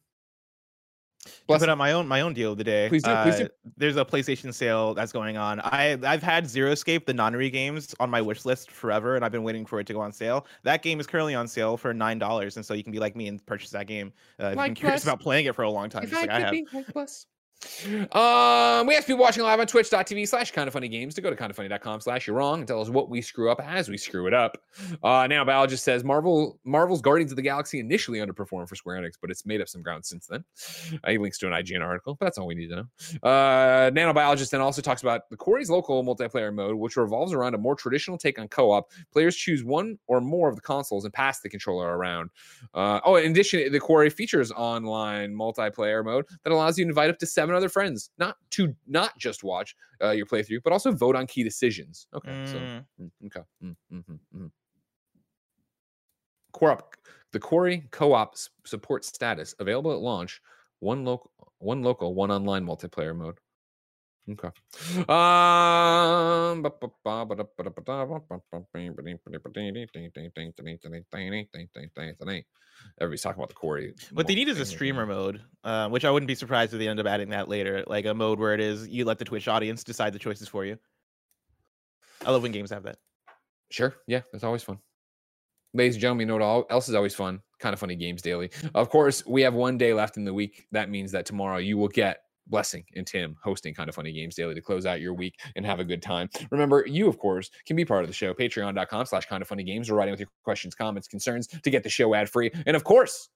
To 1.25 1.31
Bless- 1.47 1.59
put 1.59 1.69
out 1.69 1.77
my 1.77 1.91
own 1.91 2.07
my 2.07 2.21
own 2.21 2.33
deal 2.33 2.53
of 2.53 2.57
the 2.57 2.63
day. 2.63 2.87
Please 2.87 3.03
do, 3.03 3.13
please 3.23 3.35
do. 3.37 3.43
uh, 3.43 3.47
There's 3.75 3.97
a 3.97 4.05
PlayStation 4.05 4.53
sale 4.53 4.93
that's 4.93 5.11
going 5.11 5.35
on. 5.35 5.59
I 5.59 5.97
I've 6.03 6.23
had 6.23 6.47
Zero 6.47 6.71
Escape, 6.71 7.05
the 7.05 7.13
Nonary 7.13 7.51
games, 7.51 7.93
on 7.99 8.09
my 8.09 8.21
wish 8.21 8.45
list 8.45 8.71
forever, 8.71 9.17
and 9.17 9.25
I've 9.25 9.31
been 9.33 9.43
waiting 9.43 9.65
for 9.65 9.81
it 9.81 9.87
to 9.87 9.93
go 9.93 9.99
on 9.99 10.13
sale. 10.13 10.47
That 10.63 10.81
game 10.81 10.97
is 10.99 11.07
currently 11.07 11.35
on 11.35 11.45
sale 11.47 11.75
for 11.75 11.93
nine 11.93 12.19
dollars, 12.19 12.55
and 12.55 12.65
so 12.65 12.73
you 12.73 12.83
can 12.83 12.93
be 12.93 12.99
like 12.99 13.17
me 13.17 13.27
and 13.27 13.45
purchase 13.45 13.69
that 13.71 13.85
game. 13.87 14.13
Uh, 14.39 14.45
if 14.45 14.49
you've 14.51 14.55
been 14.67 14.75
curious 14.75 15.03
about 15.03 15.19
playing 15.19 15.45
it 15.45 15.55
for 15.55 15.63
a 15.63 15.69
long 15.69 15.89
time, 15.89 16.03
just 16.03 16.13
like 16.13 16.29
I 16.29 16.39
have. 16.39 16.53
Um, 18.11 18.87
we 18.87 18.95
ask 18.95 19.07
people 19.07 19.17
watching 19.17 19.43
live 19.43 19.59
on 19.59 19.67
twitch.tv 19.67 20.27
slash 20.27 20.51
kind 20.51 20.67
of 20.67 20.73
funny 20.73 20.87
games 20.87 21.13
to 21.15 21.21
go 21.21 21.29
to 21.29 21.35
kind 21.35 21.49
of 21.49 21.55
funny.com 21.55 21.99
slash 21.99 22.25
you're 22.25 22.35
wrong 22.35 22.59
and 22.59 22.67
tell 22.67 22.81
us 22.81 22.89
what 22.89 23.09
we 23.09 23.21
screw 23.21 23.51
up 23.51 23.61
as 23.61 23.89
we 23.89 23.97
screw 23.97 24.27
it 24.27 24.33
up. 24.33 24.57
Uh, 25.03 25.23
nanobiologist 25.23 25.79
says 25.79 26.03
Marvel 26.03 26.59
Marvel's 26.63 27.01
Guardians 27.01 27.31
of 27.31 27.35
the 27.35 27.41
Galaxy 27.41 27.79
initially 27.79 28.19
underperformed 28.19 28.69
for 28.69 28.75
Square 28.75 29.01
Enix, 29.01 29.13
but 29.19 29.29
it's 29.29 29.45
made 29.45 29.59
up 29.59 29.67
some 29.67 29.81
ground 29.81 30.05
since 30.05 30.27
then. 30.27 30.43
Uh, 31.03 31.11
he 31.11 31.17
links 31.17 31.37
to 31.39 31.47
an 31.47 31.53
IGN 31.53 31.81
article, 31.81 32.15
but 32.15 32.25
that's 32.25 32.37
all 32.37 32.47
we 32.47 32.55
need 32.55 32.69
to 32.69 32.75
know. 32.77 33.29
Uh, 33.29 33.91
nanobiologist 33.91 34.51
then 34.51 34.61
also 34.61 34.81
talks 34.81 35.01
about 35.01 35.29
the 35.29 35.37
Quarry's 35.37 35.69
local 35.69 36.03
multiplayer 36.03 36.53
mode, 36.53 36.75
which 36.75 36.95
revolves 36.95 37.33
around 37.33 37.55
a 37.55 37.57
more 37.57 37.75
traditional 37.75 38.17
take 38.17 38.39
on 38.39 38.47
co-op. 38.47 38.89
Players 39.11 39.35
choose 39.35 39.63
one 39.63 39.97
or 40.07 40.21
more 40.21 40.47
of 40.47 40.55
the 40.55 40.61
consoles 40.61 41.03
and 41.03 41.13
pass 41.13 41.41
the 41.41 41.49
controller 41.49 41.97
around. 41.97 42.29
Uh, 42.73 42.99
oh, 43.03 43.15
in 43.15 43.31
addition, 43.31 43.71
the 43.71 43.79
Quarry 43.79 44.09
features 44.09 44.51
online 44.51 45.35
multiplayer 45.35 46.03
mode 46.05 46.25
that 46.43 46.53
allows 46.53 46.77
you 46.77 46.85
to 46.85 46.89
invite 46.89 47.09
up 47.09 47.19
to 47.19 47.25
seven 47.25 47.48
other 47.57 47.69
friends, 47.69 48.11
not 48.17 48.37
to 48.51 48.75
not 48.87 49.17
just 49.17 49.43
watch 49.43 49.75
uh, 50.01 50.11
your 50.11 50.25
playthrough, 50.25 50.61
but 50.63 50.73
also 50.73 50.91
vote 50.91 51.15
on 51.15 51.27
key 51.27 51.43
decisions. 51.43 52.07
Okay, 52.13 52.33
so 52.43 52.59
Mm. 52.59 52.85
mm, 53.01 53.11
okay, 53.27 53.41
mm, 53.63 53.75
mhm, 53.91 54.19
mhm. 54.35 54.51
Co-op 56.51 56.95
The 57.31 57.39
Quarry 57.39 57.87
co-op 57.91 58.35
support 58.65 59.05
status 59.05 59.53
available 59.59 59.91
at 59.91 59.99
launch. 59.99 60.41
One 60.79 61.03
local, 61.05 61.31
one 61.59 61.81
local, 61.83 62.15
one 62.15 62.31
online 62.31 62.65
multiplayer 62.65 63.15
mode. 63.15 63.39
Okay. 64.31 64.49
Um. 65.07 66.63
Everybody's 73.01 73.21
talking 73.21 73.39
about 73.39 73.49
the 73.49 73.55
Quarry. 73.55 73.93
What 74.13 74.27
they 74.27 74.35
need 74.35 74.47
is 74.47 74.59
a 74.59 74.65
streamer 74.65 75.05
mode, 75.05 75.41
uh, 75.63 75.89
which 75.89 76.05
I 76.05 76.11
wouldn't 76.11 76.27
be 76.27 76.35
surprised 76.35 76.73
if 76.73 76.79
they 76.79 76.87
end 76.87 76.99
up 76.99 77.05
adding 77.05 77.29
that 77.29 77.49
later, 77.49 77.83
like 77.87 78.05
a 78.05 78.13
mode 78.13 78.39
where 78.39 78.53
it 78.53 78.59
is 78.59 78.87
you 78.87 79.05
let 79.05 79.19
the 79.19 79.25
Twitch 79.25 79.47
audience 79.47 79.83
decide 79.83 80.13
the 80.13 80.19
choices 80.19 80.47
for 80.47 80.65
you. 80.65 80.77
I 82.25 82.31
love 82.31 82.43
when 82.43 82.51
games 82.51 82.69
have 82.71 82.83
that. 82.83 82.97
Sure. 83.71 83.95
Yeah, 84.07 84.21
it's 84.33 84.43
always 84.43 84.63
fun. 84.63 84.79
Ladies 85.73 85.95
and 85.95 86.01
gentlemen, 86.01 86.27
you 86.27 86.37
know 86.37 86.45
what 86.45 86.65
else 86.71 86.89
is 86.89 86.95
always 86.95 87.13
fun? 87.13 87.41
Kind 87.59 87.73
of 87.73 87.79
funny 87.79 87.95
games 87.95 88.21
daily. 88.21 88.49
Of 88.73 88.89
course, 88.89 89.25
we 89.25 89.43
have 89.43 89.53
one 89.53 89.77
day 89.77 89.93
left 89.93 90.17
in 90.17 90.25
the 90.25 90.33
week. 90.33 90.65
That 90.71 90.89
means 90.89 91.11
that 91.11 91.25
tomorrow 91.25 91.57
you 91.57 91.77
will 91.77 91.89
get 91.89 92.19
Blessing 92.49 92.83
and 92.95 93.05
Tim 93.05 93.35
hosting 93.43 93.73
Kind 93.73 93.89
of 93.89 93.95
Funny 93.95 94.11
Games 94.11 94.35
Daily 94.35 94.55
to 94.55 94.61
close 94.61 94.85
out 94.85 95.01
your 95.01 95.13
week 95.13 95.39
and 95.55 95.65
have 95.65 95.79
a 95.79 95.85
good 95.85 96.01
time. 96.01 96.29
Remember, 96.51 96.85
you, 96.87 97.07
of 97.07 97.17
course, 97.17 97.49
can 97.65 97.75
be 97.75 97.85
part 97.85 98.03
of 98.03 98.09
the 98.09 98.13
show. 98.13 98.33
Patreon.com 98.33 99.05
slash 99.05 99.25
kind 99.25 99.41
of 99.41 99.47
funny 99.47 99.63
games 99.63 99.89
or 99.89 99.95
writing 99.95 100.11
with 100.11 100.19
your 100.19 100.29
questions, 100.43 100.75
comments, 100.75 101.07
concerns 101.07 101.47
to 101.47 101.69
get 101.69 101.83
the 101.83 101.89
show 101.89 102.13
ad 102.13 102.29
free. 102.29 102.51
And 102.65 102.75
of 102.75 102.83
course, 102.83 103.29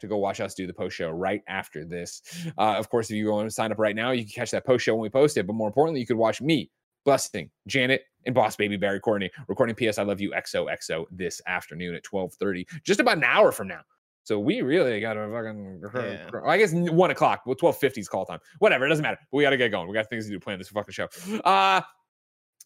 to 0.00 0.06
go 0.08 0.16
watch 0.16 0.40
us 0.40 0.54
do 0.54 0.66
the 0.66 0.72
post 0.72 0.96
show 0.96 1.10
right 1.10 1.42
after 1.48 1.84
this. 1.84 2.22
Uh, 2.58 2.74
of 2.76 2.88
course, 2.90 3.10
if 3.10 3.16
you 3.16 3.30
want 3.30 3.48
to 3.48 3.54
sign 3.54 3.72
up 3.72 3.78
right 3.78 3.96
now, 3.96 4.10
you 4.10 4.22
can 4.22 4.32
catch 4.32 4.50
that 4.50 4.66
post 4.66 4.84
show 4.84 4.94
when 4.94 5.02
we 5.02 5.08
post 5.08 5.36
it. 5.36 5.46
But 5.46 5.54
more 5.54 5.68
importantly, 5.68 6.00
you 6.00 6.06
could 6.06 6.16
watch 6.16 6.40
me, 6.40 6.70
Blessing, 7.04 7.50
Janet, 7.66 8.02
and 8.26 8.34
Boss 8.34 8.56
Baby 8.56 8.76
Barry 8.76 9.00
Courtney 9.00 9.30
recording 9.48 9.76
PS 9.76 9.98
I 9.98 10.02
Love 10.02 10.20
You 10.20 10.30
XOXO 10.30 11.04
this 11.10 11.40
afternoon 11.46 11.94
at 11.94 12.02
12:30, 12.02 12.66
just 12.82 13.00
about 13.00 13.18
an 13.18 13.24
hour 13.24 13.52
from 13.52 13.68
now. 13.68 13.82
So 14.24 14.40
we 14.40 14.62
really 14.62 15.00
got 15.00 15.14
to 15.14 15.28
fucking. 15.30 15.82
Yeah. 15.94 16.40
I 16.46 16.58
guess 16.58 16.72
one 16.72 17.10
o'clock. 17.10 17.42
Well, 17.46 17.54
12:50 17.54 17.98
is 17.98 18.08
call 18.08 18.26
time. 18.26 18.40
Whatever, 18.58 18.86
it 18.86 18.88
doesn't 18.88 19.02
matter. 19.02 19.18
We 19.32 19.42
got 19.42 19.50
to 19.50 19.56
get 19.56 19.70
going. 19.70 19.86
We 19.86 19.94
got 19.94 20.08
things 20.08 20.26
to 20.26 20.32
do. 20.32 20.40
Plan 20.40 20.58
this 20.58 20.68
fucking 20.68 20.92
show. 20.92 21.08
Uh 21.44 21.82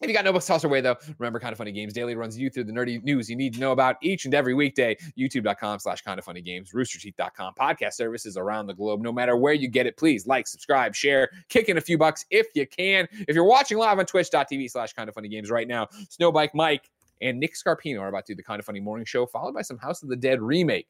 if 0.01 0.07
you 0.07 0.13
got 0.13 0.23
no 0.23 0.31
books, 0.31 0.45
toss 0.45 0.63
our 0.63 0.69
way 0.69 0.79
though. 0.79 0.95
Remember, 1.17 1.39
Kind 1.39 1.51
of 1.51 1.57
Funny 1.57 1.73
Games 1.73 1.91
Daily 1.91 2.15
runs 2.15 2.37
you 2.37 2.49
through 2.49 2.63
the 2.65 2.71
nerdy 2.71 3.03
news 3.03 3.29
you 3.29 3.35
need 3.35 3.53
to 3.55 3.59
know 3.59 3.73
about 3.73 3.97
each 4.01 4.23
and 4.23 4.33
every 4.33 4.53
weekday. 4.53 4.95
YouTube.com 5.17 5.79
slash 5.79 6.01
Kind 6.01 6.17
of 6.17 6.23
Funny 6.23 6.41
Games, 6.41 6.71
RoosterTeeth.com, 6.71 7.53
podcast 7.59 7.93
services 7.93 8.37
around 8.37 8.67
the 8.67 8.73
globe. 8.73 9.01
No 9.01 9.11
matter 9.11 9.35
where 9.35 9.53
you 9.53 9.67
get 9.67 9.85
it, 9.85 9.97
please 9.97 10.25
like, 10.25 10.47
subscribe, 10.47 10.95
share, 10.95 11.29
kick 11.49 11.67
in 11.67 11.77
a 11.77 11.81
few 11.81 11.97
bucks 11.97 12.25
if 12.31 12.47
you 12.55 12.65
can. 12.65 13.09
If 13.27 13.35
you're 13.35 13.43
watching 13.43 13.77
live 13.77 13.99
on 13.99 14.05
Twitch.tv 14.05 14.71
slash 14.71 14.93
Kind 14.93 15.09
of 15.09 15.15
Funny 15.15 15.27
Games 15.27 15.51
right 15.51 15.67
now, 15.67 15.87
Snowbike 16.09 16.51
Mike 16.53 16.89
and 17.19 17.37
Nick 17.37 17.55
Scarpino 17.55 17.99
are 17.99 18.07
about 18.07 18.25
to 18.27 18.33
do 18.33 18.37
the 18.37 18.43
Kind 18.43 18.59
of 18.59 18.65
Funny 18.65 18.79
Morning 18.79 19.05
Show, 19.05 19.25
followed 19.25 19.53
by 19.53 19.63
some 19.63 19.77
House 19.77 20.01
of 20.01 20.07
the 20.07 20.15
Dead 20.15 20.41
remake. 20.41 20.87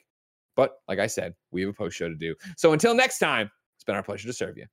But 0.56 0.72
like 0.88 0.98
I 0.98 1.06
said, 1.06 1.34
we 1.50 1.62
have 1.62 1.70
a 1.70 1.74
post 1.74 1.96
show 1.96 2.08
to 2.08 2.14
do. 2.14 2.34
So 2.56 2.72
until 2.72 2.94
next 2.94 3.18
time, 3.18 3.50
it's 3.76 3.84
been 3.84 3.94
our 3.94 4.02
pleasure 4.02 4.26
to 4.26 4.32
serve 4.32 4.56
you. 4.56 4.66